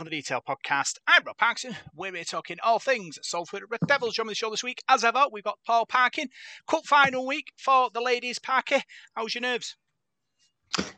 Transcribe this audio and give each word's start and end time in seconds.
in 0.00 0.04
the 0.06 0.10
Detail 0.10 0.42
podcast? 0.46 0.98
I'm 1.06 1.22
Rob 1.24 1.36
Parkinson. 1.36 1.76
We're 1.94 2.12
here 2.12 2.24
talking 2.24 2.56
all 2.64 2.80
things 2.80 3.18
Salford 3.22 3.62
Red 3.70 3.80
Devils. 3.86 4.14
Joining 4.14 4.30
the 4.30 4.34
show 4.34 4.50
this 4.50 4.64
week, 4.64 4.82
as 4.88 5.04
ever, 5.04 5.26
we've 5.30 5.44
got 5.44 5.58
Paul 5.64 5.86
Parkin. 5.86 6.28
Cup 6.66 6.84
final 6.84 7.24
week 7.24 7.52
for 7.56 7.90
the 7.94 8.00
ladies. 8.00 8.40
Parky, 8.40 8.82
how's 9.14 9.34
your 9.34 9.42
nerves? 9.42 9.76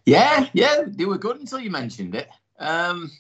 Yeah, 0.07 0.49
yeah, 0.55 0.85
they 0.87 1.05
were 1.05 1.19
good 1.19 1.39
until 1.39 1.61
you 1.61 1.71
mentioned 1.71 2.15
it. 2.15 2.29
Um, 2.59 3.11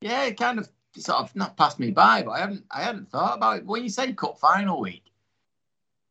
yeah, 0.00 0.24
it 0.24 0.38
kind 0.38 0.58
of 0.58 0.70
sort 0.96 1.18
of 1.18 1.36
not 1.36 1.56
passed 1.56 1.78
me 1.78 1.90
by, 1.90 2.22
but 2.22 2.30
I 2.30 2.38
haven't, 2.38 2.64
I 2.70 2.82
hadn't 2.82 3.10
thought 3.10 3.36
about 3.36 3.58
it. 3.58 3.66
When 3.66 3.82
you 3.82 3.90
say 3.90 4.12
cup 4.14 4.38
final 4.38 4.80
week, 4.80 5.04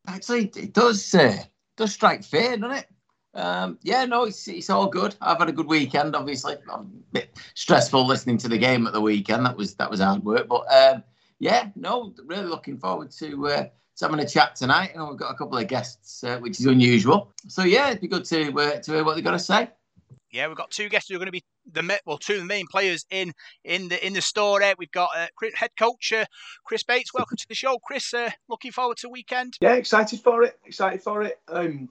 actually, 0.06 0.52
it 0.54 0.72
does, 0.72 1.12
uh, 1.14 1.36
does 1.76 1.92
strike 1.92 2.22
fear, 2.22 2.56
doesn't 2.56 2.76
it? 2.76 2.86
Um, 3.34 3.78
yeah, 3.82 4.04
no, 4.04 4.24
it's 4.24 4.48
it's 4.48 4.70
all 4.70 4.88
good. 4.88 5.14
I've 5.20 5.38
had 5.38 5.48
a 5.48 5.52
good 5.52 5.66
weekend. 5.66 6.16
Obviously, 6.16 6.56
I'm 6.70 6.80
a 6.80 7.12
bit 7.12 7.38
stressful 7.54 8.06
listening 8.06 8.38
to 8.38 8.48
the 8.48 8.58
game 8.58 8.86
at 8.86 8.92
the 8.92 9.00
weekend. 9.00 9.46
That 9.46 9.56
was 9.56 9.74
that 9.74 9.90
was 9.90 10.00
hard 10.00 10.24
work, 10.24 10.48
but 10.48 10.64
um, 10.72 11.04
yeah, 11.38 11.68
no, 11.76 12.12
really 12.24 12.46
looking 12.46 12.76
forward 12.76 13.10
to 13.12 13.48
uh, 13.48 13.62
to 13.96 14.04
having 14.04 14.20
a 14.20 14.28
chat 14.28 14.56
tonight. 14.56 14.92
And 14.94 15.08
we've 15.08 15.16
got 15.16 15.32
a 15.32 15.36
couple 15.36 15.58
of 15.58 15.66
guests, 15.68 16.24
uh, 16.24 16.38
which 16.38 16.58
is 16.58 16.66
unusual. 16.66 17.32
So 17.46 17.62
yeah, 17.62 17.88
it'd 17.90 18.00
be 18.00 18.08
good 18.08 18.24
to 18.26 18.52
uh, 18.58 18.80
to 18.80 18.92
hear 18.92 19.04
what 19.04 19.14
they've 19.14 19.24
got 19.24 19.32
to 19.32 19.38
say. 19.38 19.70
Yeah, 20.32 20.46
we've 20.46 20.56
got 20.56 20.70
two 20.70 20.88
guests 20.88 21.08
who 21.08 21.16
are 21.16 21.18
going 21.18 21.26
to 21.26 21.32
be 21.32 21.44
the 21.72 22.00
well, 22.06 22.18
two 22.18 22.34
of 22.34 22.40
the 22.40 22.46
main 22.46 22.66
players 22.66 23.04
in 23.10 23.32
in 23.64 23.88
the 23.88 24.04
in 24.04 24.12
the 24.12 24.22
story. 24.22 24.72
We've 24.78 24.90
got 24.90 25.10
uh, 25.16 25.26
head 25.54 25.70
coach 25.78 26.12
uh, 26.12 26.24
Chris 26.64 26.82
Bates. 26.82 27.14
Welcome 27.14 27.36
to 27.36 27.48
the 27.48 27.54
show, 27.54 27.78
Chris. 27.78 28.12
Uh, 28.12 28.30
looking 28.48 28.72
forward 28.72 28.96
to 28.98 29.08
weekend. 29.08 29.54
Yeah, 29.60 29.74
excited 29.74 30.20
for 30.20 30.42
it. 30.42 30.58
Excited 30.64 31.02
for 31.02 31.22
it. 31.22 31.40
Um, 31.48 31.88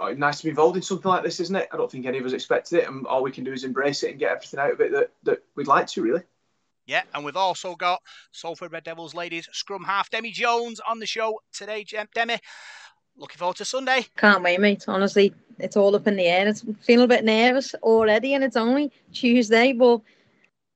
Uh, 0.00 0.14
nice 0.16 0.38
to 0.38 0.44
be 0.44 0.50
involved 0.50 0.76
in 0.76 0.82
something 0.82 1.08
like 1.08 1.24
this, 1.24 1.40
isn't 1.40 1.56
it? 1.56 1.68
I 1.72 1.76
don't 1.76 1.90
think 1.90 2.06
any 2.06 2.18
of 2.18 2.26
us 2.26 2.32
expected 2.32 2.78
it, 2.78 2.88
and 2.88 3.06
all 3.06 3.22
we 3.22 3.32
can 3.32 3.44
do 3.44 3.52
is 3.52 3.64
embrace 3.64 4.02
it 4.02 4.10
and 4.10 4.18
get 4.18 4.30
everything 4.30 4.60
out 4.60 4.72
of 4.72 4.80
it 4.80 4.92
that, 4.92 5.10
that 5.24 5.42
we'd 5.56 5.66
like 5.66 5.88
to, 5.88 6.02
really. 6.02 6.22
Yeah, 6.86 7.02
and 7.14 7.24
we've 7.24 7.36
also 7.36 7.74
got 7.74 8.00
Salford 8.32 8.72
Red 8.72 8.84
Devils 8.84 9.14
ladies 9.14 9.48
scrum 9.52 9.84
half 9.84 10.08
Demi 10.08 10.30
Jones 10.30 10.80
on 10.88 10.98
the 10.98 11.06
show 11.06 11.40
today. 11.52 11.84
Demi, 12.14 12.38
looking 13.16 13.36
forward 13.36 13.56
to 13.56 13.64
Sunday. 13.64 14.06
Can't 14.16 14.42
wait, 14.42 14.60
mate. 14.60 14.84
Honestly, 14.88 15.34
it's 15.58 15.76
all 15.76 15.94
up 15.94 16.06
in 16.06 16.16
the 16.16 16.26
air. 16.26 16.48
It's 16.48 16.64
feeling 16.82 17.04
a 17.04 17.08
bit 17.08 17.24
nervous 17.24 17.74
already, 17.82 18.34
and 18.34 18.42
it's 18.42 18.56
only 18.56 18.90
Tuesday, 19.12 19.72
but 19.72 20.00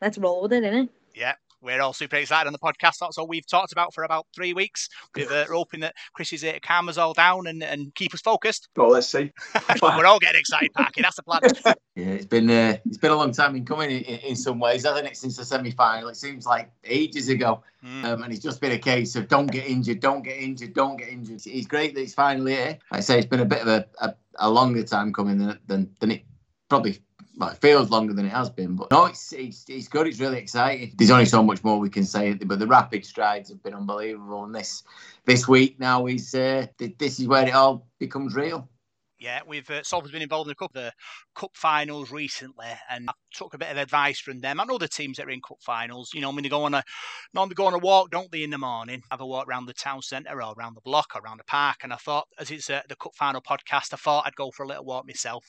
let's 0.00 0.18
roll 0.18 0.42
with 0.42 0.52
it, 0.52 0.64
innit? 0.64 0.88
Yeah, 1.14 1.34
we're 1.62 1.80
all 1.80 1.92
super 1.92 2.16
excited 2.16 2.46
on 2.46 2.52
the 2.52 2.58
podcast. 2.58 2.98
That's 3.00 3.16
all 3.16 3.26
we've 3.26 3.46
talked 3.46 3.72
about 3.72 3.94
for 3.94 4.04
about 4.04 4.26
three 4.34 4.52
weeks. 4.52 4.88
We're 5.16 5.30
uh, 5.30 5.46
hoping 5.46 5.80
that 5.80 5.94
Chris 6.12 6.32
is 6.32 6.42
here 6.42 6.54
to 6.54 6.60
calm 6.60 6.88
us 6.88 6.98
all 6.98 7.14
down 7.14 7.46
and, 7.46 7.62
and 7.62 7.94
keep 7.94 8.12
us 8.12 8.20
focused. 8.20 8.68
Well, 8.76 8.90
let's 8.90 9.06
see. 9.06 9.32
we're 9.82 10.06
all 10.06 10.18
getting 10.18 10.40
excited, 10.40 10.72
Parky. 10.74 11.02
That's 11.02 11.16
the 11.16 11.22
plan. 11.22 11.40
Yeah, 11.94 12.06
it's 12.06 12.24
been 12.24 12.48
uh, 12.48 12.78
it's 12.86 12.96
been 12.96 13.10
a 13.10 13.16
long 13.16 13.32
time 13.32 13.54
in 13.54 13.66
coming 13.66 13.90
in, 13.90 14.02
in, 14.20 14.34
some 14.34 14.58
ways, 14.58 14.86
hasn't 14.86 15.06
it? 15.06 15.14
Since 15.14 15.36
the 15.36 15.44
semi 15.44 15.72
final, 15.72 16.08
it 16.08 16.16
seems 16.16 16.46
like 16.46 16.70
ages 16.84 17.28
ago, 17.28 17.62
mm. 17.84 18.02
um, 18.04 18.22
and 18.22 18.32
it's 18.32 18.42
just 18.42 18.62
been 18.62 18.72
a 18.72 18.78
case 18.78 19.14
of 19.14 19.28
don't 19.28 19.50
get 19.50 19.66
injured, 19.66 20.00
don't 20.00 20.22
get 20.22 20.38
injured, 20.38 20.72
don't 20.72 20.96
get 20.96 21.10
injured. 21.10 21.42
It's 21.44 21.66
great 21.66 21.94
that 21.94 22.00
it's 22.00 22.14
finally 22.14 22.54
here. 22.54 22.78
I 22.90 23.00
say 23.00 23.18
it's 23.18 23.26
been 23.26 23.40
a 23.40 23.44
bit 23.44 23.60
of 23.60 23.68
a, 23.68 23.86
a, 24.00 24.14
a 24.36 24.48
longer 24.48 24.82
time 24.84 25.12
coming 25.12 25.36
than, 25.36 25.58
than 25.66 25.94
than 26.00 26.12
it 26.12 26.22
probably 26.70 26.98
it 27.40 27.58
feels 27.58 27.90
longer 27.90 28.12
than 28.12 28.26
it 28.26 28.30
has 28.30 28.50
been, 28.50 28.76
but 28.76 28.90
no, 28.90 29.06
it's, 29.06 29.32
it's 29.32 29.64
it's 29.68 29.88
good. 29.88 30.06
It's 30.06 30.20
really 30.20 30.38
exciting. 30.38 30.92
There's 30.96 31.10
only 31.10 31.24
so 31.24 31.42
much 31.42 31.64
more 31.64 31.78
we 31.78 31.90
can 31.90 32.04
say, 32.04 32.34
but 32.34 32.58
the 32.58 32.66
rapid 32.66 33.04
strides 33.04 33.48
have 33.48 33.62
been 33.62 33.74
unbelievable. 33.74 34.44
And 34.44 34.54
this 34.54 34.82
this 35.24 35.48
week 35.48 35.80
now 35.80 36.06
is 36.06 36.34
uh, 36.34 36.66
this 36.78 37.20
is 37.20 37.26
where 37.26 37.46
it 37.46 37.54
all 37.54 37.86
becomes 37.98 38.34
real. 38.34 38.68
Yeah, 39.22 39.38
we've 39.46 39.70
uh, 39.70 39.84
Salford's 39.84 40.10
been 40.10 40.20
involved 40.20 40.48
in 40.48 40.52
a 40.52 40.56
couple 40.56 40.80
of 40.80 40.86
the 40.86 40.92
cup 41.36 41.52
finals 41.54 42.10
recently, 42.10 42.66
and 42.90 43.08
I 43.08 43.12
took 43.32 43.54
a 43.54 43.58
bit 43.58 43.70
of 43.70 43.76
advice 43.76 44.18
from 44.18 44.40
them. 44.40 44.58
I 44.58 44.64
know 44.64 44.78
the 44.78 44.88
teams 44.88 45.18
that 45.18 45.26
are 45.26 45.30
in 45.30 45.40
cup 45.40 45.58
finals. 45.60 46.10
You 46.12 46.20
know, 46.20 46.32
when 46.32 46.42
they 46.42 46.48
go 46.48 46.64
on 46.64 46.74
a 46.74 46.82
normally 47.32 47.54
go 47.54 47.66
on 47.66 47.74
a 47.74 47.78
walk, 47.78 48.10
don't 48.10 48.32
they, 48.32 48.42
in 48.42 48.50
the 48.50 48.58
morning? 48.58 49.00
Have 49.12 49.20
a 49.20 49.26
walk 49.26 49.46
around 49.46 49.66
the 49.66 49.74
town 49.74 50.02
centre 50.02 50.42
or 50.42 50.54
around 50.58 50.74
the 50.74 50.80
block 50.80 51.12
or 51.14 51.20
around 51.20 51.38
the 51.38 51.44
park. 51.44 51.76
And 51.84 51.92
I 51.92 51.96
thought, 51.96 52.26
as 52.36 52.50
it's 52.50 52.68
uh, 52.68 52.80
the 52.88 52.96
cup 52.96 53.12
final 53.14 53.40
podcast, 53.40 53.92
I 53.92 53.96
thought 53.96 54.24
I'd 54.26 54.34
go 54.34 54.50
for 54.50 54.64
a 54.64 54.66
little 54.66 54.84
walk 54.84 55.06
myself. 55.06 55.44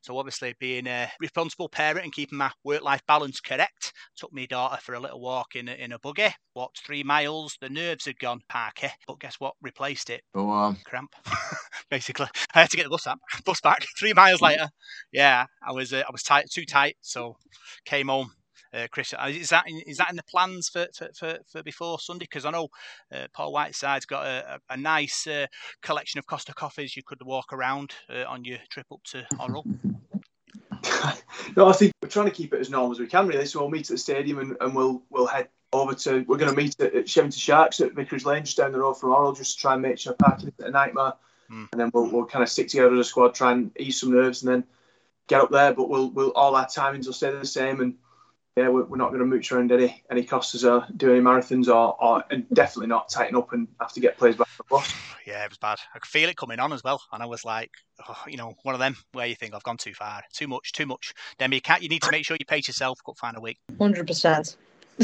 So 0.00 0.16
obviously, 0.16 0.54
being 0.58 0.86
a 0.86 1.10
responsible 1.20 1.68
parent 1.68 2.04
and 2.04 2.14
keeping 2.14 2.38
my 2.38 2.50
work-life 2.64 3.02
balance 3.06 3.40
correct, 3.40 3.92
took 4.16 4.32
my 4.32 4.46
daughter 4.46 4.78
for 4.80 4.94
a 4.94 5.00
little 5.00 5.20
walk 5.20 5.54
in 5.54 5.68
a, 5.68 5.72
in 5.72 5.92
a 5.92 5.98
buggy. 5.98 6.34
Walked 6.54 6.80
three 6.80 7.02
miles. 7.02 7.58
The 7.60 7.68
nerves 7.68 8.06
had 8.06 8.18
gone, 8.18 8.40
Parky, 8.48 8.88
but 9.06 9.20
guess 9.20 9.36
what? 9.38 9.52
Replaced 9.60 10.08
it. 10.08 10.22
Go 10.34 10.48
on. 10.48 10.78
Cramp. 10.86 11.14
Basically, 11.90 12.26
I 12.54 12.60
had 12.62 12.70
to 12.70 12.76
get 12.78 12.84
the 12.84 12.90
bus 12.90 13.06
up 13.06 13.17
bus 13.44 13.60
back 13.60 13.84
three 13.98 14.12
miles 14.12 14.40
later. 14.40 14.68
Yeah, 15.12 15.46
I 15.66 15.72
was 15.72 15.92
uh, 15.92 16.02
I 16.06 16.10
was 16.12 16.22
tight, 16.22 16.50
too 16.50 16.64
tight, 16.64 16.96
so 17.00 17.36
came 17.84 18.08
home. 18.08 18.30
Uh, 18.74 18.86
Chris, 18.90 19.14
uh, 19.14 19.28
is 19.28 19.48
that 19.48 19.64
in, 19.66 19.80
is 19.86 19.96
that 19.96 20.10
in 20.10 20.16
the 20.16 20.22
plans 20.24 20.68
for 20.68 20.86
for, 20.94 21.08
for, 21.14 21.38
for 21.50 21.62
before 21.62 21.98
Sunday? 21.98 22.24
Because 22.24 22.44
I 22.44 22.50
know 22.50 22.68
uh, 23.14 23.26
Paul 23.32 23.52
Whiteside's 23.52 24.04
got 24.04 24.26
a, 24.26 24.54
a, 24.54 24.74
a 24.74 24.76
nice 24.76 25.26
uh, 25.26 25.46
collection 25.82 26.18
of 26.18 26.26
Costa 26.26 26.52
coffees 26.54 26.96
you 26.96 27.02
could 27.02 27.22
walk 27.24 27.52
around 27.52 27.92
uh, 28.10 28.24
on 28.28 28.44
your 28.44 28.58
trip 28.70 28.86
up 28.92 29.02
to 29.04 29.26
Orrell. 29.38 29.64
no, 31.56 31.68
I 31.68 31.72
think 31.72 31.92
we're 32.02 32.08
trying 32.08 32.26
to 32.26 32.32
keep 32.32 32.52
it 32.52 32.60
as 32.60 32.70
normal 32.70 32.92
as 32.92 33.00
we 33.00 33.06
can, 33.06 33.26
really. 33.26 33.46
So 33.46 33.60
we'll 33.60 33.70
meet 33.70 33.90
at 33.90 33.94
the 33.94 33.98
stadium 33.98 34.38
and, 34.38 34.56
and 34.60 34.74
we'll 34.74 35.02
we'll 35.10 35.26
head 35.26 35.48
over 35.72 35.94
to. 35.94 36.24
We're 36.28 36.38
going 36.38 36.50
to 36.50 36.56
meet 36.56 36.78
at, 36.80 36.94
at 36.94 37.06
Shevington 37.06 37.38
Sharks 37.38 37.80
at 37.80 37.94
Vicarage 37.94 38.24
Lane, 38.24 38.44
just 38.44 38.56
down 38.56 38.72
the 38.72 38.78
road 38.78 38.94
from 38.94 39.10
Orrell, 39.10 39.36
just 39.36 39.56
to 39.56 39.60
try 39.60 39.72
and 39.74 39.82
make 39.82 39.98
sure 39.98 40.14
parking 40.14 40.48
is 40.48 40.64
a 40.64 40.70
nightmare. 40.70 41.14
Mm. 41.50 41.68
And 41.72 41.80
then 41.80 41.90
we'll, 41.92 42.06
we'll 42.06 42.26
kind 42.26 42.42
of 42.42 42.48
stick 42.48 42.68
together 42.68 42.94
as 42.94 43.00
a 43.00 43.04
squad, 43.04 43.34
try 43.34 43.52
and 43.52 43.70
ease 43.78 44.00
some 44.00 44.12
nerves, 44.12 44.42
and 44.42 44.52
then 44.52 44.64
get 45.28 45.40
up 45.40 45.50
there. 45.50 45.72
But 45.72 45.88
we'll, 45.88 46.10
we'll 46.10 46.32
all 46.32 46.54
our 46.56 46.66
timings 46.66 47.06
will 47.06 47.12
stay 47.12 47.30
the 47.30 47.46
same, 47.46 47.80
and 47.80 47.94
yeah, 48.56 48.68
we're, 48.68 48.84
we're 48.84 48.96
not 48.96 49.08
going 49.08 49.20
to 49.20 49.26
mooch 49.26 49.52
around 49.52 49.70
any 49.70 50.02
any 50.10 50.24
costas 50.24 50.64
or 50.64 50.86
do 50.96 51.10
any 51.12 51.20
marathons, 51.20 51.68
or, 51.68 51.96
or 52.02 52.24
and 52.30 52.46
definitely 52.52 52.88
not 52.88 53.08
tighten 53.08 53.36
up 53.36 53.52
and 53.52 53.68
have 53.80 53.92
to 53.92 54.00
get 54.00 54.18
players 54.18 54.36
back 54.36 54.48
to 54.48 54.56
the 54.58 54.64
bus. 54.68 54.92
Yeah, 55.26 55.44
it 55.44 55.50
was 55.50 55.58
bad. 55.58 55.76
I 55.94 55.98
could 55.98 56.08
feel 56.08 56.30
it 56.30 56.38
coming 56.38 56.58
on 56.58 56.72
as 56.72 56.82
well, 56.82 57.02
and 57.12 57.22
I 57.22 57.26
was 57.26 57.44
like, 57.44 57.70
oh, 58.08 58.16
you 58.26 58.38
know, 58.38 58.54
one 58.62 58.74
of 58.74 58.78
them 58.78 58.96
where 59.12 59.26
you 59.26 59.34
think 59.34 59.52
I've 59.52 59.62
gone 59.62 59.76
too 59.76 59.92
far, 59.92 60.22
too 60.32 60.48
much, 60.48 60.72
too 60.72 60.86
much. 60.86 61.12
Then 61.38 61.52
you 61.52 61.60
can't. 61.60 61.82
You 61.82 61.90
need 61.90 62.00
to 62.00 62.10
make 62.10 62.24
sure 62.24 62.34
you 62.40 62.46
pace 62.46 62.66
yourself. 62.66 62.98
Cup 63.04 63.18
final 63.18 63.42
week. 63.42 63.58
Hundred 63.78 64.06
percent. 64.06 64.56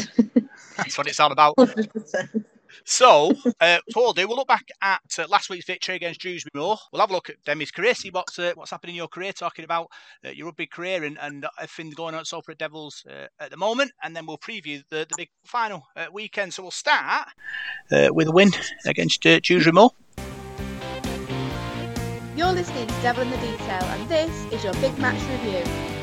That's 0.78 0.96
what 0.96 1.08
it's 1.08 1.20
all 1.20 1.30
about. 1.30 1.56
Hundred 1.58 1.92
percent. 1.92 2.46
So, 2.86 3.32
uh, 3.60 3.78
Paul, 3.92 4.12
do 4.12 4.28
we'll 4.28 4.36
look 4.36 4.48
back 4.48 4.68
at 4.82 5.00
uh, 5.18 5.26
last 5.28 5.48
week's 5.48 5.64
victory 5.64 5.96
against 5.96 6.20
Dewsbury 6.20 6.50
Moor. 6.54 6.76
We'll 6.92 7.00
have 7.00 7.10
a 7.10 7.14
look 7.14 7.30
at 7.30 7.42
Demi's 7.44 7.70
career, 7.70 7.94
see 7.94 8.10
what's 8.10 8.38
uh, 8.38 8.52
what's 8.56 8.70
happening 8.70 8.94
in 8.94 8.98
your 8.98 9.08
career, 9.08 9.32
talking 9.32 9.64
about 9.64 9.88
uh, 10.24 10.28
your 10.28 10.46
rugby 10.46 10.66
career 10.66 11.02
and, 11.02 11.18
and 11.18 11.46
everything 11.58 11.92
going 11.92 12.14
on 12.14 12.20
at 12.20 12.26
Salford 12.26 12.58
Devils 12.58 13.02
uh, 13.08 13.26
at 13.40 13.50
the 13.50 13.56
moment, 13.56 13.92
and 14.02 14.14
then 14.14 14.26
we'll 14.26 14.36
preview 14.36 14.82
the, 14.90 15.06
the 15.08 15.14
big 15.16 15.30
final 15.46 15.82
uh, 15.96 16.06
weekend. 16.12 16.52
So 16.52 16.62
we'll 16.62 16.70
start 16.70 17.28
with 17.90 18.28
a 18.28 18.32
win 18.32 18.50
against 18.84 19.22
Dewsbury 19.22 19.72
Moor. 19.72 19.90
You're 22.36 22.52
listening 22.52 22.86
to 22.86 22.94
Devil 23.00 23.22
in 23.22 23.30
the 23.30 23.36
Detail, 23.38 23.82
and 23.82 24.08
this 24.10 24.52
is 24.52 24.62
your 24.62 24.74
big 24.74 24.98
match 24.98 25.22
review. 25.30 25.93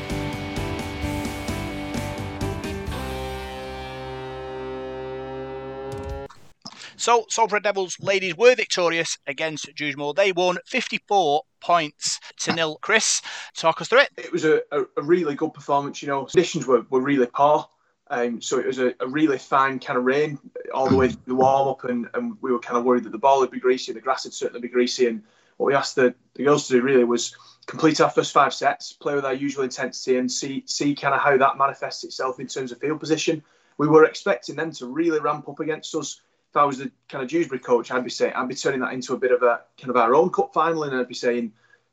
So, 7.02 7.26
Salford 7.28 7.64
Devils 7.64 7.96
ladies 7.98 8.36
were 8.36 8.54
victorious 8.54 9.18
against 9.26 9.74
Dewsbury. 9.74 10.12
They 10.14 10.30
won 10.30 10.58
54 10.66 11.42
points 11.60 12.20
to 12.38 12.52
nil. 12.52 12.78
Chris, 12.80 13.20
talk 13.56 13.80
us 13.80 13.88
through 13.88 14.02
it. 14.02 14.10
It 14.16 14.30
was 14.30 14.44
a, 14.44 14.62
a, 14.70 14.82
a 14.96 15.02
really 15.02 15.34
good 15.34 15.52
performance. 15.52 16.00
You 16.00 16.06
know, 16.06 16.26
conditions 16.26 16.64
were, 16.64 16.86
were 16.90 17.00
really 17.00 17.26
poor. 17.26 17.66
Um, 18.06 18.40
so 18.40 18.60
it 18.60 18.66
was 18.66 18.78
a, 18.78 18.94
a, 19.00 19.08
really 19.08 19.36
fine 19.36 19.80
kind 19.80 19.98
of 19.98 20.04
rain 20.04 20.38
all 20.72 20.88
the 20.88 20.96
way 20.96 21.08
through 21.08 21.22
the 21.26 21.34
warm 21.34 21.70
up, 21.70 21.82
and, 21.82 22.08
and 22.14 22.36
we 22.40 22.52
were 22.52 22.60
kind 22.60 22.78
of 22.78 22.84
worried 22.84 23.02
that 23.02 23.10
the 23.10 23.18
ball 23.18 23.40
would 23.40 23.50
be 23.50 23.58
greasy, 23.58 23.92
the 23.92 24.00
grass 24.00 24.22
would 24.22 24.32
certainly 24.32 24.60
be 24.60 24.68
greasy. 24.68 25.08
And 25.08 25.24
what 25.56 25.66
we 25.66 25.74
asked 25.74 25.96
the, 25.96 26.14
the 26.34 26.44
girls 26.44 26.68
to 26.68 26.74
do 26.74 26.82
really 26.82 27.02
was 27.02 27.34
complete 27.66 28.00
our 28.00 28.10
first 28.10 28.32
five 28.32 28.54
sets, 28.54 28.92
play 28.92 29.16
with 29.16 29.24
our 29.24 29.34
usual 29.34 29.64
intensity, 29.64 30.18
and 30.18 30.30
see 30.30 30.62
see 30.66 30.94
kind 30.94 31.16
of 31.16 31.20
how 31.20 31.36
that 31.36 31.58
manifests 31.58 32.04
itself 32.04 32.38
in 32.38 32.46
terms 32.46 32.70
of 32.70 32.78
field 32.78 33.00
position. 33.00 33.42
We 33.76 33.88
were 33.88 34.04
expecting 34.04 34.54
them 34.54 34.70
to 34.74 34.86
really 34.86 35.18
ramp 35.18 35.48
up 35.48 35.58
against 35.58 35.96
us 35.96 36.20
if 36.52 36.56
I 36.58 36.64
was 36.64 36.76
the 36.76 36.92
kind 37.08 37.24
of 37.24 37.30
Dewsbury 37.30 37.60
coach, 37.60 37.90
I'd 37.90 38.04
be 38.04 38.10
saying 38.10 38.34
I'd 38.34 38.46
be 38.46 38.54
turning 38.54 38.80
that 38.80 38.92
into 38.92 39.14
a 39.14 39.18
bit 39.18 39.32
of 39.32 39.42
a 39.42 39.62
kind 39.78 39.88
of 39.88 39.96
our 39.96 40.14
own 40.14 40.28
cup 40.28 40.52
final, 40.52 40.84
and 40.84 40.94
I'd 40.94 41.08
be 41.08 41.14
saying 41.14 41.52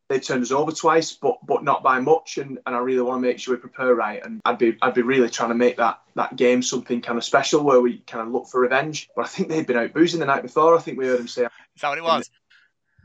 they 0.09 0.19
turned 0.19 0.43
us 0.43 0.51
over 0.51 0.73
twice, 0.73 1.13
but 1.13 1.37
but 1.45 1.63
not 1.63 1.81
by 1.81 2.01
much, 2.01 2.37
and, 2.37 2.59
and 2.65 2.75
I 2.75 2.79
really 2.79 3.01
want 3.01 3.23
to 3.23 3.27
make 3.27 3.39
sure 3.39 3.55
we 3.55 3.61
prepare 3.61 3.95
right, 3.95 4.21
and 4.21 4.41
I'd 4.43 4.57
be 4.57 4.77
I'd 4.81 4.93
be 4.93 5.01
really 5.01 5.29
trying 5.29 5.51
to 5.51 5.55
make 5.55 5.77
that 5.77 6.01
that 6.15 6.35
game 6.35 6.61
something 6.61 6.99
kind 6.99 7.17
of 7.17 7.23
special 7.23 7.63
where 7.63 7.79
we 7.79 7.99
kind 7.99 8.27
of 8.27 8.33
look 8.33 8.47
for 8.47 8.59
revenge. 8.59 9.07
But 9.15 9.25
I 9.25 9.27
think 9.29 9.47
they'd 9.47 9.65
been 9.65 9.77
out 9.77 9.93
boozing 9.93 10.19
the 10.19 10.25
night 10.25 10.43
before. 10.43 10.77
I 10.77 10.81
think 10.81 10.97
we 10.97 11.07
heard 11.07 11.19
them 11.19 11.29
say. 11.29 11.43
Is 11.43 11.81
that 11.81 11.89
what 11.89 11.97
it 11.97 12.03
was? 12.03 12.29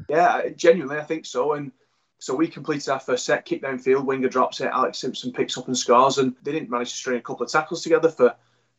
Yeah, 0.08 0.48
genuinely, 0.56 0.98
I 0.98 1.04
think 1.04 1.26
so, 1.26 1.52
and. 1.52 1.70
So 2.20 2.34
we 2.34 2.48
completed 2.48 2.88
our 2.88 3.00
first 3.00 3.26
set, 3.26 3.44
kick 3.44 3.60
downfield, 3.60 4.06
winger 4.06 4.30
drops 4.30 4.60
it, 4.62 4.70
Alex 4.72 4.98
Simpson 4.98 5.30
picks 5.30 5.58
up 5.58 5.66
and 5.66 5.76
scores, 5.76 6.16
and 6.16 6.34
they 6.42 6.52
didn't 6.52 6.70
manage 6.70 6.92
to 6.92 6.96
string 6.96 7.18
a 7.18 7.20
couple 7.20 7.44
of 7.44 7.52
tackles 7.52 7.82
together 7.82 8.08
for 8.08 8.34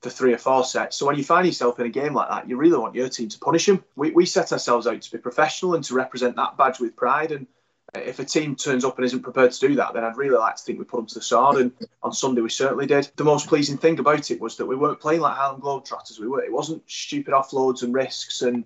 for 0.06 0.12
three 0.12 0.34
or 0.34 0.38
four 0.38 0.63
sets. 0.63 0.98
So 0.98 1.07
when 1.07 1.16
you 1.16 1.24
find 1.24 1.48
yourself 1.48 1.80
in 1.80 1.88
a 1.88 1.90
game 1.90 2.13
like 2.13 2.30
that, 2.30 2.48
you 2.48 2.57
really 2.57 2.78
want 2.78 2.94
your 2.94 3.10
team 3.10 3.28
to 3.28 3.40
punish 3.40 3.66
them. 3.66 3.84
We, 3.96 4.12
we 4.12 4.28
set 4.28 4.52
ourselves 4.52 4.86
out 4.86 5.02
to 5.02 5.12
be 5.12 5.18
professional 5.18 5.74
and 5.74 5.84
to 5.86 5.96
represent 5.96 6.36
that 6.36 6.57
badge 6.57 6.80
with 6.80 6.96
pride. 6.96 7.31
And 7.31 7.48
if 7.96 8.19
a 8.19 8.24
team 8.24 8.56
turns 8.56 8.86
up 8.86 9.00
and 9.00 9.06
isn't 9.06 9.24
prepared 9.24 9.52
to 9.52 9.68
do 9.68 9.74
that, 9.78 9.96
then 9.96 10.04
I'd 10.04 10.16
really 10.16 10.38
like 10.38 10.57
to 10.57 10.63
think 10.63 10.78
we 10.78 10.86
put 10.86 10.98
them 10.98 11.07
to 11.07 11.16
the 11.16 11.24
sword. 11.24 11.57
And 11.57 11.72
on 12.04 12.13
Sunday, 12.13 12.42
we 12.42 12.52
certainly 12.52 12.86
did. 12.86 13.10
The 13.16 13.24
most 13.24 13.48
pleasing 13.48 13.78
thing 13.78 13.98
about 13.98 14.30
it 14.30 14.40
was 14.40 14.57
that 14.57 14.68
we 14.68 14.75
weren't 14.75 15.00
playing 15.00 15.22
like 15.22 15.36
Harlem 15.36 15.60
Globetrotters. 15.60 16.19
We 16.19 16.28
were. 16.28 16.44
It 16.44 16.54
wasn't 16.54 16.84
stupid 16.86 17.34
offloads 17.34 17.81
and 17.81 17.92
risks 17.92 18.44
and 18.44 18.63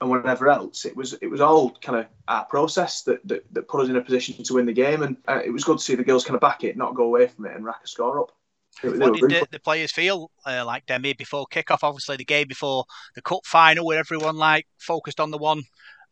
and 0.00 0.08
whatever 0.08 0.48
else. 0.48 0.86
It 0.86 0.96
was 0.96 1.12
it 1.20 1.26
was 1.26 1.42
all 1.42 1.72
kind 1.72 1.98
of 1.98 2.06
our 2.26 2.46
process 2.46 3.02
that, 3.02 3.20
that, 3.28 3.44
that 3.52 3.68
put 3.68 3.82
us 3.82 3.90
in 3.90 3.96
a 3.96 4.00
position 4.00 4.42
to 4.42 4.54
win 4.54 4.64
the 4.64 4.72
game. 4.72 5.02
And 5.02 5.18
uh, 5.28 5.42
it 5.44 5.50
was 5.50 5.64
good 5.64 5.76
to 5.76 5.84
see 5.84 5.94
the 5.94 6.04
girls 6.04 6.24
kind 6.24 6.36
of 6.36 6.40
back 6.40 6.64
it, 6.64 6.78
not 6.78 6.94
go 6.94 7.04
away 7.04 7.26
from 7.26 7.44
it, 7.44 7.54
and 7.54 7.66
rack 7.66 7.80
a 7.84 7.86
score 7.86 8.20
up. 8.20 8.32
What 8.82 9.14
did 9.14 9.30
the, 9.30 9.46
the, 9.50 9.60
players 9.60 9.92
feel 9.92 10.30
uh, 10.46 10.64
like, 10.64 10.86
Demi, 10.86 11.12
before 11.12 11.46
kickoff? 11.50 11.80
Obviously, 11.82 12.16
the 12.16 12.24
game 12.24 12.48
before 12.48 12.84
the 13.14 13.22
cup 13.22 13.44
final, 13.44 13.86
where 13.86 13.98
everyone 13.98 14.36
like 14.36 14.66
focused 14.78 15.20
on 15.20 15.30
the 15.30 15.38
one 15.38 15.62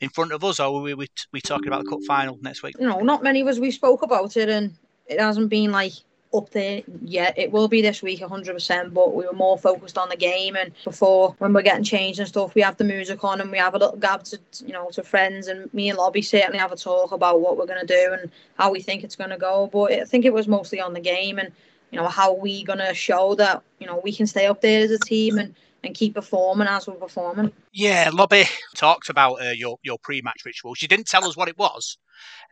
in 0.00 0.08
front 0.10 0.32
of 0.32 0.44
us, 0.44 0.60
or 0.60 0.74
were 0.74 0.82
we, 0.82 0.94
we, 0.94 1.06
we 1.32 1.40
talking 1.40 1.68
about 1.68 1.84
the 1.84 1.90
cup 1.90 2.00
final 2.06 2.38
next 2.42 2.62
week? 2.62 2.78
No, 2.78 3.00
not 3.00 3.22
many 3.22 3.40
of 3.40 3.48
us 3.48 3.58
we 3.58 3.70
spoke 3.70 4.02
about 4.02 4.36
it, 4.36 4.48
and 4.48 4.74
it 5.06 5.20
hasn't 5.20 5.48
been 5.48 5.72
like 5.72 5.92
up 6.34 6.50
there 6.50 6.82
yet. 7.02 7.38
It 7.38 7.50
will 7.52 7.68
be 7.68 7.80
this 7.82 8.02
week 8.02 8.20
100%, 8.20 8.92
but 8.92 9.14
we 9.14 9.26
were 9.26 9.32
more 9.32 9.56
focused 9.56 9.96
on 9.96 10.08
the 10.08 10.16
game. 10.16 10.56
And 10.56 10.72
before, 10.84 11.34
when 11.38 11.52
we're 11.52 11.62
getting 11.62 11.84
changed 11.84 12.18
and 12.18 12.28
stuff, 12.28 12.54
we 12.54 12.62
have 12.62 12.76
the 12.76 12.84
music 12.84 13.24
on 13.24 13.40
and 13.40 13.50
we 13.50 13.58
have 13.58 13.74
a 13.74 13.78
little 13.78 13.96
gab 13.96 14.24
to, 14.24 14.38
you 14.64 14.72
know, 14.72 14.90
to 14.90 15.02
friends. 15.02 15.48
And 15.48 15.72
me 15.72 15.88
and 15.88 15.98
Lobby 15.98 16.22
certainly 16.22 16.58
have 16.58 16.72
a 16.72 16.76
talk 16.76 17.12
about 17.12 17.40
what 17.40 17.56
we're 17.56 17.66
going 17.66 17.80
to 17.80 17.86
do 17.86 18.16
and 18.18 18.30
how 18.56 18.70
we 18.70 18.82
think 18.82 19.04
it's 19.04 19.16
going 19.16 19.30
to 19.30 19.38
go. 19.38 19.68
But 19.72 19.92
I 19.92 20.04
think 20.04 20.24
it 20.24 20.32
was 20.32 20.46
mostly 20.46 20.80
on 20.80 20.92
the 20.92 21.00
game 21.00 21.38
and 21.38 21.50
you 21.90 21.98
know, 21.98 22.08
how 22.08 22.34
are 22.34 22.40
we 22.40 22.64
gonna 22.64 22.94
show 22.94 23.34
that 23.36 23.62
you 23.78 23.86
know 23.86 24.00
we 24.02 24.12
can 24.12 24.26
stay 24.26 24.46
up 24.46 24.60
there 24.60 24.84
as 24.84 24.90
a 24.90 24.98
team 24.98 25.38
and 25.38 25.54
and 25.84 25.94
keep 25.94 26.14
performing 26.14 26.68
as 26.68 26.86
we're 26.86 26.94
performing. 26.94 27.52
Yeah, 27.72 28.10
Lobby 28.12 28.44
talked 28.74 29.08
about 29.08 29.34
uh, 29.34 29.50
your 29.50 29.78
your 29.82 29.98
pre-match 30.02 30.44
ritual. 30.44 30.74
She 30.74 30.86
didn't 30.86 31.06
tell 31.06 31.24
us 31.24 31.36
what 31.36 31.48
it 31.48 31.58
was, 31.58 31.98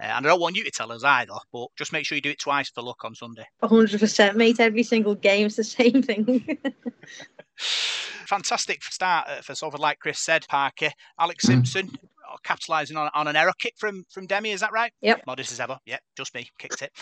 uh, 0.00 0.04
and 0.04 0.26
I 0.26 0.30
don't 0.30 0.40
want 0.40 0.56
you 0.56 0.64
to 0.64 0.70
tell 0.70 0.92
us 0.92 1.04
either. 1.04 1.34
But 1.52 1.68
just 1.76 1.92
make 1.92 2.06
sure 2.06 2.16
you 2.16 2.22
do 2.22 2.30
it 2.30 2.40
twice 2.40 2.70
for 2.70 2.82
luck 2.82 3.04
on 3.04 3.14
Sunday. 3.14 3.46
hundred 3.62 4.00
percent, 4.00 4.36
mate. 4.36 4.60
Every 4.60 4.82
single 4.82 5.14
game's 5.14 5.56
the 5.56 5.64
same 5.64 6.02
thing. 6.02 6.58
Fantastic 7.56 8.82
start 8.84 9.28
uh, 9.28 9.40
for 9.40 9.54
Salford, 9.54 9.80
like 9.80 10.00
Chris 10.00 10.18
said. 10.18 10.46
Parky, 10.48 10.90
Alex 11.18 11.44
mm. 11.44 11.48
Simpson, 11.48 11.98
capitalising 12.44 12.96
on, 12.96 13.11
on 13.14 13.28
an 13.28 13.37
error 13.37 13.52
kick 13.58 13.75
from 13.76 14.05
from 14.11 14.26
Demi. 14.26 14.50
Is 14.50 14.61
that 14.61 14.73
right? 14.73 14.93
Yep. 15.02 15.23
Modest 15.26 15.52
as 15.52 15.61
ever. 15.61 15.78
Yep. 15.87 16.00
Just 16.17 16.34
me 16.34 16.49
kicked 16.58 16.82
it. 16.82 16.93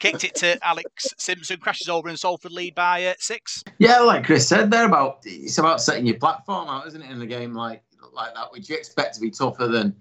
kicked 0.00 0.24
it 0.24 0.34
to 0.36 0.58
Alex 0.66 1.08
Simpson. 1.18 1.58
Crashes 1.58 1.88
over 1.88 2.08
and 2.08 2.18
Salford 2.18 2.52
lead 2.52 2.74
by 2.74 3.04
uh, 3.04 3.14
six. 3.18 3.62
Yeah, 3.78 4.00
like 4.00 4.24
Chris 4.24 4.48
said 4.48 4.70
there 4.70 4.86
about 4.86 5.20
it's 5.24 5.58
about 5.58 5.80
setting 5.80 6.06
your 6.06 6.18
platform 6.18 6.68
out, 6.68 6.86
isn't 6.86 7.02
it? 7.02 7.10
In 7.10 7.20
a 7.22 7.26
game 7.26 7.54
like 7.54 7.82
like 8.12 8.34
that, 8.34 8.52
which 8.52 8.68
you 8.68 8.76
expect 8.76 9.14
to 9.14 9.20
be 9.20 9.30
tougher 9.30 9.68
than 9.68 9.94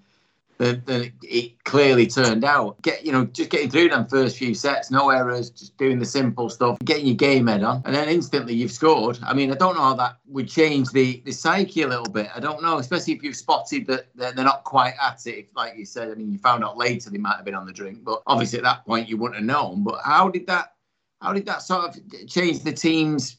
than, 0.62 0.84
than 0.86 1.12
it 1.24 1.64
clearly 1.64 2.06
turned 2.06 2.44
out. 2.44 2.80
Get 2.84 3.04
you 3.04 3.12
know, 3.12 3.26
just 3.26 3.50
getting 3.50 3.70
through 3.70 3.90
them 3.90 4.08
first 4.08 4.38
few 4.38 4.54
sets, 4.54 4.92
no 4.92 5.10
errors, 5.10 5.50
just 5.50 5.76
doing 5.78 5.98
the 5.98 6.06
simple 6.06 6.50
stuff, 6.50 6.78
getting 6.86 7.08
your 7.08 7.16
game 7.16 7.48
head 7.48 7.64
on, 7.64 7.82
and 7.86 7.96
then 7.96 8.08
instantly 8.08 8.54
you've 8.54 8.72
scored. 8.72 9.18
I 9.24 9.34
mean, 9.34 9.52
I 9.52 9.56
don't 9.56 9.76
know 9.76 9.82
how 9.82 9.96
that 9.96 10.18
would 10.28 10.48
change 10.48 10.90
the 10.92 11.22
the 11.26 11.32
psyche 11.32 11.82
a 11.82 11.88
little 11.88 12.12
bit. 12.12 12.30
I 12.36 12.40
don't 12.40 12.62
know, 12.62 12.78
especially 12.78 13.14
if 13.14 13.24
you've 13.24 13.36
spotted 13.36 13.88
that 13.88 14.08
they're, 14.14 14.34
they're 14.34 14.46
not 14.46 14.64
quite 14.64 14.94
at 15.02 15.26
it. 15.26 15.50
Like 15.56 15.76
you 15.78 15.86
said, 15.86 16.12
I 16.12 16.14
mean, 16.14 16.32
you 16.32 16.38
found 16.38 16.64
out 16.64 16.78
later 16.78 17.10
they 17.10 17.18
might 17.18 17.38
have 17.38 17.46
been 17.46 17.56
on 17.56 17.66
the 17.66 17.74
drink, 17.74 18.04
but 18.04 18.22
obviously 18.28 18.60
at 18.60 18.64
that 18.64 18.86
point 18.86 19.10
you 19.10 19.18
wouldn't 19.18 19.38
have 19.38 19.46
known. 19.46 19.84
But 19.84 20.02
how 20.06 20.30
did 20.30 20.46
that? 20.48 20.76
How 21.22 21.34
did 21.34 21.46
that 21.46 21.62
sort 21.62 21.96
of 21.96 22.28
change 22.28 22.64
the 22.64 22.74
team's 22.74 23.38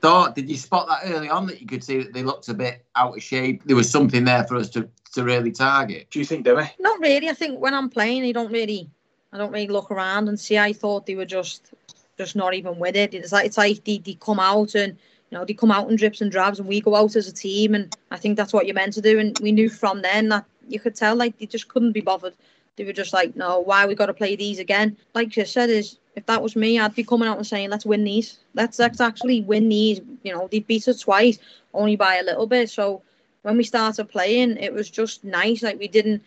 thought? 0.00 0.34
Did 0.34 0.48
you 0.48 0.56
spot 0.56 0.86
that 0.88 1.10
early 1.12 1.28
on 1.28 1.46
that 1.46 1.60
you 1.60 1.66
could 1.66 1.82
see 1.82 1.98
that 1.98 2.12
they 2.12 2.22
looked 2.22 2.48
a 2.48 2.54
bit 2.54 2.84
out 2.94 3.16
of 3.16 3.22
shape? 3.22 3.64
There 3.64 3.74
was 3.74 3.90
something 3.90 4.24
there 4.24 4.44
for 4.44 4.56
us 4.56 4.68
to 4.70 4.88
to 5.14 5.24
really 5.24 5.52
target. 5.52 6.08
Do 6.10 6.18
you 6.18 6.24
think, 6.24 6.44
Demi? 6.44 6.70
Not 6.78 7.00
really. 7.00 7.28
I 7.28 7.34
think 7.34 7.60
when 7.60 7.74
I'm 7.74 7.88
playing, 7.88 8.24
I 8.24 8.32
don't 8.32 8.52
really, 8.52 8.88
I 9.32 9.38
don't 9.38 9.52
really 9.52 9.68
look 9.68 9.90
around 9.90 10.28
and 10.28 10.38
see. 10.38 10.58
I 10.58 10.72
thought 10.72 11.06
they 11.06 11.14
were 11.14 11.24
just, 11.24 11.72
just 12.18 12.36
not 12.36 12.54
even 12.54 12.78
with 12.78 12.96
it. 12.96 13.14
It's 13.14 13.32
like 13.32 13.46
it's 13.46 13.58
like 13.58 13.84
they, 13.84 13.98
they 13.98 14.14
come 14.14 14.40
out 14.40 14.74
and 14.74 14.96
you 15.30 15.38
know 15.38 15.44
they 15.44 15.54
come 15.54 15.70
out 15.70 15.90
in 15.90 15.96
drips 15.96 16.20
and 16.20 16.30
drabs, 16.30 16.58
and 16.58 16.68
we 16.68 16.80
go 16.80 16.94
out 16.94 17.16
as 17.16 17.28
a 17.28 17.32
team, 17.32 17.74
and 17.74 17.96
I 18.10 18.18
think 18.18 18.36
that's 18.36 18.52
what 18.52 18.66
you're 18.66 18.74
meant 18.74 18.94
to 18.94 19.00
do. 19.00 19.18
And 19.18 19.38
we 19.40 19.52
knew 19.52 19.68
from 19.68 20.02
then 20.02 20.28
that 20.28 20.44
you 20.68 20.80
could 20.80 20.94
tell 20.94 21.16
like 21.16 21.38
they 21.38 21.46
just 21.46 21.68
couldn't 21.68 21.92
be 21.92 22.00
bothered. 22.00 22.34
They 22.76 22.84
were 22.84 22.92
just 22.92 23.12
like, 23.12 23.36
no, 23.36 23.60
why 23.60 23.86
we 23.86 23.94
got 23.94 24.06
to 24.06 24.14
play 24.14 24.34
these 24.34 24.58
again? 24.58 24.96
Like 25.14 25.36
you 25.36 25.44
said, 25.44 25.70
is 25.70 25.98
if 26.16 26.26
that 26.26 26.42
was 26.42 26.56
me, 26.56 26.78
I'd 26.78 26.94
be 26.94 27.04
coming 27.04 27.28
out 27.28 27.36
and 27.36 27.46
saying, 27.46 27.70
let's 27.70 27.86
win 27.86 28.02
these. 28.02 28.38
Let's 28.54 28.80
let's 28.80 29.00
actually 29.00 29.42
win 29.42 29.68
these. 29.68 30.00
You 30.24 30.34
know, 30.34 30.48
they 30.50 30.58
beat 30.58 30.88
us 30.88 31.00
twice, 31.00 31.38
only 31.72 31.94
by 31.94 32.16
a 32.16 32.24
little 32.24 32.48
bit. 32.48 32.70
So 32.70 33.02
when 33.44 33.58
we 33.58 33.64
started 33.64 34.08
playing, 34.08 34.56
it 34.56 34.72
was 34.72 34.90
just 34.90 35.22
nice. 35.22 35.62
Like 35.62 35.78
we 35.78 35.86
didn't 35.86 36.22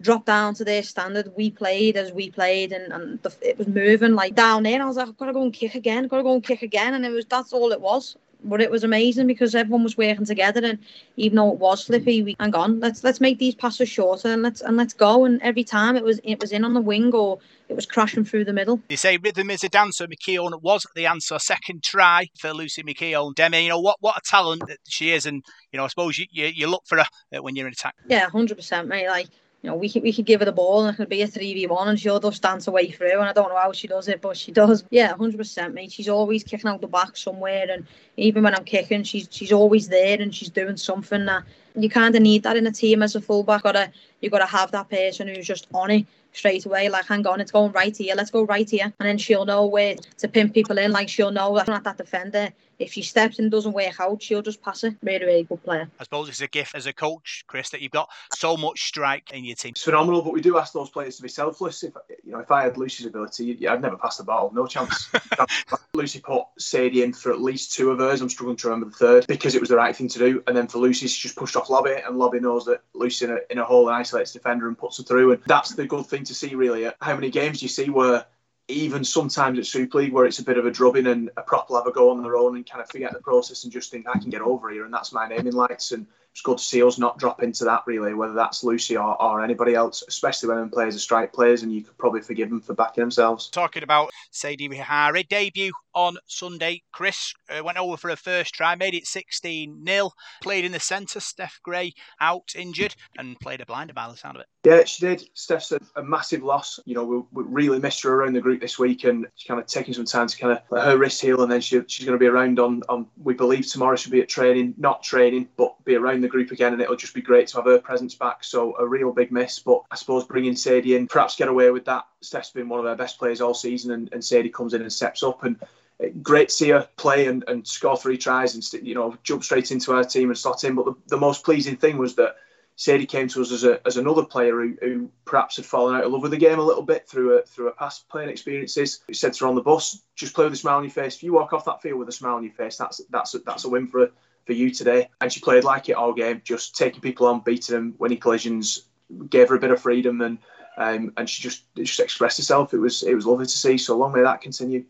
drop 0.00 0.24
down 0.24 0.54
to 0.54 0.64
their 0.64 0.84
standard. 0.84 1.32
We 1.36 1.50
played 1.50 1.96
as 1.96 2.12
we 2.12 2.30
played, 2.30 2.72
and, 2.72 2.92
and 2.92 3.22
the, 3.22 3.34
it 3.42 3.58
was 3.58 3.66
moving 3.66 4.14
like 4.14 4.36
down 4.36 4.62
there. 4.62 4.80
I 4.80 4.86
was 4.86 4.96
like, 4.96 5.08
I've 5.08 5.16
got 5.16 5.26
to 5.26 5.32
go 5.32 5.42
and 5.42 5.52
kick 5.52 5.74
again, 5.74 6.06
got 6.06 6.18
to 6.18 6.22
go 6.22 6.34
and 6.34 6.44
kick 6.44 6.62
again, 6.62 6.94
and 6.94 7.04
it 7.04 7.10
was 7.10 7.26
that's 7.26 7.52
all 7.52 7.72
it 7.72 7.80
was. 7.80 8.16
But 8.42 8.60
it 8.60 8.70
was 8.70 8.84
amazing 8.84 9.26
because 9.26 9.54
everyone 9.54 9.84
was 9.84 9.96
working 9.96 10.24
together, 10.24 10.60
and 10.64 10.78
even 11.16 11.36
though 11.36 11.52
it 11.52 11.58
was 11.58 11.84
slippy, 11.84 12.22
we 12.22 12.36
hang 12.40 12.54
on, 12.54 12.80
let's 12.80 13.04
let's 13.04 13.20
make 13.20 13.38
these 13.38 13.54
passes 13.54 13.88
shorter 13.88 14.28
and 14.28 14.42
let's 14.42 14.60
and 14.60 14.76
let's 14.76 14.94
go. 14.94 15.24
And 15.24 15.40
every 15.42 15.64
time 15.64 15.96
it 15.96 16.04
was 16.04 16.20
it 16.24 16.40
was 16.40 16.52
in 16.52 16.64
on 16.64 16.74
the 16.74 16.80
wing 16.80 17.12
or 17.14 17.38
it 17.68 17.76
was 17.76 17.86
crashing 17.86 18.24
through 18.24 18.44
the 18.44 18.52
middle. 18.52 18.80
You 18.88 18.96
say 18.96 19.16
rhythm 19.16 19.50
is 19.50 19.62
a 19.62 19.68
dancer. 19.68 20.06
McKeown 20.06 20.60
was 20.62 20.86
the 20.94 21.06
answer. 21.06 21.38
Second 21.38 21.82
try 21.82 22.28
for 22.38 22.52
Lucy 22.52 22.82
McKeown. 22.82 23.34
Demi, 23.34 23.62
you 23.62 23.68
know 23.68 23.80
what 23.80 23.96
what 24.00 24.16
a 24.16 24.20
talent 24.24 24.66
that 24.66 24.78
she 24.88 25.12
is, 25.12 25.26
and 25.26 25.42
you 25.72 25.76
know 25.76 25.84
I 25.84 25.88
suppose 25.88 26.18
you 26.18 26.26
you, 26.30 26.46
you 26.46 26.66
look 26.66 26.82
for 26.86 26.98
her 26.98 27.06
uh, 27.36 27.42
when 27.42 27.56
you're 27.56 27.66
in 27.66 27.72
attack. 27.72 27.94
Yeah, 28.08 28.28
hundred 28.28 28.56
percent, 28.56 28.88
mate. 28.88 29.08
Like 29.08 29.28
you 29.62 29.68
know, 29.68 29.76
we 29.76 29.90
could 29.90 30.02
we 30.02 30.12
could 30.12 30.24
give 30.24 30.40
her 30.40 30.46
the 30.46 30.52
ball 30.52 30.84
and 30.84 30.94
it 30.94 30.96
could 30.96 31.08
be 31.10 31.20
a 31.20 31.26
three 31.26 31.52
v 31.52 31.66
one 31.66 31.88
and 31.88 32.00
she'll 32.00 32.18
just 32.18 32.40
dance 32.40 32.64
her 32.64 32.72
way 32.72 32.90
through. 32.90 33.20
And 33.20 33.28
I 33.28 33.32
don't 33.32 33.50
know 33.50 33.58
how 33.58 33.72
she 33.72 33.86
does 33.86 34.08
it, 34.08 34.22
but 34.22 34.36
she 34.36 34.52
does. 34.52 34.84
Yeah, 34.90 35.14
hundred 35.14 35.36
percent, 35.36 35.74
mate. 35.74 35.92
She's 35.92 36.08
always 36.08 36.42
kicking 36.44 36.70
out 36.70 36.80
the 36.80 36.86
back 36.86 37.16
somewhere, 37.16 37.66
and 37.70 37.86
even 38.16 38.42
when 38.42 38.54
I'm 38.54 38.64
kicking, 38.64 39.02
she's 39.02 39.28
she's 39.30 39.52
always 39.52 39.88
there 39.88 40.20
and 40.20 40.34
she's 40.34 40.48
doing 40.48 40.78
something 40.78 41.26
that 41.26 41.44
you 41.76 41.90
kind 41.90 42.16
of 42.16 42.22
need 42.22 42.42
that 42.44 42.56
in 42.56 42.66
a 42.66 42.72
team 42.72 43.02
as 43.02 43.14
a 43.14 43.20
fullback. 43.20 43.64
Gotta 43.64 43.92
you 44.20 44.30
gotta 44.30 44.46
have 44.46 44.70
that 44.72 44.88
person 44.88 45.28
who's 45.28 45.46
just 45.46 45.66
on 45.74 45.90
it 45.90 46.06
straight 46.32 46.64
away. 46.64 46.88
Like, 46.88 47.06
hang 47.06 47.26
on, 47.26 47.40
it's 47.40 47.52
going 47.52 47.72
right 47.72 47.94
here. 47.94 48.14
Let's 48.14 48.30
go 48.30 48.44
right 48.44 48.68
here. 48.68 48.92
And 48.98 49.08
then 49.08 49.18
she'll 49.18 49.44
know 49.44 49.66
where 49.66 49.96
to 50.18 50.28
pin 50.28 50.50
people 50.50 50.78
in. 50.78 50.92
Like, 50.92 51.08
she'll 51.08 51.32
know 51.32 51.54
that 51.56 51.84
that 51.84 51.98
defender. 51.98 52.50
If 52.80 52.94
she 52.94 53.02
steps 53.02 53.38
and 53.38 53.50
doesn't 53.50 53.72
work 53.72 54.00
out, 54.00 54.22
she'll 54.22 54.40
just 54.40 54.62
pass 54.62 54.84
it. 54.84 54.96
Really, 55.02 55.26
really 55.26 55.42
good 55.42 55.62
player. 55.62 55.88
I 56.00 56.04
suppose 56.04 56.30
it's 56.30 56.40
a 56.40 56.48
gift 56.48 56.74
as 56.74 56.86
a 56.86 56.94
coach, 56.94 57.44
Chris, 57.46 57.68
that 57.70 57.82
you've 57.82 57.92
got 57.92 58.08
so 58.34 58.56
much 58.56 58.86
strike 58.86 59.30
in 59.32 59.44
your 59.44 59.54
team. 59.54 59.72
It's 59.72 59.84
phenomenal, 59.84 60.22
but 60.22 60.32
we 60.32 60.40
do 60.40 60.56
ask 60.56 60.72
those 60.72 60.88
players 60.88 61.16
to 61.16 61.22
be 61.22 61.28
selfless. 61.28 61.82
If 61.82 61.92
you 62.24 62.32
know, 62.32 62.38
if 62.38 62.50
I 62.50 62.62
had 62.62 62.78
Lucy's 62.78 63.04
ability, 63.04 63.56
yeah, 63.60 63.74
I'd 63.74 63.82
never 63.82 63.98
pass 63.98 64.16
the 64.16 64.24
ball. 64.24 64.50
No 64.54 64.66
chance. 64.66 65.10
Lucy 65.92 66.20
put 66.20 66.44
Sadie 66.58 67.02
in 67.02 67.12
for 67.12 67.32
at 67.32 67.40
least 67.40 67.74
two 67.74 67.90
of 67.90 67.98
hers. 67.98 68.22
I'm 68.22 68.30
struggling 68.30 68.56
to 68.56 68.68
remember 68.68 68.90
the 68.90 68.96
third 68.96 69.26
because 69.26 69.54
it 69.54 69.60
was 69.60 69.68
the 69.68 69.76
right 69.76 69.94
thing 69.94 70.08
to 70.08 70.18
do. 70.18 70.42
And 70.46 70.56
then 70.56 70.66
for 70.66 70.78
Lucy, 70.78 71.06
she 71.06 71.28
just 71.28 71.36
pushed 71.36 71.56
off 71.56 71.68
Lobby, 71.68 71.96
and 72.04 72.18
Lobby 72.18 72.40
knows 72.40 72.64
that 72.64 72.80
Lucy 72.94 73.26
in 73.26 73.32
a, 73.32 73.38
in 73.50 73.58
a 73.58 73.64
hole 73.64 73.88
and 73.88 73.96
isolates 73.96 74.32
defender 74.32 74.68
and 74.68 74.78
puts 74.78 74.96
her 74.96 75.04
through. 75.04 75.32
And 75.32 75.42
that's 75.46 75.74
the 75.74 75.86
good 75.86 76.06
thing 76.06 76.24
to 76.24 76.34
see, 76.34 76.54
really. 76.54 76.90
How 77.02 77.14
many 77.14 77.28
games 77.28 77.60
do 77.60 77.66
you 77.66 77.68
see 77.68 77.90
where 77.90 78.24
even 78.70 79.04
sometimes 79.04 79.58
at 79.58 79.66
Super 79.66 79.98
League 79.98 80.12
where 80.12 80.26
it's 80.26 80.38
a 80.38 80.44
bit 80.44 80.58
of 80.58 80.66
a 80.66 80.70
drubbing 80.70 81.06
and 81.06 81.30
a 81.36 81.42
prop 81.42 81.68
will 81.68 81.76
have 81.76 81.86
a 81.86 81.92
go 81.92 82.10
on 82.10 82.22
their 82.22 82.36
own 82.36 82.56
and 82.56 82.68
kind 82.68 82.82
of 82.82 82.90
forget 82.90 83.12
the 83.12 83.20
process 83.20 83.64
and 83.64 83.72
just 83.72 83.90
think 83.90 84.08
I 84.08 84.18
can 84.18 84.30
get 84.30 84.40
over 84.40 84.70
here 84.70 84.84
and 84.84 84.94
that's 84.94 85.12
my 85.12 85.28
naming 85.28 85.52
lights. 85.52 85.92
And 85.92 86.06
it's 86.40 86.46
good 86.46 86.56
to 86.56 86.64
see 86.64 86.82
us 86.82 86.98
not 86.98 87.18
drop 87.18 87.42
into 87.42 87.64
that 87.66 87.82
really, 87.86 88.14
whether 88.14 88.32
that's 88.32 88.64
Lucy 88.64 88.96
or, 88.96 89.20
or 89.20 89.44
anybody 89.44 89.74
else, 89.74 90.02
especially 90.08 90.48
when 90.48 90.70
players 90.70 90.96
are 90.96 91.00
strike 91.00 91.34
players 91.34 91.62
and 91.62 91.70
you 91.70 91.82
could 91.82 91.98
probably 91.98 92.22
forgive 92.22 92.48
them 92.48 92.62
for 92.62 92.72
backing 92.72 93.02
themselves. 93.02 93.48
Talking 93.50 93.82
about 93.82 94.10
Sadie 94.30 94.68
Vihari, 94.68 95.24
debut 95.24 95.72
on 95.94 96.16
Sunday. 96.26 96.82
Chris 96.92 97.34
uh, 97.48 97.62
went 97.62 97.78
over 97.78 97.96
for 97.96 98.10
a 98.10 98.16
first 98.16 98.54
try, 98.54 98.74
made 98.74 98.94
it 98.94 99.06
16 99.06 99.84
0. 99.86 100.10
Played 100.42 100.64
in 100.64 100.72
the 100.72 100.80
centre. 100.80 101.20
Steph 101.20 101.60
Gray 101.62 101.92
out 102.20 102.52
injured 102.56 102.94
and 103.18 103.38
played 103.40 103.60
a 103.60 103.66
blinder 103.66 103.92
by 103.92 104.08
the 104.08 104.16
sound 104.16 104.36
of 104.36 104.42
it. 104.42 104.46
Yeah, 104.64 104.84
she 104.84 105.06
did. 105.06 105.24
Steph's 105.34 105.72
a, 105.72 105.80
a 105.96 106.02
massive 106.02 106.42
loss. 106.42 106.78
You 106.84 106.94
know, 106.94 107.04
we, 107.04 107.42
we, 107.42 107.50
really 107.50 107.78
missed 107.78 108.02
her 108.04 108.14
around 108.14 108.34
the 108.34 108.40
group 108.40 108.60
this 108.60 108.78
week 108.78 109.04
and 109.04 109.26
she's 109.34 109.48
kind 109.48 109.60
of 109.60 109.66
taking 109.66 109.94
some 109.94 110.04
time 110.04 110.28
to 110.28 110.36
kind 110.36 110.52
of 110.52 110.62
let 110.70 110.84
her 110.84 110.96
wrist 110.96 111.20
heal 111.20 111.42
and 111.42 111.50
then 111.50 111.60
she, 111.60 111.80
she's 111.86 112.06
going 112.06 112.18
to 112.18 112.22
be 112.22 112.28
around 112.28 112.58
on, 112.58 112.82
on, 112.88 113.06
we 113.22 113.34
believe 113.34 113.66
tomorrow 113.66 113.96
she'll 113.96 114.12
be 114.12 114.20
at 114.20 114.28
training, 114.28 114.74
not 114.76 115.02
training, 115.02 115.48
but 115.56 115.74
be 115.84 115.96
around 115.96 116.22
the 116.22 116.28
group 116.30 116.50
again 116.50 116.72
and 116.72 116.80
it'll 116.80 116.96
just 116.96 117.14
be 117.14 117.22
great 117.22 117.48
to 117.48 117.56
have 117.56 117.66
her 117.66 117.78
presence 117.78 118.14
back. 118.14 118.44
So 118.44 118.76
a 118.78 118.86
real 118.86 119.12
big 119.12 119.30
miss, 119.32 119.58
but 119.58 119.82
I 119.90 119.96
suppose 119.96 120.24
bringing 120.24 120.56
Sadie 120.56 120.96
in, 120.96 121.06
perhaps 121.06 121.36
get 121.36 121.48
away 121.48 121.70
with 121.70 121.84
that. 121.86 122.06
Steph's 122.20 122.50
been 122.50 122.68
one 122.68 122.80
of 122.80 122.86
our 122.86 122.96
best 122.96 123.18
players 123.18 123.40
all 123.40 123.54
season 123.54 123.92
and, 123.92 124.12
and 124.12 124.24
Sadie 124.24 124.50
comes 124.50 124.74
in 124.74 124.82
and 124.82 124.92
steps 124.92 125.22
up 125.22 125.44
and 125.44 125.56
eh, 126.00 126.10
great 126.22 126.48
to 126.48 126.54
see 126.54 126.70
her 126.70 126.88
play 126.96 127.26
and, 127.26 127.44
and 127.48 127.66
score 127.66 127.96
three 127.96 128.18
tries 128.18 128.54
and 128.54 128.86
you 128.86 128.94
know 128.94 129.16
jump 129.22 129.44
straight 129.44 129.70
into 129.70 129.92
our 129.92 130.04
team 130.04 130.30
and 130.30 130.38
slot 130.38 130.64
in. 130.64 130.74
But 130.74 130.86
the, 130.86 130.94
the 131.08 131.18
most 131.18 131.44
pleasing 131.44 131.76
thing 131.76 131.98
was 131.98 132.14
that 132.16 132.36
Sadie 132.80 133.04
came 133.04 133.28
to 133.28 133.42
us 133.42 133.52
as 133.52 133.64
a 133.64 133.86
as 133.86 133.98
another 133.98 134.24
player 134.24 134.58
who, 134.58 134.74
who 134.80 135.10
perhaps 135.26 135.56
had 135.56 135.66
fallen 135.66 135.96
out 135.96 136.04
of 136.04 136.12
love 136.12 136.22
with 136.22 136.30
the 136.30 136.38
game 136.38 136.58
a 136.58 136.62
little 136.62 136.82
bit 136.82 137.06
through 137.06 137.38
a, 137.38 137.42
through 137.42 137.68
a 137.68 137.72
past 137.72 138.08
playing 138.08 138.30
experiences. 138.30 139.02
He 139.06 139.12
said 139.12 139.34
to 139.34 139.44
her 139.44 139.48
on 139.48 139.54
the 139.54 139.60
bus, 139.60 140.00
"Just 140.16 140.34
play 140.34 140.44
with 140.44 140.54
a 140.54 140.56
smile 140.56 140.78
on 140.78 140.84
your 140.84 140.90
face. 140.90 141.16
If 141.16 141.22
you 141.22 141.34
walk 141.34 141.52
off 141.52 141.66
that 141.66 141.82
field 141.82 141.98
with 141.98 142.08
a 142.08 142.12
smile 142.12 142.36
on 142.36 142.42
your 142.42 142.54
face, 142.54 142.78
that's 142.78 143.02
that's 143.10 143.34
a, 143.34 143.40
that's 143.40 143.66
a 143.66 143.68
win 143.68 143.86
for 143.86 144.10
for 144.50 144.56
you 144.56 144.70
today." 144.70 145.08
And 145.20 145.32
she 145.32 145.38
played 145.40 145.62
like 145.62 145.88
it 145.88 145.92
all 145.92 146.12
game, 146.12 146.42
just 146.44 146.76
taking 146.76 147.00
people 147.00 147.28
on, 147.28 147.40
beating 147.40 147.74
them, 147.76 147.94
winning 147.98 148.18
collisions, 148.18 148.88
gave 149.28 149.48
her 149.48 149.54
a 149.54 149.60
bit 149.60 149.70
of 149.70 149.80
freedom, 149.80 150.20
and 150.20 150.38
um, 150.76 151.12
and 151.16 151.30
she 151.30 151.40
just 151.42 151.62
just 151.76 152.00
expressed 152.00 152.38
herself. 152.38 152.74
It 152.74 152.78
was 152.78 153.04
it 153.04 153.14
was 153.14 153.26
lovely 153.26 153.46
to 153.46 153.50
see. 153.50 153.78
So 153.78 153.96
long 153.96 154.12
may 154.12 154.22
that 154.22 154.40
continue. 154.40 154.84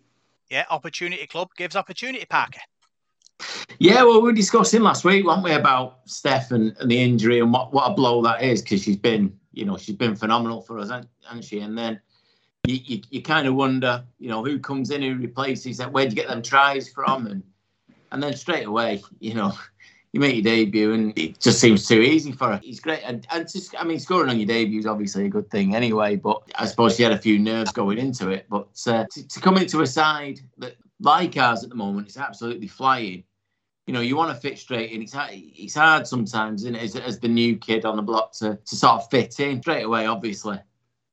Yeah, 0.49 0.65
opportunity 0.71 1.27
club 1.27 1.51
gives 1.57 1.77
opportunity, 1.77 2.25
Parky. 2.25 2.61
Yeah, 3.79 4.03
well, 4.03 4.21
we 4.21 4.29
were 4.29 4.33
discussing 4.33 4.83
last 4.83 5.05
week, 5.05 5.25
weren't 5.25 5.43
we, 5.43 5.53
about 5.53 6.01
Steph 6.05 6.51
and, 6.51 6.77
and 6.81 6.91
the 6.91 7.01
injury 7.01 7.41
and 7.41 7.53
what, 7.53 7.73
what 7.73 7.91
a 7.91 7.95
blow 7.95 8.23
that 8.23 8.43
is 8.43 8.61
because 8.61 8.83
she's 8.83 8.97
been, 8.97 9.39
you 9.53 9.65
know, 9.65 9.77
she's 9.79 9.97
been 9.97 10.17
phenomenal 10.17 10.61
for 10.61 10.79
us, 10.79 10.91
hasn't 10.91 11.45
she? 11.45 11.61
And 11.61 11.79
then 11.79 12.01
you, 12.67 12.79
you, 12.85 13.03
you 13.11 13.23
kind 13.23 13.47
of 13.47 13.55
wonder, 13.55 14.05
you 14.19 14.29
know, 14.29 14.45
who 14.45 14.59
comes 14.59 14.91
in, 14.91 15.03
who 15.03 15.15
replaces 15.15 15.79
that, 15.79 15.93
where 15.93 16.05
do 16.05 16.11
you 16.11 16.17
get 16.17 16.29
them 16.29 16.43
tries 16.43 16.91
from? 16.91 17.27
And 17.27 17.43
and 18.13 18.23
then 18.23 18.35
straight 18.35 18.67
away, 18.67 19.03
you 19.19 19.35
know, 19.35 19.53
you 20.13 20.21
make 20.21 20.35
your 20.35 20.43
debut 20.43 20.93
and 20.93 21.17
it 21.17 21.39
just 21.39 21.61
seems 21.61 21.87
too 21.87 22.01
easy 22.01 22.33
for 22.33 22.49
her. 22.49 22.61
He's 22.63 22.81
great. 22.81 23.03
And, 23.05 23.27
and 23.31 23.49
just, 23.49 23.75
I 23.79 23.85
mean, 23.85 24.01
scoring 24.01 24.29
on 24.29 24.39
your 24.39 24.47
debut 24.47 24.81
is 24.81 24.87
obviously 24.87 25.27
a 25.27 25.29
good 25.29 25.51
thing 25.51 25.75
anyway, 25.75 26.17
but 26.17 26.43
I 26.57 26.67
suppose 26.67 26.97
she 26.97 27.05
had 27.05 27.13
a 27.13 27.19
few 27.19 27.39
nerves 27.39 27.73
going 27.73 27.99
into 27.99 28.31
it. 28.31 28.47
But 28.51 28.69
uh, 28.87 29.05
to, 29.13 29.29
to 29.29 29.41
come 29.41 29.57
into 29.57 29.83
a 29.83 29.87
side 29.87 30.41
that, 30.59 30.77
like 30.99 31.37
ours 31.37 31.63
at 31.63 31.71
the 31.71 31.77
moment, 31.77 32.09
is 32.09 32.17
absolutely 32.17 32.67
flying 32.67 33.25
you 33.91 33.95
know, 33.95 34.03
you 34.03 34.15
want 34.15 34.33
to 34.33 34.41
fit 34.41 34.57
straight 34.57 34.93
in. 34.93 35.03
It's 35.03 35.17
it's 35.19 35.75
hard 35.75 36.07
sometimes, 36.07 36.63
isn't 36.63 36.77
it, 36.77 36.83
as, 36.83 36.95
as 36.95 37.19
the 37.19 37.27
new 37.27 37.57
kid 37.57 37.85
on 37.85 37.97
the 37.97 38.03
block 38.03 38.31
to, 38.35 38.57
to 38.65 38.77
sort 38.77 39.03
of 39.03 39.11
fit 39.11 39.41
in 39.41 39.61
straight 39.61 39.83
away. 39.83 40.07
Obviously, 40.07 40.61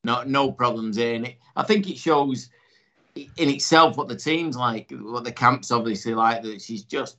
no 0.03 0.21
no 0.21 0.51
problems 0.51 0.99
in 0.99 1.25
it. 1.25 1.37
I 1.55 1.63
think 1.63 1.89
it 1.89 1.97
shows 1.97 2.51
in 3.37 3.49
itself 3.49 3.97
what 3.97 4.07
the 4.07 4.15
team's 4.15 4.55
like, 4.55 4.91
what 4.91 5.23
the 5.23 5.31
camp's 5.31 5.71
obviously 5.71 6.13
like. 6.13 6.43
That 6.43 6.61
she's 6.61 6.83
just 6.83 7.17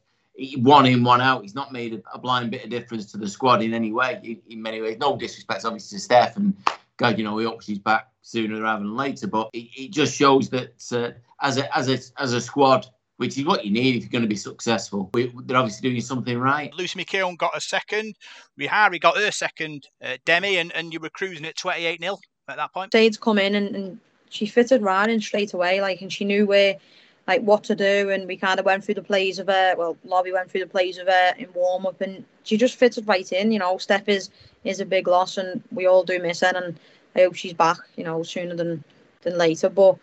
one 0.56 0.86
in, 0.86 1.02
one 1.02 1.20
out. 1.20 1.42
He's 1.42 1.54
not 1.54 1.72
made 1.72 1.94
a, 1.94 2.02
a 2.14 2.18
blind 2.18 2.50
bit 2.50 2.64
of 2.64 2.70
difference 2.70 3.10
to 3.12 3.18
the 3.18 3.28
squad 3.28 3.62
in 3.62 3.74
any 3.74 3.92
way. 3.92 4.20
In, 4.22 4.40
in, 4.52 4.62
many 4.62 4.80
ways, 4.80 4.98
no 4.98 5.16
disrespect 5.16 5.64
obviously 5.64 5.96
to 5.96 6.02
Steph, 6.02 6.36
and 6.36 6.56
God, 6.96 7.18
you 7.18 7.24
know, 7.24 7.34
we 7.34 7.44
hope 7.44 7.62
she's 7.62 7.78
back 7.78 8.08
sooner 8.22 8.60
rather 8.60 8.84
than 8.84 8.96
later. 8.96 9.26
But 9.26 9.50
it, 9.52 9.68
it 9.76 9.90
just 9.90 10.14
shows 10.14 10.48
that 10.50 10.72
uh, 10.92 11.18
as 11.40 11.58
a 11.58 11.76
as 11.76 11.88
a 11.88 11.98
as 12.20 12.32
a 12.32 12.40
squad 12.40 12.86
which 13.18 13.36
is 13.36 13.44
what 13.44 13.64
you 13.64 13.72
need 13.72 13.96
if 13.96 14.02
you're 14.02 14.10
going 14.10 14.22
to 14.22 14.28
be 14.28 14.36
successful. 14.36 15.10
We, 15.12 15.32
they're 15.44 15.56
obviously 15.56 15.90
doing 15.90 16.00
something 16.00 16.38
right. 16.38 16.72
Lucy 16.74 17.04
McKeown 17.04 17.36
got 17.36 17.56
a 17.56 17.60
second, 17.60 18.14
Rihari 18.58 19.00
got 19.00 19.16
her 19.16 19.32
second, 19.32 19.88
uh, 20.02 20.16
Demi, 20.24 20.56
and, 20.58 20.72
and 20.72 20.92
you 20.92 21.00
were 21.00 21.10
cruising 21.10 21.44
at 21.44 21.56
28 21.56 22.00
0 22.00 22.18
at 22.48 22.56
that 22.56 22.72
point. 22.72 22.92
Jade's 22.92 23.18
come 23.18 23.38
in 23.38 23.56
and, 23.56 23.74
and 23.74 24.00
she 24.30 24.46
fitted 24.46 24.82
right 24.82 25.08
in 25.08 25.20
straight 25.20 25.54
away, 25.54 25.80
like, 25.80 26.00
and 26.02 26.12
she 26.12 26.24
knew 26.24 26.46
where, 26.46 26.76
like, 27.26 27.42
what 27.42 27.64
to 27.64 27.74
do. 27.74 28.10
And 28.10 28.26
we 28.26 28.36
kind 28.36 28.58
of 28.58 28.66
went 28.66 28.84
through 28.84 28.94
the 28.94 29.02
plays 29.02 29.38
of 29.38 29.46
her. 29.48 29.74
Well, 29.76 29.96
Lobby 30.04 30.32
went 30.32 30.50
through 30.50 30.62
the 30.62 30.66
plays 30.66 30.98
of 30.98 31.06
her 31.06 31.34
in 31.38 31.52
warm 31.54 31.86
up, 31.86 32.00
and 32.00 32.24
she 32.44 32.56
just 32.56 32.76
fitted 32.76 33.06
right 33.08 33.30
in. 33.32 33.52
You 33.52 33.58
know, 33.58 33.78
Steph 33.78 34.08
is 34.08 34.30
is 34.64 34.80
a 34.80 34.86
big 34.86 35.08
loss, 35.08 35.38
and 35.38 35.62
we 35.72 35.86
all 35.86 36.04
do 36.04 36.20
miss 36.20 36.40
her. 36.40 36.52
And 36.54 36.78
I 37.14 37.20
hope 37.20 37.34
she's 37.34 37.54
back, 37.54 37.78
you 37.96 38.04
know, 38.04 38.22
sooner 38.22 38.54
than 38.54 38.84
than 39.22 39.38
later. 39.38 39.68
But 39.68 39.98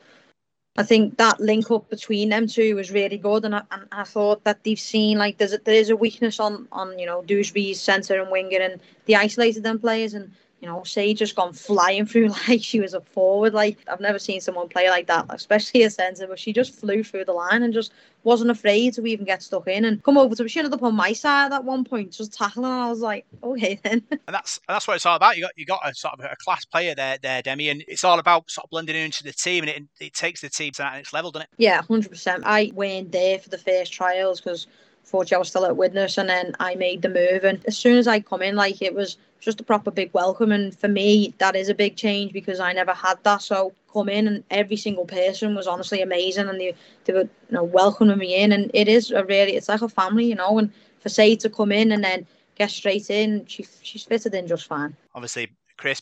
I 0.78 0.84
think 0.84 1.18
that 1.18 1.40
link 1.40 1.72
up 1.72 1.90
between 1.90 2.30
them 2.30 2.48
two 2.48 2.76
was 2.76 2.92
really 2.92 3.18
good, 3.18 3.46
and 3.46 3.56
I, 3.56 3.62
and 3.72 3.86
I 3.94 4.04
thought 4.04 4.44
that 4.44 4.64
they've 4.64 4.80
seen 4.80 5.18
like 5.18 5.38
there's 5.38 5.54
a, 5.54 5.58
there 5.60 5.76
is 5.76 5.90
a 5.90 5.96
weakness 5.96 6.40
on 6.40 6.68
on 6.72 7.00
you 7.00 7.06
know 7.06 7.24
Dewsbury's 7.24 7.80
centre 7.80 8.20
and 8.22 8.30
winger, 8.30 8.60
and 8.60 8.82
they 9.06 9.16
isolated 9.16 9.64
them 9.64 9.80
players, 9.80 10.14
and 10.14 10.32
you 10.62 10.68
know, 10.68 10.84
Sage 10.84 11.20
just 11.20 11.36
gone 11.36 11.54
flying 11.54 12.06
through 12.06 12.28
like 12.48 12.64
she 12.64 12.80
was 12.80 12.94
a 12.94 13.02
forward. 13.02 13.54
Like 13.54 13.78
I've 13.88 14.00
never 14.00 14.20
seen 14.20 14.42
someone 14.42 14.70
play 14.70 14.90
like 14.90 15.08
that, 15.08 15.26
especially 15.30 15.84
a 15.84 15.90
centre. 15.90 16.28
But 16.28 16.40
she 16.40 16.54
just 16.54 16.74
flew 16.74 17.04
through 17.04 17.26
the 17.26 17.34
line 17.34 17.64
and 17.64 17.74
just 17.74 17.92
wasn't 18.24 18.50
afraid 18.50 18.94
to 18.96 19.06
even 19.06 19.26
get 19.26 19.44
stuck 19.44 19.68
in 19.68 19.86
and 19.86 20.04
come 20.04 20.18
over 20.18 20.34
to. 20.36 20.48
She 20.48 20.60
ended 20.60 20.74
up 20.74 20.82
on 20.82 20.96
my 20.96 21.14
side 21.14 21.52
at 21.52 21.64
one 21.64 21.84
point, 21.84 22.12
just 22.12 22.34
tackling. 22.34 22.66
And 22.66 22.82
I 22.82 22.90
was 22.90 23.02
like, 23.02 23.26
okay 23.44 23.76
then. 23.84 24.02
And 24.10 24.34
that's 24.34 24.60
that's 24.68 24.88
what 24.88 24.96
it's 24.96 25.06
all 25.06 25.18
about. 25.18 25.38
You 25.38 25.44
got 25.44 25.52
you 25.56 25.66
got 25.66 25.88
a 25.88 25.94
sort 25.94 26.16
of 26.16 26.22
a 26.22 26.36
class 26.44 26.66
player 26.66 26.96
there, 26.96 27.18
there, 27.22 27.42
Demi, 27.42 27.70
and 27.70 27.84
it's 27.88 28.04
all 28.04 28.20
about 28.20 28.50
sort 28.50 28.66
of 28.66 28.70
blending 28.70 28.96
into 28.96 29.24
the 29.24 29.34
team, 29.34 29.64
and 29.64 29.70
it 29.70 29.84
it 30.00 30.14
takes 30.14 30.42
the 30.42 30.50
team 30.50 30.72
to 30.74 30.78
that 30.80 30.94
next 30.94 31.14
level, 31.14 31.32
doesn't 31.32 31.44
it? 31.44 31.50
Yeah, 31.58 31.82
hundred 31.82 32.10
percent. 32.10 32.44
I 32.46 32.72
weren't 32.74 33.12
there 33.12 33.40
for 33.40 33.50
the 33.50 33.58
first 33.58 33.92
trials 33.92 34.40
because 34.40 34.68
fortunately 35.06 35.36
I 35.36 35.40
was 35.40 35.48
still 35.50 35.66
at 35.66 35.78
Widnes, 35.78 36.18
and 36.18 36.28
then 36.28 36.54
I 36.60 36.76
made 36.76 37.02
the 37.02 37.10
move. 37.10 37.44
And 37.44 37.64
as 37.66 37.78
soon 37.78 37.98
as 37.98 38.08
I 38.08 38.20
come 38.20 38.42
in, 38.42 38.56
like 38.56 38.82
it 38.82 38.94
was 38.94 39.18
just 39.40 39.62
a 39.62 39.64
proper 39.64 39.92
big 39.92 40.10
welcome. 40.14 40.52
And 40.52 40.78
for 40.78 40.88
me, 40.88 41.34
that 41.38 41.56
is 41.56 41.70
a 41.70 41.76
big 41.76 41.96
change 41.96 42.34
because 42.34 42.60
I 42.60 42.74
never 42.74 42.94
had 42.94 43.24
that. 43.24 43.42
So 43.42 43.74
come 43.94 44.10
in 44.10 44.28
and 44.28 44.44
every 44.50 44.76
single 44.76 45.06
person 45.06 45.56
was 45.56 45.68
honestly 45.68 46.02
amazing, 46.02 46.50
and 46.50 46.60
they 46.60 46.76
they 47.06 47.14
were 47.14 47.22
you 47.22 47.52
know 47.52 47.64
welcoming 47.64 48.18
me 48.18 48.36
in. 48.36 48.52
And 48.52 48.72
it 48.74 48.88
is 48.88 49.12
a 49.12 49.24
really 49.24 49.56
it's 49.56 49.70
like 49.70 49.82
a 49.82 49.90
family, 49.90 50.26
you 50.26 50.36
know. 50.36 50.58
And 50.58 50.72
for 51.00 51.10
Say 51.10 51.36
to 51.38 51.50
come 51.50 51.72
in 51.72 51.92
and 51.92 52.04
then 52.04 52.26
get 52.56 52.72
straight 52.72 53.10
in, 53.10 53.46
she 53.46 53.66
she's 53.82 54.04
fitted 54.04 54.34
in 54.34 54.48
just 54.48 54.66
fine. 54.66 54.96
Obviously, 55.14 55.52
Chris, 55.78 56.02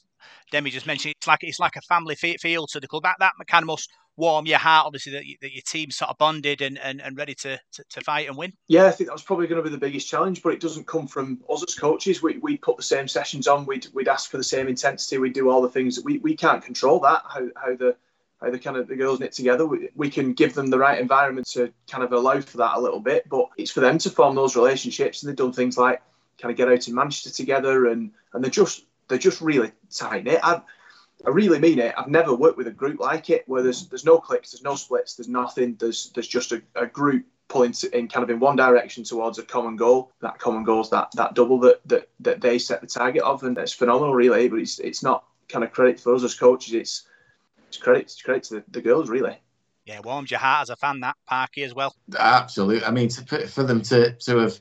Demi 0.52 0.70
just 0.70 0.88
mentioned 0.88 1.16
it's 1.18 1.28
like 1.28 1.40
it's 1.44 1.60
like 1.60 1.76
a 1.76 1.82
family 1.82 2.16
feel 2.16 2.68
to 2.68 2.80
the 2.80 2.88
club. 2.88 3.04
That 3.04 3.18
that 3.20 3.34
kind 3.48 3.64
of 3.64 3.68
must 3.68 3.90
warm 4.16 4.46
your 4.46 4.60
heart, 4.60 4.86
obviously, 4.86 5.14
that, 5.14 5.26
you, 5.26 5.36
that 5.42 5.54
your 5.54 5.64
team 5.66 5.92
sort 5.92 6.10
of 6.10 6.18
bonded 6.18 6.62
and, 6.62 6.78
and, 6.80 7.02
and 7.02 7.18
ready 7.18 7.34
to, 7.34 7.60
to, 7.72 7.84
to, 7.90 8.02
fight 8.02 8.28
and 8.28 8.38
win? 8.38 8.54
Yeah, 8.68 8.86
I 8.86 8.92
think 8.92 9.08
that 9.08 9.14
was 9.14 9.24
probably 9.24 9.48
going 9.48 9.58
to 9.58 9.68
be 9.68 9.74
the 9.74 9.80
biggest 9.80 10.08
challenge, 10.08 10.44
but 10.44 10.54
it 10.54 10.60
doesn't 10.60 10.88
come 10.88 11.08
from 11.08 11.40
us 11.50 11.64
as 11.68 11.76
coaches. 11.76 12.22
We, 12.22 12.38
we 12.38 12.58
put 12.58 12.78
the 12.78 12.84
same 12.84 13.08
sessions 13.08 13.48
on, 13.48 13.66
we'd, 13.66 13.88
we'd 13.94 14.08
ask 14.08 14.30
for 14.30 14.38
the 14.38 14.44
same 14.44 14.68
intensity, 14.68 15.18
we'd 15.18 15.34
do 15.34 15.50
all 15.50 15.62
the 15.62 15.70
things 15.70 15.96
that 15.96 16.06
we, 16.06 16.20
we 16.20 16.36
can't 16.36 16.64
control 16.64 17.00
that, 17.00 17.24
how, 17.28 17.48
how 17.56 17.76
the 17.76 17.96
how 18.42 18.52
the 18.52 18.60
kind 18.60 18.76
of 18.76 18.90
the 18.90 18.96
girls 18.96 19.22
knit 19.22 19.32
together. 19.32 19.66
We, 19.66 19.90
we 19.96 20.10
can 20.10 20.34
give 20.34 20.54
them 20.54 20.68
the 20.68 20.78
right 20.78 21.00
environment 21.00 21.48
to 21.52 21.72
kind 21.90 22.04
of 22.04 22.12
allow 22.12 22.42
for 22.42 22.58
that 22.58 22.76
a 22.76 22.82
little 22.82 23.00
bit, 23.00 23.28
but 23.30 23.48
it's 23.58 23.72
for 23.72 23.80
them 23.80 23.98
to 24.00 24.10
form 24.10 24.36
those 24.36 24.58
relationships. 24.58 25.24
And 25.24 25.30
they've 25.30 25.38
done 25.38 25.54
things 25.54 25.78
like 25.78 26.02
kind 26.38 26.52
of 26.52 26.58
get 26.58 26.68
out 26.68 26.88
in 26.88 26.94
Manchester 26.94 27.30
together, 27.30 27.88
and 27.88 28.12
and 28.34 28.44
they're 28.44 28.52
just 28.52 28.86
they're 29.08 29.18
just 29.18 29.42
really 29.42 29.72
tight 29.90 30.24
knit. 30.24 30.40
I 30.44 30.62
I 31.26 31.30
really 31.30 31.60
mean 31.60 31.80
it. 31.80 31.94
I've 31.98 32.10
never 32.10 32.36
worked 32.36 32.58
with 32.58 32.68
a 32.68 32.72
group 32.72 33.00
like 33.00 33.30
it 33.30 33.44
where 33.48 33.64
there's 33.64 33.88
there's 33.88 34.06
no 34.06 34.20
clicks, 34.20 34.52
there's 34.52 34.64
no 34.64 34.76
splits, 34.76 35.16
there's 35.16 35.30
nothing. 35.30 35.76
There's 35.80 36.10
there's 36.12 36.28
just 36.28 36.52
a, 36.52 36.62
a 36.76 36.86
group 36.86 37.26
pulling 37.48 37.74
in 37.94 38.08
kind 38.08 38.24
of 38.24 38.30
in 38.30 38.40
one 38.40 38.56
direction 38.56 39.04
towards 39.04 39.38
a 39.38 39.44
common 39.44 39.76
goal. 39.76 40.12
That 40.22 40.40
common 40.40 40.64
goal 40.64 40.82
is 40.82 40.90
that 40.90 41.12
that 41.14 41.34
double 41.34 41.60
that 41.60 41.82
that 41.88 42.10
that 42.22 42.42
they 42.42 42.60
set 42.60 42.82
the 42.82 42.88
target 42.88 43.24
of, 43.24 43.44
and 43.44 43.58
it's 43.58 43.74
phenomenal, 43.74 44.14
really. 44.14 44.50
But 44.50 44.60
it's 44.60 44.80
it's 44.80 45.04
not 45.04 45.24
kind 45.48 45.64
of 45.64 45.72
credit 45.72 46.00
for 46.00 46.14
us 46.14 46.24
as 46.24 46.34
coaches. 46.34 46.74
It's 46.74 47.04
it's 47.68 47.78
credit 47.78 48.04
it's 48.04 48.22
credit 48.22 48.44
to 48.46 48.56
the, 48.56 48.64
the 48.70 48.82
girls, 48.82 49.10
really. 49.10 49.38
Yeah, 49.86 50.00
warms 50.00 50.32
your 50.32 50.40
heart 50.40 50.64
as 50.64 50.70
a 50.70 50.76
fan 50.76 51.02
that 51.02 51.18
Parky 51.28 51.64
as 51.64 51.74
well. 51.74 51.96
Absolutely. 52.18 52.86
I 52.86 52.92
mean, 52.92 53.10
to, 53.10 53.48
for 53.48 53.64
them 53.64 53.82
to 53.84 54.14
to 54.14 54.38
have 54.38 54.60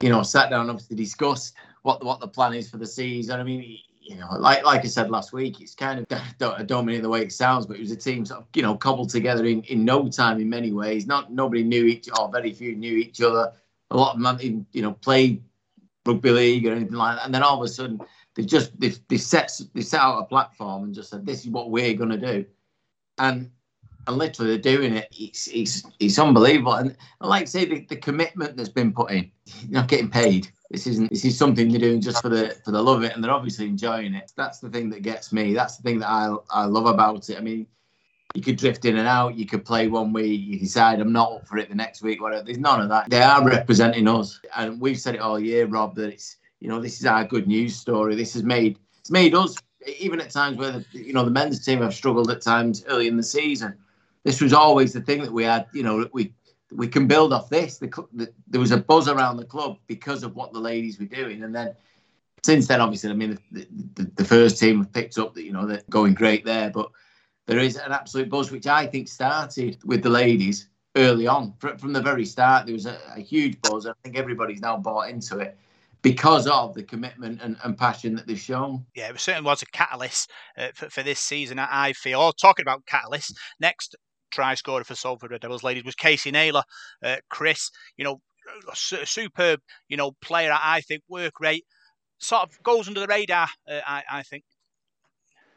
you 0.00 0.08
know 0.08 0.22
sat 0.22 0.48
down, 0.48 0.70
obviously 0.70 0.96
discussed 0.96 1.54
what 1.82 2.04
what 2.04 2.20
the 2.20 2.28
plan 2.28 2.54
is 2.54 2.70
for 2.70 2.78
the 2.78 2.86
season. 2.86 3.40
I 3.40 3.42
mean 3.44 3.78
you 4.08 4.16
know, 4.16 4.28
like 4.38 4.64
like 4.64 4.84
I 4.84 4.88
said 4.88 5.10
last 5.10 5.32
week, 5.32 5.60
it's 5.60 5.74
kind 5.74 6.00
of 6.00 6.06
I 6.58 6.62
don't 6.62 6.86
mean 6.86 7.02
the 7.02 7.08
way 7.08 7.22
it 7.22 7.32
sounds, 7.32 7.66
but 7.66 7.76
it 7.76 7.80
was 7.80 7.90
a 7.90 7.96
team 7.96 8.24
sort 8.24 8.40
of 8.40 8.46
you 8.54 8.62
know 8.62 8.74
cobbled 8.76 9.10
together 9.10 9.44
in, 9.44 9.62
in 9.64 9.84
no 9.84 10.08
time 10.08 10.40
in 10.40 10.48
many 10.48 10.72
ways. 10.72 11.06
Not 11.06 11.30
nobody 11.30 11.62
knew 11.62 11.84
each 11.84 12.08
or 12.18 12.30
very 12.30 12.52
few 12.52 12.74
knew 12.74 12.96
each 12.96 13.20
other. 13.20 13.52
A 13.90 13.96
lot 13.96 14.16
of 14.16 14.22
them 14.22 14.66
you 14.72 14.82
know 14.82 14.92
played 14.92 15.42
rugby 16.06 16.30
league 16.30 16.66
or 16.66 16.72
anything 16.72 16.94
like 16.94 17.16
that, 17.16 17.26
and 17.26 17.34
then 17.34 17.42
all 17.42 17.58
of 17.58 17.64
a 17.64 17.68
sudden 17.68 18.00
they 18.34 18.44
just 18.44 18.78
they 18.80 19.18
set 19.18 19.52
they 19.74 19.82
set 19.82 20.00
out 20.00 20.20
a 20.20 20.24
platform 20.24 20.84
and 20.84 20.94
just 20.94 21.10
said 21.10 21.26
this 21.26 21.44
is 21.44 21.50
what 21.50 21.70
we're 21.70 21.94
going 21.94 22.10
to 22.10 22.16
do, 22.16 22.46
and 23.18 23.50
and 24.06 24.16
literally 24.16 24.52
they're 24.52 24.76
doing 24.76 24.96
it. 24.96 25.08
It's 25.12 25.48
it's 25.48 25.82
it's 26.00 26.18
unbelievable, 26.18 26.74
and, 26.74 26.96
and 27.20 27.30
like 27.30 27.42
I 27.42 27.46
say, 27.46 27.66
the, 27.66 27.84
the 27.90 27.96
commitment 27.96 28.56
that's 28.56 28.70
been 28.70 28.92
put 28.92 29.10
in, 29.10 29.30
not 29.68 29.88
getting 29.88 30.10
paid 30.10 30.50
this 30.70 30.86
isn't 30.86 31.10
this 31.10 31.24
is 31.24 31.36
something 31.36 31.70
they're 31.70 31.80
doing 31.80 32.00
just 32.00 32.20
for 32.20 32.28
the 32.28 32.54
for 32.64 32.72
the 32.72 32.82
love 32.82 32.98
of 32.98 33.04
it 33.04 33.14
and 33.14 33.24
they're 33.24 33.30
obviously 33.30 33.66
enjoying 33.66 34.14
it. 34.14 34.32
That's 34.36 34.58
the 34.58 34.68
thing 34.68 34.90
that 34.90 35.02
gets 35.02 35.32
me. 35.32 35.54
That's 35.54 35.76
the 35.76 35.82
thing 35.82 35.98
that 36.00 36.08
i 36.08 36.34
i 36.50 36.64
love 36.64 36.86
about 36.86 37.28
it. 37.30 37.38
I 37.38 37.40
mean 37.40 37.66
you 38.34 38.42
could 38.42 38.56
drift 38.56 38.84
in 38.84 38.98
and 38.98 39.08
out 39.08 39.36
you 39.36 39.46
could 39.46 39.64
play 39.64 39.88
one 39.88 40.12
week 40.12 40.42
you 40.44 40.58
decide 40.58 41.00
i'm 41.00 41.12
not 41.12 41.32
up 41.32 41.48
for 41.48 41.56
it 41.56 41.70
the 41.70 41.74
next 41.74 42.02
week 42.02 42.20
whatever. 42.20 42.44
There's 42.44 42.58
none 42.58 42.80
of 42.80 42.88
that. 42.90 43.08
They 43.08 43.22
are 43.22 43.44
representing 43.44 44.06
us. 44.06 44.40
And 44.56 44.80
we've 44.80 44.98
said 44.98 45.14
it 45.14 45.20
all 45.20 45.40
year 45.40 45.66
rob 45.66 45.94
that 45.96 46.12
it's 46.12 46.36
you 46.60 46.68
know 46.68 46.80
this 46.80 47.00
is 47.00 47.06
our 47.06 47.24
good 47.24 47.46
news 47.46 47.74
story. 47.74 48.14
This 48.14 48.34
has 48.34 48.42
made 48.42 48.78
it's 49.00 49.10
made 49.10 49.34
us 49.34 49.56
even 49.98 50.20
at 50.20 50.30
times 50.30 50.58
where 50.58 50.72
the, 50.72 50.84
you 50.92 51.14
know 51.14 51.24
the 51.24 51.30
men's 51.30 51.64
team 51.64 51.80
have 51.80 51.94
struggled 51.94 52.30
at 52.30 52.42
times 52.42 52.84
early 52.88 53.08
in 53.08 53.16
the 53.16 53.22
season. 53.22 53.74
This 54.24 54.42
was 54.42 54.52
always 54.52 54.92
the 54.92 55.00
thing 55.00 55.22
that 55.22 55.32
we 55.32 55.44
had 55.44 55.66
you 55.72 55.82
know 55.82 56.06
we 56.12 56.34
we 56.72 56.88
can 56.88 57.06
build 57.06 57.32
off 57.32 57.48
this. 57.48 57.78
The, 57.78 57.88
the, 58.12 58.32
there 58.46 58.60
was 58.60 58.72
a 58.72 58.76
buzz 58.76 59.08
around 59.08 59.36
the 59.36 59.44
club 59.44 59.78
because 59.86 60.22
of 60.22 60.34
what 60.36 60.52
the 60.52 60.60
ladies 60.60 60.98
were 60.98 61.06
doing, 61.06 61.42
and 61.42 61.54
then 61.54 61.74
since 62.42 62.66
then, 62.66 62.80
obviously, 62.80 63.10
I 63.10 63.14
mean, 63.14 63.38
the, 63.50 63.66
the, 63.94 64.10
the 64.16 64.24
first 64.24 64.58
team 64.58 64.78
have 64.78 64.92
picked 64.92 65.18
up 65.18 65.34
that 65.34 65.44
you 65.44 65.52
know 65.52 65.66
they're 65.66 65.82
going 65.90 66.14
great 66.14 66.44
there, 66.44 66.70
but 66.70 66.90
there 67.46 67.58
is 67.58 67.76
an 67.76 67.92
absolute 67.92 68.28
buzz 68.28 68.50
which 68.50 68.66
I 68.66 68.86
think 68.86 69.08
started 69.08 69.78
with 69.84 70.02
the 70.02 70.10
ladies 70.10 70.68
early 70.96 71.26
on 71.26 71.54
from, 71.58 71.78
from 71.78 71.92
the 71.92 72.02
very 72.02 72.24
start. 72.24 72.66
There 72.66 72.74
was 72.74 72.86
a, 72.86 72.98
a 73.16 73.20
huge 73.20 73.60
buzz. 73.62 73.86
and 73.86 73.94
I 73.94 73.96
think 74.04 74.16
everybody's 74.16 74.60
now 74.60 74.76
bought 74.76 75.08
into 75.08 75.38
it, 75.38 75.58
because 76.02 76.46
of 76.46 76.74
the 76.74 76.82
commitment 76.82 77.40
and, 77.42 77.56
and 77.64 77.76
passion 77.76 78.14
that 78.16 78.26
they've 78.26 78.38
shown. 78.38 78.84
Yeah, 78.94 79.10
it 79.10 79.20
certainly 79.20 79.46
was 79.46 79.62
a 79.62 79.66
catalyst 79.66 80.30
uh, 80.56 80.68
for, 80.74 80.90
for 80.90 81.02
this 81.02 81.20
season. 81.20 81.58
I 81.58 81.92
feel. 81.92 82.20
Oh, 82.20 82.32
talking 82.32 82.62
about 82.62 82.86
catalyst, 82.86 83.36
next 83.60 83.96
try 84.30 84.54
scorer 84.54 84.84
for 84.84 84.94
Salford 84.94 85.30
Red 85.30 85.40
Devils 85.40 85.62
ladies 85.62 85.84
was 85.84 85.94
Casey 85.94 86.30
Naylor. 86.30 86.62
Uh, 87.02 87.16
Chris, 87.28 87.70
you 87.96 88.04
know, 88.04 88.20
a 88.72 89.06
superb, 89.06 89.60
you 89.88 89.96
know, 89.96 90.12
player. 90.22 90.52
I 90.52 90.80
think 90.80 91.02
work 91.08 91.40
rate 91.40 91.64
sort 92.18 92.42
of 92.42 92.62
goes 92.62 92.88
under 92.88 93.00
the 93.00 93.06
radar. 93.06 93.48
Uh, 93.70 93.80
I, 93.86 94.02
I 94.10 94.22
think. 94.22 94.44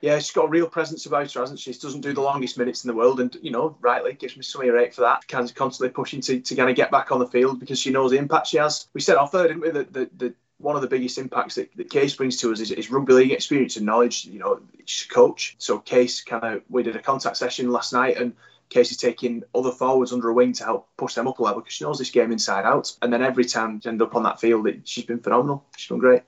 Yeah, 0.02 0.18
she's 0.18 0.32
got 0.32 0.46
a 0.46 0.50
real 0.50 0.68
presence 0.68 1.06
about 1.06 1.32
her, 1.32 1.42
hasn't 1.42 1.60
she? 1.60 1.74
She 1.74 1.80
doesn't 1.80 2.02
do 2.02 2.14
the 2.14 2.22
longest 2.22 2.58
minutes 2.58 2.84
in 2.84 2.88
the 2.88 2.96
world, 2.96 3.20
and 3.20 3.36
you 3.42 3.52
know, 3.52 3.78
rightly 3.82 4.14
gives 4.14 4.36
me 4.36 4.42
some 4.42 4.62
rate 4.62 4.96
for 4.96 5.02
that. 5.02 5.28
Kind 5.28 5.48
of 5.48 5.54
constantly 5.54 5.94
pushing 5.94 6.22
to, 6.22 6.40
to 6.40 6.56
kind 6.56 6.72
of 6.72 6.76
get 6.76 6.90
back 6.90 7.12
on 7.12 7.20
the 7.20 7.28
field 7.28 7.60
because 7.60 7.80
she 7.80 7.92
knows 7.92 8.10
the 8.10 8.18
impact 8.18 8.48
she 8.48 8.58
has. 8.58 8.88
We 8.94 9.02
said 9.02 9.18
off 9.18 9.32
there, 9.32 9.48
didn't 9.48 9.62
we, 9.62 9.70
that 9.70 9.94
the, 9.94 10.10
the 10.18 10.34
one 10.58 10.76
of 10.76 10.82
the 10.82 10.88
biggest 10.88 11.18
impacts 11.18 11.56
that, 11.56 11.76
that 11.76 11.90
Case 11.90 12.16
brings 12.16 12.38
to 12.38 12.52
us 12.52 12.60
is, 12.60 12.72
is 12.72 12.92
rugby 12.92 13.14
league 13.14 13.32
experience 13.32 13.78
and 13.78 13.86
knowledge. 13.86 14.26
You 14.26 14.40
know, 14.40 14.60
she's 14.86 15.06
a 15.06 15.14
coach, 15.14 15.56
so 15.60 15.78
Case 15.78 16.24
kind 16.24 16.44
of 16.44 16.64
we 16.68 16.82
did 16.82 16.96
a 16.96 17.02
contact 17.02 17.38
session 17.38 17.72
last 17.72 17.94
night, 17.94 18.18
and 18.18 18.34
Case 18.72 18.90
is 18.90 18.98
taking 18.98 19.44
other 19.54 19.72
forwards 19.72 20.14
under 20.14 20.30
a 20.30 20.34
wing 20.34 20.54
to 20.54 20.64
help 20.64 20.88
push 20.98 21.14
them 21.14 21.28
up 21.28 21.40
a 21.40 21.44
level 21.44 21.62
because 21.62 21.74
she 21.74 21.84
knows 21.84 22.00
this 22.00 22.10
game 22.10 22.32
inside 22.32 22.66
out. 22.66 22.96
And 23.02 23.12
then 23.12 23.22
every 23.22 23.44
time 23.44 23.82
she 23.82 23.90
end 23.90 24.02
up 24.02 24.16
on 24.16 24.24
that 24.24 24.40
field, 24.40 24.66
it, 24.66 24.88
she's 24.88 25.06
been 25.06 25.20
phenomenal. 25.20 25.66
She's 25.76 25.90
been 25.90 26.00
great. 26.00 26.24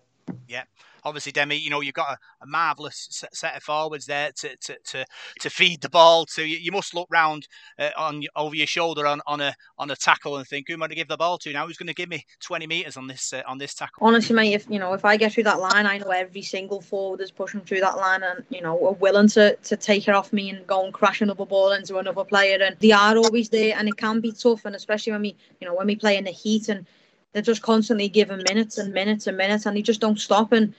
Yeah, 0.47 0.63
obviously, 1.05 1.31
Demi, 1.31 1.57
you 1.57 1.69
know, 1.69 1.81
you've 1.81 1.93
got 1.93 2.09
a, 2.11 2.17
a 2.43 2.47
marvellous 2.47 3.23
set 3.31 3.55
of 3.55 3.63
forwards 3.63 4.05
there 4.05 4.31
to, 4.37 4.55
to, 4.57 4.77
to, 4.85 5.05
to 5.39 5.49
feed 5.49 5.81
the 5.81 5.89
ball 5.89 6.25
to. 6.27 6.43
You, 6.43 6.57
you 6.57 6.71
must 6.71 6.93
look 6.93 7.07
round 7.11 7.47
uh, 7.79 7.89
on 7.97 8.23
over 8.35 8.55
your 8.55 8.67
shoulder 8.67 9.05
on, 9.07 9.21
on 9.27 9.41
a 9.41 9.55
on 9.77 9.91
a 9.91 9.95
tackle 9.95 10.37
and 10.37 10.47
think, 10.47 10.67
who 10.67 10.73
am 10.73 10.83
I 10.83 10.87
going 10.87 10.89
to 10.91 10.95
give 10.95 11.07
the 11.07 11.17
ball 11.17 11.37
to 11.39 11.53
now? 11.53 11.67
Who's 11.67 11.77
going 11.77 11.87
to 11.87 11.93
give 11.93 12.09
me 12.09 12.25
20 12.41 12.67
metres 12.67 12.97
on 12.97 13.07
this 13.07 13.33
uh, 13.33 13.43
on 13.47 13.57
this 13.57 13.73
tackle? 13.73 14.05
Honestly, 14.05 14.35
mate, 14.35 14.53
if 14.53 14.65
you 14.69 14.79
know 14.79 14.93
if 14.93 15.05
I 15.05 15.17
get 15.17 15.33
through 15.33 15.43
that 15.43 15.59
line, 15.59 15.85
I 15.85 15.97
know 15.97 16.09
every 16.09 16.41
single 16.41 16.81
forward 16.81 17.21
is 17.21 17.31
pushing 17.31 17.61
through 17.61 17.81
that 17.81 17.97
line 17.97 18.23
and 18.23 18.43
you 18.49 18.61
know 18.61 18.87
are 18.87 18.93
willing 18.93 19.27
to 19.29 19.55
to 19.55 19.77
take 19.77 20.07
it 20.07 20.15
off 20.15 20.33
me 20.33 20.49
and 20.49 20.65
go 20.67 20.83
and 20.83 20.93
crash 20.93 21.21
another 21.21 21.45
ball 21.45 21.71
into 21.71 21.97
another 21.97 22.23
player. 22.23 22.61
And 22.61 22.75
they 22.79 22.91
are 22.91 23.17
always 23.17 23.49
there, 23.49 23.75
and 23.77 23.87
it 23.87 23.97
can 23.97 24.21
be 24.21 24.31
tough. 24.31 24.65
And 24.65 24.75
especially 24.75 25.13
when 25.13 25.21
we 25.21 25.35
you 25.59 25.67
know 25.67 25.75
when 25.75 25.87
we 25.87 25.95
play 25.95 26.17
in 26.17 26.23
the 26.23 26.31
heat 26.31 26.69
and 26.69 26.85
they're 27.33 27.41
just 27.41 27.63
constantly 27.63 28.07
giving 28.07 28.43
minutes 28.47 28.77
and 28.77 28.93
minutes 28.93 29.27
and 29.27 29.35
minutes, 29.37 29.65
and 29.65 29.75
they 29.75 29.81
just 29.81 29.99
don't 29.99 30.19
stop. 30.19 30.51
And 30.51 30.73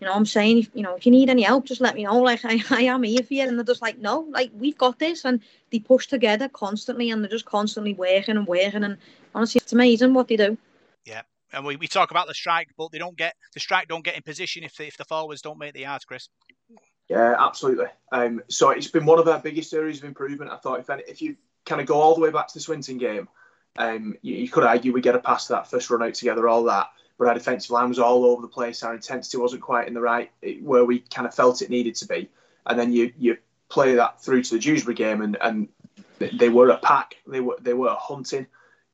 you 0.00 0.06
know, 0.06 0.14
I'm 0.14 0.26
saying, 0.26 0.58
if, 0.58 0.70
you 0.72 0.82
know, 0.82 0.94
if 0.94 1.04
you 1.04 1.12
need 1.12 1.28
any 1.28 1.42
help, 1.42 1.66
just 1.66 1.82
let 1.82 1.94
me 1.94 2.04
know. 2.04 2.20
Like, 2.20 2.40
I, 2.44 2.62
I 2.70 2.82
am 2.82 3.02
here 3.02 3.22
for 3.22 3.34
you. 3.34 3.46
And 3.46 3.58
they're 3.58 3.64
just 3.64 3.82
like, 3.82 3.98
no, 3.98 4.20
like, 4.30 4.50
we've 4.54 4.78
got 4.78 4.98
this. 4.98 5.26
And 5.26 5.40
they 5.70 5.78
push 5.78 6.06
together 6.06 6.48
constantly 6.48 7.10
and 7.10 7.22
they're 7.22 7.30
just 7.30 7.44
constantly 7.44 7.92
working 7.92 8.36
and 8.36 8.46
working. 8.46 8.82
And 8.82 8.96
honestly, 9.34 9.60
it's 9.62 9.74
amazing 9.74 10.14
what 10.14 10.28
they 10.28 10.36
do. 10.36 10.56
Yeah. 11.04 11.22
And 11.52 11.66
we, 11.66 11.76
we 11.76 11.86
talk 11.86 12.10
about 12.12 12.28
the 12.28 12.34
strike, 12.34 12.68
but 12.78 12.92
they 12.92 12.98
don't 12.98 13.16
get 13.16 13.34
the 13.52 13.60
strike 13.60 13.88
don't 13.88 14.04
get 14.04 14.16
in 14.16 14.22
position 14.22 14.64
if 14.64 14.76
the, 14.76 14.86
if 14.86 14.96
the 14.96 15.04
forwards 15.04 15.42
don't 15.42 15.58
make 15.58 15.74
the 15.74 15.80
yards, 15.80 16.04
Chris. 16.04 16.28
Yeah, 17.08 17.34
absolutely. 17.38 17.86
Um, 18.12 18.40
so 18.48 18.70
it's 18.70 18.86
been 18.88 19.04
one 19.04 19.18
of 19.18 19.28
our 19.28 19.40
biggest 19.40 19.74
areas 19.74 19.98
of 19.98 20.04
improvement. 20.04 20.50
I 20.50 20.56
thought 20.56 20.80
if 20.80 20.88
any, 20.88 21.02
if 21.08 21.20
you 21.20 21.36
kind 21.66 21.80
of 21.80 21.86
go 21.86 22.00
all 22.00 22.14
the 22.14 22.20
way 22.20 22.30
back 22.30 22.46
to 22.48 22.54
the 22.54 22.60
Swinton 22.60 22.98
game, 22.98 23.28
um, 23.76 24.16
you, 24.22 24.36
you 24.36 24.48
could 24.48 24.64
argue 24.64 24.92
we 24.92 25.00
get 25.00 25.16
a 25.16 25.18
pass 25.18 25.48
to 25.48 25.54
that 25.54 25.68
first 25.68 25.90
run 25.90 26.02
out 26.02 26.14
together, 26.14 26.48
all 26.48 26.64
that 26.64 26.88
but 27.20 27.28
our 27.28 27.34
defensive 27.34 27.70
line 27.70 27.90
was 27.90 27.98
all 27.98 28.24
over 28.24 28.40
the 28.40 28.48
place. 28.48 28.82
Our 28.82 28.94
intensity 28.94 29.36
wasn't 29.36 29.60
quite 29.60 29.86
in 29.86 29.92
the 29.92 30.00
right 30.00 30.32
where 30.62 30.86
we 30.86 31.00
kind 31.00 31.26
of 31.28 31.34
felt 31.34 31.60
it 31.60 31.68
needed 31.68 31.94
to 31.96 32.06
be. 32.06 32.30
And 32.64 32.78
then 32.78 32.94
you 32.94 33.12
you 33.18 33.36
play 33.68 33.94
that 33.96 34.22
through 34.22 34.42
to 34.44 34.54
the 34.54 34.58
Dewsbury 34.58 34.94
game, 34.94 35.20
and, 35.20 35.36
and 35.38 35.68
they 36.18 36.48
were 36.48 36.70
a 36.70 36.78
pack. 36.78 37.16
They 37.26 37.40
were 37.40 37.58
they 37.60 37.74
were 37.74 37.94
hunting. 38.00 38.46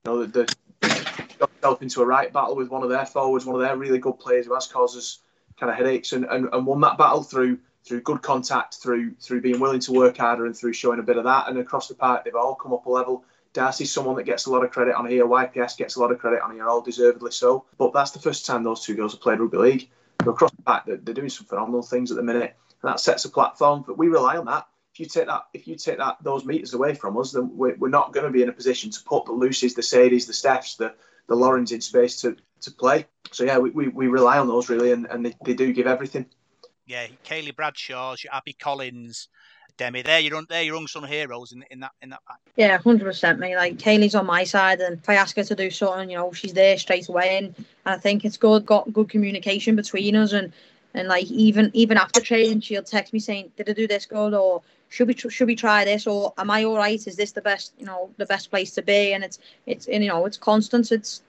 You 0.04 0.10
know, 0.10 0.26
the, 0.26 0.42
the 0.80 1.36
got 1.38 1.52
themselves 1.52 1.82
into 1.82 2.02
a 2.02 2.06
right 2.06 2.32
battle 2.32 2.56
with 2.56 2.68
one 2.68 2.82
of 2.82 2.88
their 2.88 3.06
forwards, 3.06 3.46
one 3.46 3.54
of 3.54 3.62
their 3.62 3.76
really 3.76 4.00
good 4.00 4.18
players 4.18 4.46
who 4.46 4.54
has 4.54 4.66
caused 4.66 4.98
us 4.98 5.20
kind 5.60 5.70
of 5.70 5.78
headaches, 5.78 6.12
and, 6.12 6.24
and, 6.24 6.48
and 6.52 6.66
won 6.66 6.80
that 6.80 6.98
battle 6.98 7.22
through 7.22 7.60
through 7.84 8.00
good 8.00 8.22
contact, 8.22 8.74
through 8.82 9.14
through 9.20 9.40
being 9.40 9.60
willing 9.60 9.80
to 9.80 9.92
work 9.92 10.16
harder, 10.16 10.46
and 10.46 10.56
through 10.56 10.72
showing 10.72 10.98
a 10.98 11.04
bit 11.04 11.16
of 11.16 11.24
that. 11.24 11.48
And 11.48 11.58
across 11.58 11.86
the 11.86 11.94
park, 11.94 12.24
they've 12.24 12.34
all 12.34 12.56
come 12.56 12.72
up 12.72 12.86
a 12.86 12.90
level. 12.90 13.24
Darcy's 13.56 13.90
someone 13.90 14.16
that 14.16 14.24
gets 14.24 14.46
a 14.46 14.50
lot 14.50 14.64
of 14.64 14.70
credit 14.70 14.94
on 14.94 15.08
here. 15.08 15.26
YPS 15.26 15.78
gets 15.78 15.96
a 15.96 16.00
lot 16.00 16.12
of 16.12 16.18
credit 16.18 16.42
on 16.42 16.52
here, 16.52 16.68
all 16.68 16.82
deservedly 16.82 17.30
so. 17.30 17.64
But 17.78 17.94
that's 17.94 18.10
the 18.10 18.18
first 18.18 18.44
time 18.44 18.62
those 18.62 18.84
two 18.84 18.94
girls 18.94 19.12
have 19.12 19.22
played 19.22 19.40
rugby 19.40 19.56
league. 19.56 19.90
Across 20.20 20.52
the 20.52 20.62
back, 20.62 20.84
they're, 20.84 20.98
they're 20.98 21.14
doing 21.14 21.30
some 21.30 21.46
phenomenal 21.46 21.82
things 21.82 22.10
at 22.10 22.18
the 22.18 22.22
minute, 22.22 22.54
and 22.82 22.90
that 22.90 23.00
sets 23.00 23.24
a 23.24 23.30
platform. 23.30 23.82
But 23.86 23.96
we 23.96 24.08
rely 24.08 24.36
on 24.36 24.44
that. 24.44 24.66
If 24.92 25.00
you 25.00 25.06
take 25.06 25.26
that, 25.26 25.46
if 25.54 25.66
you 25.66 25.74
take 25.76 25.98
that 25.98 26.18
those 26.22 26.44
meters 26.44 26.74
away 26.74 26.94
from 26.94 27.16
us, 27.16 27.32
then 27.32 27.56
we're, 27.56 27.76
we're 27.76 27.88
not 27.88 28.12
going 28.12 28.26
to 28.26 28.32
be 28.32 28.42
in 28.42 28.48
a 28.48 28.52
position 28.52 28.90
to 28.90 29.02
put 29.04 29.24
the 29.24 29.32
Lucies, 29.32 29.74
the 29.74 29.82
Sadies, 29.82 30.26
the 30.26 30.32
Stephs, 30.32 30.76
the 30.76 30.94
the 31.26 31.34
Laurens 31.34 31.72
in 31.72 31.80
space 31.80 32.20
to, 32.20 32.36
to 32.60 32.70
play. 32.70 33.06
So 33.32 33.44
yeah, 33.44 33.58
we, 33.58 33.70
we, 33.70 33.88
we 33.88 34.06
rely 34.06 34.38
on 34.38 34.48
those 34.48 34.68
really, 34.68 34.92
and, 34.92 35.06
and 35.06 35.24
they, 35.24 35.34
they 35.44 35.54
do 35.54 35.72
give 35.72 35.86
everything. 35.86 36.26
Yeah, 36.86 37.06
Kaylee 37.24 37.56
Bradshaw, 37.56 38.14
Abby 38.30 38.52
Collins, 38.52 39.28
Demi. 39.76 40.02
They're 40.02 40.20
your 40.20 40.42
they're 40.48 40.62
your 40.62 40.76
unsung 40.76 41.06
heroes 41.06 41.52
in 41.52 41.64
in 41.70 41.80
that 41.80 41.92
in 42.02 42.10
that 42.10 42.24
pack. 42.26 42.38
Yeah, 42.56 42.76
hundred 42.78 43.04
percent, 43.04 43.38
mate. 43.38 43.56
Like 43.56 43.76
Kaylee's 43.78 44.14
on 44.14 44.26
my 44.26 44.44
side, 44.44 44.80
and 44.80 44.98
if 44.98 45.08
I 45.08 45.14
ask 45.14 45.36
her 45.36 45.44
to 45.44 45.54
do 45.54 45.70
something, 45.70 46.10
you 46.10 46.16
know, 46.16 46.32
she's 46.32 46.52
there 46.52 46.78
straight 46.78 47.08
away, 47.08 47.38
and, 47.38 47.46
and 47.46 47.66
I 47.84 47.98
think 47.98 48.24
it's 48.24 48.36
good. 48.36 48.66
Got 48.66 48.92
good 48.92 49.08
communication 49.08 49.76
between 49.76 50.16
us, 50.16 50.32
and 50.32 50.52
and 50.94 51.08
like 51.08 51.26
even 51.26 51.70
even 51.74 51.96
after 51.98 52.20
training, 52.20 52.60
she'll 52.60 52.82
text 52.82 53.12
me 53.12 53.18
saying, 53.18 53.52
"Did 53.56 53.68
I 53.68 53.72
do 53.72 53.86
this 53.86 54.06
good?" 54.06 54.34
or 54.34 54.62
should 54.88 55.08
we 55.08 55.14
should 55.14 55.48
we 55.48 55.56
try 55.56 55.84
this 55.84 56.06
or 56.06 56.32
am 56.38 56.50
I 56.50 56.64
all 56.64 56.76
right? 56.76 57.04
Is 57.06 57.16
this 57.16 57.32
the 57.32 57.42
best 57.42 57.72
you 57.78 57.86
know 57.86 58.10
the 58.16 58.26
best 58.26 58.50
place 58.50 58.72
to 58.72 58.82
be? 58.82 59.12
And 59.12 59.24
it's 59.24 59.38
it's 59.66 59.88
and, 59.88 60.02
you 60.02 60.10
know 60.10 60.24
it's 60.26 60.38
constant. 60.38 60.92
It's 60.92 61.22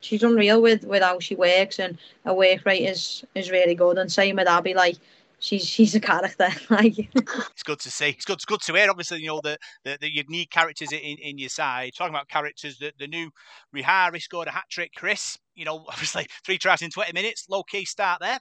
she's 0.00 0.22
unreal 0.22 0.62
with 0.62 0.84
with 0.84 1.02
how 1.02 1.20
she 1.20 1.34
works 1.34 1.78
and 1.78 1.98
her 2.24 2.34
work 2.34 2.64
rate 2.64 2.84
is 2.88 3.24
is 3.34 3.50
really 3.50 3.74
good. 3.74 3.98
And 3.98 4.10
same 4.10 4.36
with 4.36 4.48
Abby, 4.48 4.74
like 4.74 4.96
she's 5.38 5.66
she's 5.66 5.94
a 5.94 6.00
character. 6.00 6.48
like 6.70 6.98
it's 6.98 7.62
good 7.62 7.80
to 7.80 7.90
see. 7.90 8.10
It's 8.10 8.24
good. 8.24 8.34
It's 8.34 8.44
good 8.44 8.60
to 8.62 8.74
hear. 8.74 8.90
Obviously, 8.90 9.20
you 9.20 9.28
know 9.28 9.40
the 9.42 9.58
the, 9.84 9.98
the 10.00 10.14
unique 10.14 10.50
characters 10.50 10.92
in, 10.92 10.98
in 10.98 11.38
your 11.38 11.48
side. 11.48 11.92
Talking 11.96 12.14
about 12.14 12.28
characters, 12.28 12.78
the, 12.78 12.92
the 12.98 13.06
new 13.06 13.30
Rihari 13.74 14.20
scored 14.20 14.48
a 14.48 14.52
hat 14.52 14.64
trick. 14.70 14.92
Chris, 14.96 15.38
you 15.54 15.64
know, 15.64 15.84
obviously 15.88 16.26
three 16.44 16.58
tries 16.58 16.82
in 16.82 16.90
twenty 16.90 17.12
minutes. 17.12 17.46
Low 17.48 17.62
key 17.62 17.84
start 17.84 18.20
there. 18.20 18.38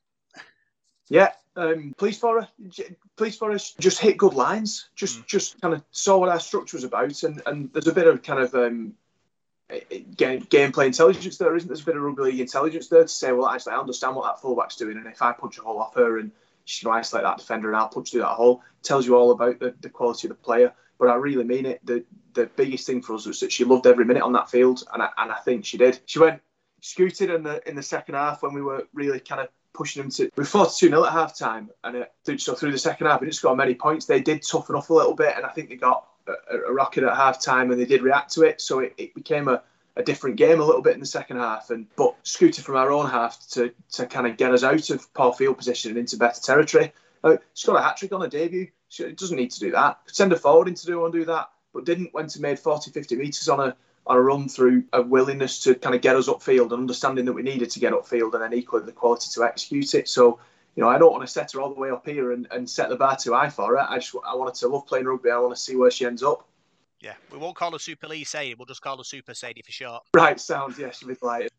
Yeah, 1.08 1.34
um, 1.56 1.94
please 1.98 2.18
for 2.18 2.40
us, 2.40 2.48
please 3.16 3.38
for 3.38 3.52
us, 3.52 3.76
just 3.80 4.00
hit 4.00 4.18
good 4.18 4.34
lines. 4.34 4.90
Just 4.96 5.20
mm. 5.20 5.28
just 5.28 5.62
kind 5.62 5.74
of 5.74 5.84
saw 5.92 6.18
what 6.18 6.30
our 6.30 6.40
structure 6.40 6.78
was 6.78 6.84
about, 6.84 7.22
and 7.24 7.42
and 7.46 7.72
there's 7.74 7.88
a 7.88 7.94
bit 7.94 8.08
of 8.08 8.24
kind 8.24 8.40
of 8.40 8.56
um, 8.56 8.94
game, 10.16 10.42
gameplay 10.46 10.88
intelligence 10.88 11.38
there, 11.38 11.56
isn't 11.56 11.68
there? 11.68 11.76
There's 11.76 11.84
a 11.84 11.86
bit 11.86 11.96
of 11.96 12.02
rugby 12.02 12.24
league 12.24 12.40
intelligence 12.40 12.88
there 12.88 13.04
to 13.04 13.08
say, 13.08 13.32
well, 13.32 13.48
actually, 13.48 13.74
I 13.74 13.80
understand 13.80 14.16
what 14.16 14.26
that 14.26 14.42
fullback's 14.42 14.78
doing, 14.78 14.98
and 14.98 15.06
if 15.06 15.22
I 15.22 15.32
punch 15.34 15.60
a 15.60 15.62
hole 15.62 15.80
off 15.80 15.94
her 15.94 16.18
and 16.18 16.32
going 16.84 16.94
to 16.94 17.00
isolate 17.00 17.24
that 17.24 17.38
defender 17.38 17.70
and 17.70 17.78
I'll 17.78 17.90
punch 17.90 18.12
through 18.12 18.22
that 18.22 18.28
hole. 18.28 18.62
Tells 18.84 19.06
you 19.06 19.16
all 19.16 19.32
about 19.32 19.60
the, 19.60 19.74
the 19.82 19.90
quality 19.90 20.28
of 20.28 20.30
the 20.30 20.44
player. 20.44 20.74
But 20.98 21.10
I 21.10 21.16
really 21.16 21.44
mean 21.44 21.66
it. 21.66 21.86
The 21.86 22.06
the 22.34 22.48
biggest 22.56 22.86
thing 22.86 23.02
for 23.02 23.16
us 23.16 23.26
was 23.26 23.40
that 23.40 23.52
she 23.52 23.64
loved 23.64 23.88
every 23.88 24.06
minute 24.06 24.24
on 24.24 24.34
that 24.34 24.50
field, 24.50 24.84
and 24.94 25.02
I, 25.02 25.10
and 25.18 25.32
I 25.32 25.38
think 25.38 25.66
she 25.66 25.78
did. 25.78 26.00
She 26.06 26.20
went 26.20 26.42
scooted 26.82 27.30
in 27.30 27.44
the 27.44 27.68
in 27.68 27.76
the 27.76 27.84
second 27.84 28.16
half 28.16 28.44
when 28.44 28.54
we 28.54 28.62
were 28.62 28.88
really 28.94 29.20
kind 29.20 29.42
of 29.42 29.50
pushing 29.74 30.04
them 30.04 30.12
to. 30.12 30.30
We 30.38 30.46
fought 30.46 30.74
2 30.74 30.88
0 30.88 31.04
at 31.04 31.12
half 31.12 31.38
time, 31.38 31.70
and 31.84 31.98
it, 31.98 32.42
so 32.42 32.56
through 32.56 32.72
the 32.72 32.78
second 32.78 33.08
half, 33.08 33.20
we 33.20 33.28
didn't 33.28 33.36
score 33.36 33.56
many 33.56 33.76
points. 33.76 34.06
They 34.06 34.22
did 34.22 34.42
toughen 34.42 34.76
off 34.76 34.90
a 34.90 34.94
little 34.94 35.16
bit, 35.16 35.34
and 35.36 35.46
I 35.46 35.50
think 35.50 35.70
they 35.70 35.76
got 35.76 36.08
a, 36.28 36.58
a 36.70 36.74
rocket 36.74 37.04
at 37.04 37.16
half 37.16 37.42
time 37.42 37.72
and 37.72 37.80
they 37.80 37.86
did 37.86 38.02
react 38.02 38.34
to 38.34 38.44
it. 38.44 38.62
So 38.62 38.80
it, 38.80 38.94
it 38.98 39.14
became 39.14 39.48
a, 39.48 39.62
a 39.96 40.04
different 40.04 40.36
game 40.36 40.60
a 40.60 40.66
little 40.66 40.82
bit 40.82 40.94
in 40.94 41.00
the 41.00 41.06
second 41.06 41.38
half, 41.38 41.70
and 41.70 41.88
but 41.96 42.16
scooted 42.24 42.66
from 42.66 42.76
our 42.76 42.92
own 42.92 43.10
half 43.10 43.40
to 43.50 43.72
to 43.94 44.06
kind 44.06 44.28
of 44.28 44.38
get 44.38 44.54
us 44.54 44.64
out 44.64 44.90
of 44.90 45.14
poor 45.14 45.34
field 45.34 45.58
position 45.58 45.92
and 45.92 46.00
into 46.00 46.18
better 46.18 46.42
territory. 46.42 46.94
Uh, 47.24 47.38
she 47.54 47.68
got 47.68 47.78
a 47.78 47.82
hat 47.82 47.98
trick 47.98 48.14
on 48.14 48.22
her 48.22 48.28
debut. 48.28 48.68
She 48.90 49.12
doesn't 49.12 49.38
need 49.38 49.52
to 49.52 49.60
do 49.60 49.72
that. 49.72 50.00
Send 50.08 50.32
her 50.32 50.38
forward 50.38 50.68
into 50.68 50.86
do 50.86 51.04
and 51.06 51.14
do 51.14 51.26
that, 51.26 51.50
but 51.74 51.86
didn't 51.86 52.14
when 52.14 52.30
she 52.30 52.40
made 52.40 52.60
40, 52.60 52.92
50 52.92 53.16
metres 53.16 53.50
on 53.50 53.60
a 53.60 53.76
on 54.08 54.18
a 54.18 54.22
run 54.22 54.48
through 54.48 54.84
a 54.94 55.02
willingness 55.02 55.64
to 55.64 55.74
kind 55.76 55.96
of 55.96 56.02
get 56.02 56.16
us 56.16 56.28
upfield 56.28 56.72
and 56.72 56.74
understanding 56.74 57.26
that 57.26 57.34
we 57.34 57.42
needed 57.42 57.72
to 57.72 57.80
get 57.80 57.94
upfield 57.94 58.34
and 58.34 58.44
then 58.44 58.54
equally 58.54 58.86
the 58.86 58.92
quality 58.92 59.30
to 59.34 59.44
execute 59.44 59.96
it. 59.96 60.08
So, 60.08 60.40
you 60.76 60.84
know, 60.84 60.90
I 60.90 61.00
don't 61.00 61.12
want 61.12 61.24
to 61.24 61.32
set 61.32 61.54
her 61.54 61.62
all 61.62 61.74
the 61.74 61.80
way 61.80 61.90
up 61.90 62.06
here 62.06 62.32
and, 62.32 62.48
and 62.52 62.70
set 62.70 62.90
the 62.90 62.96
bar 62.96 63.16
too 63.16 63.34
high 63.34 63.50
for 63.50 63.70
her. 63.70 63.80
I 63.80 63.96
just 63.98 64.16
I 64.28 64.36
wanted 64.36 64.56
to 64.56 64.68
love 64.68 64.86
playing 64.86 65.06
rugby. 65.06 65.32
I 65.32 65.40
want 65.40 65.56
to 65.56 65.62
see 65.62 65.76
where 65.76 65.90
she 65.90 66.06
ends 66.06 66.22
up. 66.22 66.48
Yeah, 67.02 67.14
we 67.32 67.38
won't 67.38 67.56
call 67.56 67.72
her 67.72 67.80
Super 67.80 68.08
Lee 68.08 68.24
Sadie. 68.24 68.56
We'll 68.56 68.66
just 68.66 68.82
call 68.82 68.98
her 68.98 69.04
Super 69.04 69.34
Sadie 69.34 69.62
for 69.62 69.72
short. 69.72 70.04
Right, 70.16 70.40
sounds 70.40 70.80
yeah, 70.80 70.92
she'll 70.92 71.10
be 71.10 71.16
delighted. 71.16 71.52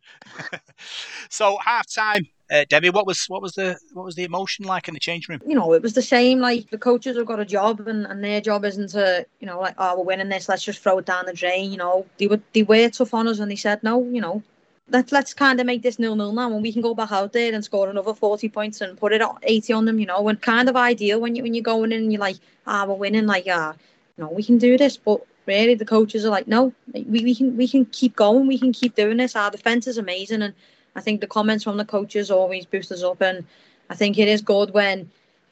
so 1.28 1.58
half 1.58 1.86
time, 1.88 2.26
uh, 2.50 2.64
Demi, 2.68 2.90
what 2.90 3.06
was 3.06 3.26
what 3.26 3.42
was 3.42 3.52
the 3.52 3.78
what 3.92 4.04
was 4.04 4.14
the 4.14 4.24
emotion 4.24 4.64
like 4.64 4.88
in 4.88 4.94
the 4.94 5.00
change 5.00 5.28
room? 5.28 5.40
You 5.46 5.54
know, 5.54 5.72
it 5.74 5.82
was 5.82 5.92
the 5.92 6.02
same. 6.02 6.40
Like 6.40 6.70
the 6.70 6.78
coaches 6.78 7.16
have 7.16 7.26
got 7.26 7.38
a 7.38 7.44
job, 7.44 7.80
and, 7.86 8.06
and 8.06 8.24
their 8.24 8.40
job 8.40 8.64
isn't 8.64 8.88
to 8.90 9.26
you 9.40 9.46
know 9.46 9.60
like 9.60 9.74
oh 9.78 9.98
we're 9.98 10.04
winning 10.04 10.28
this, 10.28 10.48
let's 10.48 10.64
just 10.64 10.82
throw 10.82 10.98
it 10.98 11.06
down 11.06 11.26
the 11.26 11.32
drain. 11.32 11.70
You 11.70 11.76
know, 11.76 12.06
they 12.18 12.28
were 12.28 12.40
they 12.52 12.62
were 12.62 12.88
tough 12.88 13.14
on 13.14 13.28
us, 13.28 13.38
and 13.40 13.50
they 13.50 13.56
said 13.56 13.82
no, 13.82 14.02
you 14.02 14.20
know. 14.20 14.42
Let's 14.88 15.10
let's 15.10 15.34
kind 15.34 15.58
of 15.58 15.66
make 15.66 15.82
this 15.82 15.98
nil 15.98 16.14
nil 16.14 16.32
now, 16.32 16.52
and 16.52 16.62
we 16.62 16.72
can 16.72 16.80
go 16.80 16.94
back 16.94 17.10
out 17.10 17.32
there 17.32 17.52
and 17.52 17.64
score 17.64 17.90
another 17.90 18.14
forty 18.14 18.48
points 18.48 18.80
and 18.80 18.96
put 18.96 19.12
it 19.12 19.20
at 19.20 19.30
eighty 19.42 19.72
on 19.72 19.84
them, 19.84 19.98
you 19.98 20.06
know. 20.06 20.28
And 20.28 20.40
kind 20.40 20.68
of 20.68 20.76
ideal 20.76 21.20
when 21.20 21.34
you 21.34 21.42
when 21.42 21.54
you're 21.54 21.62
going 21.62 21.90
in 21.92 22.04
and 22.04 22.12
you're 22.12 22.20
like, 22.20 22.36
ah, 22.68 22.84
we're 22.86 22.94
winning, 22.94 23.26
like 23.26 23.46
ah, 23.50 23.72
you 23.72 23.78
know, 24.24 24.30
we 24.30 24.42
can 24.42 24.58
do 24.58 24.76
this. 24.76 24.96
But 24.96 25.20
really 25.46 25.74
the 25.74 25.84
coaches 25.84 26.24
are 26.24 26.30
like, 26.30 26.48
no, 26.48 26.72
we, 26.92 27.04
we 27.04 27.34
can 27.34 27.56
we 27.56 27.68
can 27.68 27.84
keep 27.86 28.16
going, 28.16 28.46
we 28.46 28.58
can 28.58 28.72
keep 28.72 28.94
doing 28.94 29.16
this. 29.16 29.36
Our 29.36 29.50
defense 29.50 29.86
is 29.86 29.98
amazing, 29.98 30.42
and 30.42 30.54
I 30.94 31.00
think 31.00 31.20
the 31.20 31.26
comments 31.26 31.64
from 31.64 31.76
the 31.76 31.84
coaches 31.84 32.30
always 32.30 32.66
boost 32.66 32.92
us 32.92 33.02
up, 33.02 33.20
and 33.22 33.44
I 33.90 33.94
think 33.94 34.18
it 34.18 34.28
is 34.28 34.42
good 34.42 34.72
when 34.72 35.00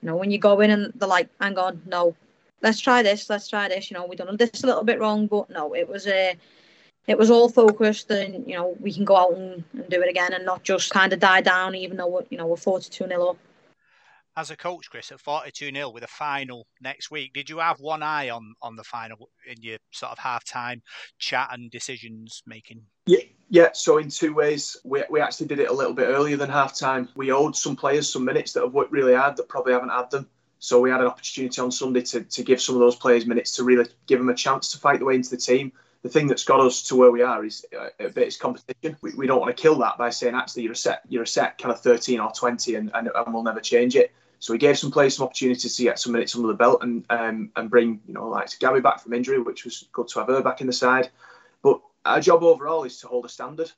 you 0.02 0.08
know 0.08 0.16
when 0.16 0.30
you 0.30 0.38
go 0.38 0.60
in 0.60 0.70
and 0.70 0.92
they're 0.96 1.08
like, 1.08 1.28
"Hang 1.40 1.58
on, 1.58 1.82
no, 1.86 2.14
let's 2.62 2.80
try 2.80 3.02
this, 3.02 3.30
let's 3.30 3.48
try 3.48 3.68
this." 3.68 3.90
You 3.90 3.96
know, 3.96 4.06
we 4.06 4.16
done 4.16 4.36
this 4.36 4.62
a 4.62 4.66
little 4.66 4.84
bit 4.84 5.00
wrong, 5.00 5.26
but 5.26 5.50
no, 5.50 5.74
it 5.74 5.88
was 5.88 6.06
a. 6.06 6.30
Uh, 6.30 6.34
it 7.06 7.18
was 7.18 7.30
all 7.30 7.50
focused, 7.50 8.10
and 8.10 8.48
you 8.48 8.54
know 8.54 8.74
we 8.80 8.90
can 8.90 9.04
go 9.04 9.16
out 9.16 9.34
and, 9.34 9.62
and 9.74 9.88
do 9.90 10.00
it 10.00 10.08
again, 10.08 10.32
and 10.32 10.46
not 10.46 10.62
just 10.62 10.90
kind 10.90 11.12
of 11.12 11.20
die 11.20 11.42
down, 11.42 11.74
even 11.74 11.98
though 11.98 12.06
we're, 12.06 12.24
you 12.30 12.38
know 12.38 12.46
we're 12.46 12.56
forty-two 12.56 13.06
nil 13.06 13.28
up 13.28 13.36
as 14.36 14.50
a 14.50 14.56
coach, 14.56 14.90
Chris, 14.90 15.12
at 15.12 15.20
42 15.20 15.70
0 15.70 15.90
with 15.90 16.02
a 16.02 16.08
final 16.08 16.66
next 16.80 17.10
week, 17.10 17.32
did 17.32 17.48
you 17.48 17.58
have 17.58 17.78
one 17.80 18.02
eye 18.02 18.30
on, 18.30 18.54
on 18.62 18.76
the 18.76 18.84
final 18.84 19.30
in 19.46 19.62
your 19.62 19.78
sort 19.92 20.12
of 20.12 20.18
half 20.18 20.44
time 20.44 20.82
chat 21.18 21.48
and 21.52 21.70
decisions 21.70 22.42
making? 22.46 22.82
Yeah, 23.06 23.20
yeah. 23.48 23.68
So, 23.72 23.98
in 23.98 24.08
two 24.08 24.34
ways, 24.34 24.76
we, 24.84 25.04
we 25.10 25.20
actually 25.20 25.46
did 25.46 25.60
it 25.60 25.70
a 25.70 25.72
little 25.72 25.94
bit 25.94 26.08
earlier 26.08 26.36
than 26.36 26.50
half 26.50 26.76
time. 26.76 27.08
We 27.14 27.30
owed 27.30 27.56
some 27.56 27.76
players 27.76 28.12
some 28.12 28.24
minutes 28.24 28.52
that 28.52 28.62
have 28.62 28.74
worked 28.74 28.92
really 28.92 29.14
hard 29.14 29.36
that 29.36 29.48
probably 29.48 29.72
haven't 29.72 29.90
had 29.90 30.10
them. 30.10 30.28
So, 30.58 30.80
we 30.80 30.90
had 30.90 31.00
an 31.00 31.06
opportunity 31.06 31.60
on 31.60 31.70
Sunday 31.70 32.02
to, 32.02 32.22
to 32.22 32.42
give 32.42 32.60
some 32.60 32.74
of 32.74 32.80
those 32.80 32.96
players 32.96 33.26
minutes 33.26 33.52
to 33.52 33.64
really 33.64 33.86
give 34.06 34.18
them 34.18 34.30
a 34.30 34.34
chance 34.34 34.72
to 34.72 34.78
fight 34.78 34.98
the 34.98 35.04
way 35.04 35.14
into 35.14 35.30
the 35.30 35.36
team 35.36 35.72
the 36.04 36.10
thing 36.10 36.26
that's 36.26 36.44
got 36.44 36.60
us 36.60 36.82
to 36.82 36.96
where 36.96 37.10
we 37.10 37.22
are 37.22 37.46
is 37.46 37.64
uh, 37.76 37.88
a 37.98 38.10
bit 38.10 38.28
is 38.28 38.36
competition. 38.36 38.94
We, 39.00 39.14
we 39.16 39.26
don't 39.26 39.40
want 39.40 39.56
to 39.56 39.60
kill 39.60 39.76
that 39.76 39.96
by 39.96 40.10
saying 40.10 40.34
actually 40.34 40.64
you're 40.64 40.72
a 40.72 40.76
set 40.76 41.00
you're 41.08 41.22
a 41.22 41.26
set 41.26 41.56
kind 41.56 41.72
of 41.72 41.80
13 41.80 42.20
or 42.20 42.30
20 42.30 42.74
and, 42.74 42.90
and, 42.92 43.08
and 43.12 43.34
we'll 43.34 43.42
never 43.42 43.60
change 43.60 43.96
it. 43.96 44.12
So 44.44 44.52
he 44.52 44.58
gave 44.58 44.78
some 44.78 44.90
players 44.90 45.16
some 45.16 45.24
opportunities 45.24 45.74
to 45.74 45.84
get 45.84 45.98
some 45.98 46.12
minutes 46.12 46.36
under 46.36 46.48
the 46.48 46.52
belt 46.52 46.82
and 46.82 47.02
um, 47.08 47.50
and 47.56 47.70
bring 47.70 48.02
you 48.06 48.12
know 48.12 48.28
like 48.28 48.50
Gabby 48.58 48.80
back 48.80 49.00
from 49.00 49.14
injury, 49.14 49.40
which 49.40 49.64
was 49.64 49.88
good 49.90 50.06
to 50.08 50.18
have 50.18 50.28
her 50.28 50.42
back 50.42 50.60
in 50.60 50.66
the 50.66 50.72
side. 50.74 51.08
But 51.62 51.80
our 52.04 52.20
job 52.20 52.42
overall 52.42 52.84
is 52.84 53.00
to 53.00 53.08
hold 53.08 53.24
a 53.24 53.30
standard, 53.30 53.72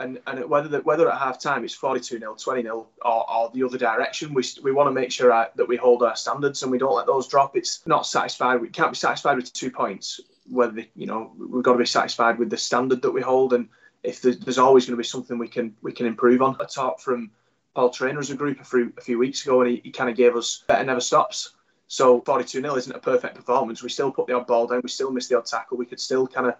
and 0.00 0.18
and 0.26 0.48
whether 0.48 0.68
the, 0.68 0.78
whether 0.78 1.12
at 1.12 1.18
half 1.18 1.38
time 1.38 1.62
it's 1.62 1.74
42 1.74 2.20
0 2.20 2.36
20 2.36 2.62
0 2.62 2.86
or, 3.04 3.30
or 3.30 3.50
the 3.52 3.62
other 3.62 3.76
direction, 3.76 4.32
we 4.32 4.42
we 4.62 4.72
want 4.72 4.86
to 4.86 4.92
make 4.92 5.12
sure 5.12 5.30
our, 5.30 5.50
that 5.56 5.68
we 5.68 5.76
hold 5.76 6.02
our 6.02 6.16
standards 6.16 6.62
and 6.62 6.72
we 6.72 6.78
don't 6.78 6.96
let 6.96 7.04
those 7.04 7.28
drop. 7.28 7.54
It's 7.54 7.86
not 7.86 8.06
satisfied. 8.06 8.62
We 8.62 8.70
can't 8.70 8.92
be 8.92 8.96
satisfied 8.96 9.36
with 9.36 9.52
two 9.52 9.70
points. 9.70 10.20
Whether 10.48 10.86
you 10.96 11.04
know 11.04 11.32
we've 11.38 11.62
got 11.62 11.74
to 11.74 11.78
be 11.78 11.84
satisfied 11.84 12.38
with 12.38 12.48
the 12.48 12.56
standard 12.56 13.02
that 13.02 13.10
we 13.10 13.20
hold 13.20 13.52
and 13.52 13.68
if 14.02 14.22
there's, 14.22 14.38
there's 14.38 14.56
always 14.56 14.86
going 14.86 14.96
to 14.96 15.02
be 15.02 15.06
something 15.06 15.36
we 15.36 15.48
can 15.48 15.74
we 15.82 15.92
can 15.92 16.06
improve 16.06 16.40
on. 16.40 16.56
I 16.60 16.64
talk 16.64 16.98
from 16.98 17.30
Paul 17.78 17.90
Trainer 17.90 18.18
as 18.18 18.30
a 18.30 18.34
group 18.34 18.60
a 18.60 18.64
few, 18.64 18.92
a 18.98 19.00
few 19.00 19.20
weeks 19.20 19.44
ago, 19.44 19.60
and 19.60 19.70
he, 19.70 19.80
he 19.84 19.92
kind 19.92 20.10
of 20.10 20.16
gave 20.16 20.34
us 20.34 20.64
better 20.66 20.82
never 20.82 21.00
stops. 21.00 21.50
So 21.86 22.20
42 22.22 22.60
0 22.60 22.74
isn't 22.74 22.92
a 22.92 22.98
perfect 22.98 23.36
performance. 23.36 23.84
We 23.84 23.88
still 23.88 24.10
put 24.10 24.26
the 24.26 24.32
odd 24.32 24.48
ball 24.48 24.66
down, 24.66 24.80
we 24.82 24.88
still 24.88 25.12
miss 25.12 25.28
the 25.28 25.38
odd 25.38 25.46
tackle. 25.46 25.76
We 25.76 25.86
could 25.86 26.00
still 26.00 26.26
kind 26.26 26.48
of 26.48 26.54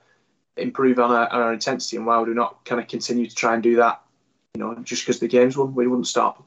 improve 0.57 1.01
on 1.01 1.11
our, 1.11 1.29
on 1.29 1.43
our 1.43 1.53
intensity, 1.53 1.97
and 1.97 2.07
why 2.07 2.19
would 2.19 2.29
we 2.29 2.35
not 2.35 2.65
kind 2.65 2.81
of 2.81 2.87
continue 2.87 3.27
to 3.27 3.35
try 3.35 3.55
and 3.55 3.65
do 3.65 3.75
that? 3.75 4.01
You 4.55 4.61
know, 4.61 4.77
just 4.85 5.03
because 5.03 5.19
the 5.19 5.27
game's 5.27 5.57
won, 5.57 5.75
we 5.75 5.89
wouldn't 5.89 6.07
stop. 6.07 6.47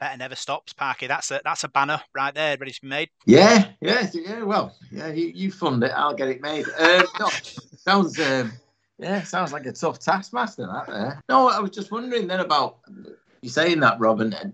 Better 0.00 0.18
never 0.18 0.36
stops, 0.36 0.74
Parky. 0.74 1.06
That's 1.06 1.30
a 1.30 1.40
that's 1.42 1.64
a 1.64 1.68
banner 1.68 2.02
right 2.14 2.34
there, 2.34 2.58
ready 2.58 2.72
to 2.72 2.82
be 2.82 2.88
made. 2.88 3.08
Yeah, 3.24 3.70
yeah, 3.80 4.06
yeah. 4.12 4.42
Well, 4.42 4.76
yeah, 4.92 5.08
you, 5.08 5.28
you 5.28 5.50
fund 5.50 5.82
it, 5.82 5.92
I'll 5.96 6.12
get 6.12 6.28
it 6.28 6.42
made. 6.42 6.66
Um, 6.78 7.04
no, 7.18 7.30
sounds 7.78 8.20
um, 8.20 8.52
yeah, 8.98 9.22
sounds 9.22 9.54
like 9.54 9.64
a 9.64 9.72
tough 9.72 9.98
taskmaster 9.98 10.66
that 10.66 10.88
there. 10.88 11.22
No, 11.30 11.48
I 11.48 11.58
was 11.60 11.70
just 11.70 11.90
wondering 11.90 12.26
then 12.26 12.40
about 12.40 12.80
you're 13.42 13.50
saying 13.50 13.80
that, 13.80 13.98
Robin. 13.98 14.34
Uh, 14.34 14.50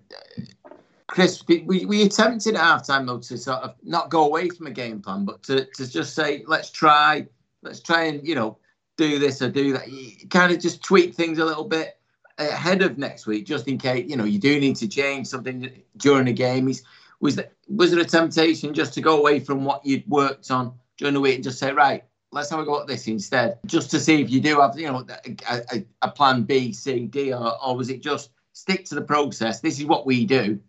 Chris, 1.06 1.44
we, 1.46 1.84
we 1.84 2.02
attempted 2.02 2.56
at 2.56 2.60
halftime 2.60 3.06
though 3.06 3.18
to 3.18 3.38
sort 3.38 3.62
of 3.62 3.74
not 3.84 4.10
go 4.10 4.26
away 4.26 4.48
from 4.48 4.66
a 4.66 4.70
game 4.70 5.00
plan, 5.00 5.24
but 5.24 5.42
to, 5.44 5.64
to 5.76 5.88
just 5.88 6.14
say, 6.14 6.44
let's 6.46 6.70
try, 6.70 7.26
let's 7.62 7.80
try 7.80 8.04
and, 8.04 8.26
you 8.26 8.34
know, 8.34 8.58
do 8.96 9.18
this 9.18 9.40
or 9.40 9.48
do 9.48 9.72
that. 9.74 9.90
You 9.90 10.28
kind 10.28 10.52
of 10.52 10.60
just 10.60 10.82
tweak 10.82 11.14
things 11.14 11.38
a 11.38 11.44
little 11.44 11.64
bit 11.64 11.98
ahead 12.38 12.82
of 12.82 12.98
next 12.98 13.26
week, 13.26 13.46
just 13.46 13.68
in 13.68 13.78
case, 13.78 14.08
you 14.08 14.16
know, 14.16 14.24
you 14.24 14.38
do 14.38 14.58
need 14.58 14.76
to 14.76 14.88
change 14.88 15.28
something 15.28 15.70
during 15.98 16.24
the 16.24 16.32
game. 16.32 16.72
was, 17.20 17.36
there, 17.36 17.50
was 17.68 17.92
there 17.92 18.00
a 18.00 18.04
temptation 18.04 18.74
just 18.74 18.92
to 18.94 19.00
go 19.00 19.18
away 19.18 19.38
from 19.40 19.64
what 19.64 19.84
you'd 19.86 20.06
worked 20.08 20.50
on 20.50 20.74
during 20.96 21.14
the 21.14 21.20
week 21.20 21.36
and 21.36 21.44
just 21.44 21.58
say, 21.58 21.72
right, 21.72 22.02
let's 22.32 22.50
have 22.50 22.58
a 22.58 22.64
go 22.64 22.80
at 22.80 22.88
this 22.88 23.06
instead, 23.06 23.58
just 23.66 23.90
to 23.92 24.00
see 24.00 24.20
if 24.20 24.30
you 24.30 24.40
do 24.40 24.60
have, 24.60 24.76
you 24.76 24.90
know, 24.90 25.06
a, 25.48 25.62
a, 25.72 25.84
a 26.02 26.10
plan 26.10 26.42
B, 26.42 26.72
C, 26.72 27.06
D, 27.06 27.32
or, 27.32 27.52
or 27.64 27.76
was 27.76 27.88
it 27.88 28.02
just 28.02 28.30
stick 28.54 28.86
to 28.86 28.94
the 28.94 29.02
process. 29.02 29.60
This 29.60 29.78
is 29.78 29.84
what 29.84 30.06
we 30.06 30.24
do. 30.24 30.60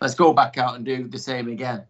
Let's 0.00 0.14
go 0.14 0.32
back 0.32 0.56
out 0.58 0.76
and 0.76 0.84
do 0.84 1.08
the 1.08 1.18
same 1.18 1.48
again. 1.48 1.84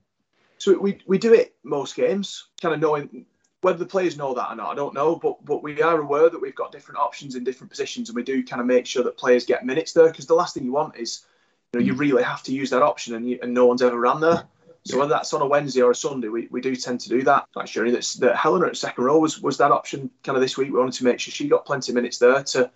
So 0.57 0.79
we, 0.79 1.01
we 1.07 1.19
do 1.19 1.35
it 1.35 1.55
most 1.63 1.95
games, 1.95 2.47
kind 2.63 2.75
of 2.75 2.81
knowing 2.81 3.27
whether 3.61 3.79
the 3.79 3.87
players 3.87 4.17
know 4.17 4.33
that 4.35 4.51
or 4.51 4.57
not. 4.57 4.73
I 4.73 4.75
don't 4.75 4.95
know, 4.95 5.17
but 5.17 5.45
but 5.45 5.63
we 5.63 5.83
are 5.83 6.01
aware 6.01 6.31
that 6.31 6.41
we've 6.41 6.55
got 6.55 6.73
different 6.73 7.01
options 7.01 7.35
in 7.35 7.45
different 7.45 7.71
positions, 7.71 8.09
and 8.09 8.17
we 8.17 8.23
do 8.23 8.43
kind 8.45 8.61
of 8.61 8.67
make 8.67 8.87
sure 8.87 9.03
that 9.05 9.19
players 9.19 9.45
get 9.45 9.67
minutes 9.67 9.93
there. 9.93 10.07
Because 10.07 10.27
the 10.27 10.35
last 10.35 10.55
thing 10.55 10.65
you 10.65 10.73
want 10.73 10.97
is, 10.97 11.25
you 11.73 11.81
know, 11.81 11.87
you 11.87 11.95
really 11.95 12.23
have 12.23 12.43
to 12.45 12.53
use 12.53 12.71
that 12.71 12.83
option, 12.83 13.15
and 13.15 13.29
you, 13.29 13.39
and 13.43 13.53
no 13.53 13.67
one's 13.67 13.83
ever 13.83 13.99
ran 13.99 14.21
there. 14.21 14.45
So 14.87 14.99
whether 14.99 15.09
that's 15.09 15.33
on 15.33 15.41
a 15.41 15.47
Wednesday 15.47 15.81
or 15.81 15.93
a 15.93 15.95
Sunday, 15.95 16.29
we, 16.29 16.47
we 16.51 16.61
do 16.61 16.77
tend 16.77 17.01
to 17.01 17.09
do 17.09 17.23
that. 17.23 17.47
Sure, 17.65 17.91
that's 17.91 18.15
that 18.15 18.37
Helena 18.37 18.67
at 18.67 18.77
second 18.77 19.03
row 19.03 19.19
was 19.19 19.41
was 19.41 19.57
that 19.59 19.73
option 19.73 20.11
kind 20.23 20.37
of 20.37 20.43
this 20.43 20.57
week. 20.59 20.71
We 20.71 20.79
wanted 20.79 20.95
to 20.95 21.05
make 21.05 21.19
sure 21.19 21.33
she 21.33 21.49
got 21.49 21.65
plenty 21.65 21.91
of 21.91 21.97
minutes 21.97 22.19
there 22.19 22.43
to 22.45 22.71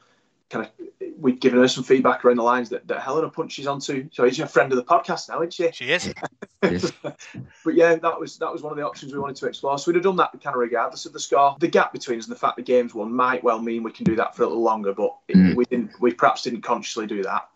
kind 0.50 0.64
of 0.64 0.88
we'd 1.18 1.40
given 1.40 1.58
her 1.58 1.68
some 1.68 1.84
feedback 1.84 2.24
around 2.24 2.36
the 2.36 2.42
lines 2.42 2.68
that, 2.68 2.86
that 2.86 3.00
Helena 3.00 3.28
punches 3.28 3.66
onto. 3.66 4.08
So 4.12 4.28
she's 4.28 4.40
a 4.40 4.46
friend 4.46 4.72
of 4.72 4.76
the 4.76 4.84
podcast 4.84 5.28
now, 5.28 5.42
isn't 5.42 5.52
she? 5.52 5.70
She 5.72 5.90
is. 5.90 6.14
but 6.60 7.74
yeah, 7.74 7.96
that 7.96 8.18
was 8.18 8.38
that 8.38 8.52
was 8.52 8.62
one 8.62 8.72
of 8.72 8.78
the 8.78 8.84
options 8.84 9.12
we 9.12 9.18
wanted 9.18 9.36
to 9.36 9.46
explore. 9.46 9.78
So 9.78 9.90
we'd 9.90 9.96
have 9.96 10.04
done 10.04 10.16
that 10.16 10.32
kind 10.42 10.54
of 10.54 10.60
regardless 10.60 11.06
of 11.06 11.12
the 11.12 11.20
score. 11.20 11.56
The 11.58 11.68
gap 11.68 11.92
between 11.92 12.18
us 12.18 12.26
and 12.26 12.34
the 12.34 12.38
fact 12.38 12.56
the 12.56 12.62
game's 12.62 12.94
won 12.94 13.12
might 13.12 13.42
well 13.42 13.60
mean 13.60 13.82
we 13.82 13.92
can 13.92 14.04
do 14.04 14.16
that 14.16 14.36
for 14.36 14.44
a 14.44 14.46
little 14.46 14.62
longer, 14.62 14.94
but 14.94 15.14
mm. 15.28 15.54
we 15.54 15.64
didn't. 15.66 15.90
We 16.00 16.12
perhaps 16.12 16.42
didn't 16.42 16.62
consciously 16.62 17.06
do 17.06 17.22
that. 17.24 17.48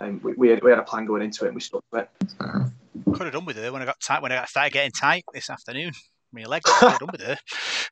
And 0.00 0.22
we, 0.22 0.34
we, 0.34 0.48
had, 0.50 0.62
we 0.62 0.70
had 0.70 0.78
a 0.78 0.84
plan 0.84 1.06
going 1.06 1.22
into 1.22 1.44
it, 1.44 1.48
and 1.48 1.56
we 1.56 1.60
stuck 1.60 1.82
to 1.92 1.98
it. 2.00 2.10
Could 3.12 3.22
have 3.22 3.32
done 3.32 3.44
with 3.44 3.56
her 3.56 3.72
when 3.72 3.82
I 3.82 3.84
got 3.84 4.00
tight 4.00 4.22
when 4.22 4.32
I 4.32 4.44
started 4.44 4.72
getting 4.72 4.92
tight 4.92 5.24
this 5.32 5.50
afternoon. 5.50 5.92
My 6.32 6.44
legs 6.44 6.70
could 6.70 6.90
have 6.90 7.00
done 7.00 7.08
with 7.10 7.22
her, 7.22 7.36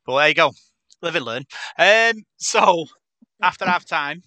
but 0.05 0.17
there 0.19 0.29
you 0.29 0.35
go. 0.35 0.53
Live 1.03 1.17
and 1.17 1.25
learn. 1.25 1.45
Um, 1.79 2.23
so 2.37 2.87
after 3.43 3.65
half 3.65 3.85
time, 3.87 4.23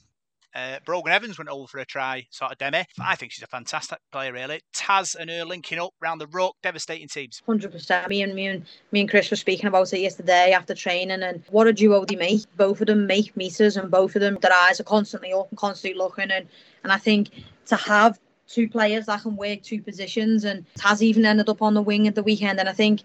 uh, 0.55 0.79
Brogan 0.85 1.13
Evans 1.13 1.37
went 1.37 1.49
over 1.49 1.67
for 1.67 1.79
a 1.79 1.85
try, 1.85 2.25
sort 2.31 2.51
of 2.51 2.57
demi. 2.57 2.85
I 2.99 3.15
think 3.15 3.31
she's 3.31 3.43
a 3.43 3.47
fantastic 3.47 3.99
player, 4.11 4.33
really. 4.33 4.61
Taz 4.73 5.15
and 5.15 5.29
her 5.29 5.45
linking 5.45 5.79
up 5.79 5.93
round 6.01 6.19
the 6.19 6.27
ruck, 6.27 6.55
devastating 6.63 7.07
teams. 7.07 7.41
Hundred 7.45 7.71
percent. 7.71 8.09
Me 8.09 8.21
and 8.21 8.33
me 8.33 8.47
and 8.47 8.65
me 8.91 9.01
and 9.01 9.09
Chris 9.09 9.29
were 9.29 9.37
speaking 9.37 9.67
about 9.67 9.93
it 9.93 9.99
yesterday 9.99 10.51
after 10.51 10.73
training, 10.73 11.21
and 11.21 11.43
what 11.49 11.67
a 11.67 11.73
duo 11.73 12.05
they 12.05 12.15
make. 12.15 12.41
Both 12.57 12.81
of 12.81 12.87
them 12.87 13.05
make 13.05 13.35
meters, 13.37 13.77
and 13.77 13.91
both 13.91 14.15
of 14.15 14.21
them 14.21 14.37
their 14.41 14.53
eyes 14.53 14.79
are 14.79 14.85
constantly 14.85 15.33
up 15.33 15.49
and 15.49 15.57
constantly 15.57 15.97
looking, 15.97 16.31
and 16.31 16.47
and 16.83 16.91
I 16.91 16.97
think 16.97 17.29
to 17.67 17.75
have 17.75 18.19
two 18.47 18.67
players 18.67 19.05
that 19.05 19.21
can 19.21 19.35
work 19.35 19.61
two 19.61 19.81
positions, 19.81 20.43
and 20.43 20.65
Taz 20.77 21.01
even 21.01 21.25
ended 21.25 21.49
up 21.49 21.61
on 21.61 21.73
the 21.75 21.81
wing 21.81 22.07
at 22.07 22.15
the 22.15 22.23
weekend, 22.23 22.59
and 22.59 22.67
I 22.67 22.73
think 22.73 23.01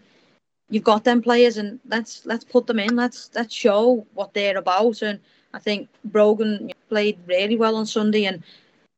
you've 0.70 0.84
got 0.84 1.04
them 1.04 1.20
players, 1.20 1.58
and 1.58 1.78
let's 1.86 2.24
let's 2.24 2.44
put 2.44 2.66
them 2.66 2.78
in. 2.78 2.96
Let's 2.96 3.30
let's 3.34 3.54
show 3.54 4.06
what 4.14 4.32
they're 4.32 4.56
about, 4.56 5.02
and 5.02 5.20
I 5.52 5.58
think 5.58 5.88
Brogan 6.04 6.70
played 6.88 7.18
really 7.26 7.56
well 7.56 7.76
on 7.76 7.86
Sunday, 7.86 8.24
and 8.24 8.42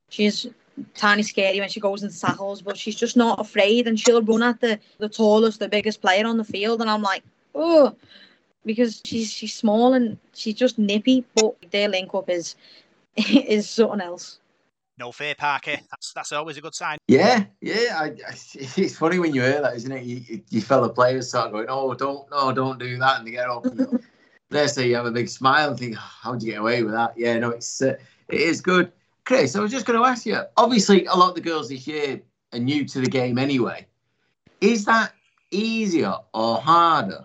she's 0.08 0.46
tiny 0.94 1.22
scary 1.22 1.60
when 1.60 1.68
she 1.68 1.80
goes 1.80 2.02
in 2.02 2.10
tackles, 2.10 2.62
but 2.62 2.76
she's 2.76 2.96
just 2.96 3.16
not 3.16 3.40
afraid, 3.40 3.86
and 3.86 3.98
she'll 3.98 4.22
run 4.22 4.42
at 4.42 4.60
the 4.60 4.78
the 4.98 5.08
tallest, 5.08 5.58
the 5.58 5.68
biggest 5.68 6.00
player 6.00 6.26
on 6.26 6.36
the 6.36 6.44
field, 6.44 6.80
and 6.80 6.90
I'm 6.90 7.02
like, 7.02 7.22
oh, 7.54 7.94
because 8.64 9.00
she's 9.04 9.32
she's 9.32 9.54
small 9.54 9.94
and 9.94 10.18
she's 10.34 10.54
just 10.54 10.78
nippy, 10.78 11.24
but 11.34 11.56
their 11.70 11.88
link 11.88 12.14
up 12.14 12.28
is 12.28 12.56
is 13.16 13.68
something 13.68 14.00
else. 14.00 14.38
No 14.98 15.12
fear, 15.12 15.34
Parky. 15.34 15.78
That's 15.90 16.12
that's 16.14 16.32
always 16.32 16.56
a 16.56 16.60
good 16.62 16.74
sign. 16.74 16.98
Yeah, 17.06 17.44
yeah. 17.60 17.98
I, 17.98 18.04
I, 18.06 18.34
it's 18.54 18.96
funny 18.96 19.18
when 19.18 19.34
you 19.34 19.42
hear 19.42 19.60
that, 19.60 19.76
isn't 19.76 19.92
it? 19.92 20.04
You, 20.04 20.42
you 20.48 20.62
fellow 20.62 20.88
players 20.88 21.28
start 21.28 21.52
going, 21.52 21.66
"Oh, 21.68 21.92
don't, 21.94 22.28
no, 22.30 22.50
don't 22.52 22.78
do 22.78 22.96
that," 22.98 23.18
and 23.18 23.26
they 23.26 23.32
get 23.32 23.48
up. 23.48 23.66
There, 24.48 24.68
so 24.68 24.80
you 24.80 24.94
have 24.94 25.06
a 25.06 25.10
big 25.10 25.28
smile 25.28 25.70
and 25.70 25.78
think, 25.78 25.96
oh, 25.98 26.10
how'd 26.22 26.42
you 26.42 26.52
get 26.52 26.60
away 26.60 26.84
with 26.84 26.92
that? 26.92 27.14
Yeah, 27.16 27.38
no, 27.38 27.50
it's 27.50 27.82
uh, 27.82 27.96
it 28.28 28.40
is 28.40 28.60
good. 28.60 28.92
Chris, 29.24 29.56
I 29.56 29.60
was 29.60 29.72
just 29.72 29.86
going 29.86 29.98
to 29.98 30.06
ask 30.06 30.24
you. 30.24 30.40
Obviously, 30.56 31.04
a 31.06 31.14
lot 31.14 31.30
of 31.30 31.34
the 31.34 31.40
girls 31.40 31.68
this 31.68 31.86
year 31.86 32.20
are 32.52 32.58
new 32.58 32.84
to 32.84 33.00
the 33.00 33.08
game 33.08 33.38
anyway. 33.38 33.86
Is 34.60 34.84
that 34.84 35.12
easier 35.50 36.14
or 36.32 36.58
harder 36.58 37.24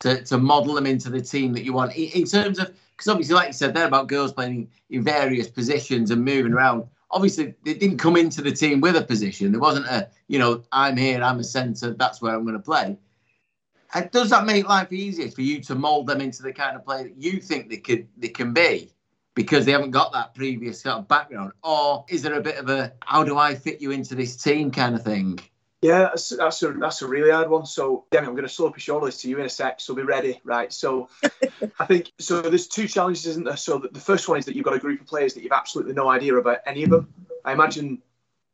to, 0.00 0.24
to 0.24 0.38
model 0.38 0.74
them 0.74 0.86
into 0.86 1.10
the 1.10 1.20
team 1.20 1.52
that 1.52 1.62
you 1.62 1.74
want 1.74 1.94
in, 1.94 2.08
in 2.22 2.24
terms 2.24 2.58
of? 2.58 2.72
Because 2.96 3.08
obviously, 3.08 3.34
like 3.34 3.48
you 3.48 3.52
said 3.52 3.74
there 3.74 3.86
about 3.86 4.06
girls 4.06 4.32
playing 4.32 4.70
in 4.88 5.02
various 5.02 5.48
positions 5.48 6.10
and 6.10 6.24
moving 6.24 6.54
around. 6.54 6.84
Obviously, 7.10 7.54
they 7.64 7.74
didn't 7.74 7.98
come 7.98 8.16
into 8.16 8.40
the 8.40 8.52
team 8.52 8.80
with 8.80 8.96
a 8.96 9.02
position. 9.02 9.52
There 9.52 9.60
wasn't 9.60 9.84
a, 9.86 10.08
you 10.28 10.38
know, 10.38 10.64
I'm 10.72 10.96
here, 10.96 11.22
I'm 11.22 11.38
a 11.38 11.44
centre, 11.44 11.92
that's 11.92 12.22
where 12.22 12.34
I'm 12.34 12.44
going 12.44 12.56
to 12.56 12.62
play 12.62 12.96
does 14.10 14.30
that 14.30 14.46
make 14.46 14.68
life 14.68 14.92
easier 14.92 15.30
for 15.30 15.42
you 15.42 15.60
to 15.60 15.74
mold 15.74 16.06
them 16.06 16.20
into 16.20 16.42
the 16.42 16.52
kind 16.52 16.76
of 16.76 16.84
player 16.84 17.04
that 17.04 17.16
you 17.16 17.40
think 17.40 17.68
they 17.68 17.76
could 17.76 18.08
they 18.16 18.28
can 18.28 18.52
be 18.52 18.90
because 19.34 19.64
they 19.64 19.72
haven't 19.72 19.90
got 19.90 20.12
that 20.12 20.34
previous 20.34 20.82
sort 20.82 20.96
of 20.96 21.08
background 21.08 21.52
or 21.62 22.04
is 22.08 22.22
there 22.22 22.34
a 22.34 22.40
bit 22.40 22.56
of 22.56 22.68
a 22.68 22.92
how 23.00 23.24
do 23.24 23.38
i 23.38 23.54
fit 23.54 23.80
you 23.80 23.90
into 23.90 24.14
this 24.14 24.36
team 24.36 24.70
kind 24.70 24.94
of 24.94 25.02
thing 25.02 25.38
Yeah, 25.82 26.02
that's, 26.10 26.28
that's 26.28 26.62
a 26.62 26.72
that's 26.74 27.02
a 27.02 27.08
really 27.08 27.32
hard 27.32 27.50
one. 27.50 27.66
So, 27.66 28.04
Demi, 28.12 28.28
I'm 28.28 28.34
going 28.34 28.46
to 28.46 28.54
slope 28.54 28.76
your 28.76 28.80
shoulders 28.82 29.18
to 29.22 29.28
you 29.28 29.40
in 29.40 29.46
a 29.46 29.48
sec. 29.48 29.80
So 29.80 29.96
be 29.96 30.02
ready, 30.02 30.40
right? 30.44 30.72
So, 30.72 31.08
I 31.80 31.86
think 31.86 32.12
so. 32.20 32.40
There's 32.40 32.68
two 32.68 32.86
challenges, 32.86 33.26
isn't 33.26 33.42
there? 33.42 33.56
So 33.56 33.78
the, 33.78 33.88
the 33.88 33.98
first 33.98 34.28
one 34.28 34.38
is 34.38 34.44
that 34.44 34.54
you've 34.54 34.64
got 34.64 34.74
a 34.74 34.78
group 34.78 35.00
of 35.00 35.08
players 35.08 35.34
that 35.34 35.42
you've 35.42 35.50
absolutely 35.50 35.94
no 35.94 36.08
idea 36.08 36.36
about 36.36 36.58
any 36.66 36.84
of 36.84 36.90
them. 36.90 37.12
I 37.44 37.50
imagine 37.52 38.00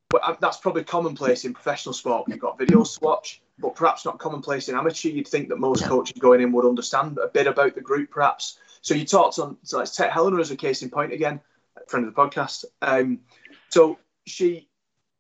but 0.09 0.23
uh, 0.25 0.37
that's 0.41 0.57
probably 0.57 0.85
commonplace 0.85 1.45
in 1.45 1.55
professional 1.55 1.93
sport. 1.93 2.29
You've 2.29 2.39
got 2.39 2.59
videos 2.59 2.99
to 2.99 3.05
watch, 3.05 3.43
but 3.59 3.75
perhaps 3.75 4.05
not 4.05 4.19
commonplace 4.19 4.69
in 4.69 4.77
amateur. 4.77 5.09
You'd 5.09 5.29
think 5.29 5.49
that 5.49 5.59
most 5.59 5.83
Yeah. 5.83 5.89
coaches 5.89 6.19
going 6.19 6.41
in 6.41 6.53
would 6.53 6.67
understand 6.67 7.19
a 7.19 7.29
bit 7.29 7.47
about 7.47 7.75
the 7.75 7.81
group, 7.81 8.11
perhaps. 8.11 8.59
So 8.83 8.95
you 8.95 9.05
talked 9.05 9.39
on. 9.39 9.57
So 9.65 9.79
let's 9.79 9.97
take 9.97 10.11
Helena 10.11 10.41
as 10.41 10.51
a 10.51 10.57
case 10.57 10.83
in 10.83 10.91
point 10.91 11.13
again, 11.13 11.41
friend 11.89 12.07
of 12.07 12.15
the 12.15 12.21
podcast. 12.21 12.65
Um, 12.83 13.21
so 13.69 13.99
she 14.27 14.69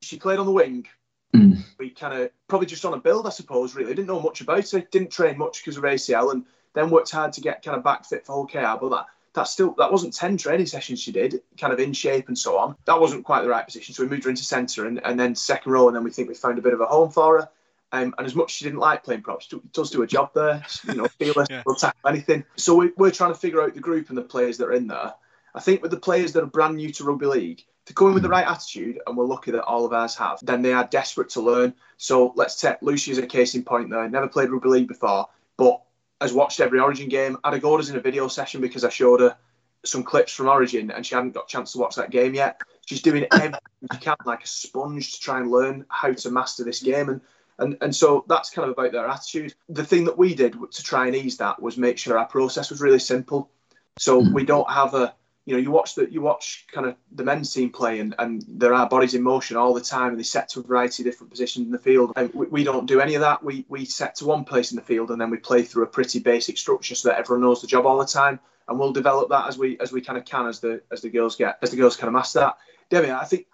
she 0.01 0.18
played 0.18 0.38
on 0.38 0.46
the 0.46 0.53
wing. 0.53 0.87
Mm. 1.35 1.59
We 1.79 1.90
kind 1.90 2.14
of 2.14 2.31
probably 2.46 2.66
just 2.66 2.85
on 2.85 2.94
a 2.94 2.98
build, 2.98 3.27
I 3.27 3.31
suppose. 3.31 3.74
Really, 3.74 3.94
didn't 3.94 4.07
know 4.09 4.20
much 4.20 4.40
about 4.40 4.72
it. 4.72 4.90
Didn't 4.90 5.11
train 5.11 5.37
much 5.37 5.62
because 5.62 5.77
of 5.77 5.85
ACL, 5.85 6.33
and 6.33 6.44
then 6.74 6.90
worked 6.90 7.11
hard 7.11 7.33
to 7.35 7.40
get 7.40 7.62
kind 7.64 7.77
of 7.77 7.85
back 7.85 8.05
fit 8.05 8.24
for 8.24 8.33
Hull 8.33 8.46
KR. 8.46 8.81
But 8.81 8.90
that 8.90 9.07
that 9.35 9.48
still 9.48 9.74
that 9.79 9.92
wasn't 9.92 10.14
10 10.14 10.37
training 10.37 10.66
sessions 10.66 11.01
she 11.01 11.12
did 11.12 11.42
kind 11.61 11.72
of 11.72 11.79
in 11.79 11.92
shape 11.92 12.29
and 12.29 12.38
so 12.38 12.57
on 12.57 12.74
that 12.87 12.98
wasn't 12.98 13.24
quite 13.24 13.42
the 13.42 13.48
right 13.48 13.64
position 13.66 13.94
so 13.94 14.03
we 14.03 14.09
moved 14.09 14.24
her 14.24 14.31
into 14.31 14.42
centre 14.42 14.87
and, 14.87 15.05
and 15.05 15.20
then 15.20 15.35
second 15.35 15.70
row 15.70 15.87
and 15.87 15.94
then 15.94 16.03
we 16.03 16.11
think 16.11 16.29
we 16.29 16.35
found 16.35 16.59
a 16.59 16.62
bit 16.62 16.72
of 16.72 16.81
a 16.81 16.87
home 16.87 17.11
for 17.11 17.38
her 17.40 17.48
um, 17.92 18.14
and 18.18 18.27
as 18.27 18.35
much 18.35 18.51
as 18.51 18.53
she 18.53 18.64
didn't 18.64 18.81
like 18.81 19.05
playing 19.05 19.22
props 19.22 19.46
she 19.48 19.61
does 19.72 19.90
do 19.90 20.03
a 20.03 20.07
job 20.07 20.31
there 20.35 20.64
you 20.85 20.94
know 20.94 21.07
fearless 21.18 21.48
Yeah. 21.51 21.62
will 21.66 21.74
tackle 21.74 22.09
anything 22.09 22.44
so 22.57 22.74
we, 22.74 22.92
we're 22.96 23.11
trying 23.11 23.33
to 23.33 23.38
figure 23.38 23.62
out 23.62 23.74
the 23.74 23.81
group 23.81 24.09
and 24.09 24.18
the 24.18 24.22
players 24.22 24.59
that 24.59 24.66
are 24.66 24.72
in 24.72 24.87
there 24.87 25.14
I 25.55 25.61
think 25.61 25.83
with 25.83 25.90
the 25.90 25.98
players 25.98 26.33
that 26.33 26.42
are 26.42 26.46
brand 26.46 26.77
new 26.77 26.92
to 26.92 27.05
rugby 27.05 27.27
league 27.27 27.62
to 27.87 27.94
go 27.94 28.09
in 28.09 28.14
with 28.14 28.22
the 28.22 28.29
right 28.29 28.46
attitude 28.46 29.01
and 29.07 29.16
we're 29.16 29.24
lucky 29.24 29.51
that 29.53 29.64
all 29.64 29.87
of 29.87 29.92
ours 29.92 30.14
have 30.16 30.38
then 30.42 30.62
they 30.62 30.72
are 30.72 30.85
desperate 30.85 31.31
to 31.31 31.40
learn 31.40 31.74
so 31.96 32.33
let's 32.37 32.61
take 32.61 32.83
Lucy 32.83 33.12
as 33.12 33.18
a 33.18 33.27
case 33.27 33.55
in 33.55 33.64
point 33.64 33.90
there 33.90 34.09
never 34.09 34.29
played 34.29 34.51
rugby 34.51 34.68
league 34.68 34.88
before 34.88 35.29
but 35.57 35.83
has 36.20 36.33
watched 36.33 36.61
every 36.61 36.81
Origin 36.81 37.09
game. 37.09 37.38
Had 37.44 37.55
a 37.55 37.59
go 37.59 37.79
in 37.79 37.96
a 37.96 38.01
video 38.01 38.29
session 38.29 38.61
because 38.61 38.85
I 38.85 38.88
showed 38.90 39.20
her 39.20 39.37
some 39.85 40.03
clips 40.03 40.33
from 40.33 40.48
Origin 40.48 40.90
and 40.90 41.07
she 41.07 41.14
hadn't 41.14 41.33
got 41.33 41.44
a 41.44 41.48
chance 41.48 41.72
to 41.72 41.79
watch 41.79 41.96
that 41.96 42.11
game 42.11 42.35
yet. 42.35 42.61
She's 42.87 43.03
doing 43.03 43.27
everything 43.31 43.55
she 43.92 43.98
can 43.98 44.16
like 44.24 44.44
a 44.44 44.48
sponge 44.48 45.12
to 45.12 45.20
try 45.20 45.40
and 45.40 45.51
learn 45.51 45.87
how 45.88 46.12
to 46.12 46.31
master 46.31 46.64
this 46.64 46.83
game. 46.83 47.09
And, 47.09 47.20
and, 47.59 47.77
and 47.81 47.94
so 47.94 48.25
that's 48.29 48.51
kind 48.51 48.68
of 48.68 48.73
about 48.73 48.92
their 48.92 49.07
attitude. 49.07 49.55
The 49.68 49.85
thing 49.85 50.05
that 50.05 50.16
we 50.16 50.35
did 50.35 50.55
to 50.73 50.83
try 50.83 51.07
and 51.07 51.16
ease 51.16 51.38
that 51.38 51.61
was 51.61 51.77
make 51.77 51.99
sure 51.99 52.18
our 52.18 52.27
process 52.27 52.71
was 52.71 52.81
really 52.81 53.01
simple. 53.01 53.51
So 53.99 54.23
hmm. 54.23 54.33
we 54.33 54.44
don't 54.44 54.71
have 54.71 54.94
a, 54.94 55.14
you 55.44 55.55
know, 55.55 55.61
you 55.61 55.71
watch 55.71 55.94
the 55.94 56.11
you 56.11 56.21
watch 56.21 56.66
kind 56.71 56.87
of 56.87 56.97
the 57.11 57.25
men's 57.25 57.53
team 57.53 57.71
play 57.71 58.01
and, 58.01 58.14
and 58.18 58.44
there 58.47 58.75
are 58.75 58.88
bodies 58.88 59.14
in 59.14 59.23
motion 59.23 59.57
all 59.57 59.75
the 59.75 59.81
time 59.81 60.11
and 60.11 60.18
they 60.18 60.25
set 60.25 60.51
to 60.51 60.61
a 60.61 60.62
variety 60.62 61.03
of 61.03 61.07
different 61.07 61.31
positions 61.31 61.66
in 61.66 61.73
the 61.73 61.79
field. 61.79 62.12
And 62.16 62.33
we, 62.35 62.47
we 62.47 62.64
don't 62.64 62.87
do 62.87 63.01
any 63.01 63.14
of 63.14 63.23
that. 63.23 63.42
We 63.42 63.64
we 63.68 63.85
set 63.87 64.14
to 64.16 64.27
one 64.27 64.44
place 64.44 64.71
in 64.71 64.77
the 64.77 64.83
field 64.83 65.11
and 65.11 65.21
then 65.21 65.31
we 65.31 65.38
play 65.38 65.62
through 65.62 65.85
a 65.85 65.88
pretty 65.88 66.21
basic 66.21 66.59
structure 66.59 66.94
so 66.94 67.09
that 67.09 67.18
everyone 67.18 67.42
knows 67.42 67.62
the 67.62 67.66
job 67.66 67.87
all 67.87 67.99
the 67.99 68.07
time. 68.07 68.38
And 68.68 68.79
we'll 68.79 68.92
develop 68.92 69.31
that 69.31 69.49
as 69.49 69.57
we 69.57 69.79
as 69.81 69.90
we 69.90 70.03
kind 70.03 70.18
of 70.18 70.27
can 70.27 70.47
as 70.47 70.61
the 70.61 70.83
as 70.92 71.01
the 71.01 71.09
girls 71.09 71.35
get 71.35 71.59
as 71.62 71.71
the 71.71 71.79
girls 71.79 71.97
kind 71.97 72.09
of 72.09 72.14
master 72.14 72.40
that. 72.40 72.59
Demi, 72.90 73.11
I 73.11 73.25
think 73.25 73.47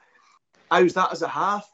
how's 0.70 0.94
that 0.94 1.12
as 1.12 1.22
a 1.22 1.28
half? 1.28 1.70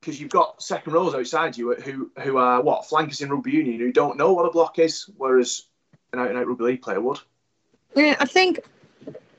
Because 0.00 0.20
you've 0.20 0.30
got 0.30 0.62
second 0.62 0.94
rows 0.94 1.14
outside 1.14 1.58
you 1.58 1.74
who 1.74 2.10
who 2.22 2.38
are 2.38 2.62
what 2.62 2.86
flankers 2.88 3.20
in 3.20 3.30
rugby 3.30 3.52
union 3.52 3.78
who 3.78 3.92
don't 3.92 4.16
know 4.16 4.32
what 4.32 4.46
a 4.46 4.50
block 4.50 4.78
is, 4.78 5.10
whereas 5.18 5.64
an 6.12 6.18
out 6.18 6.30
and 6.30 6.38
out 6.38 6.46
rugby 6.46 6.64
league 6.64 6.82
player 6.82 7.00
would. 7.00 7.18
Yeah, 7.94 8.16
I 8.18 8.24
think 8.24 8.60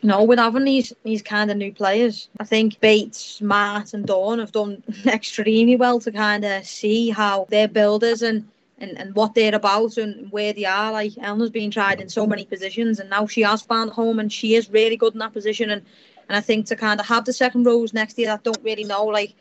you 0.02 0.10
know, 0.10 0.24
with 0.24 0.40
having 0.40 0.64
these 0.64 0.94
these 1.04 1.22
kind 1.22 1.52
of 1.52 1.58
new 1.58 1.72
players, 1.72 2.28
I 2.40 2.44
think 2.44 2.80
Bates, 2.80 3.40
Mart, 3.40 3.94
and 3.94 4.06
Dawn 4.06 4.40
have 4.40 4.52
done 4.52 4.84
extremely 5.06 5.76
well 5.76 6.00
to 6.00 6.12
kind 6.12 6.44
of 6.44 6.66
see 6.66 7.10
how 7.10 7.46
they're 7.50 7.68
builders 7.68 8.24
and, 8.24 8.48
and 8.80 8.98
and 9.00 9.16
what 9.16 9.36
they're 9.36 9.56
about 9.56 9.98
and 9.98 10.32
where 10.32 10.54
they 10.54 10.66
are. 10.66 10.92
Like 10.92 11.16
Helena's 11.16 11.52
been 11.52 11.70
tried 11.70 12.02
in 12.02 12.10
so 12.10 12.26
many 12.26 12.46
positions, 12.46 13.00
and 13.00 13.10
now 13.12 13.28
she 13.28 13.42
has 13.42 13.62
found 13.62 13.92
home, 13.92 14.20
and 14.20 14.34
she 14.34 14.56
is 14.56 14.72
really 14.72 14.98
good 14.98 15.14
in 15.14 15.20
that 15.20 15.34
position. 15.34 15.70
And 15.70 15.84
and 16.28 16.36
I 16.36 16.42
think 16.42 16.66
to 16.68 16.76
kind 16.76 17.00
of 17.00 17.06
have 17.06 17.26
the 17.26 17.34
second 17.34 17.66
rows 17.66 17.94
next 17.94 18.18
year 18.18 18.28
that 18.28 18.44
don't 18.44 18.64
really 18.64 18.86
know. 18.86 19.06
Like 19.06 19.36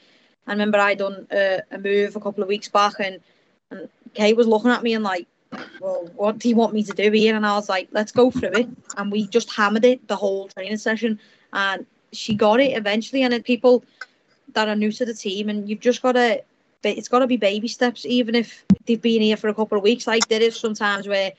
I 0.46 0.52
remember 0.52 0.78
I 0.78 0.94
done 0.94 1.26
a, 1.30 1.60
a 1.70 1.78
move 1.78 2.16
a 2.16 2.20
couple 2.20 2.42
of 2.42 2.48
weeks 2.48 2.68
back, 2.68 2.94
and 2.98 3.20
and 3.70 3.88
Kate 4.14 4.36
was 4.36 4.46
looking 4.46 4.70
at 4.70 4.82
me 4.82 4.94
and 4.94 5.04
like 5.04 5.26
well, 5.80 6.08
what 6.14 6.38
do 6.38 6.48
you 6.48 6.56
want 6.56 6.74
me 6.74 6.82
to 6.84 6.92
do 6.92 7.10
here? 7.10 7.34
And 7.34 7.46
I 7.46 7.54
was 7.54 7.68
like, 7.68 7.88
let's 7.92 8.12
go 8.12 8.30
through 8.30 8.52
it. 8.52 8.68
And 8.96 9.10
we 9.10 9.26
just 9.26 9.52
hammered 9.52 9.84
it 9.84 10.06
the 10.08 10.16
whole 10.16 10.48
training 10.48 10.76
session. 10.76 11.18
And 11.52 11.86
she 12.12 12.34
got 12.34 12.60
it 12.60 12.76
eventually. 12.76 13.22
And 13.22 13.44
people 13.44 13.84
that 14.52 14.68
are 14.68 14.76
new 14.76 14.92
to 14.92 15.04
the 15.04 15.14
team, 15.14 15.48
and 15.48 15.68
you've 15.68 15.80
just 15.80 16.02
got 16.02 16.12
to, 16.12 16.42
it's 16.82 17.08
got 17.08 17.20
to 17.20 17.26
be 17.26 17.36
baby 17.36 17.68
steps, 17.68 18.06
even 18.06 18.34
if 18.34 18.64
they've 18.86 19.00
been 19.00 19.22
here 19.22 19.36
for 19.36 19.48
a 19.48 19.54
couple 19.54 19.76
of 19.76 19.84
weeks. 19.84 20.06
Like 20.06 20.28
there 20.28 20.42
is 20.42 20.58
sometimes 20.58 21.08
where 21.08 21.32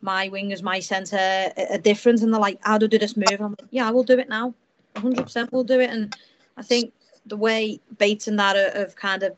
my 0.00 0.28
wingers, 0.28 0.62
my 0.62 0.80
centre 0.80 1.52
are 1.70 1.78
different, 1.78 2.22
and 2.22 2.32
they're 2.32 2.40
like, 2.40 2.58
how 2.62 2.78
do 2.78 2.86
I 2.86 2.88
do 2.88 2.98
this 2.98 3.16
move? 3.16 3.28
And 3.30 3.42
I'm 3.42 3.56
like, 3.58 3.68
yeah, 3.70 3.90
we'll 3.90 4.04
do 4.04 4.18
it 4.18 4.28
now. 4.28 4.54
100% 4.96 5.52
we'll 5.52 5.64
do 5.64 5.80
it. 5.80 5.90
And 5.90 6.16
I 6.56 6.62
think 6.62 6.92
the 7.26 7.36
way 7.36 7.80
Bates 7.98 8.28
and 8.28 8.38
that 8.38 8.56
have 8.76 8.96
kind 8.96 9.22
of 9.22 9.34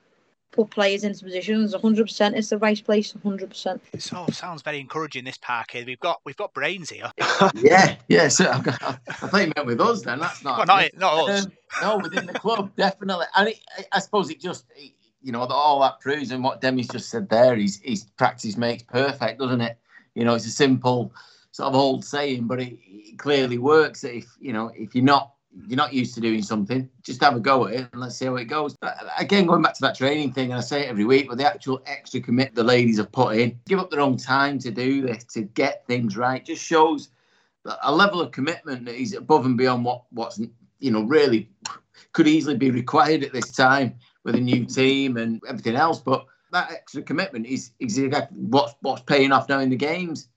put 0.52 0.68
players 0.70 1.04
into 1.04 1.24
positions 1.24 1.72
100% 1.74 2.36
is 2.36 2.48
the 2.48 2.58
right 2.58 2.84
place 2.84 3.12
100% 3.12 3.80
So 4.00 4.26
sounds 4.32 4.62
very 4.62 4.80
encouraging. 4.80 5.24
This 5.24 5.38
park 5.38 5.70
here. 5.70 5.84
We've 5.86 6.00
got 6.00 6.20
we've 6.24 6.36
got 6.36 6.52
brains 6.54 6.90
here. 6.90 7.10
Yeah, 7.54 7.96
yeah. 8.08 8.28
So 8.28 8.50
I've 8.50 8.62
got, 8.64 8.82
I 8.82 9.12
thought 9.12 9.40
you 9.46 9.52
meant 9.56 9.66
with 9.66 9.80
us 9.80 10.02
then. 10.02 10.18
That's 10.18 10.42
not. 10.42 10.58
Well, 10.58 10.66
not 10.66 10.90
not 10.98 11.28
us. 11.30 11.46
Um, 11.46 11.52
no, 11.82 11.98
within 11.98 12.26
the 12.26 12.32
club, 12.32 12.72
definitely. 12.76 13.26
And 13.36 13.48
it, 13.48 13.60
I- 13.78 13.84
I 13.92 13.98
suppose 14.00 14.30
it 14.30 14.40
just, 14.40 14.66
it- 14.76 14.92
you 15.22 15.32
know, 15.32 15.40
all 15.42 15.80
that 15.82 16.00
proves 16.00 16.30
and 16.30 16.42
what 16.42 16.60
Demi's 16.62 16.88
just 16.88 17.10
said 17.10 17.28
there. 17.28 17.54
He's, 17.54 17.78
he's 17.80 18.04
practice 18.16 18.56
makes 18.56 18.82
perfect, 18.84 19.38
doesn't 19.38 19.60
it? 19.60 19.76
You 20.14 20.24
know, 20.24 20.34
it's 20.34 20.46
a 20.46 20.50
simple 20.50 21.12
sort 21.52 21.68
of 21.68 21.74
old 21.74 22.04
saying, 22.04 22.46
but 22.46 22.58
it, 22.60 22.78
it 22.86 23.18
clearly 23.18 23.58
works. 23.58 24.00
That 24.00 24.14
if 24.16 24.26
you 24.40 24.52
know, 24.54 24.72
if 24.74 24.94
you're 24.94 25.04
not 25.04 25.32
you're 25.66 25.76
not 25.76 25.92
used 25.92 26.14
to 26.14 26.20
doing 26.20 26.42
something, 26.42 26.88
just 27.02 27.22
have 27.22 27.36
a 27.36 27.40
go 27.40 27.66
at 27.66 27.74
it 27.74 27.88
and 27.92 28.00
let's 28.00 28.16
see 28.16 28.26
how 28.26 28.36
it 28.36 28.44
goes. 28.44 28.76
But 28.76 28.96
uh, 29.02 29.08
again, 29.18 29.46
going 29.46 29.62
back 29.62 29.74
to 29.74 29.80
that 29.82 29.96
training 29.96 30.32
thing, 30.32 30.50
and 30.50 30.58
I 30.58 30.62
say 30.62 30.82
it 30.82 30.88
every 30.88 31.04
week, 31.04 31.28
but 31.28 31.38
the 31.38 31.46
actual 31.46 31.82
extra 31.86 32.20
commit 32.20 32.54
the 32.54 32.62
ladies 32.62 32.98
have 32.98 33.10
put 33.10 33.36
in, 33.36 33.58
give 33.66 33.78
up 33.78 33.90
their 33.90 34.00
own 34.00 34.16
time 34.16 34.58
to 34.60 34.70
do 34.70 35.02
this, 35.02 35.24
to 35.24 35.42
get 35.42 35.86
things 35.86 36.16
right, 36.16 36.44
just 36.44 36.62
shows 36.62 37.08
a 37.82 37.92
level 37.92 38.20
of 38.20 38.30
commitment 38.30 38.84
that 38.86 38.94
is 38.94 39.14
above 39.14 39.44
and 39.44 39.58
beyond 39.58 39.84
what 39.84 40.04
what's 40.10 40.40
you 40.78 40.90
know 40.90 41.02
really 41.02 41.50
could 42.12 42.26
easily 42.26 42.56
be 42.56 42.70
required 42.70 43.22
at 43.22 43.32
this 43.32 43.50
time 43.50 43.94
with 44.24 44.34
a 44.34 44.40
new 44.40 44.64
team 44.64 45.16
and 45.16 45.42
everything 45.48 45.76
else. 45.76 45.98
But 46.00 46.26
that 46.52 46.72
extra 46.72 47.02
commitment 47.02 47.46
is 47.46 47.72
is 47.78 47.98
exactly 47.98 48.38
what's 48.38 48.74
what's 48.80 49.02
paying 49.02 49.32
off 49.32 49.48
now 49.48 49.58
in 49.58 49.70
the 49.70 49.76
games, 49.76 50.28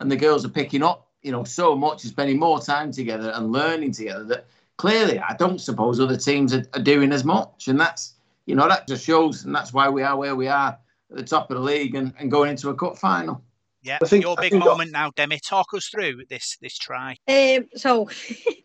and 0.00 0.10
the 0.10 0.16
girls 0.16 0.44
are 0.44 0.50
picking 0.50 0.82
up 0.82 1.09
you 1.22 1.32
know 1.32 1.44
so 1.44 1.76
much 1.76 2.04
and 2.04 2.12
spending 2.12 2.38
more 2.38 2.60
time 2.60 2.92
together 2.92 3.30
and 3.34 3.52
learning 3.52 3.92
together 3.92 4.24
that 4.24 4.46
clearly 4.76 5.18
I 5.18 5.34
don't 5.38 5.60
suppose 5.60 6.00
other 6.00 6.16
teams 6.16 6.54
are, 6.54 6.64
are 6.74 6.82
doing 6.82 7.12
as 7.12 7.24
much, 7.24 7.68
and 7.68 7.78
that's 7.78 8.14
you 8.46 8.54
know 8.54 8.68
that 8.68 8.88
just 8.88 9.04
shows, 9.04 9.44
and 9.44 9.54
that's 9.54 9.72
why 9.72 9.88
we 9.88 10.02
are 10.02 10.16
where 10.16 10.36
we 10.36 10.48
are 10.48 10.78
at 11.10 11.16
the 11.16 11.22
top 11.22 11.50
of 11.50 11.56
the 11.56 11.62
league 11.62 11.94
and, 11.94 12.14
and 12.18 12.30
going 12.30 12.50
into 12.50 12.70
a 12.70 12.74
cup 12.74 12.96
final. 12.96 13.42
Yeah, 13.82 13.98
I 14.02 14.06
think- 14.06 14.24
your 14.24 14.36
big 14.36 14.52
think- 14.52 14.64
moment 14.64 14.92
now, 14.92 15.10
Demi. 15.16 15.38
Talk 15.38 15.68
us 15.74 15.88
through 15.88 16.24
this 16.28 16.56
this 16.60 16.76
try. 16.78 17.16
Um, 17.28 17.68
so 17.74 18.08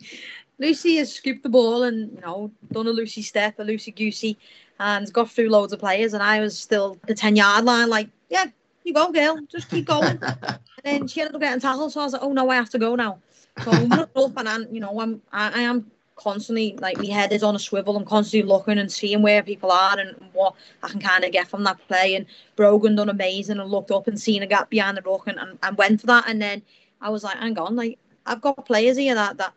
Lucy 0.58 0.96
has 0.96 1.12
scooped 1.12 1.42
the 1.42 1.48
ball 1.48 1.82
and 1.82 2.12
you 2.12 2.20
know 2.20 2.50
done 2.72 2.86
a 2.86 2.90
Lucy 2.90 3.22
step, 3.22 3.58
a 3.58 3.64
Lucy 3.64 3.92
goosey, 3.92 4.36
and 4.80 5.12
got 5.12 5.30
through 5.30 5.50
loads 5.50 5.72
of 5.72 5.80
players. 5.80 6.14
And 6.14 6.22
I 6.22 6.40
was 6.40 6.58
still 6.58 6.98
the 7.06 7.14
ten 7.14 7.36
yard 7.36 7.64
line, 7.64 7.88
like 7.88 8.08
yeah, 8.30 8.46
you 8.86 8.94
go, 8.94 9.10
girl, 9.12 9.38
just 9.50 9.68
keep 9.68 9.86
going. 9.86 10.18
and 10.22 10.60
then 10.84 11.08
she 11.08 11.20
ended 11.20 11.34
up 11.34 11.40
getting 11.40 11.60
tackled, 11.60 11.92
so 11.92 12.00
I 12.00 12.04
was 12.04 12.12
like, 12.12 12.22
oh 12.22 12.32
no, 12.32 12.48
I 12.48 12.54
have 12.56 12.70
to 12.70 12.78
go 12.78 12.94
now. 12.94 13.18
So 13.58 13.70
I'm 13.70 13.92
up 13.92 14.10
and 14.16 14.48
I'm, 14.48 14.72
you 14.74 14.80
know, 14.80 15.00
I'm 15.00 15.22
I, 15.32 15.50
I 15.50 15.62
am 15.62 15.90
constantly 16.16 16.76
like 16.80 16.98
my 16.98 17.06
head 17.06 17.32
is 17.32 17.42
on 17.42 17.54
a 17.54 17.58
swivel. 17.58 17.96
I'm 17.96 18.04
constantly 18.04 18.48
looking 18.48 18.78
and 18.78 18.90
seeing 18.90 19.22
where 19.22 19.42
people 19.42 19.70
are 19.70 19.98
and 19.98 20.16
what 20.32 20.54
I 20.82 20.88
can 20.88 21.00
kind 21.00 21.24
of 21.24 21.32
get 21.32 21.48
from 21.48 21.64
that 21.64 21.78
play. 21.88 22.14
And 22.14 22.26
Brogan 22.56 22.96
done 22.96 23.08
amazing 23.08 23.58
and 23.58 23.70
looked 23.70 23.90
up 23.90 24.06
and 24.06 24.20
seen 24.20 24.42
a 24.42 24.46
gap 24.46 24.70
behind 24.70 24.96
the 24.96 25.02
rock 25.02 25.26
and, 25.26 25.38
and, 25.38 25.58
and 25.62 25.76
went 25.76 26.00
for 26.00 26.06
that. 26.08 26.24
And 26.26 26.40
then 26.40 26.62
I 27.00 27.10
was 27.10 27.22
like, 27.22 27.36
hang 27.36 27.58
on, 27.58 27.76
like 27.76 27.98
I've 28.24 28.40
got 28.40 28.66
players 28.66 28.96
here 28.96 29.14
that 29.14 29.36
that 29.38 29.52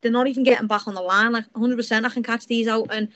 they're 0.00 0.10
not 0.10 0.26
even 0.26 0.42
getting 0.42 0.66
back 0.66 0.88
on 0.88 0.94
the 0.94 1.00
line. 1.00 1.32
Like 1.32 1.50
100%, 1.52 2.04
I 2.04 2.08
can 2.08 2.22
catch 2.22 2.46
these 2.46 2.68
out. 2.68 2.88
And 2.90 3.08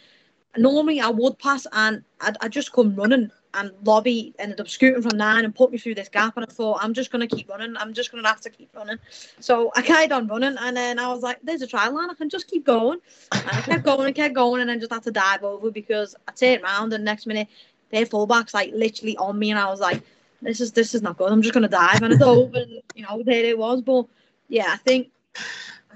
normally 0.56 1.00
I 1.00 1.08
would 1.08 1.38
pass 1.38 1.66
and 1.72 2.04
I'd, 2.20 2.36
I'd 2.40 2.52
just 2.52 2.72
come 2.72 2.94
running. 2.94 3.30
And 3.56 3.72
Lobby 3.84 4.34
ended 4.38 4.60
up 4.60 4.68
scooting 4.68 5.02
from 5.02 5.16
nine 5.16 5.44
and 5.44 5.54
put 5.54 5.72
me 5.72 5.78
through 5.78 5.94
this 5.94 6.08
gap. 6.08 6.36
And 6.36 6.44
I 6.44 6.48
thought, 6.52 6.78
I'm 6.82 6.94
just 6.94 7.10
going 7.10 7.26
to 7.26 7.36
keep 7.36 7.48
running. 7.48 7.76
I'm 7.76 7.94
just 7.94 8.12
going 8.12 8.22
to 8.22 8.28
have 8.28 8.40
to 8.42 8.50
keep 8.50 8.68
running. 8.74 8.98
So 9.40 9.72
I 9.74 9.82
carried 9.82 10.12
on 10.12 10.26
running. 10.26 10.56
And 10.60 10.76
then 10.76 10.98
I 10.98 11.08
was 11.08 11.22
like, 11.22 11.38
there's 11.42 11.62
a 11.62 11.66
trial 11.66 11.94
line. 11.94 12.10
I 12.10 12.14
can 12.14 12.28
just 12.28 12.48
keep 12.48 12.64
going. 12.64 12.98
And 13.32 13.48
I 13.50 13.60
kept 13.62 13.84
going 13.84 14.06
and 14.06 14.14
kept 14.14 14.34
going. 14.34 14.60
And 14.60 14.70
then 14.70 14.78
just 14.78 14.92
had 14.92 15.02
to 15.04 15.10
dive 15.10 15.42
over 15.42 15.70
because 15.70 16.14
I 16.28 16.32
turned 16.32 16.62
around 16.62 16.92
and 16.92 17.04
next 17.04 17.26
minute, 17.26 17.48
their 17.90 18.06
fullbacks 18.06 18.52
like 18.52 18.72
literally 18.74 19.16
on 19.16 19.38
me. 19.38 19.50
And 19.50 19.58
I 19.58 19.70
was 19.70 19.80
like, 19.80 20.02
this 20.42 20.60
is 20.60 20.72
this 20.72 20.94
is 20.94 21.02
not 21.02 21.16
good. 21.16 21.32
I'm 21.32 21.42
just 21.42 21.54
going 21.54 21.62
to 21.62 21.68
dive. 21.68 22.02
And 22.02 22.14
I 22.14 22.16
dove 22.16 22.54
you 22.94 23.02
know, 23.02 23.22
there 23.24 23.44
it 23.44 23.58
was. 23.58 23.80
But 23.80 24.06
yeah, 24.48 24.68
I 24.68 24.76
think 24.76 25.10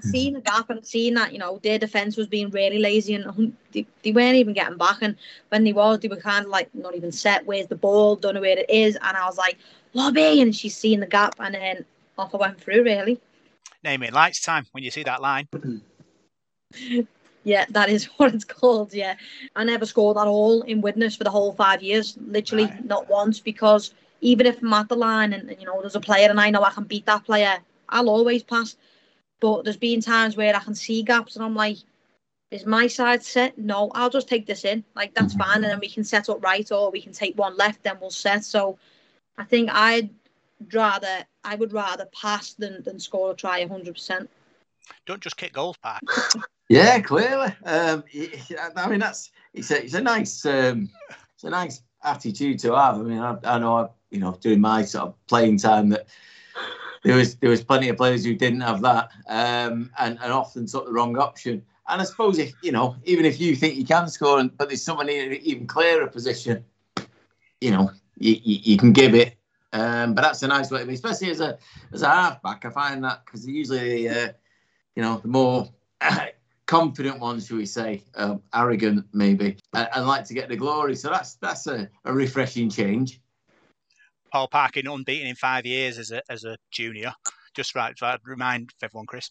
seeing 0.03 0.33
the 0.33 0.41
gap 0.41 0.69
and 0.69 0.85
seeing 0.85 1.13
that, 1.15 1.33
you 1.33 1.39
know, 1.39 1.59
their 1.63 1.79
defence 1.79 2.17
was 2.17 2.27
being 2.27 2.49
really 2.49 2.79
lazy 2.79 3.13
and 3.15 3.55
they, 3.71 3.85
they 4.03 4.11
weren't 4.11 4.35
even 4.35 4.53
getting 4.53 4.77
back. 4.77 4.97
And 5.01 5.15
when 5.49 5.63
they 5.63 5.73
was, 5.73 5.99
they 5.99 6.07
were 6.07 6.17
kind 6.17 6.45
of 6.45 6.51
like 6.51 6.73
not 6.75 6.95
even 6.95 7.11
set. 7.11 7.45
Where's 7.45 7.67
the 7.67 7.75
ball? 7.75 8.15
Don't 8.15 8.35
know 8.35 8.41
where 8.41 8.57
it 8.57 8.69
is. 8.69 8.97
And 9.01 9.17
I 9.17 9.25
was 9.25 9.37
like, 9.37 9.57
lobby. 9.93 10.41
And 10.41 10.55
she's 10.55 10.75
seeing 10.75 10.99
the 10.99 11.07
gap 11.07 11.35
and 11.39 11.55
then 11.55 11.85
off 12.17 12.33
I 12.33 12.37
went 12.37 12.59
through, 12.59 12.83
really. 12.83 13.19
Name 13.83 14.03
it 14.03 14.13
lights 14.13 14.41
time 14.41 14.65
when 14.71 14.83
you 14.83 14.91
see 14.91 15.03
that 15.03 15.21
line. 15.21 15.47
Yeah, 17.43 17.65
that 17.69 17.89
is 17.89 18.05
what 18.17 18.33
it's 18.33 18.45
called. 18.45 18.93
Yeah, 18.93 19.15
I 19.55 19.63
never 19.63 19.85
scored 19.85 20.17
at 20.17 20.27
all 20.27 20.61
in 20.63 20.81
Widnes 20.81 21.15
for 21.15 21.23
the 21.23 21.31
whole 21.31 21.53
five 21.53 21.81
years. 21.81 22.17
Literally 22.27 22.65
Right. 22.65 22.85
not 22.85 23.09
once 23.09 23.39
because 23.39 23.93
even 24.21 24.45
if 24.45 24.61
I'm 24.61 24.73
at 24.73 24.89
the 24.89 24.95
line 24.95 25.33
and, 25.33 25.49
and, 25.49 25.59
you 25.59 25.65
know 25.65 25.81
there's 25.81 25.95
a 25.95 25.99
player 25.99 26.29
and 26.29 26.39
I 26.39 26.49
know 26.51 26.63
I 26.63 26.69
can 26.71 26.83
beat 26.83 27.05
that 27.07 27.25
player, 27.25 27.57
I'll 27.89 28.09
always 28.09 28.43
pass. 28.43 28.75
But 29.41 29.63
there's 29.63 29.75
been 29.75 29.99
times 29.99 30.37
where 30.37 30.55
I 30.55 30.59
can 30.59 30.75
see 30.75 31.03
gaps 31.03 31.35
and 31.35 31.43
I'm 31.43 31.55
like, 31.55 31.77
is 32.51 32.65
my 32.65 32.87
side 32.87 33.23
set? 33.23 33.57
No, 33.57 33.91
I'll 33.93 34.09
just 34.09 34.29
take 34.29 34.45
this 34.45 34.63
in. 34.63 34.83
Like 34.95 35.13
that's 35.13 35.33
fine, 35.33 35.57
and 35.57 35.65
then 35.65 35.79
we 35.79 35.89
can 35.89 36.03
set 36.05 36.29
up 36.29 36.43
right 36.43 36.69
or 36.71 36.91
we 36.91 37.01
can 37.01 37.11
take 37.11 37.37
one 37.37 37.57
left, 37.57 37.83
then 37.83 37.97
we'll 37.99 38.09
set. 38.11 38.45
So 38.45 38.77
I 39.37 39.43
think 39.43 39.69
I'd 39.73 40.09
rather 40.73 41.25
I 41.43 41.55
would 41.55 41.73
rather 41.73 42.05
pass 42.05 42.53
than 42.53 42.83
than 42.83 42.99
score 42.99 43.31
a 43.31 43.35
try 43.35 43.59
100. 43.59 43.93
percent 43.93 44.29
Don't 45.05 45.21
just 45.21 45.37
kick 45.37 45.53
goals, 45.53 45.77
Park. 45.77 46.01
Yeah, 46.71 47.01
clearly. 47.01 47.53
Um, 47.65 48.05
I 48.77 48.87
mean, 48.87 49.01
that's 49.01 49.31
it's 49.53 49.71
a 49.71 49.83
it's 49.83 49.93
a 49.93 49.99
nice 49.99 50.45
um, 50.45 50.89
it's 51.35 51.43
a 51.43 51.49
nice 51.49 51.81
attitude 52.01 52.59
to 52.59 52.73
have. 52.75 52.95
I 52.95 53.01
mean, 53.01 53.19
I, 53.19 53.37
I 53.43 53.59
know, 53.59 53.75
I, 53.75 53.87
you 54.09 54.19
know, 54.19 54.37
during 54.39 54.61
my 54.61 54.83
sort 54.83 55.09
of 55.09 55.27
playing 55.27 55.57
time 55.57 55.89
that 55.89 56.07
there 57.03 57.15
was 57.15 57.35
there 57.35 57.49
was 57.49 57.63
plenty 57.63 57.89
of 57.89 57.97
players 57.97 58.23
who 58.23 58.35
didn't 58.35 58.61
have 58.61 58.81
that, 58.81 59.09
um, 59.27 59.89
and 59.97 60.19
and 60.21 60.31
often 60.31 60.65
took 60.65 60.85
the 60.85 60.91
wrong 60.91 61.17
option. 61.17 61.63
And 61.87 62.01
I 62.01 62.05
suppose 62.05 62.37
if 62.37 62.53
you 62.61 62.71
know, 62.71 62.95
even 63.05 63.25
if 63.25 63.39
you 63.39 63.55
think 63.55 63.75
you 63.75 63.85
can 63.85 64.07
score, 64.07 64.39
and, 64.39 64.55
but 64.55 64.69
there's 64.69 64.83
someone 64.83 65.09
in 65.09 65.31
an 65.31 65.39
even 65.41 65.67
clearer 65.67 66.07
position, 66.07 66.63
you 67.59 67.71
know, 67.71 67.91
you, 68.17 68.35
you, 68.43 68.59
you 68.63 68.77
can 68.77 68.93
give 68.93 69.15
it. 69.15 69.35
Um, 69.73 70.13
but 70.13 70.21
that's 70.21 70.43
a 70.43 70.47
nice 70.47 70.69
way 70.69 70.81
especially 70.81 71.29
as 71.29 71.39
a 71.39 71.57
as 71.93 72.01
a 72.01 72.09
halfback. 72.09 72.65
I 72.65 72.69
find 72.69 73.03
that 73.03 73.25
because 73.25 73.47
usually, 73.47 74.09
uh, 74.09 74.29
you 74.95 75.01
know, 75.01 75.19
the 75.19 75.29
more 75.29 75.69
confident 76.65 77.19
ones, 77.19 77.47
shall 77.47 77.57
we 77.57 77.65
say, 77.65 78.03
um, 78.15 78.41
arrogant 78.53 79.05
maybe, 79.13 79.57
and, 79.73 79.89
and 79.95 80.07
like 80.07 80.25
to 80.25 80.33
get 80.33 80.49
the 80.49 80.57
glory. 80.57 80.95
So 80.95 81.09
that's 81.09 81.35
that's 81.35 81.67
a, 81.67 81.89
a 82.05 82.13
refreshing 82.13 82.69
change. 82.69 83.20
Paul 84.31 84.47
Parkin 84.47 84.87
unbeaten 84.87 85.27
in 85.27 85.35
five 85.35 85.65
years 85.65 85.97
as 85.97 86.11
a 86.11 86.21
as 86.29 86.43
a 86.43 86.57
junior. 86.71 87.13
Just 87.53 87.75
right, 87.75 87.95
to 87.97 88.19
remind 88.23 88.69
everyone, 88.81 89.05
Chris. 89.05 89.29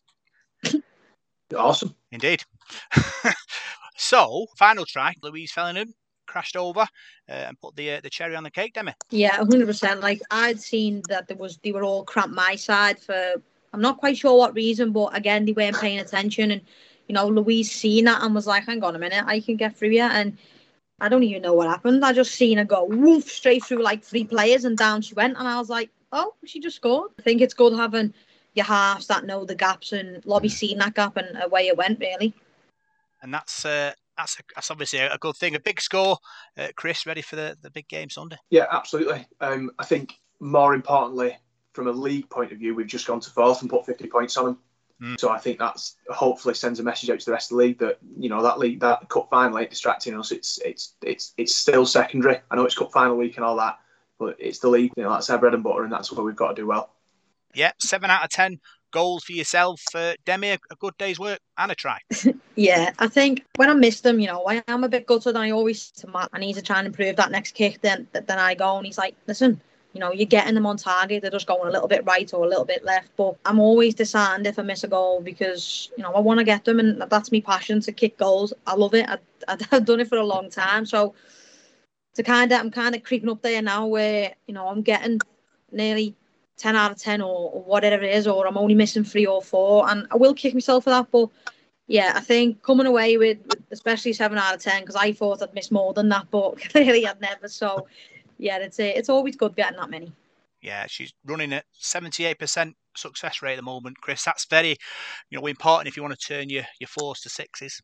Awesome. 1.57 1.95
Indeed. 2.13 2.45
so, 3.97 4.47
final 4.57 4.85
try, 4.85 5.15
Louise 5.23 5.53
Fellingham 5.53 5.93
crashed 6.27 6.57
over 6.57 6.81
uh, 6.81 6.87
and 7.29 7.61
put 7.61 7.75
the 7.77 7.93
uh, 7.93 8.01
the 8.03 8.11
cherry 8.11 8.37
on 8.37 8.45
the 8.45 8.51
cake, 8.51 8.75
Demi. 8.75 8.93
Yeah, 9.11 9.37
hundred 9.37 9.67
percent. 9.67 10.01
Like 10.01 10.21
I'd 10.31 10.61
seen 10.61 11.03
that 11.09 11.27
there 11.29 11.37
was 11.37 11.59
they 11.65 11.73
were 11.73 11.83
all 11.83 12.05
cramped 12.05 12.35
my 12.35 12.55
side 12.55 13.01
for 13.01 13.35
I'm 13.73 13.81
not 13.81 13.99
quite 13.99 14.17
sure 14.17 14.37
what 14.37 14.55
reason, 14.55 14.93
but 14.93 15.17
again 15.17 15.45
they 15.45 15.53
weren't 15.53 15.81
paying 15.81 15.99
attention 15.99 16.51
and 16.53 16.63
you 17.09 17.15
know, 17.15 17.27
Louise 17.27 17.73
seen 17.73 18.05
that 18.05 18.23
and 18.23 18.33
was 18.33 18.47
like, 18.47 18.67
Hang 18.67 18.85
on 18.85 18.95
a 18.95 18.99
minute, 18.99 19.25
I 19.27 19.41
can 19.41 19.57
get 19.57 19.77
through 19.77 19.91
here 19.91 20.09
and 20.13 20.39
I 21.01 21.09
don't 21.09 21.23
even 21.23 21.43
know 21.43 21.55
what 21.55 21.69
happened. 21.69 22.05
I 22.05 22.13
just 22.13 22.35
seen 22.35 22.59
her 22.59 22.65
go 22.65 22.85
woof 22.85 23.25
straight 23.31 23.65
through 23.65 23.83
like 23.83 24.03
three 24.03 24.25
players 24.25 24.65
and 24.65 24.77
down 24.77 25.03
she 25.03 25.15
went 25.15 25.37
and 25.39 25.49
I 25.49 25.59
was 25.59 25.71
like, 25.71 25.91
Oh, 26.13 26.35
she 26.45 26.61
just 26.61 26.77
scored. 26.77 27.13
I 27.19 27.23
think 27.23 27.41
it's 27.41 27.55
good 27.55 27.73
having 27.73 28.13
your 28.55 28.67
halves 28.67 29.07
that 29.07 29.25
know 29.25 29.45
the 29.45 29.55
gaps 29.55 29.93
and 29.93 30.25
Lobby 30.27 30.49
seen 30.49 30.79
that 30.79 30.95
gap 30.95 31.17
and 31.17 31.41
away 31.43 31.69
it 31.69 31.77
went 31.77 32.01
really. 32.01 32.35
And 33.23 33.33
that's 33.33 33.65
uh, 33.65 33.93
that's 34.17 34.39
a, 34.39 34.43
that's 34.55 34.71
obviously 34.71 34.99
a, 34.99 35.15
a 35.15 35.19
good 35.19 35.37
thing. 35.37 35.55
A 35.55 35.61
big 35.61 35.81
score. 35.81 36.19
Uh, 36.57 36.69
Chris, 36.77 37.07
ready 37.07 37.23
for 37.23 37.37
the, 37.37 37.57
the 37.63 37.71
big 37.71 37.89
game 37.89 38.11
Sunday? 38.11 38.37
Yeah, 38.51 38.67
absolutely. 38.71 39.27
Um, 39.41 39.71
I 39.79 39.85
think 39.85 40.15
more 40.41 40.75
importantly, 40.75 41.37
from 41.73 41.87
a 41.87 41.93
league 41.93 42.29
point 42.29 42.53
of 42.53 42.59
view, 42.59 42.75
we've 42.75 42.87
just 42.87 43.07
gone 43.07 43.21
to 43.21 43.31
fourth 43.31 43.61
and 43.61 43.71
put 43.71 43.87
50 43.87 44.09
points 44.09 44.37
on 44.37 44.45
them. 44.47 44.59
Mm. 45.01 45.19
So 45.19 45.31
I 45.31 45.39
think 45.39 45.59
that's 45.59 45.97
hopefully 46.09 46.55
sends 46.55 46.79
a 46.79 46.83
message 46.83 47.09
out 47.11 47.21
to 47.21 47.27
the 47.27 47.33
rest 47.33 47.51
of 47.51 47.57
the 47.57 47.65
league 47.65 47.79
that 47.79 47.99
you 48.19 48.29
know 48.29 48.43
that 48.43 48.59
league 48.59 48.81
that 48.81 49.09
cup 49.09 49.29
final 49.31 49.59
ain't 49.59 49.71
distracting 49.71 50.19
us. 50.19 50.31
It's 50.31 50.59
it's 50.59 50.95
it's 51.03 51.33
it's 51.39 51.57
still 51.57 51.87
secondary. 51.87 52.41
I 52.51 52.57
know 52.57 52.65
it's 52.65 52.75
cup 52.75 52.93
final 52.93 53.17
week 53.17 53.37
and 53.37 53.45
all 53.45 53.57
that, 53.57 53.79
but 54.19 54.37
it's 54.39 54.59
the 54.59 54.69
league. 54.69 54.93
You 54.97 55.05
know 55.05 55.11
that's 55.11 55.31
our 55.31 55.39
bread 55.39 55.55
and 55.55 55.63
butter, 55.63 55.85
and 55.85 55.93
that's 55.93 56.13
where 56.13 56.25
we've 56.25 56.37
got 56.37 56.49
to 56.49 56.63
do 56.63 56.67
well. 56.67 56.91
Yeah, 57.55 57.73
seven 57.79 58.11
out 58.11 58.25
of 58.25 58.31
ten 58.31 58.61
goals 58.93 59.25
for 59.25 59.33
yourself, 59.33 59.81
uh, 59.95 60.15
Demi. 60.27 60.51
A, 60.51 60.59
a 60.71 60.77
good 60.79 60.97
day's 60.99 61.19
work 61.19 61.41
and 61.57 61.73
a 61.73 61.75
try. 61.75 61.99
Yeah, 62.57 62.93
I 62.99 63.07
think 63.07 63.47
when 63.57 63.71
I 63.71 63.73
miss 63.73 64.03
them, 64.03 64.21
you 64.21 64.27
know, 64.27 64.45
I 64.47 64.63
am 64.69 64.85
a 64.85 64.89
bit 64.89 65.07
gutted. 65.07 65.35
I 65.35 65.51
always 65.51 65.81
say 65.95 66.03
to 66.03 66.09
Matt, 66.09 66.29
I 66.35 66.41
need 66.41 66.55
to 66.55 66.63
try 66.63 66.77
and 66.77 66.87
improve 66.87 67.17
that 67.17 67.31
next 67.31 67.53
kick. 67.53 67.81
Then, 67.81 68.07
then 68.13 68.39
I 68.39 68.55
go, 68.55 68.77
and 68.77 68.85
he's 68.85 68.99
like, 68.99 69.15
"Listen, 69.27 69.59
you 69.93 70.01
know, 70.01 70.13
you're 70.13 70.27
getting 70.27 70.55
them 70.55 70.67
on 70.67 70.77
target. 70.77 71.23
They're 71.23 71.31
just 71.31 71.47
going 71.47 71.69
a 71.69 71.71
little 71.71 71.89
bit 71.89 72.05
right 72.05 72.33
or 72.33 72.45
a 72.45 72.49
little 72.49 72.65
bit 72.65 72.85
left." 72.85 73.11
But 73.17 73.37
I'm 73.45 73.59
always 73.59 73.95
disheartened 73.95 74.47
if 74.47 74.59
I 74.59 74.63
miss 74.63 74.85
a 74.85 74.89
goal 74.89 75.21
because 75.21 75.91
you 75.97 76.03
know 76.03 76.13
I 76.13 76.21
want 76.21 76.39
to 76.39 76.45
get 76.45 76.65
them, 76.65 76.79
and 76.79 77.03
that's 77.09 77.33
my 77.33 77.41
passion 77.41 77.81
to 77.81 77.93
kick 77.93 78.19
goals. 78.19 78.53
I 78.67 78.75
love 78.75 78.95
it. 78.95 79.09
I, 79.09 79.19
I've 79.73 79.85
done 79.85 80.01
it 80.01 80.09
for 80.09 80.19
a 80.19 80.25
long 80.25 80.51
time, 80.51 80.87
so 80.87 81.15
to 82.15 82.23
kind 82.23 82.53
of 82.53 82.61
I'm 82.61 82.71
kind 82.71 82.95
of 82.95 83.03
creeping 83.03 83.31
up 83.31 83.43
there 83.43 83.63
now, 83.63 83.87
where 83.87 84.35
you 84.47 84.55
know 84.55 84.69
I'm 84.69 84.83
getting 84.83 85.21
nearly. 85.73 86.15
10 86.57 86.77
out 86.77 86.93
of 86.93 86.99
10 86.99 87.23
or, 87.23 87.51
or 87.53 87.63
whatever 87.63 88.03
it 88.03 88.15
is 88.15 88.27
or 88.27 88.47
I'm 88.47 88.59
only 88.59 88.75
missing 88.75 89.03
three 89.03 89.25
or 89.25 89.41
four 89.41 89.89
and 89.89 90.07
I 90.11 90.17
will 90.17 90.35
kick 90.35 90.53
myself 90.53 90.85
for 90.85 90.91
that 90.91 91.11
but 91.11 91.31
yeah, 91.91 92.13
I 92.15 92.21
think 92.21 92.63
coming 92.63 92.87
away 92.87 93.17
with, 93.17 93.39
especially 93.73 94.13
seven 94.13 94.39
out 94.39 94.55
of 94.55 94.63
ten 94.63 94.83
because 94.83 94.95
I 94.95 95.13
thought 95.13 95.43
I'd 95.43 95.53
miss 95.55 95.73
more 95.73 95.93
than 95.93 96.09
that, 96.11 96.31
but 96.31 96.61
clearly 96.71 97.05
I'd 97.05 97.21
never. 97.21 97.49
So 97.49 97.89
yeah, 98.41 98.59
it's 98.59 98.81
a, 98.81 98.97
it's 98.97 99.09
always 99.09 99.37
good 99.37 99.55
getting 99.55 99.79
that 99.79 99.91
many. 99.91 100.13
Yeah, 100.63 100.87
she's 100.89 101.13
running 101.25 101.53
at 101.53 101.65
seventy 101.73 102.25
eight 102.25 102.39
percent 102.39 102.77
success 102.97 103.43
rate 103.43 103.53
at 103.53 103.57
the 103.57 103.63
moment, 103.63 104.01
Chris. 104.01 104.25
That's 104.25 104.47
very, 104.47 104.77
you 105.31 105.39
know, 105.39 105.47
important 105.47 105.89
if 105.89 105.97
you 105.97 106.03
want 106.03 106.19
to 106.19 106.27
turn 106.27 106.51
your 106.51 106.65
your 106.79 106.89
fours 106.89 107.21
to 107.21 107.29
sixes. 107.29 107.81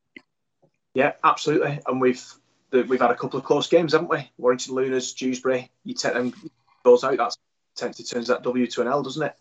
Yeah, 0.95 1.13
absolutely. 1.25 1.81
And 1.87 2.01
we've 2.01 2.23
we've 2.73 3.01
had 3.01 3.11
a 3.11 3.17
couple 3.17 3.39
of 3.39 3.45
close 3.45 3.69
games, 3.69 3.93
haven't 3.93 4.11
we? 4.11 4.31
Warrington 4.39 4.75
Lunas, 4.75 5.15
Dewsbury. 5.15 5.71
You 5.85 5.95
take 5.95 6.15
them 6.15 6.35
goals 6.85 7.05
out, 7.05 7.17
that's 7.17 7.37
tends 7.77 7.99
to 7.99 8.05
turns 8.05 8.29
that 8.29 8.43
W 8.43 8.67
to 8.67 8.81
an 8.81 8.89
L, 8.89 9.03
doesn't 9.03 9.23
it? 9.23 9.35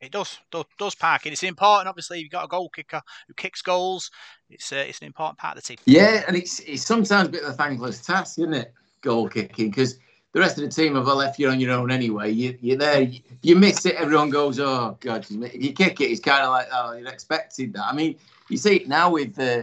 It 0.00 0.10
does, 0.10 0.38
does, 0.50 0.64
does 0.78 0.94
park 0.94 1.24
it. 1.24 1.32
It's 1.32 1.42
important. 1.42 1.88
Obviously, 1.88 2.20
you've 2.20 2.30
got 2.30 2.44
a 2.44 2.48
goal 2.48 2.68
kicker 2.68 3.00
who 3.26 3.34
kicks 3.34 3.62
goals. 3.62 4.10
It's 4.50 4.72
uh, 4.72 4.84
it's 4.86 5.00
an 5.00 5.06
important 5.06 5.38
part 5.38 5.56
of 5.56 5.62
the 5.62 5.68
team. 5.68 5.78
Yeah, 5.86 6.24
and 6.26 6.36
it's 6.36 6.60
it's 6.60 6.84
sometimes 6.84 7.28
a 7.28 7.30
bit 7.30 7.42
of 7.42 7.50
a 7.50 7.52
thankless 7.52 8.04
task, 8.04 8.38
isn't 8.38 8.54
it? 8.54 8.74
Goal 9.00 9.28
kicking 9.28 9.70
because 9.70 9.98
the 10.34 10.40
rest 10.40 10.58
of 10.58 10.64
the 10.64 10.68
team 10.68 10.96
have 10.96 11.06
left 11.06 11.38
you 11.38 11.48
on 11.48 11.60
your 11.60 11.70
own 11.70 11.92
anyway. 11.92 12.30
You, 12.30 12.58
you're 12.60 12.76
there, 12.76 13.02
you, 13.02 13.20
you 13.42 13.56
miss 13.56 13.86
it, 13.86 13.94
everyone 13.94 14.30
goes, 14.30 14.58
"Oh 14.58 14.98
God!" 15.00 15.24
If 15.30 15.64
you 15.64 15.72
kick 15.72 16.00
it, 16.00 16.06
it's 16.10 16.20
kind 16.20 16.42
of 16.42 16.50
like, 16.50 16.66
"Oh, 16.72 16.92
you'd 16.92 17.06
expected 17.06 17.72
that." 17.74 17.84
I 17.84 17.94
mean, 17.94 18.16
you 18.48 18.56
see 18.56 18.76
it 18.76 18.88
now 18.88 19.10
with 19.10 19.38
uh, 19.38 19.62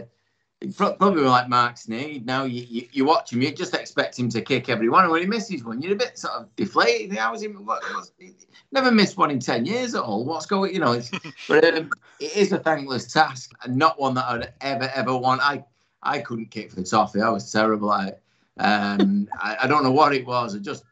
probably 0.74 1.24
like 1.24 1.50
Marc 1.50 1.74
Sneyd. 1.74 2.24
Now 2.24 2.44
you, 2.44 2.62
you, 2.62 2.88
you 2.90 3.04
watch 3.04 3.34
him, 3.34 3.42
you 3.42 3.52
just 3.52 3.74
expect 3.74 4.18
him 4.18 4.30
to 4.30 4.40
kick 4.40 4.70
everyone, 4.70 5.04
and 5.04 5.12
when 5.12 5.20
he 5.20 5.26
misses 5.28 5.62
one, 5.62 5.82
you're 5.82 5.92
a 5.92 5.96
bit 5.96 6.18
sort 6.18 6.32
of 6.34 6.56
deflated. 6.56 7.12
You 7.12 7.18
How 7.18 7.34
is 7.34 7.42
he? 7.42 7.48
What, 7.48 7.82
what's, 7.92 8.12
never 8.72 8.90
missed 8.90 9.18
one 9.18 9.30
in 9.30 9.40
ten 9.40 9.66
years 9.66 9.94
at 9.94 10.02
all. 10.02 10.24
What's 10.24 10.46
going? 10.46 10.72
You 10.72 10.80
know, 10.80 10.92
it's, 10.92 11.10
but 11.48 11.64
um, 11.66 11.90
it 12.18 12.34
is 12.34 12.50
a 12.52 12.58
thankless 12.58 13.12
task, 13.12 13.52
and 13.62 13.76
not 13.76 14.00
one 14.00 14.14
that 14.14 14.24
I'd 14.24 14.54
ever 14.62 14.90
ever 14.94 15.14
want. 15.14 15.42
I 15.42 15.66
I 16.02 16.20
couldn't 16.20 16.50
kick 16.50 16.70
for 16.70 16.76
the 16.76 16.84
toffee. 16.84 17.20
I 17.20 17.28
was 17.28 17.52
terrible 17.52 17.92
at 17.92 18.08
it. 18.08 18.22
Um, 18.58 19.28
I, 19.40 19.58
I 19.62 19.66
don't 19.66 19.82
know 19.82 19.92
what 19.92 20.14
it 20.14 20.26
was. 20.26 20.54
I 20.54 20.58
just 20.58 20.84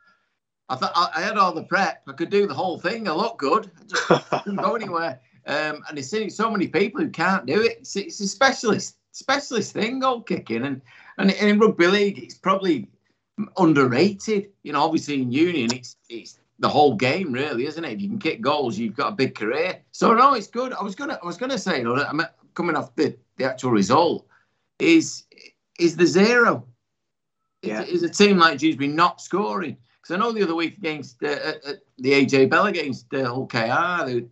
I 0.68 0.76
thought 0.76 0.92
I, 0.94 1.10
I 1.16 1.20
had 1.20 1.36
all 1.36 1.52
the 1.52 1.64
prep. 1.64 2.02
I 2.08 2.12
could 2.12 2.30
do 2.30 2.46
the 2.46 2.54
whole 2.54 2.78
thing. 2.78 3.08
I 3.08 3.12
looked 3.12 3.38
good. 3.38 3.70
I 3.78 3.84
just 3.84 4.06
couldn't 4.30 4.56
go 4.56 4.74
anywhere. 4.76 5.20
Um, 5.46 5.82
and 5.88 5.96
there's 5.96 6.36
so 6.36 6.50
many 6.50 6.68
people 6.68 7.00
who 7.00 7.10
can't 7.10 7.46
do 7.46 7.60
it. 7.62 7.78
It's, 7.80 7.96
it's 7.96 8.20
a 8.20 8.28
specialist 8.28 8.96
specialist 9.12 9.72
thing, 9.72 9.98
goal 9.98 10.22
kicking, 10.22 10.64
and, 10.64 10.80
and 11.18 11.30
in 11.32 11.58
rugby 11.58 11.86
league, 11.86 12.18
it's 12.18 12.34
probably 12.34 12.88
underrated. 13.56 14.50
You 14.62 14.72
know, 14.72 14.82
obviously 14.82 15.22
in 15.22 15.32
union, 15.32 15.72
it's 15.72 15.96
it's 16.08 16.38
the 16.58 16.68
whole 16.68 16.94
game, 16.94 17.32
really, 17.32 17.66
isn't 17.66 17.84
it? 17.84 17.92
If 17.92 18.00
you 18.00 18.08
can 18.08 18.18
kick 18.18 18.40
goals, 18.40 18.78
you've 18.78 18.96
got 18.96 19.12
a 19.12 19.16
big 19.16 19.34
career. 19.34 19.80
So 19.92 20.14
no, 20.14 20.34
it's 20.34 20.46
good. 20.46 20.72
I 20.72 20.82
was 20.82 20.94
gonna 20.94 21.18
I 21.22 21.26
was 21.26 21.36
gonna 21.36 21.58
say, 21.58 21.78
you 21.78 21.84
know, 21.84 21.96
I'm 21.96 22.22
coming 22.54 22.76
off 22.76 22.94
the, 22.96 23.16
the 23.36 23.44
actual 23.44 23.70
result 23.70 24.26
is 24.78 25.24
is 25.78 25.96
the 25.96 26.06
zero. 26.06 26.66
Yeah. 27.62 27.82
Is, 27.82 27.88
is 27.88 28.02
a 28.02 28.08
team 28.08 28.38
like 28.38 28.58
Dewsbury 28.58 28.88
not 28.88 29.20
scoring? 29.20 29.76
Because 30.00 30.14
I 30.14 30.18
know 30.18 30.32
the 30.32 30.42
other 30.42 30.54
week 30.54 30.78
against 30.78 31.22
uh, 31.22 31.28
uh, 31.66 31.72
the 31.98 32.12
AJ 32.12 32.50
Bell 32.50 32.66
against 32.66 33.12
uh, 33.12 33.24
Hull 33.26 33.46
KR, 33.46 34.06
there, 34.06 34.22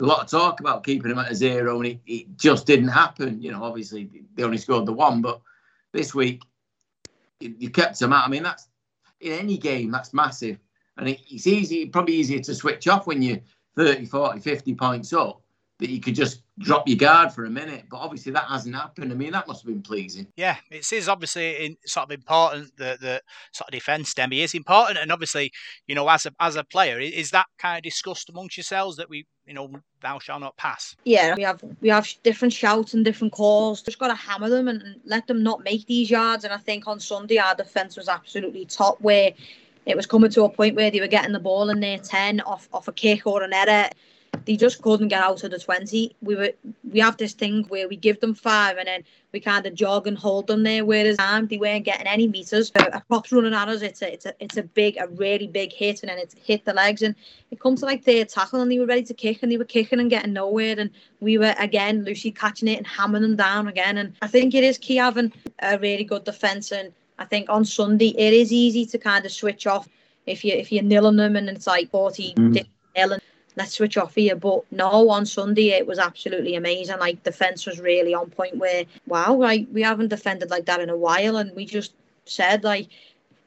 a 0.00 0.04
lot 0.04 0.20
of 0.20 0.28
talk 0.28 0.60
about 0.60 0.84
keeping 0.84 1.10
him 1.10 1.18
at 1.18 1.30
a 1.30 1.34
zero, 1.34 1.76
and 1.76 1.86
it, 1.86 2.00
it, 2.06 2.36
just 2.38 2.66
didn't 2.66 2.88
happen. 2.88 3.42
You 3.42 3.52
know, 3.52 3.62
obviously 3.62 4.08
they 4.34 4.42
only 4.42 4.56
scored 4.56 4.86
the 4.86 4.92
one, 4.92 5.20
but 5.20 5.42
this 5.92 6.14
week 6.14 6.42
you, 7.38 7.54
you 7.58 7.70
kept 7.70 7.98
them 7.98 8.12
out. 8.12 8.26
I 8.26 8.30
mean, 8.30 8.42
that's 8.42 8.68
in 9.20 9.32
any 9.32 9.58
game 9.58 9.90
that's 9.90 10.14
massive, 10.14 10.58
and 10.96 11.08
it, 11.08 11.20
it's 11.30 11.46
easy, 11.46 11.86
probably 11.86 12.14
easier 12.14 12.40
to 12.40 12.54
switch 12.54 12.88
off 12.88 13.06
when 13.06 13.20
you're 13.20 13.40
30, 13.76 14.06
40, 14.06 14.40
50 14.40 14.74
points 14.74 15.12
up 15.12 15.42
that 15.80 15.90
you 15.90 16.00
could 16.00 16.14
just 16.14 16.42
drop 16.58 16.86
your 16.86 16.98
guard 16.98 17.32
for 17.32 17.46
a 17.46 17.50
minute. 17.50 17.84
But 17.90 17.98
obviously 17.98 18.32
that 18.32 18.44
hasn't 18.44 18.74
happened. 18.74 19.10
I 19.10 19.14
mean, 19.14 19.32
that 19.32 19.48
must 19.48 19.62
have 19.62 19.66
been 19.66 19.82
pleasing. 19.82 20.26
Yeah, 20.36 20.56
it 20.70 20.90
is 20.92 21.08
obviously 21.08 21.66
in, 21.66 21.76
sort 21.86 22.04
of 22.04 22.12
important 22.12 22.76
that 22.76 23.00
the 23.00 23.20
sort 23.52 23.68
of 23.68 23.72
defence, 23.72 24.14
Demi, 24.14 24.42
is 24.42 24.54
important. 24.54 24.98
And 24.98 25.10
obviously, 25.10 25.50
you 25.86 25.94
know, 25.94 26.08
as 26.08 26.26
a 26.26 26.32
as 26.38 26.56
a 26.56 26.64
player, 26.64 27.00
is 27.00 27.30
that 27.30 27.46
kind 27.58 27.78
of 27.78 27.82
discussed 27.82 28.28
amongst 28.28 28.56
yourselves 28.56 28.96
that 28.96 29.08
we, 29.08 29.26
you 29.46 29.54
know, 29.54 29.70
thou 30.02 30.18
shall 30.18 30.38
not 30.38 30.56
pass? 30.56 30.94
Yeah, 31.04 31.34
we 31.34 31.42
have 31.42 31.62
we 31.80 31.88
have 31.88 32.08
different 32.22 32.52
shouts 32.52 32.94
and 32.94 33.04
different 33.04 33.32
calls. 33.32 33.82
Just 33.82 33.98
got 33.98 34.08
to 34.08 34.14
hammer 34.14 34.50
them 34.50 34.68
and 34.68 35.00
let 35.04 35.26
them 35.26 35.42
not 35.42 35.64
make 35.64 35.86
these 35.86 36.10
yards. 36.10 36.44
And 36.44 36.52
I 36.52 36.58
think 36.58 36.86
on 36.86 37.00
Sunday 37.00 37.38
our 37.38 37.54
defence 37.54 37.96
was 37.96 38.08
absolutely 38.08 38.66
top. 38.66 39.00
Where 39.00 39.32
it 39.86 39.96
was 39.96 40.06
coming 40.06 40.30
to 40.30 40.44
a 40.44 40.50
point 40.50 40.76
where 40.76 40.90
they 40.90 41.00
were 41.00 41.06
getting 41.06 41.32
the 41.32 41.40
ball 41.40 41.70
in 41.70 41.80
their 41.80 41.98
ten 41.98 42.40
off 42.42 42.68
off 42.72 42.86
a 42.86 42.92
kick 42.92 43.26
or 43.26 43.42
an 43.42 43.54
error 43.54 43.88
they 44.44 44.56
just 44.56 44.82
couldn't 44.82 45.08
get 45.08 45.22
out 45.22 45.42
of 45.44 45.50
the 45.50 45.58
20. 45.58 46.16
We 46.22 46.36
were 46.36 46.52
we 46.90 47.00
have 47.00 47.16
this 47.16 47.32
thing 47.32 47.64
where 47.68 47.88
we 47.88 47.96
give 47.96 48.20
them 48.20 48.34
five 48.34 48.78
and 48.78 48.86
then 48.86 49.04
we 49.32 49.40
kind 49.40 49.66
of 49.66 49.74
jog 49.74 50.06
and 50.06 50.16
hold 50.16 50.46
them 50.46 50.62
there. 50.62 50.84
Whereas 50.84 51.16
time 51.16 51.46
they 51.46 51.58
weren't 51.58 51.84
getting 51.84 52.06
any 52.06 52.26
meters. 52.26 52.72
A 52.74 53.02
prop's 53.08 53.32
running 53.32 53.54
at 53.54 53.68
us. 53.68 53.82
It's 53.82 54.02
a 54.02 54.12
it's 54.12 54.26
a 54.26 54.34
it's 54.40 54.56
a 54.56 54.62
big 54.62 54.96
a 54.98 55.08
really 55.08 55.46
big 55.46 55.72
hit 55.72 56.02
and 56.02 56.10
then 56.10 56.18
it's 56.18 56.34
hit 56.34 56.64
the 56.64 56.72
legs 56.72 57.02
and 57.02 57.14
it 57.50 57.60
comes 57.60 57.80
to 57.80 57.86
like 57.86 58.04
third 58.04 58.28
tackle 58.28 58.60
and 58.60 58.70
they 58.70 58.78
were 58.78 58.86
ready 58.86 59.02
to 59.04 59.14
kick 59.14 59.42
and 59.42 59.50
they 59.50 59.56
were 59.56 59.64
kicking 59.64 60.00
and 60.00 60.10
getting 60.10 60.32
nowhere 60.32 60.78
and 60.78 60.90
we 61.20 61.38
were 61.38 61.54
again 61.58 62.04
Lucy 62.04 62.30
catching 62.30 62.68
it 62.68 62.78
and 62.78 62.86
hammering 62.86 63.22
them 63.22 63.36
down 63.36 63.68
again. 63.68 63.98
And 63.98 64.14
I 64.22 64.26
think 64.26 64.54
it 64.54 64.64
is 64.64 64.78
key 64.78 64.96
having 64.96 65.32
a 65.60 65.78
really 65.78 66.04
good 66.04 66.24
defence 66.24 66.72
and 66.72 66.92
I 67.18 67.24
think 67.24 67.50
on 67.50 67.64
Sunday 67.64 68.14
it 68.16 68.32
is 68.32 68.52
easy 68.52 68.86
to 68.86 68.98
kind 68.98 69.24
of 69.26 69.32
switch 69.32 69.66
off 69.66 69.88
if 70.26 70.44
you 70.44 70.52
if 70.52 70.72
you're 70.72 70.82
nilling 70.82 71.16
them 71.16 71.36
and 71.36 71.48
it's 71.48 71.66
like 71.66 71.90
40 71.90 72.34
mm. 72.34 72.66
nil 72.96 73.12
and 73.12 73.22
let's 73.56 73.74
switch 73.74 73.96
off 73.96 74.14
here. 74.14 74.36
But 74.36 74.60
no, 74.72 75.10
on 75.10 75.26
Sunday 75.26 75.70
it 75.70 75.86
was 75.86 75.98
absolutely 75.98 76.56
amazing. 76.56 76.98
Like 76.98 77.22
defence 77.22 77.66
was 77.66 77.80
really 77.80 78.14
on 78.14 78.30
point. 78.30 78.56
Where 78.56 78.84
wow, 79.06 79.34
like 79.34 79.66
we 79.72 79.82
haven't 79.82 80.08
defended 80.08 80.50
like 80.50 80.66
that 80.66 80.80
in 80.80 80.90
a 80.90 80.96
while, 80.96 81.36
and 81.36 81.54
we 81.54 81.64
just 81.64 81.92
said 82.24 82.64
like 82.64 82.88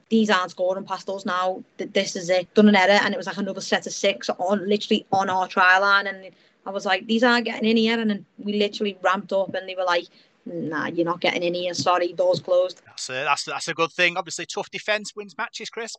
these 0.09 0.29
aren't 0.29 0.51
scoring 0.51 0.85
past 0.85 1.09
us 1.09 1.25
now. 1.25 1.63
This 1.77 2.15
is 2.15 2.29
it. 2.29 2.53
Done 2.53 2.69
an 2.69 2.75
error, 2.75 2.99
and 3.03 3.13
it 3.13 3.17
was 3.17 3.27
like 3.27 3.37
another 3.37 3.61
set 3.61 3.87
of 3.87 3.93
six 3.93 4.29
on 4.29 4.67
literally 4.67 5.05
on 5.11 5.29
our 5.29 5.47
try 5.47 5.77
line, 5.77 6.07
and 6.07 6.29
I 6.65 6.71
was 6.71 6.85
like, 6.85 7.07
these 7.07 7.23
aren't 7.23 7.45
getting 7.45 7.69
in 7.69 7.77
here, 7.77 7.99
and 7.99 8.09
then 8.09 8.25
we 8.37 8.53
literally 8.53 8.97
ramped 9.01 9.33
up, 9.33 9.53
and 9.55 9.67
they 9.67 9.75
were 9.75 9.85
like. 9.85 10.05
Nah, 10.45 10.87
you're 10.87 11.05
not 11.05 11.21
getting 11.21 11.41
in 11.41 11.53
here. 11.53 11.73
Sorry, 11.73 12.11
doors 12.11 12.41
closed. 12.41 12.81
That's 12.85 13.07
a, 13.07 13.13
that's 13.13 13.45
that's 13.45 13.69
a 13.69 13.73
good 13.73 13.93
thing. 13.93 14.17
Obviously, 14.17 14.45
tough 14.45 14.69
defence 14.69 15.15
wins 15.15 15.37
matches, 15.37 15.69
Chris. 15.69 15.95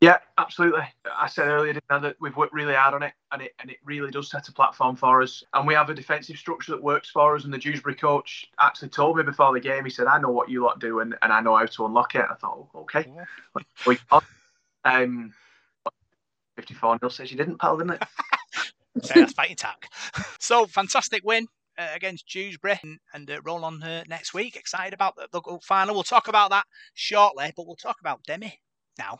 Yeah, 0.00 0.18
absolutely. 0.36 0.82
I 1.16 1.26
said 1.26 1.48
earlier 1.48 1.80
that 1.88 2.16
we've 2.20 2.36
worked 2.36 2.52
really 2.52 2.74
hard 2.74 2.92
on 2.92 3.02
it, 3.02 3.14
and 3.32 3.40
it 3.40 3.54
and 3.60 3.70
it 3.70 3.78
really 3.82 4.10
does 4.10 4.30
set 4.30 4.48
a 4.48 4.52
platform 4.52 4.94
for 4.94 5.22
us. 5.22 5.42
And 5.54 5.66
we 5.66 5.72
have 5.72 5.88
a 5.88 5.94
defensive 5.94 6.36
structure 6.36 6.72
that 6.72 6.82
works 6.82 7.08
for 7.08 7.34
us. 7.34 7.44
And 7.44 7.52
the 7.52 7.58
Dewsbury 7.58 7.94
coach 7.94 8.46
actually 8.58 8.90
told 8.90 9.16
me 9.16 9.22
before 9.22 9.54
the 9.54 9.60
game, 9.60 9.84
he 9.84 9.90
said, 9.90 10.06
"I 10.06 10.18
know 10.18 10.30
what 10.30 10.50
you 10.50 10.62
lot 10.62 10.80
do, 10.80 11.00
and, 11.00 11.16
and 11.22 11.32
I 11.32 11.40
know 11.40 11.56
how 11.56 11.64
to 11.64 11.86
unlock 11.86 12.14
it." 12.14 12.26
I 12.30 12.34
thought, 12.34 12.68
oh, 12.74 12.80
"Okay." 12.80 13.10
we 13.86 13.98
um, 14.84 15.32
fifty-four 16.56 16.98
nil 17.00 17.10
says 17.10 17.30
you 17.30 17.38
didn't, 17.38 17.58
pal, 17.58 17.78
didn't 17.78 17.94
it? 17.94 18.02
yeah, 19.02 19.12
that's 19.14 19.32
fighting 19.32 19.56
tack. 19.56 19.88
So 20.38 20.66
fantastic 20.66 21.24
win. 21.24 21.46
Uh, 21.78 21.88
against 21.94 22.26
Dewsbury 22.26 22.80
and, 22.82 22.98
and 23.12 23.30
uh, 23.30 23.38
roll 23.44 23.62
on 23.62 23.82
uh, 23.82 24.02
next 24.08 24.32
week. 24.32 24.56
Excited 24.56 24.94
about 24.94 25.14
the, 25.14 25.28
the 25.30 25.58
final. 25.62 25.94
We'll 25.94 26.04
talk 26.04 26.26
about 26.26 26.48
that 26.48 26.64
shortly, 26.94 27.52
but 27.54 27.66
we'll 27.66 27.76
talk 27.76 27.98
about 28.00 28.22
Demi 28.24 28.58
now. 28.98 29.18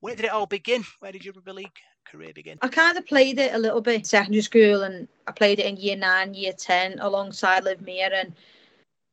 Where 0.00 0.14
did 0.14 0.26
it 0.26 0.30
all 0.30 0.46
begin? 0.46 0.84
Where 1.00 1.12
did 1.12 1.24
your 1.24 1.34
rugby 1.34 1.52
league 1.52 1.78
career 2.10 2.32
begin? 2.34 2.58
I 2.62 2.68
kind 2.68 2.96
of 2.96 3.06
played 3.06 3.38
it 3.38 3.54
a 3.54 3.58
little 3.58 3.80
bit 3.80 4.06
secondary 4.06 4.42
school, 4.42 4.82
and 4.82 5.08
I 5.26 5.32
played 5.32 5.58
it 5.58 5.66
in 5.66 5.76
year 5.76 5.96
nine, 5.96 6.34
year 6.34 6.52
ten, 6.52 6.98
alongside 7.00 7.64
Liv 7.64 7.82
Mere, 7.82 8.10
and 8.12 8.32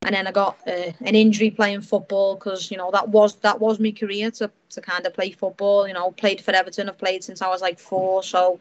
and 0.06 0.14
then 0.14 0.28
I 0.28 0.32
got 0.32 0.58
uh, 0.68 0.92
an 1.02 1.16
injury 1.16 1.50
playing 1.50 1.82
football 1.82 2.36
because 2.36 2.70
you 2.70 2.78
know 2.78 2.92
that 2.92 3.10
was 3.10 3.38
that 3.38 3.60
was 3.60 3.80
my 3.80 3.92
career 3.92 4.32
to, 4.32 4.52
to 4.72 4.82
kind 4.82 5.06
of 5.06 5.14
play 5.14 5.32
football. 5.32 5.88
You 5.88 5.94
know, 5.94 6.12
played 6.12 6.42
for 6.42 6.52
Everton. 6.52 6.90
I've 6.90 6.98
played 6.98 7.24
since 7.24 7.42
I 7.42 7.48
was 7.48 7.62
like 7.62 7.80
four, 7.80 8.22
so 8.22 8.60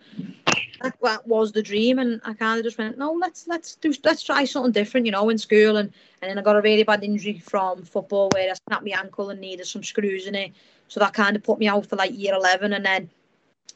that, 0.83 0.97
that 1.03 1.27
was 1.27 1.53
the 1.53 1.63
dream. 1.63 1.99
And 1.99 2.21
I 2.25 2.35
kind 2.35 2.59
of 2.59 2.65
just 2.65 2.79
went, 2.79 2.99
no, 2.99 3.13
let's 3.13 3.47
let's 3.47 3.77
do 3.77 3.93
let's 4.05 4.23
try 4.23 4.45
something 4.45 4.73
different. 4.73 5.07
You 5.07 5.13
know, 5.13 5.29
in 5.29 5.39
school, 5.39 5.77
and 5.77 5.93
and 6.21 6.31
then 6.31 6.39
I 6.39 6.43
got 6.43 6.57
a 6.57 6.61
really 6.61 6.83
bad 6.83 7.05
injury 7.05 7.39
from 7.39 7.83
football 7.83 8.31
where 8.35 8.51
I 8.51 8.55
snapped 8.69 8.85
my 8.85 8.99
ankle 8.99 9.31
and 9.31 9.41
needed 9.41 9.67
some 9.67 9.83
screws 9.83 10.27
in 10.27 10.35
it. 10.35 10.53
So 10.89 11.01
that 11.01 11.15
kind 11.15 11.37
of 11.37 11.43
put 11.43 11.59
me 11.59 11.69
out 11.69 11.87
for 11.87 11.97
like 11.97 12.17
year 12.19 12.35
eleven, 12.35 12.73
and 12.73 12.85
then 12.85 13.11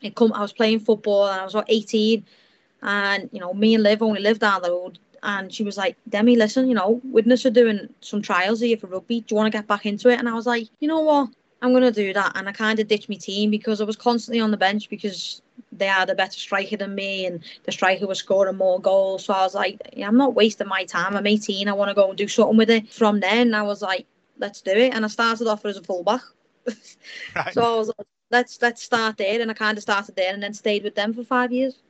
it 0.02 0.14
come. 0.14 0.32
I 0.32 0.40
was 0.40 0.52
playing 0.52 0.80
football 0.80 1.28
and 1.28 1.40
I 1.40 1.44
was 1.44 1.54
about 1.54 1.70
eighteen, 1.70 2.24
and 2.82 3.28
you 3.32 3.40
know, 3.40 3.54
me 3.54 3.74
and 3.74 3.82
Liv 3.82 4.02
only 4.02 4.20
lived 4.20 4.40
down 4.40 4.62
the 4.62 4.70
road 4.70 4.98
and 5.22 5.52
she 5.52 5.64
was 5.64 5.76
like, 5.76 5.96
Demi, 6.08 6.36
listen, 6.36 6.68
you 6.68 6.74
know, 6.74 7.00
Widnes 7.04 7.44
are 7.44 7.50
doing 7.50 7.88
some 8.00 8.22
trials 8.22 8.60
here 8.60 8.76
for 8.76 8.86
rugby. 8.86 9.22
Do 9.22 9.34
you 9.34 9.36
want 9.36 9.50
to 9.52 9.58
get 9.58 9.66
back 9.66 9.84
into 9.84 10.08
it? 10.08 10.20
And 10.20 10.28
I 10.28 10.34
was 10.34 10.46
like, 10.46 10.68
you 10.78 10.86
know 10.86 11.00
what? 11.00 11.30
I'm 11.62 11.74
to 11.74 11.90
do 11.90 12.12
that. 12.12 12.32
And 12.36 12.48
I 12.48 12.52
kind 12.52 12.78
of 12.78 12.86
ditched 12.86 13.08
my 13.08 13.16
team 13.16 13.50
because 13.50 13.80
I 13.80 13.84
was 13.84 13.96
constantly 13.96 14.40
on 14.40 14.50
the 14.50 14.56
bench 14.56 14.88
because 14.88 15.42
they 15.78 15.86
had 15.86 16.10
a 16.10 16.14
better 16.14 16.38
striker 16.38 16.76
than 16.76 16.94
me 16.94 17.26
and 17.26 17.42
the 17.64 17.72
striker 17.72 18.06
was 18.06 18.18
scoring 18.18 18.56
more 18.56 18.80
goals. 18.80 19.24
So 19.24 19.34
I 19.34 19.42
was 19.42 19.54
like, 19.54 19.80
yeah, 19.92 20.08
I'm 20.08 20.16
not 20.16 20.34
wasting 20.34 20.68
my 20.68 20.84
time. 20.84 21.16
I'm 21.16 21.26
18. 21.26 21.68
I 21.68 21.72
want 21.72 21.88
to 21.88 21.94
go 21.94 22.08
and 22.08 22.18
do 22.18 22.28
something 22.28 22.56
with 22.56 22.70
it. 22.70 22.92
From 22.92 23.20
then, 23.20 23.54
I 23.54 23.62
was 23.62 23.82
like, 23.82 24.06
let's 24.38 24.60
do 24.60 24.72
it. 24.72 24.94
And 24.94 25.04
I 25.04 25.08
started 25.08 25.46
off 25.46 25.64
as 25.64 25.76
a 25.76 25.82
fullback. 25.82 26.22
right. 27.36 27.52
So 27.52 27.62
I 27.62 27.76
was 27.76 27.88
like, 27.88 28.06
let's 28.30 28.60
let's 28.60 28.82
start 28.82 29.16
there. 29.16 29.40
And 29.40 29.50
I 29.50 29.54
kind 29.54 29.78
of 29.78 29.82
started 29.82 30.16
there 30.16 30.32
and 30.32 30.42
then 30.42 30.54
stayed 30.54 30.84
with 30.84 30.94
them 30.94 31.14
for 31.14 31.24
five 31.24 31.52
years. 31.52 31.82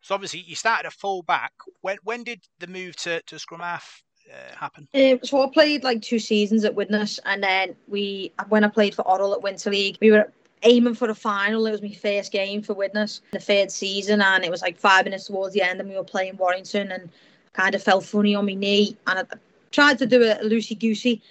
So 0.00 0.14
obviously 0.14 0.40
you 0.40 0.54
started 0.54 0.86
a 0.86 0.90
fullback. 0.90 1.52
When 1.80 1.98
when 2.04 2.24
did 2.24 2.40
the 2.58 2.66
move 2.66 2.96
to, 2.96 3.22
to 3.22 3.38
scrum 3.38 3.60
half 3.60 4.02
uh, 4.32 4.56
happen? 4.56 4.88
Um, 4.94 5.20
so 5.22 5.42
I 5.42 5.50
played 5.52 5.84
like 5.84 6.02
two 6.02 6.18
seasons 6.18 6.64
at 6.64 6.74
Widnes, 6.74 7.18
and 7.24 7.42
then 7.42 7.76
we 7.88 8.32
when 8.48 8.64
I 8.64 8.68
played 8.68 8.94
for 8.94 9.04
Orrell 9.04 9.34
at 9.34 9.42
Winter 9.42 9.70
League, 9.70 9.98
we 10.00 10.10
were 10.10 10.32
aiming 10.66 10.94
for 10.94 11.08
a 11.08 11.14
final. 11.14 11.66
It 11.66 11.70
was 11.70 11.82
my 11.82 11.92
first 11.92 12.32
game 12.32 12.60
for 12.62 12.74
Widnes, 12.74 13.22
the 13.32 13.40
third 13.40 13.70
season, 13.70 14.20
and 14.20 14.44
it 14.44 14.50
was 14.50 14.62
like 14.62 14.76
five 14.78 15.04
minutes 15.04 15.26
towards 15.26 15.54
the 15.54 15.62
end, 15.62 15.80
and 15.80 15.88
we 15.88 15.96
were 15.96 16.04
playing 16.04 16.36
Warrington, 16.36 16.92
and 16.92 17.08
kind 17.52 17.74
of 17.74 17.82
felt 17.82 18.04
funny 18.04 18.34
on 18.34 18.46
my 18.46 18.54
knee, 18.54 18.96
and 19.06 19.20
I 19.20 19.24
tried 19.70 19.98
to 19.98 20.06
do 20.06 20.22
a 20.22 20.36
loosey 20.44 20.78
goosey 20.78 21.22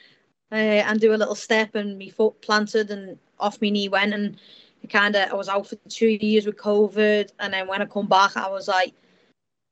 uh, 0.51 0.55
and 0.87 0.99
do 0.99 1.13
a 1.13 1.21
little 1.21 1.35
step, 1.35 1.75
and 1.75 1.99
my 1.99 2.09
foot 2.09 2.41
planted, 2.41 2.89
and 2.89 3.19
off 3.39 3.61
my 3.61 3.69
knee 3.69 3.89
went, 3.89 4.13
and 4.13 4.37
kind 4.89 5.15
of 5.15 5.31
I 5.31 5.35
was 5.35 5.49
out 5.49 5.67
for 5.67 5.75
two 5.89 6.09
years 6.09 6.45
with 6.45 6.57
COVID, 6.57 7.31
and 7.39 7.53
then 7.53 7.67
when 7.67 7.81
I 7.81 7.85
come 7.85 8.07
back, 8.07 8.37
I 8.37 8.49
was 8.49 8.67
like, 8.67 8.93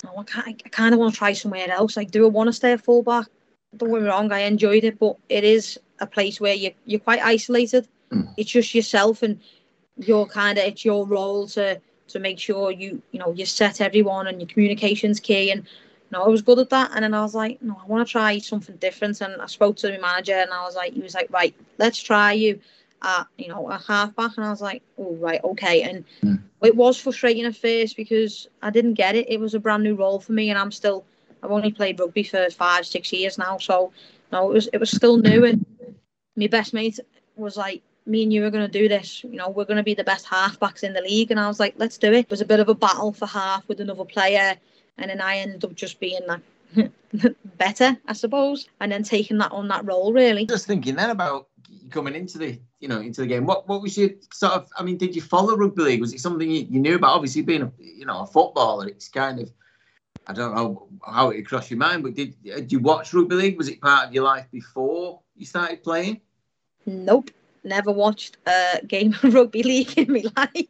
oh, 0.06 0.26
I, 0.36 0.56
I 0.66 0.70
kind 0.70 0.94
of 0.94 1.00
want 1.00 1.14
to 1.14 1.18
try 1.18 1.34
somewhere 1.34 1.70
else. 1.70 1.96
Like, 1.96 2.12
do 2.12 2.26
I 2.26 2.30
want 2.30 2.48
to 2.48 2.54
stay 2.54 2.74
a 2.74 2.78
fullback? 2.78 3.28
Don't 3.78 3.92
get 3.92 4.02
me 4.02 4.08
wrong, 4.08 4.32
I 4.32 4.40
enjoyed 4.40 4.84
it, 4.84 5.00
but 5.00 5.18
it 5.30 5.44
is 5.44 5.80
a 6.00 6.08
place 6.08 6.40
where 6.42 6.54
you 6.54 6.72
you're 6.86 7.00
quite 7.00 7.22
isolated. 7.22 7.88
It's 8.38 8.52
just 8.52 8.76
yourself, 8.76 9.24
and 9.24 9.40
you're 9.98 10.26
kind 10.26 10.58
of 10.58 10.66
it's 10.66 10.86
your 10.86 11.06
role 11.06 11.48
to 11.50 11.80
to 12.10 12.20
make 12.20 12.40
sure 12.40 12.72
you 12.72 13.02
you 13.12 13.20
know 13.20 13.32
you 13.32 13.46
set 13.46 13.82
everyone 13.82 14.28
and 14.28 14.40
your 14.40 14.48
communication's 14.48 15.20
key 15.20 15.52
and. 15.52 15.66
You 16.12 16.20
know, 16.20 16.26
I 16.26 16.28
was 16.28 16.44
good 16.44 16.60
at 16.60 16.70
that, 16.70 16.92
and 16.94 17.04
then 17.04 17.16
I 17.16 17.24
was 17.24 17.34
like, 17.34 17.60
"No, 17.64 17.76
I 17.82 17.88
want 17.88 18.08
to 18.08 18.12
try 18.12 18.38
something 18.38 18.76
different." 18.76 19.20
And 19.22 19.42
I 19.42 19.48
spoke 19.48 19.78
to 19.78 19.90
my 19.90 19.98
manager, 19.98 20.36
and 20.36 20.54
I 20.54 20.64
was 20.64 20.76
like, 20.76 20.94
"He 20.94 21.02
was 21.02 21.16
like, 21.16 21.28
right, 21.32 21.56
let's 21.80 22.00
try 22.00 22.34
you." 22.34 22.60
at 23.04 23.28
you 23.38 23.48
know 23.48 23.70
a 23.70 23.78
halfback, 23.78 24.38
and 24.38 24.46
I 24.46 24.50
was 24.50 24.62
like, 24.62 24.82
oh 24.98 25.16
right, 25.16 25.44
okay. 25.44 25.84
And 25.84 26.06
mm. 26.24 26.42
it 26.62 26.76
was 26.76 27.00
frustrating 27.00 27.46
at 27.46 27.56
first 27.56 27.96
because 27.98 28.48
I 28.62 28.70
didn't 28.70 28.94
get 28.94 29.16
it. 29.16 29.30
It 29.30 29.40
was 29.40 29.54
a 29.54 29.60
brand 29.60 29.84
new 29.84 29.96
role 29.96 30.20
for 30.20 30.32
me, 30.32 30.50
and 30.50 30.58
I'm 30.58 30.72
still 30.72 31.04
I've 31.42 31.52
only 31.52 31.72
played 31.72 32.00
rugby 32.00 32.24
for 32.24 32.50
five 32.50 32.86
six 32.86 33.12
years 33.12 33.38
now, 33.38 33.58
so 33.58 33.92
no, 34.32 34.50
it 34.50 34.54
was 34.54 34.68
it 34.74 34.78
was 34.78 34.92
still 34.92 35.18
new. 35.18 35.46
And 35.46 35.66
my 36.36 36.48
best 36.48 36.74
mate 36.74 37.00
was 37.36 37.58
like, 37.58 37.82
me 38.06 38.24
and 38.24 38.34
you 38.34 38.46
are 38.46 38.52
going 38.52 38.66
to 38.66 38.80
do 38.80 38.88
this. 38.88 39.24
You 39.24 39.36
know, 39.36 39.50
we're 39.50 39.66
going 39.66 39.78
to 39.78 39.84
be 39.84 39.94
the 39.94 40.04
best 40.04 40.26
halfbacks 40.26 40.84
in 40.84 40.94
the 40.94 41.02
league. 41.02 41.32
And 41.32 41.40
I 41.40 41.48
was 41.48 41.60
like, 41.60 41.76
let's 41.78 41.98
do 41.98 42.12
it. 42.12 42.20
It 42.20 42.30
was 42.30 42.42
a 42.42 42.46
bit 42.46 42.60
of 42.60 42.70
a 42.70 42.76
battle 42.76 43.14
for 43.14 43.26
half 43.26 43.68
with 43.68 43.80
another 43.80 44.06
player. 44.06 44.56
And 44.98 45.10
then 45.10 45.22
I 45.22 45.38
ended 45.38 45.64
up 45.64 45.74
just 45.74 46.00
being 46.00 46.22
like 46.28 46.42
better, 47.58 47.98
I 48.08 48.14
suppose. 48.14 48.68
And 48.80 48.92
then 48.92 49.04
taking 49.04 49.38
that 49.40 49.52
on 49.52 49.68
that 49.70 49.86
role, 49.86 50.14
really. 50.14 50.46
Just 50.46 50.68
thinking 50.68 50.96
then 50.96 51.10
about 51.10 51.48
coming 51.90 52.16
into 52.16 52.38
the 52.38 52.60
you 52.80 52.88
know 52.88 53.00
into 53.00 53.22
the 53.22 53.28
game. 53.28 53.46
What 53.46 53.68
what 53.68 53.82
was 53.82 53.98
your 53.98 54.10
sort 54.32 54.54
of? 54.54 54.70
I 54.78 54.84
mean, 54.84 54.98
did 54.98 55.16
you 55.16 55.22
follow 55.22 55.56
rugby 55.56 55.84
league? 55.84 56.02
Was 56.02 56.14
it 56.14 56.20
something 56.20 56.50
you, 56.50 56.68
you 56.70 56.80
knew 56.80 56.96
about? 56.96 57.16
Obviously, 57.16 57.42
being 57.42 57.62
a 57.64 57.72
you 57.80 58.06
know 58.06 58.22
a 58.22 58.28
footballer, 58.28 58.88
it's 58.88 59.08
kind 59.08 59.40
of 59.40 59.52
I 60.28 60.34
don't 60.34 60.56
know 60.56 60.88
how 61.06 61.30
it 61.30 61.44
crossed 61.44 61.72
your 61.72 61.80
mind, 61.80 62.04
but 62.04 62.16
did 62.16 62.36
did 62.44 62.72
you 62.72 62.80
watch 62.80 63.14
rugby 63.14 63.36
league? 63.36 63.58
Was 63.58 63.70
it 63.70 63.82
part 63.82 64.08
of 64.08 64.14
your 64.14 64.24
life 64.24 64.48
before 64.52 65.22
you 65.36 65.46
started 65.46 65.84
playing? 65.84 66.22
Nope, 66.86 67.32
never 67.64 67.92
watched 67.92 68.38
a 68.46 68.82
game 68.86 69.16
of 69.24 69.34
rugby 69.34 69.64
league 69.64 69.98
in 69.98 70.12
my 70.12 70.24
life. 70.36 70.68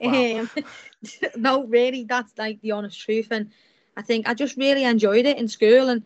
Wow. 0.00 0.40
Um, 0.40 0.50
no, 1.36 1.64
really, 1.64 2.04
that's 2.04 2.32
like 2.38 2.60
the 2.60 2.72
honest 2.72 3.00
truth, 3.00 3.28
and 3.30 3.50
I 3.96 4.02
think 4.02 4.28
I 4.28 4.34
just 4.34 4.56
really 4.56 4.84
enjoyed 4.84 5.26
it 5.26 5.38
in 5.38 5.48
school 5.48 5.88
and 5.88 6.02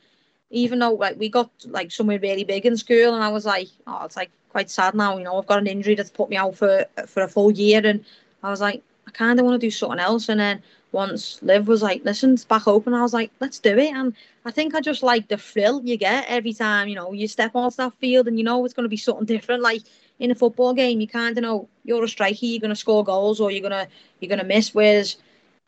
even 0.50 0.78
though 0.78 0.92
like 0.92 1.18
we 1.18 1.28
got 1.28 1.50
like 1.66 1.90
somewhere 1.90 2.18
really 2.18 2.44
big 2.44 2.66
in 2.66 2.76
school 2.76 3.14
and 3.14 3.22
I 3.22 3.28
was 3.28 3.44
like, 3.44 3.68
oh, 3.86 4.04
it's 4.04 4.16
like 4.16 4.30
quite 4.50 4.70
sad 4.70 4.94
now, 4.94 5.18
you 5.18 5.24
know, 5.24 5.38
I've 5.38 5.46
got 5.46 5.58
an 5.58 5.66
injury 5.66 5.94
that's 5.94 6.10
put 6.10 6.30
me 6.30 6.36
out 6.36 6.56
for 6.56 6.84
for 7.06 7.22
a 7.22 7.28
full 7.28 7.50
year 7.50 7.80
and 7.84 8.04
I 8.42 8.50
was 8.50 8.60
like, 8.60 8.82
I 9.06 9.10
kind 9.10 9.38
of 9.38 9.44
want 9.44 9.60
to 9.60 9.66
do 9.66 9.70
something 9.70 9.98
else. 9.98 10.28
And 10.28 10.40
then 10.40 10.62
once 10.92 11.42
Liv 11.42 11.68
was 11.68 11.82
like, 11.82 12.04
listen, 12.04 12.34
it's 12.34 12.44
back 12.44 12.66
open, 12.66 12.94
I 12.94 13.02
was 13.02 13.12
like, 13.12 13.30
let's 13.40 13.58
do 13.58 13.76
it. 13.76 13.92
And 13.92 14.14
I 14.44 14.50
think 14.50 14.74
I 14.74 14.80
just 14.80 15.02
like 15.02 15.28
the 15.28 15.36
thrill 15.36 15.82
you 15.84 15.96
get 15.96 16.24
every 16.28 16.54
time, 16.54 16.88
you 16.88 16.94
know, 16.94 17.12
you 17.12 17.28
step 17.28 17.52
onto 17.54 17.76
that 17.76 17.94
field 17.94 18.26
and 18.26 18.38
you 18.38 18.44
know 18.44 18.64
it's 18.64 18.74
going 18.74 18.84
to 18.84 18.88
be 18.88 18.96
something 18.96 19.26
different. 19.26 19.62
Like 19.62 19.82
in 20.18 20.30
a 20.30 20.34
football 20.34 20.74
game, 20.74 21.00
you 21.00 21.08
kind 21.08 21.36
of 21.36 21.42
know 21.42 21.68
you're 21.84 22.04
a 22.04 22.08
striker, 22.08 22.38
you're 22.42 22.60
going 22.60 22.70
to 22.70 22.76
score 22.76 23.04
goals 23.04 23.40
or 23.40 23.50
you're 23.50 23.68
going 23.68 23.86
to 23.86 23.88
you're 24.20 24.28
going 24.28 24.40
to 24.40 24.44
miss. 24.44 24.74
Whereas, 24.74 25.16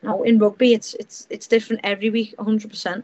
you 0.01 0.09
know, 0.09 0.23
in 0.23 0.39
rugby, 0.39 0.73
it's 0.73 0.93
it's 0.95 1.27
it's 1.29 1.47
different 1.47 1.81
every 1.83 2.09
week, 2.09 2.35
100%. 2.37 3.03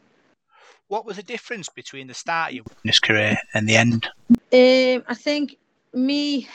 What 0.89 1.05
was 1.05 1.17
the 1.17 1.23
difference 1.23 1.67
between 1.67 2.07
the 2.07 2.13
start 2.13 2.49
of 2.49 2.55
your 2.55 2.63
Widnes 2.69 2.99
career 2.99 3.37
and 3.53 3.67
the 3.67 3.75
end? 3.75 4.07
Um, 4.29 5.03
I 5.07 5.13
think 5.13 5.57
me 5.93 6.47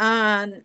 and 0.00 0.64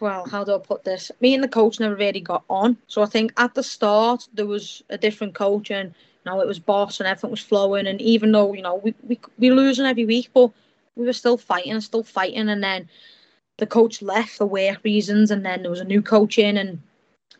well, 0.00 0.26
how 0.26 0.44
do 0.44 0.54
I 0.54 0.58
put 0.58 0.84
this? 0.84 1.10
Me 1.20 1.34
and 1.34 1.42
the 1.42 1.48
coach 1.48 1.80
never 1.80 1.96
really 1.96 2.20
got 2.20 2.44
on. 2.50 2.76
So 2.86 3.02
I 3.02 3.06
think 3.06 3.32
at 3.36 3.54
the 3.54 3.62
start 3.62 4.28
there 4.34 4.46
was 4.46 4.82
a 4.90 4.98
different 4.98 5.34
coach 5.34 5.70
and 5.70 5.88
you 5.88 6.30
know 6.30 6.40
it 6.40 6.46
was 6.46 6.58
boss 6.58 7.00
and 7.00 7.06
everything 7.06 7.30
was 7.30 7.40
flowing. 7.40 7.86
And 7.86 8.00
even 8.00 8.32
though 8.32 8.52
you 8.52 8.62
know 8.62 8.76
we 8.76 8.94
we 9.02 9.18
we 9.38 9.50
losing 9.50 9.86
every 9.86 10.04
week, 10.04 10.30
but 10.34 10.50
we 10.96 11.06
were 11.06 11.12
still 11.12 11.36
fighting, 11.36 11.80
still 11.80 12.02
fighting. 12.02 12.48
And 12.48 12.62
then 12.62 12.88
the 13.58 13.66
coach 13.66 14.02
left 14.02 14.30
for 14.30 14.46
work 14.46 14.80
reasons, 14.82 15.30
and 15.30 15.44
then 15.44 15.62
there 15.62 15.70
was 15.70 15.80
a 15.80 15.84
new 15.84 16.02
coach 16.02 16.38
in, 16.38 16.56
and 16.56 16.80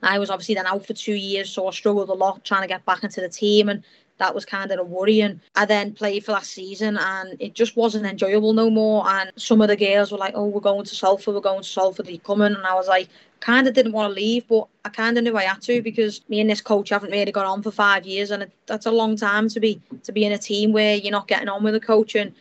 I 0.02 0.18
was 0.18 0.30
obviously 0.30 0.54
then 0.54 0.66
out 0.66 0.86
for 0.86 0.94
two 0.94 1.14
years, 1.14 1.50
so 1.50 1.66
I 1.66 1.70
struggled 1.72 2.09
a 2.09 2.14
lot 2.14 2.44
trying 2.44 2.62
to 2.62 2.68
get 2.68 2.84
back 2.84 3.02
into 3.02 3.20
the 3.20 3.28
team. 3.28 3.68
And 3.68 3.82
that 4.18 4.34
was 4.34 4.44
kind 4.44 4.70
of 4.70 4.78
a 4.78 4.84
worry. 4.84 5.20
And 5.20 5.40
I 5.54 5.64
then 5.64 5.92
played 5.92 6.24
for 6.24 6.32
last 6.32 6.52
season 6.52 6.96
and 6.96 7.36
it 7.40 7.54
just 7.54 7.76
wasn't 7.76 8.07
enjoyable 8.07 8.52
no 8.52 8.70
more. 8.70 9.07
And 9.09 9.32
some 9.36 9.61
of 9.61 9.68
the 9.68 9.76
girls 9.76 10.11
were 10.11 10.18
like, 10.18 10.32
oh, 10.34 10.46
we're 10.46 10.61
going 10.61 10.84
to 10.84 10.94
Salford, 10.94 11.34
we're 11.34 11.40
going 11.40 11.62
to 11.62 11.68
Salford, 11.68 12.09
are 12.09 12.11
you 12.11 12.18
coming? 12.18 12.54
And 12.54 12.66
I 12.66 12.74
was 12.74 12.88
like, 12.88 13.09
kind 13.40 13.68
of 13.68 13.74
didn't 13.74 13.92
want 13.92 14.11
to 14.11 14.14
leave, 14.14 14.48
but 14.48 14.66
I 14.84 14.88
kind 14.88 15.18
of 15.18 15.24
knew 15.24 15.36
I 15.36 15.44
had 15.44 15.61
to 15.62 15.82
because 15.82 16.22
me 16.28 16.40
and 16.40 16.48
this 16.48 16.62
coach 16.62 16.88
haven't 16.88 17.11
really 17.11 17.32
got 17.32 17.46
on 17.46 17.62
for 17.62 17.70
five 17.70 18.07
years. 18.07 18.30
And 18.30 18.44
it, 18.44 18.52
that's 18.66 18.86
a 18.86 18.90
long 18.90 19.16
time 19.16 19.48
to 19.50 19.61
be 19.61 19.80
to 20.04 20.12
be 20.12 20.24
in 20.24 20.32
a 20.32 20.38
team 20.38 20.72
where 20.72 20.96
you're 20.96 21.12
not 21.12 21.28
getting 21.28 21.48
on 21.48 21.62
with 21.62 21.74
a 21.74 21.80
coach 21.80 22.14
and 22.14 22.32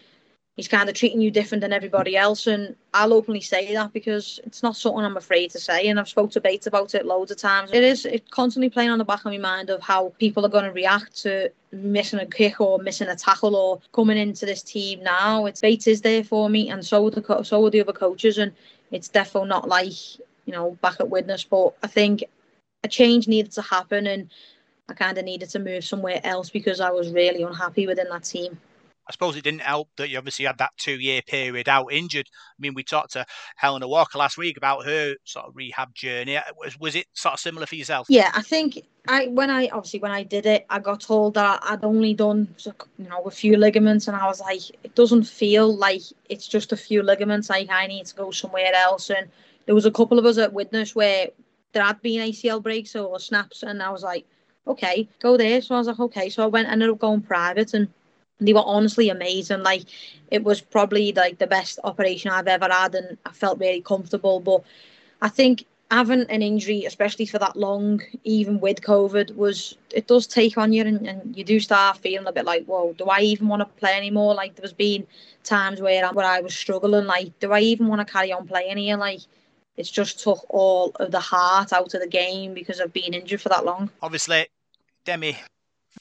he's 0.56 0.68
kind 0.68 0.88
of 0.88 0.95
treating 0.95 1.20
you 1.20 1.30
different 1.30 1.62
than 1.62 1.74
everybody 1.74 2.16
else. 2.16 2.47
And 2.47 2.76
I'll 2.93 3.14
openly 3.14 3.41
say 3.41 3.74
that 3.74 3.91
because 3.93 4.39
it's 4.45 4.64
not 4.64 4.76
something 4.76 5.03
I'm 5.03 5.18
afraid 5.18 5.51
to 5.51 5.60
say. 5.60 5.88
And 5.88 5.99
I've 5.99 6.10
spoke 6.10 6.32
to 6.32 6.41
Bates 6.41 6.68
about 6.68 6.95
it 6.95 7.06
loads 7.06 7.32
of 7.32 7.38
times. 7.38 7.72
It 7.74 7.84
is 7.84 8.06
it's 8.06 8.30
constantly 8.32 8.70
playing 8.70 8.89
on 8.89 8.97
the 8.97 9.06
back 9.06 9.20
of 9.20 9.32
my 9.32 9.38
mind 9.38 9.70
of 9.70 9.82
how 9.82 10.14
people 10.18 10.45
are 10.45 10.49
going 10.49 10.66
to 10.66 10.72
react 10.72 11.22
to 11.24 11.51
missing 11.72 12.20
a 12.20 12.26
kick 12.26 12.62
or 12.62 12.80
missing 12.80 13.10
a 13.10 13.16
tackle 13.16 13.56
or 13.56 13.82
coming 13.93 14.18
into 14.18 14.45
this 14.45 14.64
team 14.64 15.03
now. 15.03 15.45
It's 15.45 15.62
Bates 15.62 15.88
is 15.88 16.01
there 16.01 16.24
for 16.24 16.49
me, 16.49 16.70
and 16.70 16.86
so 16.86 17.06
are 17.06 17.12
the 17.12 17.43
so 17.43 17.66
are 17.66 17.70
the 17.70 17.82
other 17.82 17.93
coaches. 17.93 18.38
And 18.38 18.53
it's 18.91 19.10
definitely 19.10 19.49
not 19.49 19.68
like 19.68 20.18
you 20.45 20.53
know 20.53 20.78
back 20.82 20.99
at 20.99 21.10
Widnes, 21.10 21.43
but 21.43 21.76
I 21.84 21.88
think 21.88 22.24
a 22.84 22.88
change 22.88 23.28
needed 23.28 23.51
to 23.53 23.62
happen 23.62 24.08
and. 24.08 24.30
I 24.88 24.93
kind 24.93 25.18
of 25.18 25.26
needed 25.26 25.49
to 25.49 25.58
move 25.58 25.84
somewhere 25.84 26.22
else 26.24 26.51
because 26.51 26.80
I 26.80 26.91
was 26.91 27.12
really 27.12 27.41
unhappy 27.41 27.88
within 27.88 28.06
that 28.12 28.24
team. 28.24 28.60
I 29.08 29.12
suppose 29.12 29.36
it 29.36 29.43
didn't 29.43 29.62
help 29.62 29.89
that 29.97 30.10
you 30.10 30.18
obviously 30.18 30.45
had 30.45 30.58
that 30.58 30.72
two 30.78 30.99
year 30.99 31.22
period 31.22 31.70
out 31.70 31.91
injured. 31.91 32.28
I 32.34 32.58
mean, 32.60 32.74
we 32.74 32.84
talked 32.84 33.14
to 33.14 33.26
Helena 33.56 33.88
Walker 33.88 34.18
last 34.18 34.38
week 34.38 34.58
about 34.58 34.86
her 34.86 35.16
sort 35.26 35.45
of 35.45 35.56
rehab 35.56 35.93
journey. 35.93 36.38
Uh, 36.38 36.41
was 36.58 36.80
was 36.80 36.95
it 36.95 37.06
sort 37.14 37.34
of 37.34 37.39
similar 37.39 37.66
for 37.66 37.76
yourself? 37.76 38.08
Yeah, 38.10 38.32
I 38.34 38.41
think 38.41 38.84
I 39.08 39.28
when 39.28 39.49
I 39.49 39.68
obviously 39.68 39.99
when 39.99 40.12
I 40.12 40.24
did 40.24 40.45
it, 40.45 40.66
I 40.70 40.80
got 40.80 41.01
told 41.01 41.36
that 41.36 41.60
I'd 41.64 41.84
only 41.84 42.14
done 42.14 42.47
you 42.97 43.08
know 43.08 43.22
a 43.24 43.32
few 43.32 43.58
ligaments, 43.58 44.08
and 44.08 44.18
I 44.18 44.26
was 44.26 44.39
like, 44.39 44.70
it 44.84 44.95
doesn't 44.95 45.24
feel 45.24 45.76
like 45.76 46.01
it's 46.30 46.47
just 46.47 46.72
a 46.72 46.78
few 46.78 47.03
ligaments. 47.03 47.49
Like 47.49 47.70
I 47.70 47.88
need 47.88 48.08
to 48.08 48.16
go 48.16 48.32
somewhere 48.32 48.74
else. 48.74 49.12
And 49.12 49.28
there 49.66 49.76
was 49.76 49.86
a 49.86 49.91
couple 49.91 50.18
of 50.18 50.26
us 50.26 50.38
at 50.38 50.53
Widnes 50.53 50.95
where 50.95 51.28
there 51.74 51.84
had 51.84 52.01
been 52.01 52.22
ACL 52.22 52.62
breaks 52.62 52.95
or 52.95 53.20
snaps, 53.20 53.62
and 53.62 53.84
I 53.84 53.91
was 53.91 54.01
like, 54.01 54.26
okay, 54.68 55.08
go 55.20 55.38
there. 55.38 55.62
So 55.62 55.76
I 55.76 55.78
was 55.78 55.88
like, 55.88 55.99
okay. 55.99 56.30
So 56.30 56.43
I 56.43 56.47
went, 56.47 56.70
ended 56.70 56.89
up 56.89 56.99
going 56.99 57.22
private 57.22 57.74
and 57.74 57.88
they 58.40 58.54
were 58.54 58.64
honestly 58.66 59.10
amazing. 59.10 59.64
Like 59.64 59.84
it 60.32 60.44
was 60.44 60.62
probably 60.62 61.14
like 61.14 61.38
the 61.38 61.48
best 61.48 61.80
operation 61.84 62.32
I've 62.32 62.48
ever 62.48 62.68
had, 62.70 62.96
and 62.96 63.18
I 63.26 63.32
felt 63.32 63.60
really 63.60 63.82
comfortable. 63.82 64.40
But 64.40 64.64
I 65.22 65.30
think 65.30 65.66
having 65.92 66.26
an 66.30 66.42
injury, 66.42 66.86
especially 66.86 67.26
for 67.26 67.40
that 67.40 67.56
long, 67.56 68.02
even 68.24 68.60
with 68.60 68.82
COVID, 68.82 69.36
was 69.36 69.78
it 69.94 70.08
does 70.08 70.28
take 70.28 70.58
on 70.58 70.74
you, 70.74 70.82
and, 70.84 71.08
and 71.08 71.38
you 71.38 71.44
do 71.44 71.60
start 71.60 71.98
feeling 71.98 72.28
a 72.28 72.32
bit 72.32 72.46
like, 72.46 72.66
whoa, 72.66 72.94
do 72.94 73.06
I 73.06 73.20
even 73.22 73.48
want 73.48 73.62
to 73.62 73.80
play 73.80 73.96
anymore? 73.96 74.34
Like 74.34 74.56
there's 74.56 74.74
been 74.74 75.08
times 75.44 75.80
where 75.82 76.06
I, 76.06 76.12
where 76.12 76.26
I 76.26 76.42
was 76.42 76.56
struggling, 76.56 77.06
like, 77.06 77.38
do 77.40 77.52
I 77.52 77.60
even 77.62 77.88
want 77.88 78.06
to 78.06 78.12
carry 78.12 78.32
on 78.32 78.48
playing 78.48 78.78
here? 78.78 78.98
Like 78.98 79.22
it's 79.78 79.92
just 79.92 80.20
took 80.20 80.46
all 80.50 80.92
of 80.96 81.12
the 81.12 81.20
heart 81.20 81.74
out 81.74 81.94
of 81.94 82.02
the 82.02 82.08
game 82.08 82.54
because 82.54 82.80
I've 82.80 82.94
been 82.94 83.14
injured 83.14 83.42
for 83.42 83.50
that 83.50 83.66
long. 83.66 83.90
Obviously, 84.02 84.48
Demi 85.06 85.38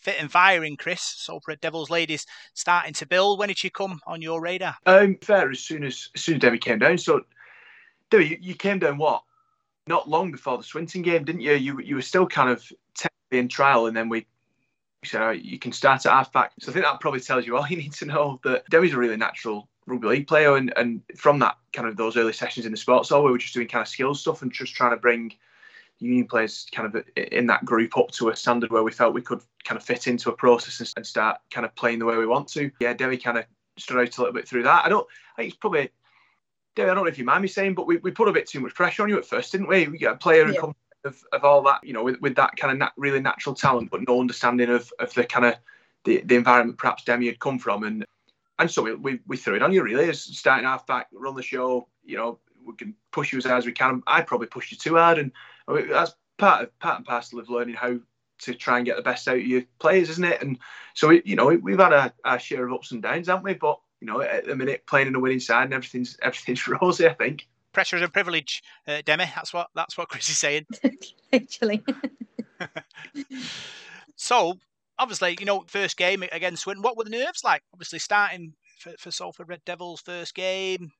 fit 0.00 0.16
and 0.18 0.30
firing, 0.30 0.76
Chris. 0.76 1.02
Salford 1.02 1.60
Devils 1.60 1.90
ladies 1.90 2.26
starting 2.54 2.92
to 2.94 3.06
build. 3.06 3.38
When 3.38 3.48
did 3.48 3.58
she 3.58 3.70
come 3.70 4.00
on 4.06 4.22
your 4.22 4.40
radar? 4.40 4.76
Um, 4.86 5.16
fair 5.20 5.50
as 5.50 5.60
soon 5.60 5.84
as 5.84 6.10
as 6.14 6.22
soon 6.22 6.36
as 6.36 6.40
Debbie 6.40 6.58
came 6.58 6.78
down. 6.78 6.98
So, 6.98 7.22
Debbie, 8.10 8.26
you, 8.26 8.38
you 8.40 8.54
came 8.54 8.78
down 8.78 8.98
what? 8.98 9.22
Not 9.86 10.08
long 10.08 10.30
before 10.32 10.56
the 10.56 10.64
Swinton 10.64 11.02
game, 11.02 11.24
didn't 11.24 11.42
you? 11.42 11.54
You 11.54 11.80
you 11.80 11.94
were 11.96 12.02
still 12.02 12.26
kind 12.26 12.50
of 12.50 12.64
technically 12.94 13.38
in 13.38 13.48
trial, 13.48 13.86
and 13.86 13.96
then 13.96 14.08
we 14.08 14.26
right, 15.12 15.42
you 15.42 15.58
can 15.58 15.72
start 15.72 16.06
at 16.06 16.12
halfback. 16.12 16.52
So 16.60 16.70
I 16.70 16.72
think 16.72 16.84
that 16.84 17.00
probably 17.00 17.20
tells 17.20 17.46
you 17.46 17.56
all 17.56 17.66
you 17.68 17.76
need 17.76 17.92
to 17.94 18.06
know. 18.06 18.40
That 18.44 18.68
Debbie's 18.70 18.94
a 18.94 18.98
really 18.98 19.16
natural 19.16 19.68
rugby 19.86 20.08
league 20.08 20.26
player, 20.26 20.56
and 20.56 20.72
and 20.76 21.02
from 21.16 21.38
that 21.40 21.56
kind 21.72 21.88
of 21.88 21.96
those 21.96 22.16
early 22.16 22.32
sessions 22.32 22.66
in 22.66 22.72
the 22.72 22.78
sports 22.78 23.10
hall, 23.10 23.24
we 23.24 23.30
were 23.30 23.38
just 23.38 23.54
doing 23.54 23.68
kind 23.68 23.82
of 23.82 23.88
skills 23.88 24.20
stuff 24.20 24.42
and 24.42 24.52
just 24.52 24.74
trying 24.74 24.92
to 24.92 24.96
bring 24.96 25.34
union 26.04 26.26
players 26.26 26.66
kind 26.72 26.94
of 26.94 27.04
in 27.16 27.46
that 27.46 27.64
group 27.64 27.96
up 27.96 28.10
to 28.12 28.28
a 28.28 28.36
standard 28.36 28.70
where 28.70 28.82
we 28.82 28.92
felt 28.92 29.14
we 29.14 29.22
could 29.22 29.42
kind 29.64 29.78
of 29.78 29.84
fit 29.84 30.06
into 30.06 30.30
a 30.30 30.36
process 30.36 30.92
and 30.96 31.06
start 31.06 31.38
kind 31.50 31.64
of 31.64 31.74
playing 31.74 31.98
the 31.98 32.04
way 32.04 32.16
we 32.16 32.26
want 32.26 32.48
to. 32.48 32.70
Yeah, 32.80 32.92
Debbie 32.92 33.16
kind 33.16 33.38
of 33.38 33.44
stood 33.78 33.98
out 33.98 34.16
a 34.16 34.20
little 34.20 34.34
bit 34.34 34.48
through 34.48 34.64
that. 34.64 34.84
I 34.84 34.88
don't. 34.88 35.06
I 35.36 35.42
think 35.42 35.52
it's 35.52 35.58
probably. 35.58 35.90
Debbie, 36.76 36.90
I 36.90 36.94
don't 36.94 37.04
know 37.04 37.10
if 37.10 37.18
you 37.18 37.24
mind 37.24 37.42
me 37.42 37.48
saying, 37.48 37.74
but 37.74 37.86
we, 37.86 37.98
we 37.98 38.10
put 38.10 38.28
a 38.28 38.32
bit 38.32 38.48
too 38.48 38.60
much 38.60 38.74
pressure 38.74 39.04
on 39.04 39.08
you 39.08 39.16
at 39.16 39.26
first, 39.26 39.52
didn't 39.52 39.68
we? 39.68 39.86
We 39.86 39.98
get 39.98 40.12
a 40.12 40.16
player 40.16 40.50
yeah. 40.50 40.60
of, 41.04 41.22
of 41.32 41.44
all 41.44 41.62
that, 41.62 41.84
you 41.84 41.92
know, 41.92 42.02
with, 42.02 42.20
with 42.20 42.34
that 42.34 42.56
kind 42.56 42.72
of 42.72 42.78
nat- 42.78 42.92
really 42.96 43.20
natural 43.20 43.54
talent, 43.54 43.92
but 43.92 44.06
no 44.08 44.20
understanding 44.20 44.70
of, 44.70 44.92
of 44.98 45.14
the 45.14 45.22
kind 45.22 45.46
of 45.46 45.54
the, 46.02 46.22
the 46.24 46.34
environment 46.34 46.78
perhaps 46.78 47.04
Demi 47.04 47.26
had 47.26 47.38
come 47.38 47.58
from, 47.58 47.84
and 47.84 48.04
and 48.58 48.70
so 48.70 48.82
we, 48.82 48.94
we, 48.94 49.20
we 49.26 49.36
threw 49.36 49.54
it 49.56 49.62
on 49.62 49.72
you 49.72 49.82
really 49.82 50.08
as 50.08 50.22
starting 50.22 50.64
half 50.64 50.86
back, 50.86 51.08
run 51.12 51.34
the 51.34 51.42
show. 51.42 51.88
You 52.04 52.16
know, 52.16 52.38
we 52.64 52.74
can 52.74 52.94
push 53.12 53.32
you 53.32 53.38
as 53.38 53.44
hard 53.44 53.58
as 53.58 53.66
we 53.66 53.72
can. 53.72 54.02
I 54.06 54.22
probably 54.22 54.46
pushed 54.46 54.72
you 54.72 54.78
too 54.78 54.96
hard, 54.96 55.18
and 55.18 55.32
I 55.68 55.74
mean, 55.74 55.88
that's 55.88 56.14
part 56.38 56.62
of 56.62 56.78
part 56.78 56.98
and 56.98 57.06
parcel 57.06 57.38
of 57.38 57.50
learning 57.50 57.74
how 57.74 57.98
to 58.40 58.54
try 58.54 58.78
and 58.78 58.86
get 58.86 58.96
the 58.96 59.02
best 59.02 59.28
out 59.28 59.36
of 59.36 59.46
your 59.46 59.62
players, 59.78 60.10
isn't 60.10 60.24
it? 60.24 60.42
And 60.42 60.58
so, 60.94 61.08
we, 61.08 61.22
you 61.24 61.36
know, 61.36 61.46
we've 61.46 61.78
had 61.78 61.92
a, 61.92 62.12
a, 62.24 62.38
share 62.38 62.66
of 62.66 62.72
ups 62.72 62.90
and 62.90 63.02
downs, 63.02 63.28
haven't 63.28 63.44
we? 63.44 63.54
But 63.54 63.78
you 64.00 64.06
know, 64.06 64.20
at 64.20 64.46
the 64.46 64.56
minute, 64.56 64.86
playing 64.86 65.08
in 65.08 65.14
a 65.14 65.20
winning 65.20 65.40
side 65.40 65.64
and 65.64 65.74
everything's 65.74 66.16
everything's 66.22 66.66
rosy. 66.66 67.06
I 67.06 67.14
think 67.14 67.46
pressure 67.72 67.96
is 67.96 68.02
a 68.02 68.08
privilege, 68.08 68.62
uh, 68.86 69.02
Demi. 69.04 69.24
That's 69.34 69.52
what 69.52 69.68
that's 69.74 69.96
what 69.96 70.08
Chris 70.08 70.28
is 70.28 70.38
saying. 70.38 70.66
Actually. 71.32 71.84
so 74.16 74.58
obviously, 74.98 75.36
you 75.38 75.46
know, 75.46 75.64
first 75.66 75.96
game 75.96 76.22
against 76.32 76.62
Swinton. 76.62 76.82
What 76.82 76.96
were 76.96 77.04
the 77.04 77.10
nerves 77.10 77.44
like? 77.44 77.62
Obviously, 77.72 77.98
starting 77.98 78.54
for, 78.78 78.92
for 78.98 79.10
Salford 79.10 79.48
Red 79.48 79.64
Devils 79.64 80.00
first 80.00 80.34
game. 80.34 80.92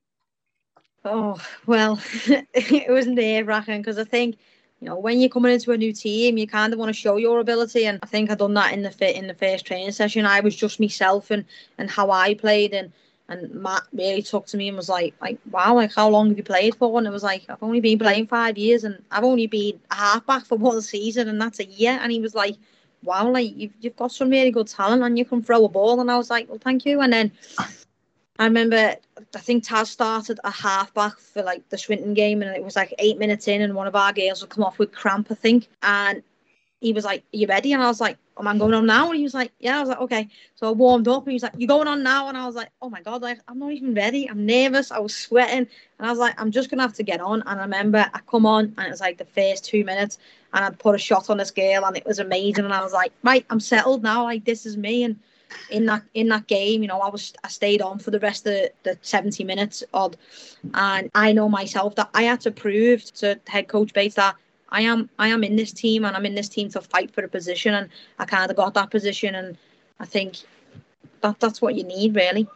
Oh 1.05 1.39
well, 1.67 1.99
it 2.53 2.91
was 2.91 3.05
nerve 3.05 3.45
wracking 3.47 3.81
because 3.81 3.99
I 3.99 4.03
think 4.03 4.37
you 4.81 4.89
know, 4.89 4.97
when 4.97 5.19
you're 5.19 5.29
coming 5.29 5.53
into 5.53 5.71
a 5.71 5.77
new 5.77 5.93
team, 5.93 6.37
you 6.37 6.47
kind 6.47 6.73
of 6.73 6.79
want 6.79 6.89
to 6.89 6.93
show 6.93 7.17
your 7.17 7.39
ability. 7.39 7.85
And 7.85 7.99
I 8.03 8.07
think 8.07 8.29
I 8.29 8.35
done 8.35 8.55
that 8.55 8.73
in 8.73 8.81
the 8.81 8.91
fit 8.91 9.15
in 9.15 9.27
the 9.27 9.33
first 9.35 9.65
training 9.65 9.91
session. 9.91 10.25
I 10.25 10.39
was 10.41 10.55
just 10.55 10.79
myself 10.79 11.31
and 11.31 11.45
and 11.77 11.89
how 11.91 12.09
I 12.09 12.33
played. 12.33 12.73
And 12.73 12.91
and 13.29 13.53
Matt 13.53 13.83
really 13.93 14.23
talked 14.23 14.49
to 14.49 14.57
me 14.57 14.67
and 14.67 14.75
was 14.75 14.89
like, 14.89 15.13
like, 15.21 15.39
wow, 15.51 15.75
like 15.75 15.93
how 15.93 16.09
long 16.09 16.29
have 16.29 16.37
you 16.37 16.43
played 16.43 16.75
for? 16.75 16.97
And 16.97 17.07
it 17.07 17.11
was 17.11 17.23
like, 17.23 17.45
I've 17.49 17.63
only 17.63 17.81
been 17.81 17.99
playing 17.99 18.27
five 18.27 18.57
years 18.57 18.83
and 18.83 19.01
I've 19.11 19.23
only 19.23 19.47
been 19.47 19.79
a 19.91 19.95
halfback 19.95 20.45
for 20.45 20.57
one 20.69 20.81
season 20.81 21.29
and 21.29 21.39
that's 21.39 21.59
a 21.59 21.65
year. 21.65 21.99
And 22.01 22.11
he 22.11 22.19
was 22.19 22.35
like, 22.35 22.55
wow, 23.03 23.29
like 23.29 23.55
you've 23.55 23.73
you've 23.79 23.95
got 23.95 24.11
some 24.11 24.29
really 24.29 24.51
good 24.51 24.67
talent 24.67 25.03
and 25.03 25.17
you 25.19 25.25
can 25.25 25.43
throw 25.43 25.65
a 25.65 25.69
ball. 25.69 26.01
And 26.01 26.09
I 26.09 26.17
was 26.17 26.31
like, 26.31 26.49
well, 26.49 26.59
thank 26.59 26.83
you. 26.83 27.01
And 27.01 27.13
then 27.13 27.31
I 28.37 28.45
remember, 28.45 28.95
I 29.33 29.39
think 29.39 29.63
Taz 29.63 29.87
started 29.87 30.39
a 30.43 30.51
halfback 30.51 31.19
for 31.19 31.41
like 31.41 31.67
the 31.69 31.77
Swinton 31.77 32.13
game, 32.13 32.41
and 32.41 32.55
it 32.55 32.63
was 32.63 32.75
like 32.75 32.93
eight 32.99 33.17
minutes 33.17 33.47
in, 33.47 33.61
and 33.61 33.75
one 33.75 33.87
of 33.87 33.95
our 33.95 34.11
girls 34.11 34.41
would 34.41 34.49
come 34.49 34.63
off 34.63 34.77
with 34.77 34.91
cramp, 34.91 35.27
I 35.31 35.35
think. 35.35 35.67
And 35.81 36.21
he 36.81 36.93
was 36.93 37.05
like, 37.05 37.23
you 37.31 37.47
ready? 37.47 37.73
And 37.73 37.81
I 37.81 37.87
was 37.87 38.01
like, 38.01 38.17
oh, 38.37 38.41
Am 38.41 38.47
I 38.47 38.57
going 38.57 38.73
on 38.73 38.85
now? 38.85 39.07
And 39.07 39.17
he 39.17 39.23
was 39.23 39.33
like, 39.33 39.51
Yeah. 39.59 39.77
I 39.77 39.79
was 39.79 39.89
like, 39.89 40.01
Okay. 40.01 40.27
So 40.55 40.67
I 40.67 40.71
warmed 40.71 41.07
up, 41.07 41.23
and 41.23 41.31
he 41.31 41.35
was 41.35 41.43
like, 41.43 41.53
You 41.57 41.67
going 41.67 41.87
on 41.87 42.03
now? 42.03 42.27
And 42.27 42.37
I 42.37 42.45
was 42.45 42.55
like, 42.55 42.69
Oh 42.81 42.89
my 42.89 43.01
God, 43.01 43.21
like, 43.21 43.39
I'm 43.47 43.57
not 43.57 43.71
even 43.71 43.93
ready. 43.93 44.29
I'm 44.29 44.45
nervous. 44.45 44.91
I 44.91 44.99
was 44.99 45.15
sweating. 45.15 45.67
And 45.97 46.07
I 46.07 46.09
was 46.09 46.19
like, 46.19 46.39
I'm 46.39 46.51
just 46.51 46.69
to 46.69 46.77
have 46.77 46.93
to 46.95 47.03
get 47.03 47.21
on. 47.21 47.41
And 47.45 47.59
I 47.59 47.63
remember 47.63 48.05
I 48.13 48.19
come 48.29 48.45
on, 48.45 48.73
and 48.77 48.87
it 48.87 48.91
was 48.91 49.01
like 49.01 49.17
the 49.17 49.25
first 49.25 49.65
two 49.65 49.85
minutes, 49.85 50.17
and 50.53 50.65
I'd 50.65 50.77
put 50.77 50.95
a 50.95 50.99
shot 50.99 51.29
on 51.29 51.37
this 51.37 51.51
girl, 51.51 51.85
and 51.85 51.95
it 51.95 52.05
was 52.05 52.19
amazing. 52.19 52.65
And 52.65 52.73
I 52.73 52.83
was 52.83 52.93
like, 52.93 53.13
Right, 53.23 53.45
I'm 53.49 53.59
settled 53.59 54.03
now. 54.03 54.23
Like, 54.23 54.43
this 54.45 54.65
is 54.65 54.75
me. 54.75 55.03
And 55.03 55.19
in 55.69 55.85
that 55.85 56.03
in 56.13 56.27
that 56.29 56.47
game, 56.47 56.81
you 56.81 56.87
know, 56.87 56.99
I 56.99 57.09
was 57.09 57.33
I 57.43 57.47
stayed 57.47 57.81
on 57.81 57.99
for 57.99 58.11
the 58.11 58.19
rest 58.19 58.45
of 58.45 58.53
the, 58.53 58.71
the 58.83 58.97
70 59.01 59.43
minutes 59.43 59.83
odd. 59.93 60.17
And 60.73 61.09
I 61.15 61.31
know 61.33 61.49
myself 61.49 61.95
that 61.95 62.09
I 62.13 62.23
had 62.23 62.41
to 62.41 62.51
prove 62.51 63.03
to 63.15 63.39
head 63.47 63.67
coach 63.67 63.93
Bates 63.93 64.15
that 64.15 64.35
I 64.69 64.81
am 64.81 65.09
I 65.19 65.29
am 65.29 65.43
in 65.43 65.55
this 65.55 65.71
team 65.71 66.05
and 66.05 66.15
I'm 66.15 66.25
in 66.25 66.35
this 66.35 66.49
team 66.49 66.69
to 66.69 66.81
fight 66.81 67.13
for 67.13 67.23
a 67.23 67.29
position 67.29 67.73
and 67.73 67.89
I 68.19 68.25
kind 68.25 68.49
of 68.49 68.57
got 68.57 68.73
that 68.73 68.91
position 68.91 69.35
and 69.35 69.57
I 69.99 70.05
think 70.05 70.37
that 71.21 71.39
that's 71.39 71.61
what 71.61 71.75
you 71.75 71.83
need 71.83 72.15
really. 72.15 72.47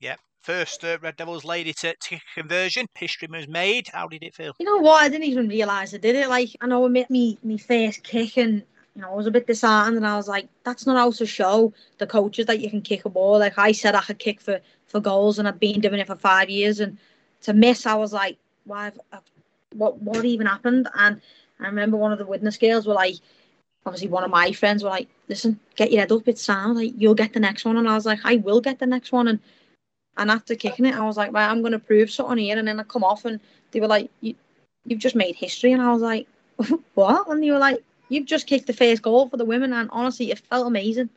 Yeah. 0.00 0.16
First 0.42 0.84
uh, 0.84 0.98
Red 1.00 1.16
Devils 1.16 1.44
lady 1.44 1.72
to, 1.72 1.94
to 1.98 2.18
conversion. 2.34 2.86
History 2.96 3.28
was 3.30 3.48
made. 3.48 3.88
How 3.92 4.08
did 4.08 4.22
it 4.22 4.34
feel? 4.34 4.52
You 4.58 4.66
know 4.66 4.78
what? 4.78 5.02
I 5.02 5.08
didn't 5.08 5.24
even 5.24 5.48
realise 5.48 5.94
I 5.94 5.98
did 5.98 6.16
it. 6.16 6.28
Like 6.28 6.50
I 6.60 6.66
know 6.66 6.84
I 6.84 6.88
made 6.88 7.08
me 7.08 7.38
me 7.42 7.56
first 7.56 8.02
kick 8.02 8.36
and 8.36 8.62
you 8.94 9.02
know 9.02 9.10
I 9.10 9.14
was 9.14 9.26
a 9.26 9.30
bit 9.30 9.46
disheartened 9.46 9.96
and 9.96 10.06
I 10.06 10.16
was 10.16 10.28
like, 10.28 10.48
that's 10.64 10.86
not 10.86 10.96
how 10.96 11.10
to 11.10 11.26
show 11.26 11.72
the 11.98 12.06
coaches 12.06 12.46
that 12.46 12.60
you 12.60 12.70
can 12.70 12.80
kick 12.80 13.04
a 13.04 13.08
ball. 13.10 13.38
Like 13.38 13.58
I 13.58 13.72
said, 13.72 13.94
I 13.94 14.02
could 14.02 14.18
kick 14.18 14.40
for 14.40 14.60
for 14.86 15.00
goals 15.00 15.38
and 15.38 15.48
I've 15.48 15.60
been 15.60 15.80
doing 15.80 16.00
it 16.00 16.06
for 16.06 16.16
five 16.16 16.48
years 16.48 16.80
and 16.80 16.96
to 17.42 17.52
miss, 17.52 17.86
I 17.86 17.94
was 17.94 18.12
like, 18.12 18.38
why? 18.64 18.92
I've, 19.12 19.20
what 19.74 20.00
what 20.00 20.24
even 20.24 20.46
happened? 20.46 20.88
And 20.94 21.20
I 21.60 21.66
remember 21.66 21.96
one 21.96 22.12
of 22.12 22.18
the 22.18 22.26
Widnes 22.26 22.58
girls 22.58 22.86
were 22.86 22.94
like, 22.94 23.16
obviously 23.84 24.08
one 24.08 24.24
of 24.24 24.30
my 24.30 24.52
friends 24.52 24.82
were 24.82 24.90
like, 24.90 25.08
listen, 25.28 25.58
get 25.76 25.90
your 25.90 26.00
head 26.00 26.12
up, 26.12 26.28
it's 26.28 26.42
sound, 26.42 26.76
like 26.76 26.92
you'll 26.96 27.14
get 27.14 27.32
the 27.32 27.40
next 27.40 27.64
one. 27.64 27.76
And 27.76 27.88
I 27.88 27.94
was 27.94 28.06
like, 28.06 28.20
I 28.24 28.36
will 28.36 28.60
get 28.60 28.78
the 28.78 28.86
next 28.86 29.12
one. 29.12 29.28
And 29.28 29.40
and 30.16 30.30
after 30.30 30.54
kicking 30.54 30.86
it, 30.86 30.94
I 30.94 31.04
was 31.04 31.16
like, 31.16 31.32
right, 31.32 31.50
I'm 31.50 31.62
gonna 31.62 31.78
prove 31.78 32.10
something 32.10 32.38
here. 32.38 32.58
And 32.58 32.68
then 32.68 32.80
I 32.80 32.84
come 32.84 33.04
off 33.04 33.24
and 33.24 33.40
they 33.72 33.80
were 33.80 33.88
like, 33.88 34.10
you, 34.20 34.34
you've 34.86 35.00
just 35.00 35.16
made 35.16 35.34
history. 35.34 35.72
And 35.72 35.82
I 35.82 35.92
was 35.92 36.02
like, 36.02 36.28
what? 36.94 37.28
And 37.28 37.42
they 37.42 37.50
were 37.50 37.58
like, 37.58 37.82
you've 38.08 38.26
just 38.26 38.46
kicked 38.46 38.66
the 38.66 38.72
first 38.72 39.02
goal 39.02 39.28
for 39.28 39.36
the 39.36 39.44
women. 39.44 39.72
And 39.72 39.88
honestly, 39.92 40.30
it 40.30 40.40
felt 40.50 40.66
amazing. 40.66 41.10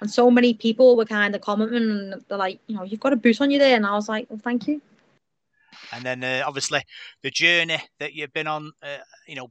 And 0.00 0.10
so 0.10 0.30
many 0.30 0.54
people 0.54 0.96
were 0.96 1.04
kind 1.04 1.34
of 1.34 1.40
commenting 1.40 1.76
and 1.76 2.24
they're 2.28 2.38
like, 2.38 2.58
you 2.66 2.76
know, 2.76 2.82
you've 2.82 3.00
got 3.00 3.12
a 3.12 3.16
boot 3.16 3.40
on 3.40 3.50
you 3.50 3.58
there. 3.58 3.76
And 3.76 3.86
I 3.86 3.94
was 3.94 4.08
like, 4.08 4.26
well, 4.28 4.40
thank 4.42 4.66
you. 4.66 4.80
And 5.92 6.04
then 6.04 6.24
uh, 6.24 6.42
obviously 6.46 6.82
the 7.22 7.30
journey 7.30 7.78
that 8.00 8.12
you've 8.14 8.32
been 8.32 8.48
on, 8.48 8.72
uh, 8.82 8.98
you 9.26 9.36
know, 9.36 9.50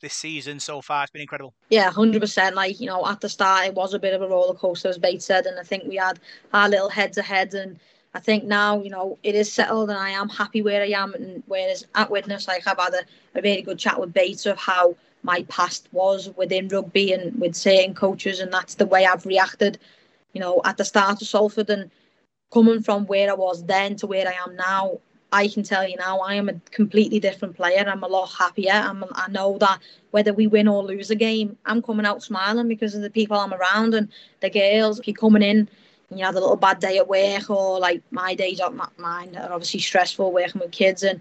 this 0.00 0.14
season 0.14 0.58
so 0.58 0.80
far, 0.80 1.02
it's 1.02 1.12
been 1.12 1.22
incredible. 1.22 1.54
Yeah, 1.68 1.90
hundred 1.90 2.20
percent. 2.20 2.56
Like 2.56 2.80
you 2.80 2.86
know, 2.86 3.06
at 3.06 3.20
the 3.20 3.28
start 3.28 3.66
it 3.66 3.74
was 3.74 3.94
a 3.94 3.98
bit 3.98 4.14
of 4.14 4.22
a 4.22 4.28
roller 4.28 4.54
coaster, 4.54 4.88
as 4.88 4.98
Bates 4.98 5.24
said, 5.24 5.46
and 5.46 5.58
I 5.58 5.62
think 5.62 5.84
we 5.84 5.96
had 5.96 6.18
our 6.52 6.68
little 6.68 6.88
heads 6.88 7.18
ahead. 7.18 7.54
And 7.54 7.78
I 8.14 8.20
think 8.20 8.44
now, 8.44 8.82
you 8.82 8.90
know, 8.90 9.18
it 9.22 9.34
is 9.34 9.52
settled, 9.52 9.90
and 9.90 9.98
I 9.98 10.10
am 10.10 10.28
happy 10.28 10.62
where 10.62 10.82
I 10.82 10.88
am. 10.88 11.14
And 11.14 11.42
whereas 11.46 11.86
at 11.94 12.10
Widnes, 12.10 12.48
like 12.48 12.66
I've 12.66 12.78
had 12.78 12.94
a, 12.94 13.38
a 13.38 13.42
really 13.42 13.62
good 13.62 13.78
chat 13.78 14.00
with 14.00 14.12
Bates 14.12 14.46
of 14.46 14.56
how 14.58 14.96
my 15.22 15.42
past 15.48 15.88
was 15.92 16.30
within 16.36 16.68
rugby 16.68 17.12
and 17.12 17.38
with 17.40 17.54
certain 17.54 17.94
coaches, 17.94 18.40
and 18.40 18.52
that's 18.52 18.76
the 18.76 18.86
way 18.86 19.06
I've 19.06 19.26
reacted. 19.26 19.78
You 20.32 20.40
know, 20.40 20.60
at 20.64 20.76
the 20.76 20.84
start 20.84 21.20
of 21.20 21.28
Salford 21.28 21.70
and 21.70 21.90
coming 22.52 22.82
from 22.82 23.06
where 23.06 23.30
I 23.30 23.34
was 23.34 23.64
then 23.64 23.96
to 23.96 24.06
where 24.06 24.26
I 24.26 24.34
am 24.46 24.56
now, 24.56 24.98
I 25.32 25.48
can 25.48 25.62
tell 25.62 25.88
you 25.88 25.96
now, 25.96 26.18
I 26.18 26.34
am 26.34 26.48
a 26.48 26.54
completely 26.70 27.20
different 27.20 27.56
player. 27.56 27.84
I'm 27.86 28.02
a 28.02 28.08
lot 28.08 28.32
happier. 28.32 28.72
I'm, 28.72 29.04
I 29.12 29.28
know 29.30 29.58
that 29.58 29.78
whether 30.10 30.32
we 30.32 30.46
win 30.46 30.66
or 30.66 30.82
lose 30.82 31.10
a 31.10 31.14
game, 31.14 31.56
I'm 31.66 31.82
coming 31.82 32.06
out 32.06 32.22
smiling 32.22 32.66
because 32.66 32.94
of 32.94 33.02
the 33.02 33.10
people 33.10 33.38
I'm 33.38 33.54
around 33.54 33.94
and 33.94 34.08
the 34.40 34.50
girls. 34.50 34.98
If 34.98 35.06
you're 35.06 35.14
coming 35.14 35.42
in 35.42 35.68
and 36.10 36.18
you 36.18 36.24
had 36.24 36.34
a 36.34 36.40
little 36.40 36.56
bad 36.56 36.80
day 36.80 36.98
at 36.98 37.08
work, 37.08 37.48
or 37.48 37.78
like 37.78 38.02
my 38.10 38.34
days, 38.34 38.58
are 38.58 38.72
mine 38.98 39.36
are 39.36 39.52
obviously 39.52 39.80
stressful 39.80 40.32
working 40.32 40.60
with 40.60 40.72
kids, 40.72 41.04
and 41.04 41.20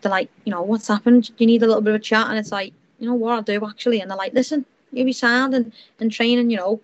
they're 0.00 0.10
like, 0.10 0.30
you 0.44 0.52
know, 0.52 0.62
what's 0.62 0.86
happened? 0.86 1.30
You 1.38 1.46
need 1.46 1.62
a 1.64 1.66
little 1.66 1.82
bit 1.82 1.94
of 1.94 2.00
a 2.00 2.04
chat? 2.04 2.28
And 2.28 2.38
it's 2.38 2.52
like, 2.52 2.72
you 2.98 3.08
know 3.08 3.14
what 3.14 3.34
I'll 3.34 3.42
do 3.42 3.64
actually. 3.66 4.00
And 4.00 4.10
they're 4.10 4.18
like, 4.18 4.34
listen, 4.34 4.64
you 4.92 5.04
be 5.04 5.12
sound 5.12 5.54
and, 5.54 5.72
and 6.00 6.10
training, 6.10 6.50
you 6.50 6.56
know, 6.56 6.80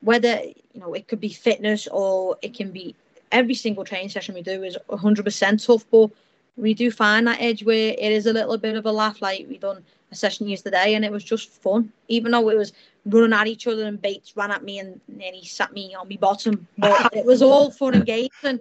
whether, 0.00 0.40
you 0.72 0.80
know, 0.80 0.94
it 0.94 1.08
could 1.08 1.20
be 1.20 1.30
fitness 1.30 1.88
or 1.90 2.36
it 2.42 2.54
can 2.54 2.70
be 2.70 2.94
every 3.32 3.54
single 3.54 3.84
training 3.84 4.08
session 4.08 4.34
we 4.34 4.42
do 4.42 4.62
is 4.62 4.76
100% 4.88 5.66
tough, 5.66 5.84
but 5.90 6.10
we 6.56 6.74
do 6.74 6.90
find 6.90 7.26
that 7.26 7.40
edge 7.40 7.64
where 7.64 7.94
it 7.98 8.12
is 8.12 8.26
a 8.26 8.32
little 8.32 8.58
bit 8.58 8.76
of 8.76 8.86
a 8.86 8.92
laugh. 8.92 9.22
Like 9.22 9.46
we 9.48 9.58
done 9.58 9.84
a 10.10 10.14
session 10.14 10.48
yesterday, 10.48 10.94
and 10.94 11.04
it 11.04 11.12
was 11.12 11.24
just 11.24 11.50
fun, 11.50 11.92
even 12.08 12.32
though 12.32 12.48
it 12.48 12.56
was 12.56 12.72
running 13.06 13.32
at 13.32 13.46
each 13.46 13.66
other 13.66 13.84
and 13.84 14.00
Bates 14.00 14.36
ran 14.36 14.50
at 14.50 14.64
me 14.64 14.78
and 14.78 15.00
then 15.08 15.32
he 15.34 15.46
sat 15.46 15.72
me 15.72 15.94
on 15.94 16.08
my 16.08 16.16
bottom. 16.16 16.66
But 16.76 17.12
it 17.14 17.24
was 17.24 17.42
all 17.42 17.70
fun 17.70 17.94
and 17.94 18.06
games, 18.06 18.30
and 18.42 18.60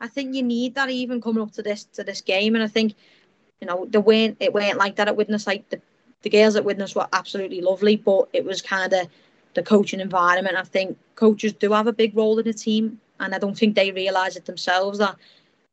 I 0.00 0.08
think 0.08 0.34
you 0.34 0.42
need 0.42 0.74
that 0.74 0.90
even 0.90 1.20
coming 1.20 1.42
up 1.42 1.52
to 1.52 1.62
this 1.62 1.84
to 1.84 2.04
this 2.04 2.20
game. 2.20 2.54
And 2.54 2.64
I 2.64 2.68
think 2.68 2.94
you 3.60 3.66
know 3.66 3.86
the 3.86 4.00
way 4.00 4.36
it 4.38 4.52
went 4.52 4.78
like 4.78 4.96
that 4.96 5.08
at 5.08 5.16
Widnes. 5.16 5.46
Like 5.46 5.68
the 5.70 5.80
the 6.22 6.30
girls 6.30 6.56
at 6.56 6.64
Widnes 6.64 6.94
were 6.94 7.08
absolutely 7.12 7.60
lovely, 7.60 7.96
but 7.96 8.28
it 8.32 8.44
was 8.44 8.62
kind 8.62 8.92
of 8.92 9.08
the 9.54 9.62
coaching 9.62 10.00
environment. 10.00 10.56
I 10.56 10.62
think 10.62 10.98
coaches 11.14 11.52
do 11.52 11.72
have 11.72 11.86
a 11.86 11.92
big 11.92 12.16
role 12.16 12.38
in 12.38 12.46
the 12.46 12.52
team 12.52 13.00
and 13.18 13.34
I 13.34 13.38
don't 13.38 13.56
think 13.56 13.74
they 13.74 13.90
realise 13.92 14.36
it 14.36 14.46
themselves 14.46 14.98
that 14.98 15.16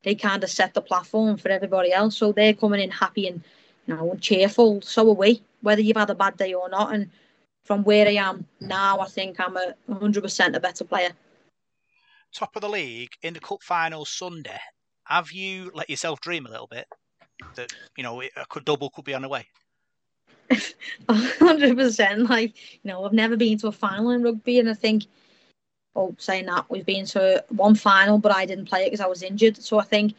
they 0.03 0.15
kind 0.15 0.43
of 0.43 0.49
set 0.49 0.73
the 0.73 0.81
platform 0.81 1.37
for 1.37 1.49
everybody 1.49 1.91
else. 1.91 2.17
So 2.17 2.31
they're 2.31 2.53
coming 2.53 2.81
in 2.81 2.91
happy 2.91 3.27
and 3.27 3.41
you 3.87 3.95
know 3.95 4.15
cheerful. 4.21 4.81
So 4.81 5.09
are 5.09 5.13
we, 5.13 5.41
whether 5.61 5.81
you've 5.81 5.97
had 5.97 6.09
a 6.09 6.15
bad 6.15 6.37
day 6.37 6.53
or 6.53 6.69
not. 6.69 6.93
And 6.93 7.09
from 7.65 7.83
where 7.83 8.07
I 8.07 8.13
am 8.13 8.45
now, 8.61 8.99
I 8.99 9.07
think 9.07 9.39
I'm 9.39 9.57
a 9.57 9.73
100% 9.89 10.55
a 10.55 10.59
better 10.59 10.83
player. 10.85 11.11
Top 12.33 12.55
of 12.55 12.61
the 12.61 12.69
league 12.69 13.11
in 13.23 13.33
the 13.33 13.39
cup 13.39 13.63
final 13.63 14.05
Sunday. 14.05 14.59
Have 15.05 15.31
you 15.31 15.71
let 15.73 15.89
yourself 15.89 16.19
dream 16.19 16.45
a 16.45 16.49
little 16.49 16.67
bit 16.67 16.87
that 17.55 17.73
you 17.95 18.03
know 18.03 18.21
a 18.21 18.59
double 18.63 18.89
could 18.89 19.05
be 19.05 19.13
on 19.13 19.21
the 19.21 19.29
way? 19.29 19.47
hundred 21.09 21.77
percent. 21.77 22.29
Like 22.29 22.55
you 22.83 22.91
know, 22.91 23.05
I've 23.05 23.13
never 23.13 23.37
been 23.37 23.57
to 23.59 23.67
a 23.67 23.71
final 23.71 24.11
in 24.11 24.23
rugby, 24.23 24.59
and 24.59 24.69
I 24.69 24.73
think 24.73 25.05
oh, 25.95 26.15
saying 26.17 26.45
that 26.45 26.65
we've 26.69 26.85
been 26.85 27.05
to 27.07 27.43
one 27.49 27.75
final, 27.75 28.17
but 28.19 28.31
I 28.31 28.45
didn't 28.45 28.69
play 28.69 28.83
it 28.83 28.87
because 28.87 29.01
I 29.01 29.07
was 29.07 29.23
injured. 29.23 29.57
So 29.57 29.79
I 29.79 29.83
think 29.83 30.13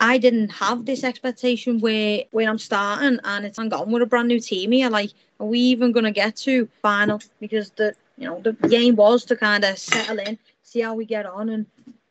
I 0.00 0.18
didn't 0.18 0.50
have 0.50 0.86
this 0.86 1.04
expectation 1.04 1.80
where 1.80 2.24
when 2.30 2.48
I'm 2.48 2.58
starting 2.58 3.18
and 3.24 3.44
it's 3.44 3.58
I'm 3.58 3.68
going 3.68 3.90
with 3.90 4.02
a 4.02 4.06
brand 4.06 4.28
new 4.28 4.40
team 4.40 4.72
here. 4.72 4.90
Like, 4.90 5.10
are 5.40 5.46
we 5.46 5.58
even 5.58 5.92
gonna 5.92 6.12
get 6.12 6.36
to 6.36 6.68
final? 6.82 7.20
Because 7.40 7.70
the 7.70 7.94
you 8.16 8.26
know 8.26 8.40
the 8.40 8.52
game 8.68 8.96
was 8.96 9.24
to 9.26 9.36
kind 9.36 9.64
of 9.64 9.78
settle 9.78 10.18
in, 10.18 10.38
see 10.62 10.80
how 10.80 10.94
we 10.94 11.04
get 11.04 11.26
on, 11.26 11.48
and 11.50 11.66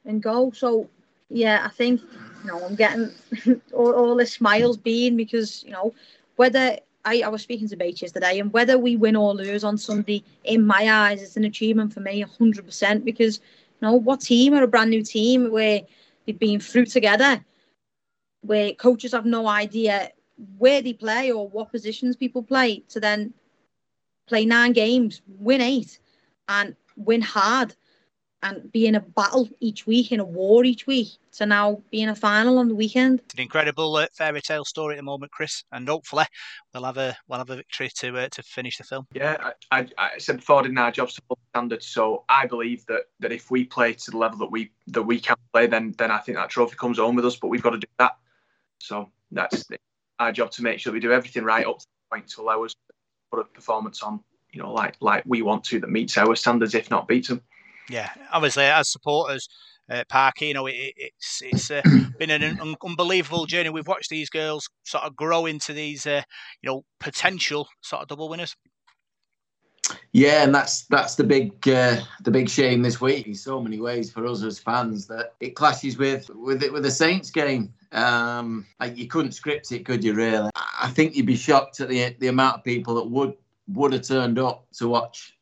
and 0.05 0.21
go. 0.21 0.51
So 0.51 0.89
yeah, 1.29 1.63
I 1.65 1.69
think 1.69 2.01
you 2.43 2.47
know 2.47 2.63
I'm 2.65 2.75
getting 2.75 3.11
all, 3.73 3.93
all 3.93 4.15
the 4.15 4.25
smiles 4.25 4.77
being 4.77 5.17
because 5.17 5.63
you 5.63 5.71
know 5.71 5.93
whether 6.35 6.77
I, 7.05 7.21
I 7.21 7.27
was 7.29 7.41
speaking 7.41 7.67
to 7.69 7.77
Bates 7.77 8.01
yesterday, 8.01 8.39
and 8.39 8.51
whether 8.51 8.77
we 8.77 8.95
win 8.95 9.15
or 9.15 9.33
lose 9.33 9.63
on 9.63 9.77
Sunday, 9.77 10.23
in 10.43 10.65
my 10.65 10.89
eyes, 10.91 11.21
it's 11.21 11.37
an 11.37 11.45
achievement 11.45 11.93
for 11.93 12.01
me, 12.01 12.23
100%. 12.23 13.03
Because, 13.03 13.37
you 13.37 13.87
know, 13.87 13.93
what 13.93 14.21
team? 14.21 14.53
Are 14.53 14.63
a 14.63 14.67
brand 14.67 14.89
new 14.89 15.03
team. 15.03 15.51
Where 15.51 15.81
they've 16.25 16.37
been 16.37 16.59
through 16.59 16.85
together, 16.85 17.43
where 18.41 18.73
coaches 18.73 19.13
have 19.13 19.25
no 19.25 19.47
idea 19.47 20.11
where 20.57 20.81
they 20.81 20.93
play 20.93 21.31
or 21.31 21.47
what 21.47 21.71
positions 21.71 22.15
people 22.15 22.43
play, 22.43 22.83
to 22.89 22.99
then 22.99 23.33
play 24.27 24.45
nine 24.45 24.73
games, 24.73 25.21
win 25.39 25.61
eight, 25.61 25.99
and 26.47 26.75
win 26.95 27.21
hard 27.21 27.75
and 28.43 28.71
be 28.71 28.85
in 28.85 28.95
a 28.95 28.99
battle 28.99 29.49
each 29.59 29.87
week, 29.87 30.11
in 30.11 30.19
a 30.19 30.25
war 30.25 30.63
each 30.63 30.85
week, 30.85 31.09
to 31.33 31.45
now 31.45 31.81
be 31.91 32.01
in 32.01 32.09
a 32.09 32.15
final 32.15 32.59
on 32.59 32.67
the 32.67 32.75
weekend. 32.75 33.19
It's 33.25 33.33
an 33.33 33.41
incredible 33.41 33.95
uh, 33.95 34.07
fairy 34.13 34.41
tale 34.41 34.65
story 34.65 34.95
at 34.95 34.97
the 34.97 35.03
moment, 35.03 35.31
Chris, 35.31 35.63
and 35.71 35.87
hopefully 35.87 36.25
we'll 36.73 36.83
have 36.83 36.97
a 36.97 37.15
we'll 37.27 37.39
have 37.39 37.49
a 37.49 37.57
victory 37.57 37.89
to 37.99 38.17
uh, 38.17 38.29
to 38.29 38.43
finish 38.43 38.77
the 38.77 38.83
film. 38.83 39.07
Yeah, 39.13 39.51
I, 39.71 39.79
I, 39.79 39.87
I 39.97 40.17
said 40.19 40.37
before, 40.37 40.61
didn't 40.61 40.77
our 40.77 40.91
jobs 40.91 41.15
to 41.15 41.21
full 41.27 41.39
standards. 41.49 41.87
So 41.87 42.25
I 42.29 42.45
believe 42.45 42.85
that 42.87 43.03
that 43.19 43.31
if 43.31 43.49
we 43.49 43.63
play 43.63 43.93
to 43.93 44.11
the 44.11 44.17
level 44.17 44.37
that 44.39 44.51
we 44.51 44.71
that 44.87 45.03
we 45.03 45.19
can 45.19 45.37
play, 45.53 45.67
then 45.67 45.95
then 45.97 46.11
I 46.11 46.19
think 46.19 46.37
that 46.37 46.49
trophy 46.49 46.75
comes 46.75 46.99
home 46.99 47.15
with 47.15 47.25
us. 47.25 47.37
But 47.37 47.47
we've 47.47 47.63
got 47.63 47.71
to 47.71 47.79
do 47.79 47.87
that. 47.99 48.17
So 48.79 49.09
that's 49.31 49.65
our 50.19 50.31
job 50.31 50.51
to 50.51 50.63
make 50.63 50.79
sure 50.79 50.93
we 50.93 50.99
do 50.99 51.11
everything 51.11 51.43
right 51.43 51.65
up 51.65 51.79
to 51.79 51.85
the 51.85 52.15
point 52.15 52.27
to 52.29 52.41
allow 52.41 52.63
us 52.63 52.73
to 52.73 52.93
put 53.31 53.39
a 53.39 53.43
performance 53.43 54.03
on, 54.03 54.19
you 54.51 54.61
know, 54.61 54.71
like 54.71 54.95
like 55.01 55.23
we 55.25 55.41
want 55.41 55.63
to 55.65 55.79
that 55.79 55.89
meets 55.89 56.17
our 56.17 56.35
standards, 56.35 56.75
if 56.75 56.91
not 56.91 57.07
beats 57.07 57.29
them 57.29 57.41
yeah, 57.89 58.09
obviously 58.31 58.65
as 58.65 58.91
supporters, 58.91 59.47
uh, 59.89 60.03
Park, 60.09 60.41
you 60.41 60.53
know, 60.53 60.65
it, 60.67 60.93
it's 60.97 61.41
it's 61.41 61.71
uh, 61.71 61.81
been 62.19 62.29
an 62.29 62.43
un- 62.59 62.75
unbelievable 62.83 63.45
journey. 63.45 63.69
We've 63.69 63.87
watched 63.87 64.09
these 64.09 64.29
girls 64.29 64.69
sort 64.83 65.03
of 65.03 65.15
grow 65.15 65.45
into 65.45 65.73
these, 65.73 66.05
uh, 66.05 66.23
you 66.61 66.69
know, 66.69 66.83
potential 66.99 67.67
sort 67.81 68.01
of 68.01 68.07
double 68.09 68.29
winners. 68.29 68.55
Yeah, 70.11 70.43
and 70.43 70.53
that's 70.53 70.85
that's 70.87 71.15
the 71.15 71.23
big 71.23 71.67
uh, 71.67 72.01
the 72.23 72.31
big 72.31 72.49
shame 72.49 72.81
this 72.81 72.99
week 72.99 73.27
in 73.27 73.35
so 73.35 73.61
many 73.61 73.79
ways 73.79 74.11
for 74.11 74.25
us 74.25 74.43
as 74.43 74.59
fans 74.59 75.07
that 75.07 75.35
it 75.39 75.55
clashes 75.55 75.97
with 75.97 76.29
with 76.33 76.63
it 76.63 76.73
with 76.73 76.83
the 76.83 76.91
Saints 76.91 77.29
game. 77.29 77.73
Um, 77.93 78.65
like 78.81 78.97
you 78.97 79.07
couldn't 79.07 79.31
script 79.31 79.71
it, 79.71 79.85
could 79.85 80.03
you? 80.03 80.13
Really? 80.13 80.49
I 80.55 80.89
think 80.89 81.15
you'd 81.15 81.25
be 81.25 81.37
shocked 81.37 81.79
at 81.79 81.87
the 81.87 82.15
the 82.19 82.27
amount 82.27 82.57
of 82.57 82.63
people 82.63 82.95
that 82.95 83.09
would 83.09 83.35
would 83.69 83.93
have 83.93 84.01
turned 84.01 84.39
up 84.39 84.65
to 84.73 84.89
watch 84.89 85.37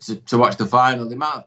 to, 0.00 0.16
to 0.16 0.38
watch 0.38 0.56
the 0.56 0.66
final. 0.66 1.08
The 1.08 1.14
amount 1.14 1.36
of 1.36 1.44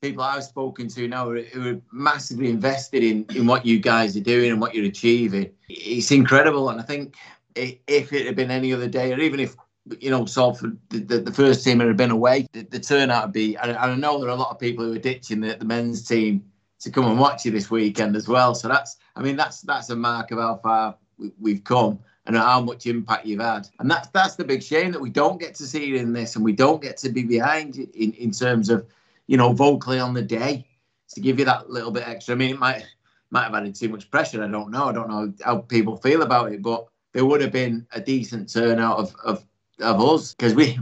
people 0.00 0.22
I've 0.22 0.44
spoken 0.44 0.88
to 0.88 1.08
now 1.08 1.30
who 1.30 1.68
are 1.68 1.80
massively 1.92 2.48
invested 2.48 3.02
in, 3.02 3.26
in 3.34 3.46
what 3.46 3.66
you 3.66 3.78
guys 3.78 4.16
are 4.16 4.22
doing 4.22 4.50
and 4.50 4.60
what 4.60 4.74
you're 4.74 4.86
achieving. 4.86 5.50
It's 5.68 6.10
incredible. 6.10 6.70
And 6.70 6.80
I 6.80 6.84
think 6.84 7.16
if 7.54 8.12
it 8.12 8.26
had 8.26 8.34
been 8.34 8.50
any 8.50 8.72
other 8.72 8.88
day, 8.88 9.12
or 9.12 9.18
even 9.18 9.40
if, 9.40 9.56
you 10.00 10.10
know, 10.10 10.24
Salford, 10.24 10.78
the, 10.88 11.18
the, 11.18 11.32
first 11.32 11.64
team 11.64 11.80
had 11.80 11.96
been 11.98 12.10
away, 12.10 12.46
the, 12.52 12.62
the 12.62 12.80
turnout 12.80 13.26
would 13.26 13.32
be, 13.32 13.56
and 13.56 13.76
I 13.76 13.94
know 13.94 14.18
there 14.18 14.30
are 14.30 14.32
a 14.32 14.36
lot 14.36 14.50
of 14.50 14.58
people 14.58 14.84
who 14.84 14.94
are 14.94 14.98
ditching 14.98 15.40
the, 15.40 15.56
the 15.56 15.66
men's 15.66 16.06
team 16.06 16.44
to 16.80 16.90
come 16.90 17.04
and 17.04 17.18
watch 17.18 17.44
you 17.44 17.50
this 17.50 17.70
weekend 17.70 18.16
as 18.16 18.26
well. 18.26 18.54
So 18.54 18.68
that's, 18.68 18.96
I 19.16 19.22
mean, 19.22 19.36
that's 19.36 19.60
that's 19.62 19.90
a 19.90 19.96
mark 19.96 20.30
of 20.30 20.38
how 20.38 20.56
far 20.62 20.96
we, 21.18 21.30
we've 21.38 21.64
come. 21.64 21.98
and 22.26 22.36
how 22.36 22.60
much 22.60 22.86
impact 22.86 23.26
you've 23.26 23.40
had. 23.40 23.68
And 23.80 23.90
that's 23.90 24.08
that's 24.08 24.36
the 24.36 24.44
big 24.44 24.62
shame 24.62 24.92
that 24.92 25.00
we 25.00 25.10
don't 25.10 25.40
get 25.40 25.54
to 25.56 25.66
see 25.66 25.94
it 25.94 26.00
in 26.00 26.12
this, 26.14 26.36
and 26.36 26.44
we 26.44 26.52
don't 26.52 26.80
get 26.80 26.96
to 26.98 27.10
be 27.10 27.22
behind 27.22 27.76
in 27.76 28.12
in 28.12 28.30
terms 28.30 28.70
of 28.70 28.86
you 29.30 29.36
know 29.36 29.52
vocally 29.52 30.00
on 30.00 30.12
the 30.12 30.22
day 30.22 30.66
to 31.08 31.20
give 31.20 31.38
you 31.38 31.44
that 31.44 31.70
little 31.70 31.92
bit 31.92 32.06
extra. 32.06 32.34
I 32.34 32.36
mean, 32.36 32.50
it 32.50 32.58
might 32.58 32.84
might 33.30 33.44
have 33.44 33.54
added 33.54 33.76
too 33.76 33.88
much 33.88 34.10
pressure. 34.10 34.42
I 34.42 34.48
don't 34.48 34.72
know. 34.72 34.86
I 34.86 34.92
don't 34.92 35.08
know 35.08 35.32
how 35.44 35.58
people 35.58 35.96
feel 35.96 36.22
about 36.22 36.52
it, 36.52 36.62
but 36.62 36.88
there 37.12 37.24
would 37.24 37.40
have 37.40 37.52
been 37.52 37.86
a 37.92 38.00
decent 38.00 38.52
turnout 38.52 38.98
of 38.98 39.14
of, 39.22 39.46
of 39.78 40.00
us 40.00 40.34
because 40.34 40.56
we, 40.56 40.80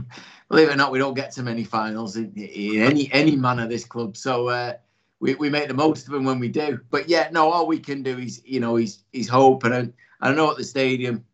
believe 0.49 0.67
it 0.67 0.73
or 0.73 0.77
not, 0.77 0.91
we 0.91 0.97
don't 0.97 1.13
get 1.13 1.31
to 1.33 1.43
many 1.43 1.63
finals 1.63 2.15
in, 2.15 2.33
in 2.35 2.81
any 2.81 3.13
any 3.13 3.35
man 3.35 3.59
of 3.59 3.69
this 3.69 3.85
club. 3.85 4.17
So. 4.17 4.49
Uh, 4.49 4.73
we, 5.21 5.35
we 5.35 5.49
make 5.49 5.67
the 5.67 5.73
most 5.73 6.07
of 6.07 6.13
them 6.13 6.23
when 6.23 6.39
we 6.39 6.47
do, 6.47 6.79
but 6.89 7.09
yeah, 7.09 7.27
no. 7.33 7.51
All 7.51 7.67
we 7.67 7.77
can 7.77 8.03
do 8.03 8.17
is, 8.17 8.41
you 8.45 8.61
know, 8.61 8.77
he's 8.77 9.03
he's 9.11 9.27
hoping, 9.27 9.73
and 9.73 9.93
I 10.21 10.33
know 10.33 10.49
at 10.49 10.55
the 10.55 10.63
stadium, 10.63 11.25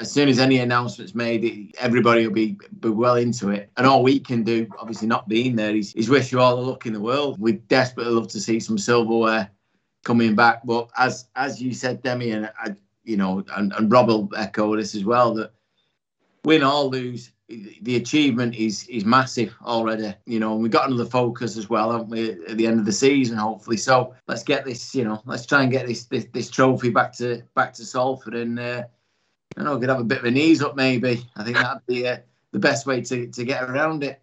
as 0.00 0.10
soon 0.10 0.28
as 0.28 0.38
any 0.38 0.58
announcement's 0.58 1.14
made, 1.14 1.74
everybody 1.78 2.26
will 2.26 2.34
be, 2.34 2.58
be 2.80 2.88
well 2.88 3.16
into 3.16 3.50
it. 3.50 3.70
And 3.76 3.86
all 3.86 4.02
we 4.02 4.18
can 4.20 4.42
do, 4.42 4.66
obviously 4.78 5.08
not 5.08 5.28
being 5.28 5.56
there, 5.56 5.74
is, 5.74 5.94
is 5.94 6.08
wish 6.08 6.32
you 6.32 6.40
all 6.40 6.56
the 6.56 6.62
luck 6.62 6.86
in 6.86 6.92
the 6.92 7.00
world. 7.00 7.38
We'd 7.40 7.66
desperately 7.68 8.12
love 8.12 8.28
to 8.28 8.40
see 8.40 8.60
some 8.60 8.78
silverware 8.78 9.50
coming 10.04 10.34
back. 10.34 10.60
But 10.64 10.90
as 10.96 11.28
as 11.36 11.60
you 11.60 11.72
said, 11.72 12.02
Demi, 12.02 12.30
and 12.32 12.50
I, 12.58 12.74
you 13.04 13.16
know, 13.16 13.44
and, 13.56 13.72
and 13.72 13.90
Rob 13.90 14.08
will 14.08 14.30
echo 14.36 14.76
this 14.76 14.94
as 14.94 15.04
well, 15.04 15.34
that 15.34 15.52
win 16.44 16.62
or 16.62 16.84
lose, 16.84 17.32
the 17.48 17.96
achievement 17.96 18.54
is 18.54 18.86
is 18.88 19.04
massive 19.04 19.54
already. 19.64 20.14
You 20.26 20.40
know, 20.40 20.54
and 20.54 20.62
we 20.62 20.68
got 20.68 20.88
another 20.88 21.04
focus 21.04 21.56
as 21.56 21.68
well, 21.68 21.92
haven't 21.92 22.08
we, 22.08 22.30
at 22.48 22.56
the 22.56 22.66
end 22.66 22.80
of 22.80 22.86
the 22.86 22.92
season, 22.92 23.36
hopefully. 23.36 23.76
So 23.76 24.14
let's 24.28 24.42
get 24.42 24.64
this, 24.64 24.94
you 24.94 25.04
know, 25.04 25.22
let's 25.26 25.46
try 25.46 25.62
and 25.62 25.72
get 25.72 25.86
this 25.86 26.04
this, 26.04 26.26
this 26.32 26.50
trophy 26.50 26.90
back 26.90 27.12
to 27.18 27.42
back 27.54 27.72
to 27.74 27.84
Salford, 27.84 28.34
and 28.34 28.58
uh, 28.58 28.82
I 29.56 29.62
know 29.62 29.74
we 29.74 29.80
could 29.80 29.88
have 29.88 30.00
a 30.00 30.04
bit 30.04 30.18
of 30.18 30.24
a 30.24 30.30
knees 30.30 30.62
up 30.62 30.76
maybe. 30.76 31.24
I 31.36 31.44
think 31.44 31.56
that'd 31.56 31.86
be 31.86 32.06
uh, 32.06 32.18
the 32.52 32.58
best 32.58 32.86
way 32.86 33.00
to 33.02 33.26
to 33.28 33.44
get 33.44 33.62
around 33.62 34.02
it. 34.04 34.20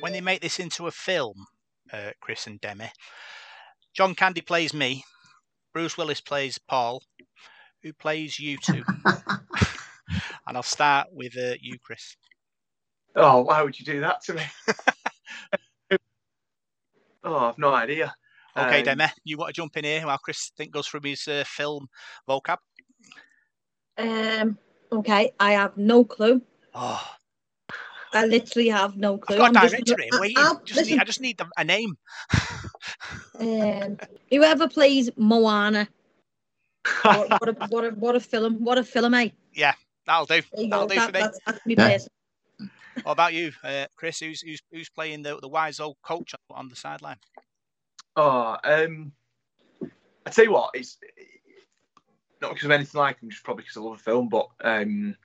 When 0.00 0.12
they 0.12 0.20
make 0.20 0.40
this 0.40 0.58
into 0.58 0.86
a 0.86 0.90
film, 0.90 1.46
uh, 1.92 2.10
Chris 2.20 2.46
and 2.46 2.60
Demi, 2.60 2.90
John 3.92 4.14
Candy 4.14 4.40
plays 4.40 4.72
me, 4.72 5.04
Bruce 5.72 5.96
Willis 5.96 6.20
plays 6.20 6.58
Paul, 6.58 7.02
who 7.82 7.92
plays 7.92 8.38
you 8.40 8.56
two. 8.56 8.82
and 10.46 10.56
I'll 10.56 10.62
start 10.62 11.08
with 11.12 11.36
uh, 11.36 11.54
you, 11.60 11.78
Chris. 11.78 12.16
Oh, 13.16 13.42
why 13.42 13.62
would 13.62 13.78
you 13.78 13.84
do 13.86 14.00
that 14.00 14.22
to 14.24 14.34
me? 14.34 14.42
oh, 17.24 17.36
I've 17.36 17.58
no 17.58 17.72
idea. 17.72 18.14
Okay, 18.56 18.78
Um, 18.78 18.84
Demi, 18.84 19.06
you 19.24 19.36
want 19.36 19.54
to 19.54 19.60
jump 19.60 19.76
in 19.76 19.84
here 19.84 20.06
while 20.06 20.18
Chris 20.18 20.52
think 20.56 20.72
goes 20.72 20.86
from 20.86 21.02
his 21.02 21.26
uh, 21.26 21.44
film 21.46 21.88
vocab? 22.28 22.58
Um. 23.98 24.58
Okay, 24.92 25.32
I 25.40 25.52
have 25.52 25.76
no 25.76 26.04
clue. 26.04 26.40
Oh, 26.74 27.04
I 28.12 28.26
literally 28.26 28.68
have 28.68 28.96
no 28.96 29.18
clue. 29.18 29.36
I've 29.36 29.52
got 29.52 29.56
a 29.56 29.58
I'm 29.66 29.70
just- 29.70 29.86
director 29.86 30.16
I- 30.16 30.20
waiting. 30.20 30.36
I'll- 30.38 30.60
Just 30.64 30.88
need, 30.88 31.00
I 31.00 31.04
just 31.04 31.20
need 31.20 31.38
the, 31.38 31.46
a 31.56 31.64
name. 31.64 31.96
um, 33.40 33.98
whoever 34.30 34.68
plays 34.68 35.10
Moana, 35.16 35.88
what, 37.02 37.30
what, 37.30 37.48
a, 37.48 37.52
what, 37.68 37.84
a, 37.84 37.90
what 37.90 38.16
a 38.16 38.20
film! 38.20 38.62
What 38.64 38.78
a 38.78 38.84
film, 38.84 39.14
eh? 39.14 39.30
Yeah, 39.52 39.74
that'll 40.06 40.26
do. 40.26 40.42
That'll 40.68 40.86
do 40.86 40.94
That, 40.94 41.06
for 41.06 41.12
me. 41.12 41.20
that's, 41.20 41.38
that's 41.46 41.66
me 41.66 41.74
Yeah. 41.76 41.98
What 43.02 43.12
about 43.12 43.34
you, 43.34 43.50
uh, 43.64 43.86
Chris? 43.96 44.20
Who's 44.20 44.40
who's 44.40 44.60
who's 44.70 44.88
playing 44.88 45.22
the 45.22 45.38
the 45.40 45.48
wise 45.48 45.80
old 45.80 45.96
coach 46.02 46.34
on 46.50 46.68
the 46.68 46.76
sideline? 46.76 47.16
Oh, 48.14 48.56
um, 48.62 49.10
I 50.24 50.30
tell 50.30 50.44
you 50.44 50.52
what, 50.52 50.70
it's 50.74 50.98
not 52.44 52.54
because 52.54 52.66
of 52.66 52.70
anything 52.70 53.00
like 53.00 53.20
him, 53.20 53.30
just 53.30 53.44
probably 53.44 53.62
because 53.62 53.76
I 53.76 53.80
love 53.80 53.98
the 53.98 54.04
film, 54.04 54.28
but 54.28 54.48
um, 54.62 55.16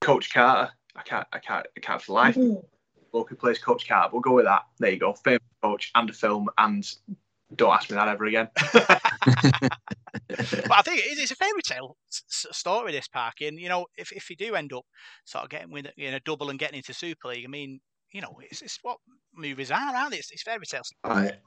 Coach 0.00 0.32
Carter, 0.32 0.72
I 0.94 1.02
can't, 1.02 1.26
I 1.32 1.38
can't, 1.38 1.66
I 1.76 1.80
can't 1.80 2.02
for 2.02 2.12
life. 2.12 2.36
Mm. 2.36 2.62
Bloke 3.12 3.30
who 3.30 3.36
plays 3.36 3.58
Coach 3.58 3.88
Carter, 3.88 4.10
we'll 4.12 4.20
go 4.20 4.34
with 4.34 4.44
that. 4.44 4.62
There 4.78 4.90
you 4.90 4.98
go, 4.98 5.12
famous 5.14 5.40
coach 5.62 5.90
and 5.94 6.10
a 6.10 6.12
film, 6.12 6.48
and 6.58 6.86
don't 7.54 7.72
ask 7.72 7.90
me 7.90 7.94
that 7.96 8.08
ever 8.08 8.26
again. 8.26 8.48
But 10.28 10.72
I 10.72 10.82
think 10.82 11.00
it 11.00 11.18
is, 11.18 11.30
a 11.30 11.36
fairy 11.36 11.62
tale 11.62 11.96
s- 12.10 12.46
s- 12.50 12.56
story. 12.56 12.92
This 12.92 13.08
park, 13.08 13.34
and 13.40 13.58
you 13.58 13.68
know, 13.68 13.86
if 13.96 14.12
if 14.12 14.28
you 14.28 14.36
do 14.36 14.54
end 14.54 14.72
up 14.72 14.84
sort 15.24 15.44
of 15.44 15.50
getting 15.50 15.70
with 15.70 15.86
in 15.96 16.14
a 16.14 16.20
double 16.20 16.50
and 16.50 16.58
getting 16.58 16.78
into 16.78 16.92
Super 16.92 17.28
League, 17.28 17.44
I 17.44 17.48
mean, 17.48 17.80
you 18.16 18.22
know, 18.22 18.38
it's, 18.50 18.62
it's 18.62 18.78
what 18.80 18.96
movies 19.34 19.70
are, 19.70 19.76
aren't 19.76 20.12
they? 20.12 20.16
It's, 20.16 20.30
it's 20.30 20.42
fairy 20.42 20.64
tales. 20.64 20.90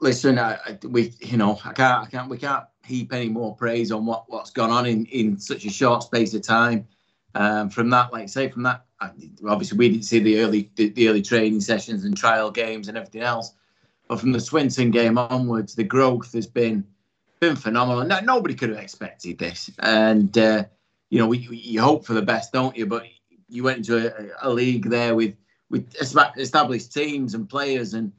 Listen, 0.00 0.38
I, 0.38 0.54
I, 0.64 0.78
we, 0.86 1.12
you 1.18 1.36
know, 1.36 1.58
I 1.64 1.72
can't, 1.72 2.06
I 2.06 2.08
can't, 2.08 2.30
we 2.30 2.38
can't 2.38 2.64
heap 2.86 3.12
any 3.12 3.28
more 3.28 3.56
praise 3.56 3.90
on 3.90 4.06
what 4.06 4.24
what's 4.28 4.50
gone 4.50 4.70
on 4.70 4.86
in 4.86 5.04
in 5.06 5.36
such 5.36 5.64
a 5.64 5.70
short 5.70 6.04
space 6.04 6.32
of 6.32 6.42
time. 6.42 6.86
Um, 7.34 7.70
from 7.70 7.90
that, 7.90 8.12
like 8.12 8.28
say, 8.28 8.48
from 8.48 8.62
that, 8.62 8.84
obviously 9.44 9.78
we 9.78 9.88
didn't 9.88 10.04
see 10.04 10.20
the 10.20 10.40
early 10.40 10.70
the, 10.76 10.90
the 10.90 11.08
early 11.08 11.22
training 11.22 11.60
sessions 11.60 12.04
and 12.04 12.16
trial 12.16 12.52
games 12.52 12.86
and 12.86 12.96
everything 12.96 13.22
else, 13.22 13.52
but 14.06 14.20
from 14.20 14.30
the 14.30 14.40
Swinton 14.40 14.92
game 14.92 15.18
onwards, 15.18 15.74
the 15.74 15.82
growth 15.82 16.32
has 16.34 16.46
been 16.46 16.86
been 17.40 17.56
phenomenal. 17.56 18.04
No, 18.04 18.20
nobody 18.20 18.54
could 18.54 18.68
have 18.68 18.78
expected 18.78 19.38
this, 19.38 19.70
and 19.80 20.38
uh, 20.38 20.64
you 21.08 21.18
know, 21.18 21.26
we, 21.26 21.38
you 21.38 21.80
hope 21.80 22.06
for 22.06 22.14
the 22.14 22.22
best, 22.22 22.52
don't 22.52 22.76
you? 22.76 22.86
But 22.86 23.06
you 23.48 23.64
went 23.64 23.78
into 23.78 23.96
a, 23.96 24.48
a 24.48 24.50
league 24.50 24.88
there 24.88 25.16
with 25.16 25.34
with 25.70 25.92
estab- 25.94 26.36
established 26.36 26.92
teams 26.92 27.34
and 27.34 27.48
players 27.48 27.94
and 27.94 28.12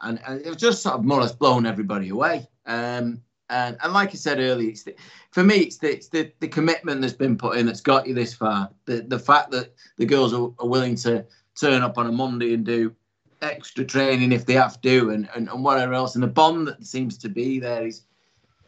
and, 0.00 0.20
and 0.26 0.40
it 0.40 0.48
was 0.48 0.56
just 0.58 0.82
sort 0.82 0.96
of 0.96 1.04
more 1.04 1.18
or 1.18 1.22
less 1.22 1.32
blown 1.32 1.66
everybody 1.66 2.10
away. 2.10 2.46
Um, 2.66 3.22
and, 3.50 3.76
and 3.82 3.92
like 3.92 4.10
I 4.10 4.14
said 4.14 4.38
earlier, 4.38 4.70
it's 4.70 4.82
the, 4.82 4.94
for 5.30 5.42
me, 5.42 5.56
it's, 5.56 5.78
the, 5.78 5.92
it's 5.92 6.08
the, 6.08 6.30
the 6.40 6.48
commitment 6.48 7.00
that's 7.00 7.12
been 7.14 7.36
put 7.36 7.56
in 7.56 7.66
that's 7.66 7.80
got 7.80 8.06
you 8.06 8.14
this 8.14 8.34
far. 8.34 8.70
The 8.86 9.02
the 9.02 9.18
fact 9.18 9.50
that 9.52 9.74
the 9.96 10.06
girls 10.06 10.32
are, 10.32 10.50
are 10.58 10.68
willing 10.68 10.96
to 10.96 11.24
turn 11.58 11.82
up 11.82 11.98
on 11.98 12.06
a 12.06 12.12
Monday 12.12 12.54
and 12.54 12.64
do 12.64 12.94
extra 13.42 13.84
training 13.84 14.32
if 14.32 14.46
they 14.46 14.54
have 14.54 14.80
to, 14.80 15.10
and, 15.10 15.28
and, 15.34 15.48
and 15.48 15.62
whatever 15.62 15.92
else, 15.92 16.14
and 16.14 16.24
the 16.24 16.28
bond 16.28 16.66
that 16.66 16.84
seems 16.84 17.18
to 17.18 17.28
be 17.28 17.60
there 17.60 17.86
is 17.86 18.02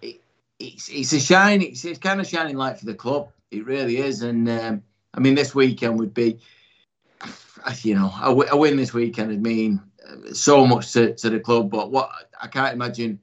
it, 0.03 0.21
it's 0.59 0.89
it's 0.89 1.13
a 1.13 1.21
shining, 1.21 1.71
it's, 1.71 1.85
it's 1.85 1.99
kind 1.99 2.21
of 2.21 2.27
shining 2.27 2.57
light 2.57 2.79
for 2.79 2.87
the 2.87 2.95
club. 2.95 3.31
It 3.51 3.65
really 3.65 3.99
is, 3.99 4.23
and 4.23 4.49
um, 4.49 4.83
I 5.15 5.21
mean, 5.21 5.35
this 5.35 5.55
weekend 5.55 5.99
would 5.99 6.13
be, 6.13 6.39
you 7.83 7.95
know, 7.95 8.13
a, 8.23 8.57
win 8.57 8.77
this 8.77 8.95
weekend 8.95 9.29
would 9.31 9.43
mean 9.43 9.81
uh, 10.09 10.33
so 10.33 10.67
much 10.67 10.93
to, 10.93 11.15
to 11.15 11.31
the 11.31 11.41
club. 11.41 11.71
But 11.71 11.91
what 11.91 12.11
I 12.41 12.47
can't 12.47 12.75
imagine. 12.75 13.21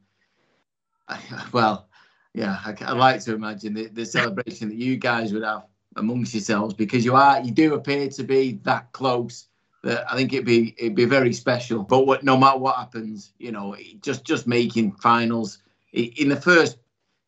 Well, 1.52 1.88
yeah, 2.34 2.58
I, 2.66 2.76
I 2.82 2.94
like 2.94 3.22
to 3.26 3.36
imagine 3.36 3.74
the, 3.76 3.88
the 3.88 4.06
celebration 4.06 4.70
that 4.70 4.78
you 4.78 4.98
guys 4.98 5.34
would 5.34 5.44
have 5.44 5.66
amongst 5.96 6.34
yourselves 6.34 6.74
because 6.74 7.06
you 7.06 7.16
are 7.16 7.42
you 7.42 7.52
do 7.52 7.76
appear 7.76 8.10
to 8.10 8.24
be 8.24 8.54
that 8.64 8.92
close. 8.92 9.48
That 9.84 10.12
I 10.12 10.16
think 10.16 10.34
it'd 10.34 10.46
be 10.46 10.74
it'd 10.78 10.96
be 10.96 11.06
very 11.06 11.34
special. 11.34 11.84
But 11.84 12.08
what, 12.08 12.24
no 12.24 12.38
matter 12.38 12.58
what 12.58 12.78
happens, 12.78 13.34
you 13.38 13.52
know, 13.52 13.76
just 14.02 14.24
just 14.26 14.48
making 14.48 14.94
finals 14.94 15.60
in 15.92 16.30
the 16.30 16.36
first, 16.36 16.78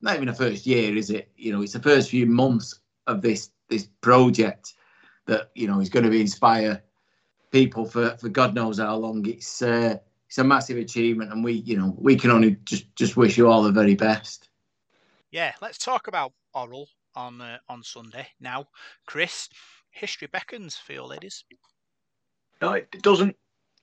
not 0.02 0.16
even 0.16 0.28
the 0.28 0.34
first 0.34 0.66
year, 0.66 0.96
is 0.96 1.10
it? 1.10 1.30
You 1.36 1.52
know, 1.52 1.62
it's 1.62 1.74
the 1.74 1.82
first 1.82 2.10
few 2.10 2.26
months 2.26 2.80
of 3.08 3.22
this 3.22 3.52
this 3.70 3.88
project 4.02 4.74
that 5.26 5.52
you 5.56 5.68
know 5.68 5.80
is 5.80 5.90
going 5.90 6.06
to 6.06 6.12
inspire 6.12 6.84
people 7.52 7.86
for 7.86 8.18
for 8.18 8.30
God 8.30 8.54
knows 8.54 8.80
how 8.80 8.96
long. 8.96 9.26
It's 9.28 9.62
uh, 9.62 9.98
it's 10.28 10.38
a 10.38 10.44
massive 10.44 10.78
achievement, 10.78 11.32
and 11.32 11.44
we 11.44 11.54
you 11.54 11.78
know 11.78 11.96
we 11.98 12.16
can 12.16 12.32
only 12.32 12.58
just 12.64 12.94
just 12.96 13.18
wish 13.18 13.38
you 13.38 13.48
all 13.48 13.64
the 13.64 13.72
very 13.72 13.96
best. 13.96 14.50
Yeah, 15.32 15.54
let's 15.62 15.78
talk 15.78 16.08
about 16.08 16.34
Orrell 16.56 16.88
on 17.16 17.42
uh, 17.42 17.58
on 17.70 17.84
Sunday 17.84 18.28
now. 18.40 18.68
Chris, 19.06 19.50
history 19.92 20.28
beckons 20.28 20.76
for 20.76 20.94
your 20.94 21.08
ladies. 21.08 21.44
No, 22.62 22.74
it, 22.74 22.88
it 22.94 23.02
doesn't. 23.02 23.36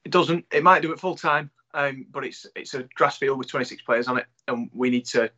It 0.04 0.10
doesn't. 0.10 0.44
It 0.52 0.62
might 0.62 0.82
do 0.82 0.92
it 0.92 1.00
full 1.00 1.16
time, 1.16 1.50
um, 1.74 2.06
but 2.10 2.24
it's 2.24 2.46
it's 2.56 2.74
a 2.74 2.84
grass 2.94 3.18
field 3.18 3.38
with 3.38 3.48
26 3.48 3.82
players 3.82 4.08
on 4.08 4.18
it, 4.18 4.26
and 4.48 4.70
we 4.72 4.90
need 4.90 5.06
to 5.06 5.30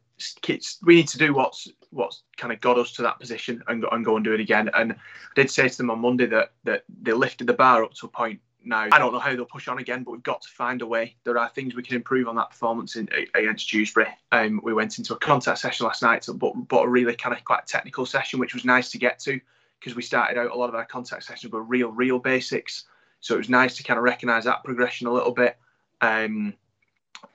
it's, 0.48 0.78
we 0.82 0.96
need 0.96 1.08
to 1.08 1.18
do 1.18 1.34
what's 1.34 1.68
what's 1.94 2.22
kind 2.36 2.52
of 2.52 2.60
got 2.60 2.78
us 2.78 2.92
to 2.92 3.02
that 3.02 3.18
position 3.18 3.62
and 3.68 3.82
go, 3.82 3.88
and 3.88 4.04
go 4.04 4.16
and 4.16 4.24
do 4.24 4.32
it 4.32 4.40
again. 4.40 4.68
And 4.74 4.92
I 4.92 4.96
did 5.34 5.50
say 5.50 5.68
to 5.68 5.76
them 5.76 5.90
on 5.90 6.00
Monday 6.00 6.26
that 6.26 6.52
that 6.64 6.84
they 7.02 7.12
lifted 7.12 7.46
the 7.46 7.54
bar 7.54 7.84
up 7.84 7.94
to 7.94 8.06
a 8.06 8.08
point. 8.08 8.40
Now 8.66 8.88
I 8.90 8.98
don't 8.98 9.12
know 9.12 9.18
how 9.18 9.34
they'll 9.34 9.44
push 9.44 9.68
on 9.68 9.78
again, 9.78 10.04
but 10.04 10.12
we've 10.12 10.22
got 10.22 10.42
to 10.42 10.48
find 10.48 10.82
a 10.82 10.86
way. 10.86 11.16
There 11.24 11.38
are 11.38 11.48
things 11.50 11.74
we 11.74 11.82
can 11.82 11.96
improve 11.96 12.28
on 12.28 12.36
that 12.36 12.50
performance 12.50 12.96
in, 12.96 13.08
against 13.34 13.70
Dewsbury. 13.70 14.08
Um, 14.32 14.60
we 14.62 14.72
went 14.72 14.98
into 14.98 15.14
a 15.14 15.18
contact 15.18 15.58
session 15.58 15.86
last 15.86 16.02
night, 16.02 16.26
but 16.34 16.52
but 16.68 16.84
a 16.84 16.88
really 16.88 17.14
kind 17.14 17.36
of 17.36 17.44
quite 17.44 17.66
technical 17.66 18.06
session, 18.06 18.40
which 18.40 18.54
was 18.54 18.64
nice 18.64 18.90
to 18.90 18.98
get 18.98 19.18
to 19.20 19.40
because 19.78 19.94
we 19.94 20.02
started 20.02 20.38
out 20.38 20.50
a 20.50 20.54
lot 20.54 20.70
of 20.70 20.74
our 20.74 20.86
contact 20.86 21.24
sessions 21.24 21.52
were 21.52 21.62
real 21.62 21.90
real 21.90 22.18
basics. 22.18 22.84
So 23.20 23.34
it 23.34 23.38
was 23.38 23.48
nice 23.48 23.76
to 23.76 23.82
kind 23.82 23.98
of 23.98 24.04
recognise 24.04 24.44
that 24.44 24.64
progression 24.64 25.06
a 25.06 25.12
little 25.12 25.32
bit, 25.32 25.56
um, 26.00 26.54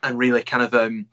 and 0.03 0.17
really 0.17 0.43
kind 0.43 0.63
of 0.63 0.73
um, 0.73 1.05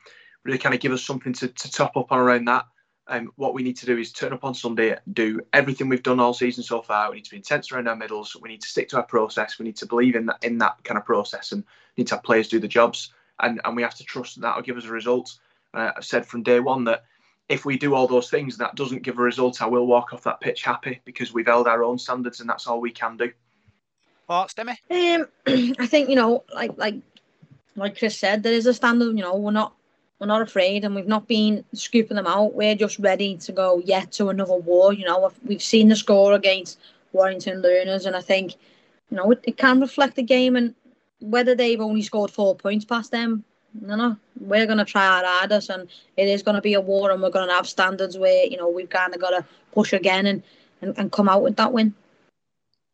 really 0.44 0.58
kind 0.58 0.74
of 0.74 0.80
give 0.80 0.92
us 0.92 1.02
something 1.02 1.32
to, 1.34 1.48
to 1.48 1.70
top 1.70 1.96
up 1.96 2.12
on 2.12 2.18
around 2.18 2.46
that. 2.46 2.66
Um, 3.08 3.32
what 3.36 3.54
we 3.54 3.62
need 3.62 3.76
to 3.76 3.86
do 3.86 3.96
is 3.96 4.12
turn 4.12 4.32
up 4.32 4.44
on 4.44 4.54
Sunday, 4.54 4.96
do 5.12 5.40
everything 5.52 5.88
we've 5.88 6.02
done 6.02 6.18
all 6.18 6.34
season 6.34 6.64
so 6.64 6.82
far. 6.82 7.08
We 7.08 7.16
need 7.16 7.24
to 7.24 7.30
be 7.30 7.36
intense 7.36 7.70
around 7.70 7.86
our 7.86 7.94
middles. 7.94 8.36
We 8.40 8.48
need 8.48 8.62
to 8.62 8.68
stick 8.68 8.88
to 8.88 8.96
our 8.96 9.04
process. 9.04 9.58
We 9.58 9.64
need 9.64 9.76
to 9.76 9.86
believe 9.86 10.16
in 10.16 10.26
that 10.26 10.42
in 10.42 10.58
that 10.58 10.82
kind 10.82 10.98
of 10.98 11.04
process, 11.04 11.52
and 11.52 11.62
need 11.96 12.08
to 12.08 12.16
have 12.16 12.24
players 12.24 12.48
do 12.48 12.58
the 12.58 12.68
jobs. 12.68 13.12
And 13.40 13.60
and 13.64 13.76
we 13.76 13.82
have 13.82 13.94
to 13.96 14.04
trust 14.04 14.34
that 14.34 14.40
that'll 14.42 14.62
give 14.62 14.76
us 14.76 14.86
a 14.86 14.92
result. 14.92 15.38
Uh, 15.72 15.92
I've 15.96 16.04
said 16.04 16.26
from 16.26 16.42
day 16.42 16.58
one 16.58 16.84
that 16.84 17.04
if 17.48 17.64
we 17.64 17.78
do 17.78 17.94
all 17.94 18.08
those 18.08 18.28
things 18.28 18.54
and 18.54 18.60
that 18.60 18.74
doesn't 18.74 19.02
give 19.02 19.18
a 19.18 19.22
result, 19.22 19.62
I 19.62 19.66
will 19.66 19.86
walk 19.86 20.12
off 20.12 20.24
that 20.24 20.40
pitch 20.40 20.62
happy 20.62 21.00
because 21.04 21.32
we've 21.32 21.46
held 21.46 21.68
our 21.68 21.84
own 21.84 21.98
standards 21.98 22.40
and 22.40 22.48
that's 22.48 22.66
all 22.66 22.80
we 22.80 22.90
can 22.90 23.16
do. 23.16 23.30
Thoughts, 24.26 24.54
Demi? 24.54 24.72
Um, 24.90 25.28
I 25.78 25.86
think 25.86 26.08
you 26.08 26.16
know, 26.16 26.42
like 26.52 26.76
like 26.76 26.96
like 27.76 27.98
Chris 27.98 28.18
said, 28.18 28.42
there 28.42 28.52
is 28.52 28.66
a 28.66 28.74
standard. 28.74 29.16
You 29.16 29.22
know, 29.22 29.36
we're 29.36 29.52
not 29.52 29.74
we're 30.18 30.26
not 30.26 30.42
afraid, 30.42 30.84
and 30.84 30.94
we've 30.94 31.06
not 31.06 31.28
been 31.28 31.64
scooping 31.74 32.16
them 32.16 32.26
out. 32.26 32.54
We're 32.54 32.74
just 32.74 32.98
ready 32.98 33.36
to 33.38 33.52
go 33.52 33.82
yet 33.84 34.12
to 34.12 34.28
another 34.28 34.54
war. 34.54 34.92
You 34.92 35.04
know, 35.04 35.30
we've 35.44 35.62
seen 35.62 35.88
the 35.88 35.96
score 35.96 36.32
against 36.32 36.78
Warrington 37.12 37.60
Learners, 37.60 38.06
and 38.06 38.16
I 38.16 38.22
think 38.22 38.54
you 39.10 39.16
know 39.16 39.30
it, 39.30 39.40
it 39.44 39.56
can 39.56 39.80
reflect 39.80 40.16
the 40.16 40.22
game 40.22 40.56
and 40.56 40.74
whether 41.20 41.54
they've 41.54 41.80
only 41.80 42.02
scored 42.02 42.30
four 42.30 42.54
points 42.54 42.84
past 42.84 43.10
them. 43.10 43.44
No, 43.78 43.94
no, 43.94 44.16
we're 44.40 44.64
going 44.64 44.78
to 44.78 44.86
try 44.86 45.06
our 45.06 45.24
hardest, 45.24 45.68
and 45.68 45.88
it 46.16 46.28
is 46.28 46.42
going 46.42 46.54
to 46.54 46.62
be 46.62 46.74
a 46.74 46.80
war, 46.80 47.10
and 47.10 47.22
we're 47.22 47.30
going 47.30 47.48
to 47.48 47.54
have 47.54 47.68
standards 47.68 48.16
where 48.16 48.46
you 48.46 48.56
know 48.56 48.68
we've 48.68 48.90
kind 48.90 49.14
of 49.14 49.20
got 49.20 49.30
to 49.30 49.44
push 49.72 49.92
again 49.92 50.26
and, 50.26 50.42
and, 50.80 50.96
and 50.96 51.12
come 51.12 51.28
out 51.28 51.42
with 51.42 51.56
that 51.56 51.72
win 51.72 51.94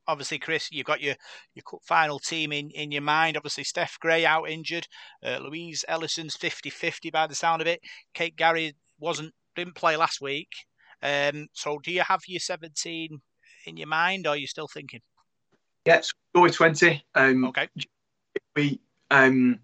obviously, 0.07 0.39
Chris, 0.39 0.69
you've 0.71 0.87
got 0.87 1.01
your 1.01 1.15
your 1.55 1.63
cup 1.63 1.81
final 1.85 2.19
team 2.19 2.53
in, 2.53 2.71
in 2.71 2.91
your 2.91 3.03
mind. 3.03 3.37
Obviously, 3.37 3.65
Steph 3.65 3.99
Gray 4.01 4.25
out 4.25 4.49
injured. 4.49 4.87
Uh, 5.25 5.39
Louise 5.39 5.85
Ellison's 5.89 6.37
50-50 6.37 7.13
by 7.13 7.27
the 7.27 7.35
sound 7.35 7.61
of 7.61 7.69
it. 7.69 7.81
Kate 8.15 8.37
Gary 8.37 8.75
wasn't 8.99 9.33
didn't 9.57 9.75
play 9.75 9.97
last 9.97 10.21
week. 10.21 10.49
Um, 11.03 11.49
so, 11.53 11.79
do 11.79 11.93
you 11.93 12.03
have 12.03 12.21
your 12.27 12.41
17 12.41 13.21
in 13.67 13.77
your 13.77 13.89
mind, 13.89 14.27
or 14.27 14.31
are 14.31 14.37
you 14.37 14.47
still 14.47 14.69
thinking? 14.69 15.01
Yes, 15.85 16.13
go 16.35 16.43
with 16.43 16.55
20. 16.55 17.03
Um, 17.15 17.45
okay. 17.47 17.69
We 18.55 18.81
um, 19.11 19.59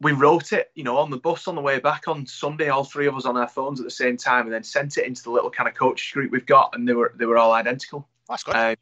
we 0.00 0.12
wrote 0.12 0.52
it, 0.52 0.70
you 0.74 0.84
know, 0.84 0.98
on 0.98 1.10
the 1.10 1.16
bus 1.16 1.48
on 1.48 1.54
the 1.54 1.60
way 1.60 1.78
back 1.78 2.06
on 2.06 2.26
Sunday. 2.26 2.68
All 2.68 2.84
three 2.84 3.06
of 3.06 3.16
us 3.16 3.24
on 3.24 3.36
our 3.36 3.48
phones 3.48 3.80
at 3.80 3.84
the 3.84 3.90
same 3.90 4.16
time, 4.16 4.44
and 4.44 4.52
then 4.52 4.62
sent 4.62 4.98
it 4.98 5.06
into 5.06 5.22
the 5.22 5.30
little 5.30 5.50
kind 5.50 5.68
of 5.68 5.74
coach 5.74 6.12
group 6.12 6.30
we've 6.30 6.46
got, 6.46 6.70
and 6.74 6.86
they 6.86 6.92
were 6.92 7.12
they 7.16 7.24
were 7.24 7.38
all 7.38 7.52
identical. 7.52 8.06
That's 8.28 8.42
good. 8.42 8.54
Uh, 8.54 8.76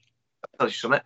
tells 0.59 0.73
you 0.73 0.79
something. 0.79 1.01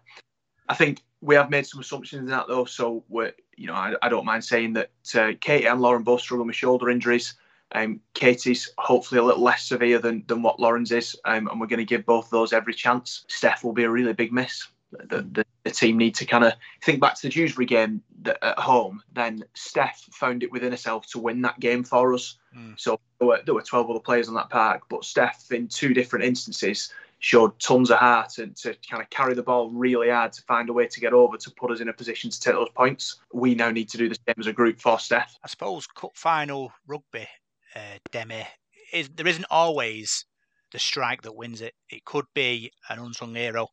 I 0.69 0.75
think 0.75 1.03
we 1.21 1.35
have 1.35 1.51
made 1.51 1.67
some 1.67 1.81
assumptions 1.81 2.21
in 2.21 2.27
that 2.27 2.49
though, 2.49 2.65
so 2.65 3.05
we're 3.09 3.33
you 3.57 3.67
know 3.67 3.75
I, 3.75 3.95
I 4.03 4.09
don't 4.09 4.25
mind 4.25 4.45
saying 4.45 4.75
that 4.75 4.91
uh, 5.15 5.33
Katie 5.41 5.67
and 5.67 5.81
Lauren 5.81 6.03
both 6.03 6.21
struggle 6.21 6.47
with 6.47 6.57
shoulder 6.57 6.91
injuries. 6.91 7.35
Um, 7.73 8.01
Katie's 8.15 8.71
hopefully 8.79 9.19
a 9.19 9.25
little 9.25 9.43
less 9.43 9.65
severe 9.65 9.99
than, 9.99 10.25
than 10.27 10.43
what 10.43 10.59
Lauren's 10.59 10.91
is, 10.91 11.17
um, 11.27 11.49
and 11.49 11.61
we're 11.61 11.67
going 11.67 11.79
to 11.79 11.85
give 11.85 12.07
both 12.07 12.27
of 12.27 12.31
those 12.31 12.53
every 12.53 12.73
chance. 12.73 13.25
Steph 13.29 13.63
will 13.63 13.75
be 13.75 13.85
a 13.85 13.91
really 13.91 14.13
big 14.15 14.33
miss. 14.33 14.69
The, 14.91 15.21
the, 15.21 15.45
the 15.65 15.71
team 15.71 15.99
need 15.99 16.15
to 16.15 16.25
kind 16.25 16.45
of 16.45 16.55
think 16.83 16.99
back 16.99 17.15
to 17.17 17.27
the 17.27 17.29
Dewsbury 17.29 17.67
game 17.67 18.03
that, 18.23 18.43
at 18.43 18.59
home. 18.59 19.03
Then 19.13 19.45
Steph 19.53 20.01
found 20.13 20.43
it 20.43 20.51
within 20.51 20.71
herself 20.71 21.07
to 21.09 21.19
win 21.19 21.43
that 21.43 21.61
game 21.61 21.85
for 21.85 22.15
us. 22.15 22.39
Mm. 22.57 22.81
So 22.81 22.99
there 23.19 23.29
were, 23.29 23.41
there 23.45 23.55
were 23.55 23.61
12 23.61 23.91
other 23.91 24.01
players 24.01 24.29
on 24.29 24.35
that 24.37 24.49
park, 24.49 24.85
but 24.89 25.05
Steph, 25.05 25.53
in 25.53 25.69
two 25.69 25.93
different 25.93 26.25
instances, 26.25 26.91
showed 27.21 27.59
tons 27.59 27.91
of 27.91 27.99
heart 27.99 28.39
and 28.39 28.57
to 28.57 28.75
kind 28.89 29.03
of 29.03 29.11
carry 29.11 29.35
the 29.35 29.43
ball 29.43 29.71
really 29.71 30.11
hard 30.11 30.33
to 30.33 30.43
find 30.43 30.69
a 30.69 30.73
way 30.73 30.87
to 30.87 31.01
get 31.01 31.13
over 31.13 31.37
to 31.37 31.51
put 31.53 31.71
us 31.71 31.81
in 31.81 31.89
a 31.89 31.93
position 31.93 32.31
to 32.31 32.41
take 32.41 32.55
those 32.55 32.69
points. 32.75 33.21
We 33.33 33.55
now 33.55 33.71
need 33.71 33.89
to 33.91 33.99
do 33.99 34.09
the 34.09 34.15
same 34.15 34.37
as 34.39 34.47
a 34.47 34.53
group 34.53 34.81
for 34.81 34.99
Steph. 34.99 35.37
I 35.43 35.49
suppose 35.49 35.87
cup 35.87 36.13
final 36.15 36.73
rugby, 36.87 37.27
uh, 37.75 37.99
Demi, 38.13 38.47
is 38.93 39.09
there 39.15 39.27
isn't 39.27 39.47
always 39.51 40.25
the 40.73 40.79
strike 40.79 41.23
that 41.23 41.35
wins 41.35 41.61
it. 41.61 41.75
It 41.91 42.05
could 42.05 42.27
be 42.35 42.71
an 42.89 42.99
unsung 42.99 43.35
hero 43.35 43.69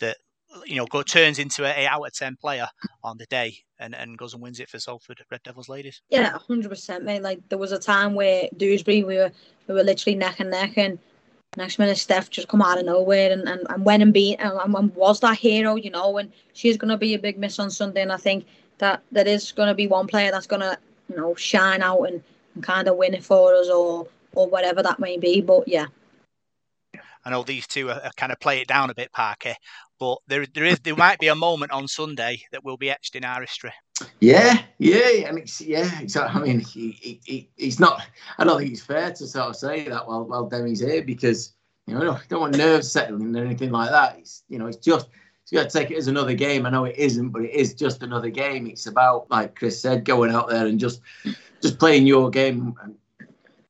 that 0.00 0.16
you 0.64 0.76
know 0.76 0.86
go, 0.86 1.02
turns 1.02 1.38
into 1.38 1.64
an 1.64 1.74
eight 1.76 1.86
out 1.86 2.06
of 2.06 2.14
ten 2.14 2.36
player 2.36 2.68
on 3.02 3.18
the 3.18 3.26
day 3.26 3.58
and, 3.78 3.94
and 3.94 4.16
goes 4.16 4.32
and 4.32 4.42
wins 4.42 4.60
it 4.60 4.70
for 4.70 4.78
Salford 4.78 5.22
Red 5.30 5.42
Devils 5.42 5.68
ladies. 5.68 6.00
Yeah, 6.08 6.38
hundred 6.38 6.70
percent, 6.70 7.04
mate. 7.04 7.22
Like 7.22 7.40
there 7.48 7.58
was 7.58 7.72
a 7.72 7.78
time 7.78 8.14
where 8.14 8.48
Dewsbury 8.56 9.04
we 9.04 9.16
were 9.16 9.32
we 9.66 9.74
were 9.74 9.84
literally 9.84 10.16
neck 10.16 10.40
and 10.40 10.50
neck 10.50 10.78
and 10.78 10.98
Next 11.56 11.78
minute, 11.78 11.96
Steph 11.96 12.30
just 12.30 12.48
come 12.48 12.60
out 12.60 12.78
of 12.78 12.84
nowhere 12.84 13.32
and, 13.32 13.48
and, 13.48 13.66
and 13.70 13.84
went 13.84 14.02
and 14.02 14.12
beat 14.12 14.36
and, 14.36 14.52
and 14.74 14.94
was 14.94 15.20
that 15.20 15.38
hero, 15.38 15.74
you 15.74 15.90
know. 15.90 16.18
And 16.18 16.30
she's 16.52 16.76
to 16.90 16.98
be 16.98 17.14
a 17.14 17.18
big 17.18 17.38
miss 17.38 17.58
on 17.58 17.70
Sunday. 17.70 18.02
And 18.02 18.12
I 18.12 18.18
think 18.18 18.46
that 18.78 19.02
there 19.10 19.26
is 19.26 19.52
to 19.68 19.74
be 19.74 19.86
one 19.86 20.06
player 20.06 20.30
that's 20.30 20.46
to, 20.60 20.78
you 21.08 21.16
know, 21.16 21.34
shine 21.34 21.82
out 21.82 22.02
and, 22.02 22.22
and 22.54 22.62
kind 22.62 22.88
of 22.88 22.96
win 22.96 23.14
it 23.14 23.24
for 23.24 23.54
us 23.54 23.68
or 23.68 24.06
or 24.34 24.46
whatever 24.48 24.82
that 24.82 25.00
may 25.00 25.16
be. 25.16 25.40
But 25.40 25.66
yeah. 25.66 25.86
I 27.26 27.30
know 27.30 27.42
these 27.42 27.66
two 27.66 27.90
are, 27.90 28.00
are 28.00 28.12
kind 28.16 28.30
of 28.30 28.38
play 28.38 28.60
it 28.60 28.68
down 28.68 28.88
a 28.88 28.94
bit, 28.94 29.12
Parker, 29.12 29.54
but 29.98 30.18
there 30.28 30.46
there 30.54 30.64
is 30.64 30.78
there 30.80 30.94
might 30.94 31.18
be 31.18 31.26
a 31.26 31.34
moment 31.34 31.72
on 31.72 31.88
Sunday 31.88 32.40
that 32.52 32.62
will 32.62 32.76
be 32.76 32.88
etched 32.88 33.16
in 33.16 33.24
our 33.24 33.40
history. 33.40 33.72
Yeah, 34.20 34.62
yeah, 34.78 35.28
and 35.28 35.38
it's 35.38 35.60
yeah, 35.60 35.90
exactly. 36.00 36.40
I 36.40 36.44
mean, 36.44 36.60
he, 36.60 36.92
he, 36.92 37.20
he, 37.24 37.48
he's 37.56 37.80
not. 37.80 38.02
I 38.38 38.44
don't 38.44 38.58
think 38.58 38.72
it's 38.72 38.82
fair 38.82 39.10
to 39.10 39.26
sort 39.26 39.48
of 39.48 39.56
say 39.56 39.88
that 39.88 40.06
while 40.06 40.24
while 40.24 40.48
Demi's 40.48 40.80
here 40.80 41.02
because 41.02 41.54
you 41.86 41.94
know 41.94 42.16
don't 42.28 42.40
want 42.40 42.56
nerves 42.56 42.92
settling 42.92 43.34
or 43.36 43.44
anything 43.44 43.72
like 43.72 43.90
that. 43.90 44.18
It's 44.18 44.44
you 44.48 44.58
know 44.58 44.66
it's 44.66 44.76
just 44.76 45.08
you 45.50 45.58
got 45.58 45.70
to 45.70 45.78
take 45.78 45.90
it 45.90 45.96
as 45.96 46.08
another 46.08 46.34
game. 46.34 46.64
I 46.64 46.70
know 46.70 46.84
it 46.84 46.96
isn't, 46.96 47.30
but 47.30 47.42
it 47.42 47.52
is 47.52 47.74
just 47.74 48.02
another 48.02 48.30
game. 48.30 48.68
It's 48.68 48.86
about 48.86 49.30
like 49.30 49.56
Chris 49.56 49.80
said, 49.80 50.04
going 50.04 50.30
out 50.30 50.48
there 50.48 50.66
and 50.66 50.78
just 50.78 51.00
just 51.60 51.78
playing 51.78 52.06
your 52.06 52.30
game. 52.30 52.74
And, 52.82 52.96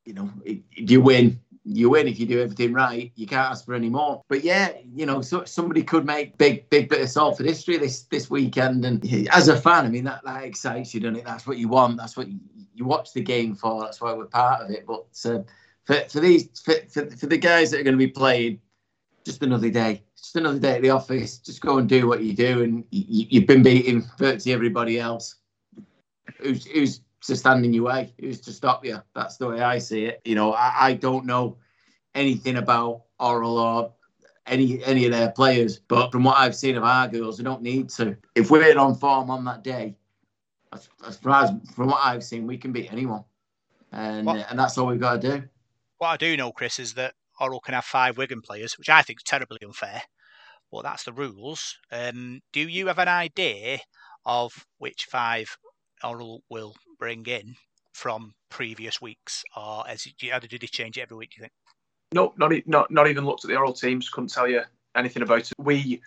you 0.05 0.13
know, 0.13 0.29
if 0.43 0.61
you 0.75 1.01
win, 1.01 1.39
you 1.67 1.89
win 1.89 2.07
if 2.07 2.19
you 2.19 2.25
do 2.25 2.41
everything 2.41 2.73
right. 2.73 3.11
You 3.15 3.27
can't 3.27 3.51
ask 3.51 3.65
for 3.65 3.73
any 3.73 3.89
more. 3.89 4.23
But 4.29 4.43
yeah, 4.43 4.71
you 4.95 5.05
know, 5.05 5.21
so 5.21 5.43
somebody 5.43 5.83
could 5.83 6.05
make 6.05 6.37
big, 6.37 6.69
big 6.69 6.89
bit 6.89 7.01
of 7.01 7.09
Salford 7.09 7.45
history 7.45 7.77
this 7.77 8.03
this 8.03 8.29
weekend. 8.29 8.85
And 8.85 9.03
as 9.31 9.49
a 9.49 9.57
fan, 9.57 9.85
I 9.85 9.89
mean, 9.89 10.05
that 10.05 10.23
that 10.23 10.43
excites 10.43 10.93
you, 10.93 11.01
doesn't 11.01 11.17
it? 11.17 11.25
That's 11.25 11.45
what 11.45 11.57
you 11.57 11.67
want. 11.67 11.97
That's 11.97 12.15
what 12.15 12.29
you, 12.29 12.39
you 12.73 12.85
watch 12.85 13.13
the 13.13 13.21
game 13.21 13.53
for. 13.53 13.81
That's 13.83 13.99
why 13.99 14.13
we're 14.13 14.25
part 14.25 14.61
of 14.61 14.71
it. 14.71 14.85
But 14.87 15.07
uh, 15.25 15.43
for 15.85 15.95
for 16.09 16.19
these 16.19 16.49
for, 16.63 16.75
for, 16.89 17.09
for 17.11 17.25
the 17.25 17.37
guys 17.37 17.71
that 17.71 17.81
are 17.81 17.83
going 17.83 17.97
to 17.97 18.05
be 18.05 18.11
playing, 18.11 18.59
just 19.25 19.43
another 19.43 19.69
day. 19.69 20.03
Just 20.15 20.35
another 20.35 20.59
day 20.59 20.75
at 20.75 20.81
the 20.81 20.89
office. 20.89 21.37
Just 21.37 21.61
go 21.61 21.77
and 21.77 21.87
do 21.87 22.07
what 22.07 22.23
you 22.23 22.33
do, 22.33 22.63
and 22.63 22.85
you, 22.91 23.39
have 23.39 23.47
been 23.47 23.61
beating 23.61 24.03
virtually 24.17 24.53
everybody 24.53 24.99
else. 24.99 25.35
Who's 26.39 26.65
who's 26.65 27.01
to 27.21 27.35
stand 27.35 27.65
in 27.65 27.73
your 27.73 27.85
way, 27.85 28.13
who's 28.19 28.39
to 28.41 28.51
stop 28.51 28.85
you. 28.85 29.01
That's 29.15 29.37
the 29.37 29.47
way 29.47 29.61
I 29.61 29.79
see 29.79 30.05
it. 30.05 30.21
You 30.25 30.35
know, 30.35 30.53
I, 30.53 30.73
I 30.79 30.93
don't 30.93 31.25
know 31.25 31.57
anything 32.15 32.57
about 32.57 33.03
Orrell 33.19 33.57
or 33.57 33.93
any 34.45 34.83
any 34.83 35.05
of 35.05 35.11
their 35.11 35.31
players, 35.31 35.79
but 35.79 36.11
from 36.11 36.23
what 36.23 36.37
I've 36.37 36.55
seen 36.55 36.77
of 36.77 36.83
our 36.83 37.07
girls, 37.07 37.37
they 37.37 37.43
don't 37.43 37.61
need 37.61 37.89
to. 37.89 38.15
If 38.35 38.51
we're 38.51 38.77
on 38.77 38.95
form 38.95 39.29
on 39.29 39.43
that 39.45 39.63
day, 39.63 39.95
as, 40.73 40.89
as 41.05 41.17
far 41.17 41.45
as 41.45 41.51
from 41.73 41.87
what 41.87 42.01
I've 42.03 42.23
seen, 42.23 42.47
we 42.47 42.57
can 42.57 42.71
beat 42.71 42.91
anyone, 42.91 43.23
and 43.91 44.29
and 44.29 44.59
that's 44.59 44.77
all 44.77 44.87
we've 44.87 44.99
got 44.99 45.21
to 45.21 45.39
do. 45.39 45.43
What 45.97 46.09
I 46.09 46.17
do 46.17 46.37
know, 46.37 46.51
Chris, 46.51 46.79
is 46.79 46.93
that 46.93 47.15
Orrell 47.41 47.61
can 47.61 47.73
have 47.73 47.85
five 47.85 48.17
Wigan 48.17 48.41
players, 48.41 48.77
which 48.77 48.89
I 48.89 49.01
think 49.01 49.19
is 49.19 49.23
terribly 49.23 49.59
unfair. 49.63 50.01
But 50.71 50.83
that's 50.83 51.03
the 51.03 51.13
rules. 51.13 51.77
Um, 51.91 52.41
do 52.51 52.59
you 52.59 52.87
have 52.87 52.99
an 52.99 53.07
idea 53.07 53.79
of 54.25 54.65
which 54.79 55.07
five 55.09 55.57
Orrell 56.03 56.41
will 56.49 56.75
bring 56.99 57.25
in 57.25 57.55
from 57.93 58.33
previous 58.49 59.01
weeks, 59.01 59.43
or 59.55 59.87
as 59.87 60.07
how 60.31 60.39
did 60.39 60.51
they 60.51 60.67
change 60.67 60.97
it 60.97 61.01
every 61.01 61.17
week? 61.17 61.31
Do 61.31 61.37
you 61.37 61.41
think? 61.43 61.53
No, 62.13 62.33
not 62.37 62.51
not 62.67 62.91
not 62.91 63.07
even 63.07 63.25
looked 63.25 63.43
at 63.43 63.49
the 63.49 63.55
Orrell 63.55 63.79
teams. 63.79 64.09
Couldn't 64.09 64.29
tell 64.29 64.47
you 64.47 64.61
anything 64.95 65.23
about 65.23 65.39
it. 65.39 65.53
We, 65.57 66.01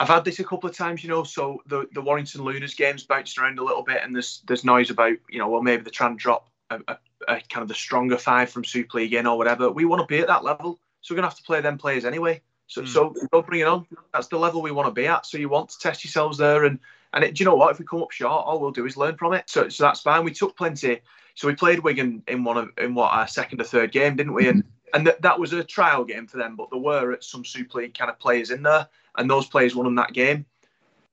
I've 0.00 0.08
had 0.08 0.24
this 0.24 0.40
a 0.40 0.44
couple 0.44 0.68
of 0.68 0.76
times, 0.76 1.02
you 1.02 1.10
know. 1.10 1.24
So 1.24 1.62
the 1.66 1.86
the 1.92 2.02
Warrington 2.02 2.42
Lunars 2.42 2.74
games 2.74 3.04
bounced 3.04 3.38
around 3.38 3.58
a 3.58 3.64
little 3.64 3.82
bit, 3.82 4.02
and 4.02 4.14
there's 4.14 4.42
there's 4.46 4.64
noise 4.64 4.90
about, 4.90 5.16
you 5.30 5.38
know, 5.38 5.48
well 5.48 5.62
maybe 5.62 5.82
they're 5.82 5.90
trying 5.90 6.16
to 6.16 6.22
drop 6.22 6.48
a, 6.70 6.80
a, 6.88 6.96
a 7.28 7.40
kind 7.48 7.62
of 7.62 7.68
the 7.68 7.74
stronger 7.74 8.18
five 8.18 8.50
from 8.50 8.64
Super 8.64 8.98
League 8.98 9.14
in 9.14 9.26
or 9.26 9.38
whatever. 9.38 9.70
We 9.70 9.84
want 9.84 10.00
to 10.00 10.06
be 10.06 10.20
at 10.20 10.26
that 10.26 10.44
level, 10.44 10.78
so 11.00 11.14
we're 11.14 11.16
gonna 11.16 11.28
have 11.28 11.38
to 11.38 11.44
play 11.44 11.60
them 11.60 11.78
players 11.78 12.04
anyway. 12.04 12.42
So, 12.66 12.82
mm. 12.82 12.88
so 12.88 13.14
go 13.30 13.42
bring 13.42 13.60
it 13.60 13.66
on. 13.66 13.86
That's 14.12 14.28
the 14.28 14.38
level 14.38 14.62
we 14.62 14.70
want 14.70 14.86
to 14.88 14.92
be 14.92 15.06
at. 15.06 15.26
So 15.26 15.38
you 15.38 15.48
want 15.48 15.70
to 15.70 15.78
test 15.78 16.04
yourselves 16.04 16.38
there, 16.38 16.64
and 16.64 16.78
and 17.12 17.24
it, 17.24 17.34
do 17.34 17.42
you 17.42 17.48
know 17.48 17.56
what? 17.56 17.72
If 17.72 17.78
we 17.78 17.84
come 17.84 18.02
up 18.02 18.10
short, 18.10 18.46
all 18.46 18.60
we'll 18.60 18.70
do 18.70 18.86
is 18.86 18.96
learn 18.96 19.16
from 19.16 19.34
it. 19.34 19.48
So, 19.48 19.68
so 19.68 19.84
that's 19.84 20.00
fine. 20.00 20.24
We 20.24 20.32
took 20.32 20.56
plenty. 20.56 21.00
So 21.34 21.46
we 21.46 21.54
played 21.54 21.80
Wigan 21.80 22.22
in 22.26 22.44
one 22.44 22.56
of 22.56 22.70
in 22.78 22.94
what 22.94 23.12
our 23.12 23.26
second 23.26 23.60
or 23.60 23.64
third 23.64 23.92
game, 23.92 24.16
didn't 24.16 24.34
we? 24.34 24.48
And 24.48 24.64
and 24.94 25.06
th- 25.06 25.18
that 25.20 25.38
was 25.38 25.52
a 25.52 25.64
trial 25.64 26.04
game 26.04 26.26
for 26.26 26.38
them. 26.38 26.56
But 26.56 26.70
there 26.70 26.80
were 26.80 27.18
some 27.20 27.44
Super 27.44 27.78
League 27.78 27.96
kind 27.96 28.10
of 28.10 28.18
players 28.18 28.50
in 28.50 28.62
there, 28.62 28.88
and 29.16 29.30
those 29.30 29.46
players 29.46 29.74
won 29.74 29.86
in 29.86 29.94
that 29.96 30.12
game. 30.12 30.46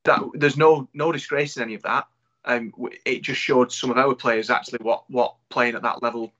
That 0.03 0.21
there's 0.33 0.57
no 0.57 0.87
no 0.93 1.11
disgrace 1.11 1.57
in 1.57 1.63
any 1.63 1.75
of 1.75 1.83
that. 1.83 2.07
Um, 2.45 2.73
it 3.05 3.21
just 3.21 3.41
showed 3.41 3.71
some 3.71 3.91
of 3.91 3.97
our 3.97 4.15
players 4.15 4.49
actually 4.49 4.79
what 4.81 5.03
what 5.09 5.35
playing 5.49 5.75
at 5.75 5.81
that 5.83 6.01
level 6.01 6.31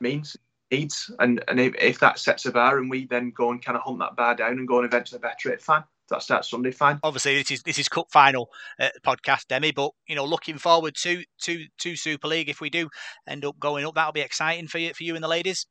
means 0.00 0.36
needs, 0.70 1.10
and 1.18 1.42
and 1.48 1.60
if, 1.60 1.74
if 1.76 2.00
that 2.00 2.18
sets 2.18 2.46
a 2.46 2.52
bar, 2.52 2.78
and 2.78 2.88
we 2.88 3.06
then 3.06 3.30
go 3.30 3.50
and 3.50 3.62
kind 3.62 3.76
of 3.76 3.82
hunt 3.82 3.98
that 3.98 4.16
bar 4.16 4.34
down 4.34 4.52
and 4.52 4.68
go 4.68 4.78
and 4.78 4.86
eventually 4.86 5.20
better 5.20 5.50
it, 5.50 5.62
fine 5.62 5.84
that 6.10 6.22
starts 6.22 6.50
Sunday. 6.50 6.70
Fine. 6.70 7.00
Obviously, 7.02 7.36
this 7.36 7.50
is 7.50 7.62
this 7.62 7.78
is 7.78 7.88
cup 7.88 8.06
final 8.10 8.50
uh, 8.78 8.88
podcast, 9.04 9.48
Demi. 9.48 9.72
But 9.72 9.92
you 10.06 10.16
know, 10.16 10.24
looking 10.24 10.58
forward 10.58 10.94
to 10.96 11.24
to 11.42 11.64
to 11.78 11.96
Super 11.96 12.28
League. 12.28 12.48
If 12.48 12.60
we 12.60 12.70
do 12.70 12.88
end 13.26 13.44
up 13.44 13.58
going 13.58 13.84
up, 13.84 13.94
that'll 13.94 14.12
be 14.12 14.20
exciting 14.20 14.68
for 14.68 14.78
you 14.78 14.92
for 14.94 15.04
you 15.04 15.14
and 15.14 15.24
the 15.24 15.28
ladies. 15.28 15.66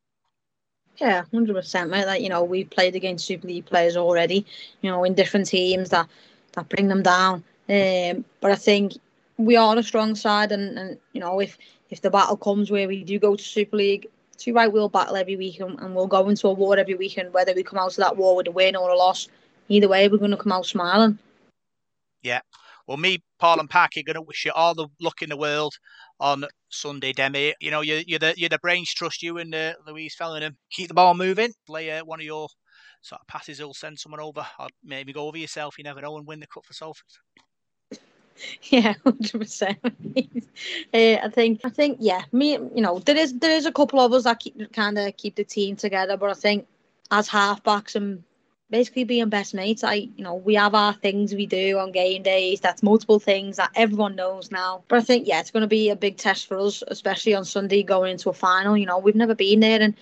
Yeah, 0.98 1.24
hundred 1.32 1.56
percent, 1.56 1.90
mate. 1.90 2.06
Like 2.06 2.22
you 2.22 2.30
know, 2.30 2.44
we've 2.44 2.70
played 2.70 2.96
against 2.96 3.26
Super 3.26 3.48
League 3.48 3.66
players 3.66 3.98
already. 3.98 4.46
You 4.82 4.92
know, 4.92 5.04
in 5.04 5.14
different 5.14 5.48
teams 5.48 5.90
that 5.90 6.08
that 6.54 6.70
bring 6.70 6.88
them 6.88 7.04
down. 7.04 7.44
Um, 7.70 8.26
but 8.42 8.52
I 8.52 8.56
think 8.56 8.94
we 9.38 9.56
are 9.56 9.70
on 9.70 9.78
a 9.78 9.84
strong 9.84 10.16
side, 10.16 10.52
and, 10.52 10.78
and 10.78 10.98
you 11.14 11.22
know, 11.22 11.40
if 11.40 11.58
if 11.90 12.02
the 12.02 12.10
battle 12.10 12.38
comes 12.38 12.72
where 12.72 12.88
we 12.88 13.04
do 13.04 13.20
go 13.20 13.36
to 13.36 13.44
Super 13.44 13.78
League, 13.78 14.08
two 14.38 14.54
right, 14.54 14.72
we'll 14.72 14.90
battle 14.90 15.16
every 15.16 15.36
week, 15.36 15.60
and, 15.60 15.80
and 15.80 15.96
we'll 15.96 16.08
go 16.08 16.28
into 16.30 16.48
a 16.48 16.54
war 16.54 16.78
every 16.78 16.96
week. 16.96 17.18
And 17.18 17.34
whether 17.34 17.54
we 17.54 17.64
come 17.64 17.80
out 17.80 17.92
of 17.92 17.98
that 17.98 18.18
war 18.18 18.36
with 18.36 18.48
a 18.48 18.52
win 18.52 18.76
or 18.76 18.90
a 18.90 18.98
loss, 18.98 19.28
either 19.70 19.88
way, 19.88 20.08
we're 20.08 20.18
going 20.18 20.32
to 20.32 20.38
come 20.38 20.52
out 20.52 20.66
smiling. 20.66 21.18
Yeah. 22.22 22.42
Well, 22.88 22.98
me, 22.98 23.24
Paul, 23.40 23.60
and 23.60 23.70
Pack 23.70 23.92
are 23.98 24.04
going 24.04 24.16
to 24.16 24.22
wish 24.22 24.46
you 24.46 24.52
all 24.52 24.76
the 24.76 24.88
luck 25.00 25.22
in 25.22 25.30
the 25.30 25.38
world 25.38 25.74
on 26.20 26.44
Sunday, 26.70 27.14
Demi. 27.14 27.54
You 27.62 27.72
know, 27.72 27.82
you're, 27.82 28.02
you're 28.06 28.20
the 28.20 28.34
you're 28.36 28.50
the 28.50 28.60
brains. 28.60 28.94
Trust 28.94 29.24
you 29.24 29.38
and 29.38 29.56
uh, 29.56 29.74
Louise 29.88 30.16
Fellingham. 30.16 30.58
Keep 30.72 30.90
the 30.90 30.94
ball 30.94 31.14
moving. 31.14 31.54
Play 31.66 31.92
uh, 31.92 32.04
one 32.04 32.20
of 32.20 32.26
your 32.26 32.50
sort 33.02 33.22
of 33.22 33.28
passes. 33.28 33.62
Will 33.62 33.74
send 33.74 34.00
someone 34.00 34.20
over, 34.20 34.46
or 34.60 34.68
maybe 34.84 35.14
go 35.14 35.28
over 35.28 35.38
yourself. 35.38 35.78
You 35.78 35.86
never 35.86 36.02
know, 36.02 36.18
and 36.18 36.28
win 36.28 36.42
the 36.42 36.48
cup 36.48 36.66
for 36.66 36.74
Salford. 36.74 37.06
Yeah, 38.64 38.96
hundred 39.04 39.40
percent. 39.40 39.78
Uh, 39.84 39.90
I 40.94 41.30
think, 41.32 41.62
I 41.64 41.70
think, 41.70 41.98
yeah, 42.02 42.24
me, 42.32 42.54
you 42.54 42.82
know, 42.82 42.98
there 42.98 43.16
is 43.16 43.38
there 43.38 43.52
is 43.52 43.68
a 43.68 43.72
couple 43.72 44.00
of 44.00 44.12
us 44.12 44.24
that 44.24 44.40
keep 44.40 44.74
kind 44.74 44.98
of 44.98 45.16
keep 45.18 45.36
the 45.36 45.44
team 45.44 45.76
together, 45.76 46.18
but 46.18 46.32
I 46.32 46.34
think 46.34 46.68
as 47.12 47.30
halfbacks 47.30 47.96
and 47.96 48.24
basically 48.74 49.04
being 49.04 49.30
best 49.30 49.54
mates, 49.54 49.84
I, 49.84 50.10
you 50.18 50.24
know, 50.24 50.34
we 50.34 50.56
have 50.56 50.74
our 50.74 50.94
things 50.94 51.32
we 51.32 51.46
do 51.46 51.78
on 51.78 51.92
game 51.92 52.24
days. 52.24 52.60
That's 52.60 52.82
multiple 52.82 53.20
things 53.20 53.58
that 53.58 53.70
everyone 53.76 54.16
knows 54.16 54.50
now. 54.50 54.84
But 54.88 54.98
I 54.98 55.02
think, 55.04 55.28
yeah, 55.28 55.40
it's 55.40 55.52
going 55.52 55.62
to 55.62 55.68
be 55.68 55.92
a 55.92 55.96
big 55.96 56.18
test 56.18 56.48
for 56.48 56.58
us, 56.58 56.82
especially 56.88 57.36
on 57.36 57.46
Sunday 57.46 57.84
going 57.84 58.14
into 58.14 58.32
a 58.32 58.34
final. 58.34 58.76
You 58.76 58.88
know, 58.88 58.98
we've 58.98 59.14
never 59.14 59.36
been 59.36 59.60
there, 59.60 59.80
and 59.80 59.94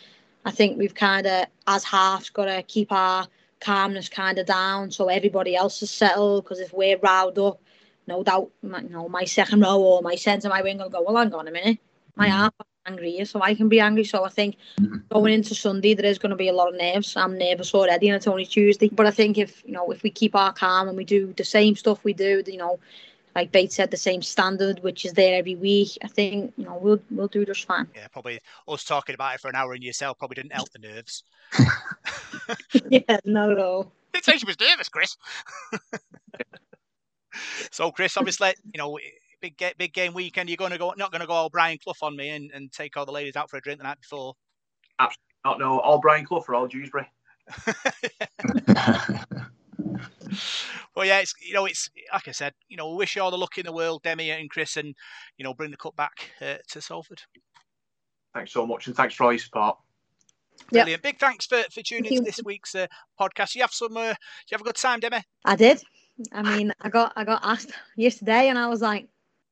I 0.46 0.52
think 0.52 0.78
we've 0.78 0.96
kind 0.96 1.28
of, 1.28 1.48
as 1.68 1.84
halves, 1.84 2.30
got 2.30 2.46
to 2.46 2.64
keep 2.64 2.94
our 2.94 3.28
calmness 3.60 4.08
kind 4.08 4.40
of 4.40 4.46
down 4.46 4.90
so 4.90 5.10
everybody 5.10 5.54
else 5.54 5.84
is 5.84 5.92
settled. 5.92 6.46
Because 6.46 6.62
if 6.62 6.72
we're 6.72 6.98
riled 6.98 7.38
up 7.40 7.60
no 8.08 8.24
doubt, 8.24 8.52
my, 8.64 8.80
you 8.80 8.90
know, 8.90 9.10
my 9.10 9.26
second 9.26 9.60
row 9.60 9.82
or 9.82 10.02
my 10.02 10.16
centre, 10.16 10.48
my 10.48 10.62
wing 10.62 10.78
will 10.78 10.90
go, 10.90 11.04
well, 11.06 11.18
hang 11.18 11.34
on 11.34 11.48
a 11.50 11.52
minute. 11.52 11.78
My 12.16 12.28
Mhm. 12.28 12.32
half 12.32 12.54
angry 12.86 13.12
here, 13.12 13.26
so 13.26 13.42
I 13.42 13.56
can 13.56 13.70
be 13.70 13.80
angry. 13.80 14.04
So 14.04 14.24
I 14.24 14.30
think 14.30 14.58
Mhm. 14.80 15.08
going 15.10 15.34
into 15.34 15.56
Sunday, 15.56 15.94
there 15.94 16.06
is 16.06 16.18
going 16.18 16.32
to 16.32 16.36
be 16.36 16.48
a 16.48 16.54
lot 16.54 16.70
of 16.70 16.76
nerves. 16.76 17.16
I'm 17.16 17.38
nervous 17.38 17.74
already, 17.74 18.10
and 18.10 18.16
it's 18.16 18.28
only 18.28 18.46
Tuesday. 18.46 18.90
But 18.90 19.06
I 19.06 19.12
think 19.12 19.38
if 19.38 19.64
you 19.66 19.74
know, 19.74 19.92
if 19.92 20.04
we 20.04 20.10
keep 20.10 20.36
our 20.36 20.54
calm 20.54 20.88
and 20.88 20.98
we 20.98 21.06
do 21.06 21.34
the 21.38 21.44
same 21.44 21.76
stuff 21.76 22.04
we 22.04 22.14
do, 22.14 22.44
you 22.46 22.58
know, 22.58 22.80
like 23.36 23.52
Bates 23.52 23.76
said, 23.76 23.92
the 23.92 23.98
same 23.98 24.22
standard 24.22 24.84
which 24.84 25.06
is 25.06 25.14
there 25.14 25.38
every 25.38 25.56
week, 25.56 25.98
I 26.04 26.08
think 26.08 26.54
you 26.58 26.66
know 26.66 26.78
we'll 26.82 27.02
we'll 27.12 27.28
do 27.28 27.46
just 27.46 27.66
fine. 27.66 27.88
Yeah, 27.96 28.08
probably 28.08 28.40
us 28.68 28.84
talking 28.84 29.16
about 29.16 29.36
it 29.36 29.42
for 29.42 29.50
an 29.50 29.56
hour 29.56 29.76
in 29.76 29.82
yourself 29.82 30.18
probably 30.18 30.36
didn't 30.36 30.54
help 30.54 30.70
the 30.72 30.80
nerves. 30.80 31.24
yeah, 32.90 33.20
not 33.26 33.52
at 33.52 33.60
all. 33.60 33.92
Didn't 34.14 34.26
say 34.26 34.38
she 34.38 34.46
was 34.46 34.60
nervous, 34.60 34.90
Chris. 34.90 35.16
so, 37.72 37.92
Chris, 37.92 38.18
obviously, 38.18 38.54
you 38.74 38.78
know, 38.78 38.98
big 39.42 39.58
ga- 39.58 39.74
big 39.78 39.94
game 39.94 40.14
weekend. 40.14 40.50
You're 40.50 40.58
going 40.58 40.72
to 40.72 40.78
go, 40.78 40.94
not 40.98 41.12
going 41.12 41.22
to 41.22 41.28
go 41.28 41.34
all 41.34 41.50
Brian 41.50 41.78
Clough 41.78 41.96
on 42.02 42.16
me 42.16 42.30
and, 42.30 42.52
and 42.52 42.72
take 42.72 42.98
all 42.98 43.06
the 43.06 43.12
ladies 43.12 43.36
out 43.36 43.50
for 43.50 43.58
a 43.58 43.62
drink 43.62 43.80
the 43.80 43.84
night 43.84 44.00
before. 44.00 44.36
Absolutely 45.00 45.32
not 45.44 45.60
no, 45.60 45.80
all 45.80 46.00
Brian 46.00 46.26
Clough 46.26 46.46
or 46.48 46.56
all 46.56 46.68
Dewsbury. 46.68 47.08
well, 50.96 51.06
yeah, 51.06 51.20
it's 51.20 51.34
you 51.42 51.54
know, 51.54 51.66
it's 51.66 51.90
like 52.14 52.28
I 52.28 52.32
said, 52.32 52.54
you 52.70 52.78
know, 52.78 52.90
we 52.92 52.98
wish 52.98 53.16
you 53.16 53.22
all 53.22 53.32
the 53.32 53.38
luck 53.38 53.58
in 53.58 53.66
the 53.66 53.72
world, 53.72 54.04
Demi 54.04 54.30
and 54.32 54.50
Chris, 54.50 54.78
and 54.78 54.96
you 55.38 55.44
know, 55.44 55.54
bring 55.54 55.72
the 55.72 55.78
cup 55.78 55.96
back 55.96 56.32
uh, 56.42 56.56
to 56.70 56.82
Salford. 56.82 57.22
Thanks 58.34 58.54
so 58.54 58.66
much, 58.66 58.88
and 58.88 58.96
thanks 58.96 59.16
for 59.16 59.26
all 59.26 59.34
your 59.34 59.40
support. 59.40 59.78
Yep. 60.72 60.84
Brilliant. 60.84 61.04
Big 61.04 61.20
thanks 61.20 61.46
for, 61.48 61.64
for 61.72 61.82
tuning 61.82 62.04
Thank 62.04 62.20
into 62.20 62.24
this 62.24 62.40
week's 62.46 62.76
uh, 62.76 62.86
podcast. 63.20 63.56
You 63.56 63.62
have 63.62 63.74
some, 63.74 63.98
uh, 63.98 64.10
you 64.10 64.52
have 64.52 64.62
a 64.62 64.64
good 64.64 64.76
time, 64.76 65.00
Demi. 65.00 65.24
I 65.44 65.56
did. 65.56 65.82
I 66.32 66.44
mean, 66.44 66.72
I 66.82 66.90
got 66.90 67.14
I 67.16 67.24
got 67.24 67.42
asked 67.44 67.72
yesterday, 67.96 68.50
and 68.50 68.60
I 68.60 68.68
was 68.68 68.82
like, 68.82 69.08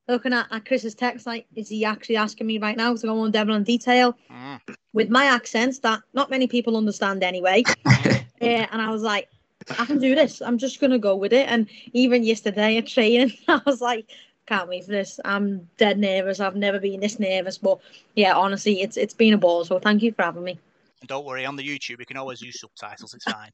looking 0.10 0.34
at, 0.34 0.48
at 0.52 0.66
Chris's 0.66 0.96
text, 0.96 1.26
like, 1.26 1.46
is 1.56 1.70
he 1.70 1.86
actually 1.86 2.18
asking 2.18 2.48
me 2.48 2.58
right 2.58 2.76
now 2.76 2.96
to 2.96 3.08
go 3.08 3.20
on 3.20 3.32
Devil 3.32 3.56
in 3.56 3.64
detail 3.64 4.18
Mm. 4.30 4.60
with 4.94 5.10
my 5.10 5.26
accents 5.26 5.80
that 5.80 6.02
not 6.14 6.30
many 6.30 6.48
people 6.48 6.76
understand 6.78 7.24
anyway? 7.24 7.64
uh, 7.86 8.22
and 8.42 8.82
I 8.82 8.90
was 8.90 9.02
like, 9.02 9.30
I 9.78 9.86
can 9.86 10.00
do 10.00 10.16
this. 10.16 10.42
I'm 10.42 10.58
just 10.58 10.80
gonna 10.80 11.00
go 11.00 11.16
with 11.16 11.34
it. 11.34 11.48
And 11.48 11.68
even 11.94 12.24
yesterday 12.24 12.78
at 12.78 12.88
training, 12.88 13.34
I 13.48 13.62
was 13.66 13.82
like, 13.82 14.10
can't 14.46 14.68
wait 14.68 14.86
for 14.86 14.92
this. 14.92 15.20
I'm 15.24 15.70
dead 15.78 16.00
nervous. 16.00 16.40
I've 16.40 16.56
never 16.56 16.80
been 16.80 17.00
this 17.00 17.20
nervous, 17.20 17.58
but 17.58 17.80
yeah, 18.16 18.36
honestly, 18.36 18.82
it's 18.82 18.98
it's 18.98 19.14
been 19.14 19.34
a 19.34 19.38
ball. 19.38 19.64
So 19.64 19.80
thank 19.80 20.02
you 20.02 20.12
for 20.12 20.24
having 20.24 20.44
me. 20.44 20.58
Don't 21.06 21.26
worry, 21.26 21.46
on 21.46 21.56
the 21.56 21.64
YouTube, 21.64 22.00
you 22.00 22.06
can 22.06 22.18
always 22.18 22.42
use 22.42 22.60
subtitles. 22.60 23.14
It's 23.14 23.24
fine. 23.24 23.52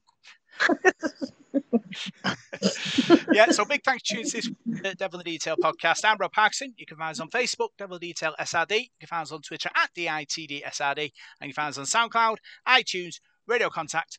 Yeah, 3.32 3.50
so 3.50 3.64
big 3.64 3.82
thanks 3.84 4.02
to 4.04 4.22
this 4.22 4.50
Devil 4.96 5.20
in 5.20 5.24
the 5.24 5.32
Detail 5.32 5.56
podcast. 5.56 6.04
I'm 6.04 6.16
Rob 6.18 6.32
Parkinson. 6.32 6.74
You 6.76 6.86
can 6.86 6.96
find 6.96 7.12
us 7.12 7.20
on 7.20 7.30
Facebook, 7.30 7.68
Devil 7.78 7.96
in 7.96 8.00
the 8.00 8.08
Detail 8.08 8.34
SRD. 8.40 8.78
You 8.78 8.88
can 9.00 9.08
find 9.08 9.22
us 9.22 9.32
on 9.32 9.42
Twitter 9.42 9.70
at 9.74 9.90
DITDSRD. 9.94 10.98
And 11.40 11.48
you 11.48 11.48
can 11.48 11.52
find 11.52 11.76
us 11.76 11.78
on 11.78 11.84
SoundCloud, 11.84 12.36
iTunes, 12.68 13.20
Radio 13.46 13.70
Contact, 13.70 14.18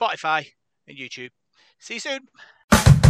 Spotify, 0.00 0.46
and 0.86 0.96
YouTube. 0.96 1.30
See 1.78 1.94
you 1.94 2.00
soon. 2.00 3.03